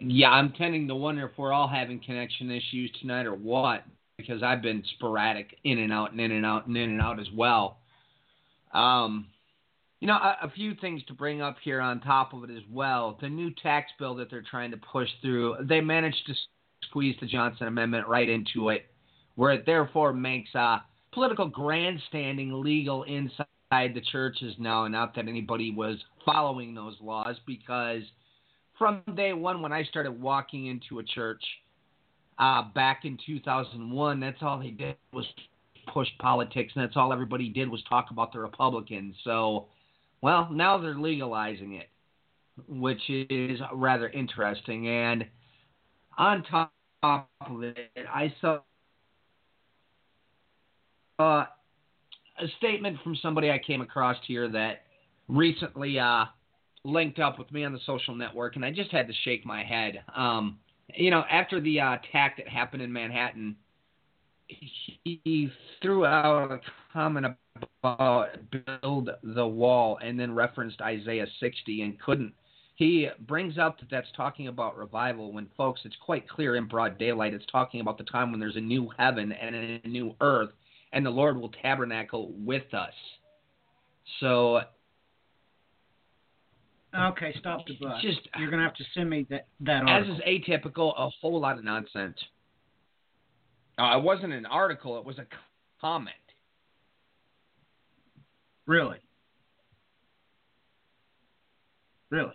Yeah, 0.00 0.30
I'm 0.30 0.52
tending 0.52 0.88
to 0.88 0.94
wonder 0.94 1.26
if 1.26 1.38
we're 1.38 1.52
all 1.52 1.68
having 1.68 2.00
connection 2.00 2.50
issues 2.50 2.90
tonight 3.00 3.26
or 3.26 3.34
what, 3.34 3.84
because 4.16 4.42
I've 4.42 4.62
been 4.62 4.82
sporadic 4.96 5.56
in 5.64 5.78
and 5.78 5.92
out 5.92 6.12
and 6.12 6.20
in 6.20 6.32
and 6.32 6.44
out 6.44 6.66
and 6.66 6.76
in 6.76 6.90
and 6.90 7.00
out 7.00 7.20
as 7.20 7.28
well. 7.34 7.78
Um, 8.72 9.26
you 10.00 10.06
know, 10.06 10.14
a, 10.14 10.38
a, 10.42 10.50
few 10.50 10.74
things 10.74 11.02
to 11.04 11.12
bring 11.12 11.42
up 11.42 11.56
here 11.62 11.80
on 11.80 12.00
top 12.00 12.32
of 12.32 12.42
it 12.44 12.50
as 12.50 12.62
well. 12.70 13.18
The 13.20 13.28
new 13.28 13.50
tax 13.62 13.90
bill 13.98 14.14
that 14.16 14.30
they're 14.30 14.42
trying 14.42 14.70
to 14.70 14.78
push 14.78 15.08
through, 15.20 15.56
they 15.62 15.82
managed 15.82 16.26
to 16.26 16.34
squeeze 16.88 17.16
the 17.20 17.26
Johnson 17.26 17.66
Amendment 17.66 18.08
right 18.08 18.28
into 18.28 18.70
it, 18.70 18.86
where 19.34 19.52
it 19.52 19.66
therefore 19.66 20.14
makes 20.14 20.54
uh, 20.54 20.78
political 21.12 21.46
grandstanding 21.46 22.62
legal 22.62 23.02
inside 23.02 23.46
the 23.70 24.00
churches 24.10 24.54
now. 24.58 24.88
Not 24.88 25.14
that 25.16 25.28
anybody 25.28 25.70
was 25.70 25.98
following 26.24 26.74
those 26.74 26.96
laws, 27.02 27.36
because 27.46 28.02
from 28.78 29.02
day 29.14 29.34
one, 29.34 29.60
when 29.60 29.72
I 29.72 29.84
started 29.84 30.18
walking 30.18 30.66
into 30.66 31.00
a 31.00 31.04
church 31.04 31.42
uh, 32.38 32.62
back 32.74 33.04
in 33.04 33.18
2001, 33.26 34.18
that's 34.18 34.38
all 34.40 34.58
they 34.58 34.70
did 34.70 34.96
was 35.12 35.26
push 35.92 36.08
politics, 36.18 36.72
and 36.74 36.82
that's 36.82 36.96
all 36.96 37.12
everybody 37.12 37.50
did 37.50 37.68
was 37.68 37.82
talk 37.86 38.10
about 38.10 38.32
the 38.32 38.38
Republicans. 38.38 39.14
So 39.24 39.66
well, 40.22 40.48
now 40.50 40.78
they're 40.78 40.94
legalizing 40.94 41.74
it, 41.74 41.88
which 42.68 43.02
is 43.08 43.60
rather 43.72 44.08
interesting. 44.08 44.88
And 44.88 45.26
on 46.18 46.42
top 46.44 46.72
of 47.02 47.62
it, 47.62 47.90
I 48.12 48.32
saw 48.40 48.60
uh, 51.18 51.44
a 52.38 52.48
statement 52.58 52.98
from 53.02 53.16
somebody 53.16 53.50
I 53.50 53.58
came 53.58 53.80
across 53.80 54.16
here 54.26 54.48
that 54.50 54.82
recently 55.28 55.98
uh, 55.98 56.24
linked 56.84 57.18
up 57.18 57.38
with 57.38 57.50
me 57.52 57.64
on 57.64 57.72
the 57.72 57.80
social 57.86 58.14
network, 58.14 58.56
and 58.56 58.64
I 58.64 58.70
just 58.70 58.90
had 58.90 59.06
to 59.08 59.14
shake 59.24 59.44
my 59.46 59.64
head. 59.64 60.02
Um, 60.14 60.58
you 60.94 61.10
know, 61.10 61.24
after 61.30 61.60
the 61.60 61.80
uh, 61.80 61.94
attack 61.94 62.36
that 62.38 62.48
happened 62.48 62.82
in 62.82 62.92
Manhattan, 62.92 63.56
he 65.04 65.50
threw 65.80 66.04
out 66.04 66.50
a 66.50 66.60
comment 66.92 67.26
about 67.26 67.38
build 67.82 69.10
the 69.22 69.46
wall 69.46 69.98
and 70.02 70.18
then 70.18 70.34
referenced 70.34 70.80
Isaiah 70.80 71.26
60 71.40 71.82
and 71.82 72.00
couldn't. 72.00 72.32
He 72.76 73.08
brings 73.26 73.58
up 73.58 73.78
that 73.80 73.90
that's 73.90 74.08
talking 74.16 74.48
about 74.48 74.76
revival 74.76 75.32
when, 75.32 75.48
folks, 75.56 75.82
it's 75.84 75.96
quite 76.02 76.26
clear 76.28 76.56
in 76.56 76.66
broad 76.66 76.98
daylight. 76.98 77.34
It's 77.34 77.44
talking 77.52 77.80
about 77.80 77.98
the 77.98 78.04
time 78.04 78.30
when 78.30 78.40
there's 78.40 78.56
a 78.56 78.60
new 78.60 78.90
heaven 78.98 79.32
and 79.32 79.54
a 79.54 79.86
new 79.86 80.14
earth, 80.20 80.50
and 80.92 81.04
the 81.04 81.10
Lord 81.10 81.36
will 81.36 81.50
tabernacle 81.62 82.32
with 82.38 82.72
us. 82.72 82.94
So. 84.20 84.60
Okay, 86.98 87.34
stop 87.38 87.66
the 87.66 87.74
bus. 87.80 88.00
Just, 88.00 88.20
You're 88.38 88.50
going 88.50 88.60
to 88.60 88.66
have 88.66 88.76
to 88.76 88.84
send 88.94 89.10
me 89.10 89.26
that, 89.28 89.46
that 89.60 89.82
article. 89.84 90.14
As 90.14 90.18
is 90.18 90.24
atypical, 90.26 90.94
a 90.98 91.10
whole 91.20 91.38
lot 91.38 91.58
of 91.58 91.64
nonsense. 91.64 92.16
Uh, 93.78 93.98
it 93.98 94.02
wasn't 94.02 94.32
an 94.32 94.46
article, 94.46 94.98
it 94.98 95.04
was 95.04 95.18
a 95.18 95.26
comment. 95.80 96.14
Really? 98.70 98.98
Really? 102.08 102.30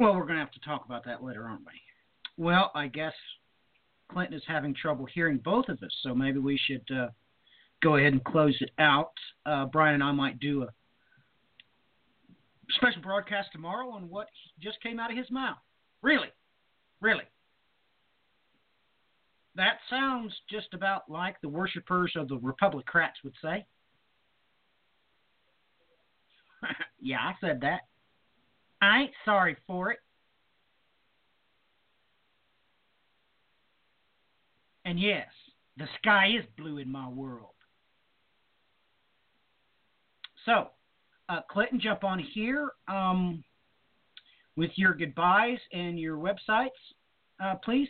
Well, 0.00 0.16
we're 0.16 0.22
going 0.24 0.34
to 0.34 0.40
have 0.40 0.50
to 0.50 0.60
talk 0.60 0.84
about 0.84 1.04
that 1.04 1.22
later, 1.22 1.44
aren't 1.44 1.60
we? 1.60 2.44
Well, 2.44 2.72
I 2.74 2.88
guess 2.88 3.12
Clinton 4.10 4.34
is 4.34 4.42
having 4.48 4.74
trouble 4.74 5.06
hearing 5.06 5.36
both 5.38 5.68
of 5.68 5.80
us, 5.80 5.92
so 6.02 6.12
maybe 6.12 6.40
we 6.40 6.58
should 6.66 6.82
uh, 6.92 7.10
go 7.84 7.94
ahead 7.94 8.14
and 8.14 8.24
close 8.24 8.56
it 8.58 8.72
out. 8.80 9.12
Uh, 9.46 9.66
Brian 9.66 9.94
and 9.94 10.02
I 10.02 10.10
might 10.10 10.40
do 10.40 10.64
a 10.64 10.68
special 12.70 13.00
broadcast 13.00 13.50
tomorrow 13.52 13.90
on 13.90 14.08
what 14.08 14.26
just 14.60 14.82
came 14.82 14.98
out 14.98 15.12
of 15.12 15.16
his 15.16 15.30
mouth. 15.30 15.58
Really? 16.02 16.32
Really? 17.00 17.24
That 19.54 19.78
sounds 19.88 20.34
just 20.50 20.74
about 20.74 21.08
like 21.08 21.40
the 21.42 21.48
worshippers 21.48 22.14
of 22.16 22.26
the 22.26 22.38
Republicrats 22.38 23.22
would 23.22 23.34
say. 23.40 23.64
yeah, 27.00 27.18
I 27.18 27.34
said 27.40 27.60
that. 27.62 27.80
I 28.80 29.02
ain't 29.02 29.12
sorry 29.24 29.56
for 29.66 29.90
it. 29.90 29.98
And 34.84 34.98
yes, 34.98 35.26
the 35.76 35.86
sky 35.98 36.28
is 36.38 36.44
blue 36.56 36.78
in 36.78 36.90
my 36.90 37.08
world. 37.08 37.50
So, 40.46 40.68
uh, 41.28 41.40
Clinton, 41.50 41.78
jump 41.78 42.04
on 42.04 42.18
here 42.18 42.70
um, 42.88 43.44
with 44.56 44.70
your 44.76 44.94
goodbyes 44.94 45.58
and 45.72 46.00
your 46.00 46.16
websites, 46.16 46.70
uh, 47.42 47.56
please. 47.62 47.88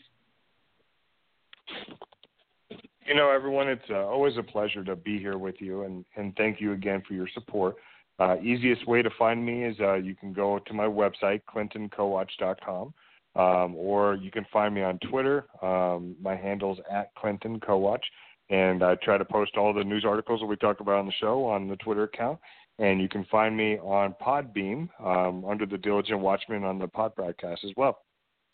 You 3.07 3.15
know, 3.15 3.31
everyone, 3.31 3.69
it's 3.69 3.89
uh, 3.91 4.05
always 4.07 4.37
a 4.37 4.43
pleasure 4.43 4.83
to 4.85 4.97
be 4.97 5.19
here 5.19 5.39
with 5.39 5.55
you, 5.61 5.85
and, 5.85 6.05
and 6.17 6.35
thank 6.37 6.61
you 6.61 6.73
again 6.73 7.03
for 7.07 7.15
your 7.15 7.29
support. 7.33 7.77
Uh, 8.19 8.37
easiest 8.41 8.87
way 8.87 9.01
to 9.01 9.11
find 9.19 9.45
me 9.45 9.65
is 9.65 9.77
uh, 9.81 9.95
you 9.95 10.15
can 10.15 10.33
go 10.33 10.59
to 10.59 10.75
my 10.75 10.87
website, 10.87 11.41
clintoncowatch.com, 11.49 12.93
um, 13.37 13.77
or 13.77 14.17
you 14.17 14.31
can 14.31 14.45
find 14.53 14.75
me 14.75 14.83
on 14.83 14.99
Twitter. 15.09 15.47
Um, 15.63 16.17
my 16.21 16.35
handle's 16.35 16.79
at 16.91 17.15
clintoncowatch, 17.15 18.03
and 18.51 18.83
I 18.83 18.97
try 18.97 19.19
to 19.19 19.25
post 19.25 19.57
all 19.57 19.73
the 19.73 19.85
news 19.85 20.05
articles 20.05 20.41
that 20.41 20.47
we 20.47 20.57
talk 20.57 20.81
about 20.81 20.99
on 20.99 21.07
the 21.07 21.13
show 21.21 21.45
on 21.45 21.69
the 21.69 21.77
Twitter 21.77 22.05
account. 22.05 22.39
And 22.81 23.01
you 23.01 23.09
can 23.09 23.25
find 23.25 23.57
me 23.57 23.79
on 23.79 24.15
Podbean 24.21 24.89
um, 25.05 25.45
under 25.45 25.67
the 25.67 25.79
Diligent 25.79 26.21
Watchman 26.21 26.65
on 26.65 26.79
the 26.79 26.87
pod 26.87 27.15
broadcast 27.15 27.65
as 27.65 27.73
well. 27.77 28.03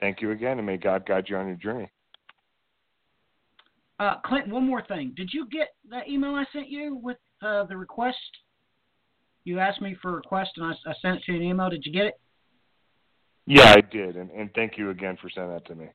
Thank 0.00 0.20
you 0.20 0.32
again, 0.32 0.58
and 0.58 0.66
may 0.66 0.76
God 0.76 1.06
guide 1.06 1.26
you 1.28 1.36
on 1.36 1.46
your 1.46 1.56
journey. 1.56 1.90
Uh, 3.98 4.16
Clint, 4.24 4.48
one 4.48 4.66
more 4.66 4.82
thing. 4.86 5.12
Did 5.16 5.30
you 5.32 5.46
get 5.48 5.68
that 5.90 6.08
email 6.08 6.34
I 6.34 6.44
sent 6.52 6.68
you 6.68 6.96
with 6.96 7.18
uh, 7.42 7.64
the 7.64 7.76
request? 7.76 8.16
You 9.44 9.60
asked 9.60 9.80
me 9.80 9.96
for 10.00 10.10
a 10.10 10.14
request, 10.14 10.52
and 10.56 10.66
I, 10.66 10.72
I 10.90 10.94
sent 11.02 11.18
it 11.18 11.24
to 11.24 11.32
you 11.32 11.38
an 11.38 11.44
email. 11.44 11.70
Did 11.70 11.84
you 11.84 11.92
get 11.92 12.06
it? 12.06 12.20
Yeah, 13.46 13.74
I 13.76 13.82
did, 13.82 14.16
and, 14.16 14.30
and 14.30 14.50
thank 14.54 14.78
you 14.78 14.90
again 14.90 15.18
for 15.20 15.28
sending 15.28 15.52
that 15.52 15.66
to 15.66 15.74
me. 15.74 15.86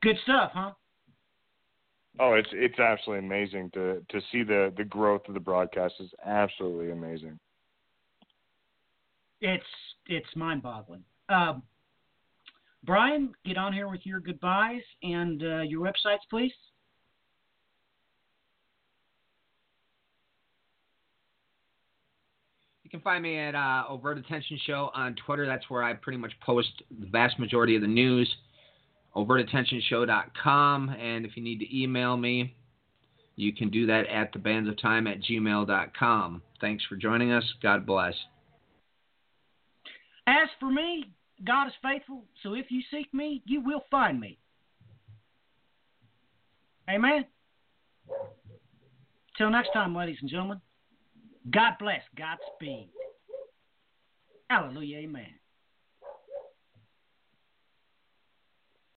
Good 0.00 0.16
stuff, 0.22 0.52
huh? 0.54 0.70
Oh, 2.18 2.34
it's 2.34 2.48
it's 2.52 2.78
absolutely 2.78 3.26
amazing 3.26 3.70
to 3.74 4.02
to 4.08 4.20
see 4.30 4.42
the 4.42 4.72
the 4.76 4.84
growth 4.84 5.22
of 5.28 5.34
the 5.34 5.40
broadcast 5.40 5.94
is 6.00 6.10
absolutely 6.24 6.90
amazing. 6.90 7.38
It's 9.40 9.64
it's 10.06 10.26
mind-boggling. 10.36 11.04
Um, 11.28 11.62
Brian, 12.84 13.32
get 13.44 13.56
on 13.56 13.72
here 13.72 13.88
with 13.88 14.00
your 14.04 14.20
goodbyes 14.20 14.82
and 15.02 15.42
uh, 15.42 15.60
your 15.60 15.80
websites, 15.80 16.24
please. 16.28 16.52
You 22.90 22.98
can 22.98 23.04
find 23.04 23.22
me 23.22 23.38
at 23.38 23.54
uh, 23.54 23.84
Overt 23.88 24.18
Attention 24.18 24.58
Show 24.66 24.90
on 24.96 25.14
Twitter. 25.24 25.46
That's 25.46 25.70
where 25.70 25.84
I 25.84 25.92
pretty 25.92 26.18
much 26.18 26.32
post 26.44 26.70
the 26.98 27.06
vast 27.06 27.38
majority 27.38 27.76
of 27.76 27.82
the 27.82 27.86
news. 27.86 28.28
OvertAttentionShow.com. 29.14 30.88
And 30.88 31.24
if 31.24 31.36
you 31.36 31.42
need 31.44 31.60
to 31.60 31.82
email 31.82 32.16
me, 32.16 32.52
you 33.36 33.52
can 33.52 33.70
do 33.70 33.86
that 33.86 34.08
at 34.08 34.34
thebandsofTime 34.34 35.08
at 35.08 35.22
gmail.com. 35.22 36.42
Thanks 36.60 36.84
for 36.88 36.96
joining 36.96 37.30
us. 37.30 37.44
God 37.62 37.86
bless. 37.86 38.14
As 40.26 40.48
for 40.58 40.72
me, 40.72 41.12
God 41.46 41.68
is 41.68 41.72
faithful, 41.80 42.24
so 42.42 42.54
if 42.54 42.72
you 42.72 42.82
seek 42.90 43.14
me, 43.14 43.40
you 43.46 43.60
will 43.60 43.84
find 43.88 44.18
me. 44.18 44.36
Amen. 46.88 47.24
Till 49.38 49.50
next 49.50 49.70
time, 49.72 49.94
ladies 49.94 50.18
and 50.20 50.28
gentlemen, 50.28 50.60
God 51.48 51.74
bless, 51.78 52.02
Godspeed. 52.16 52.90
Hallelujah, 54.50 54.98
amen. 54.98 55.39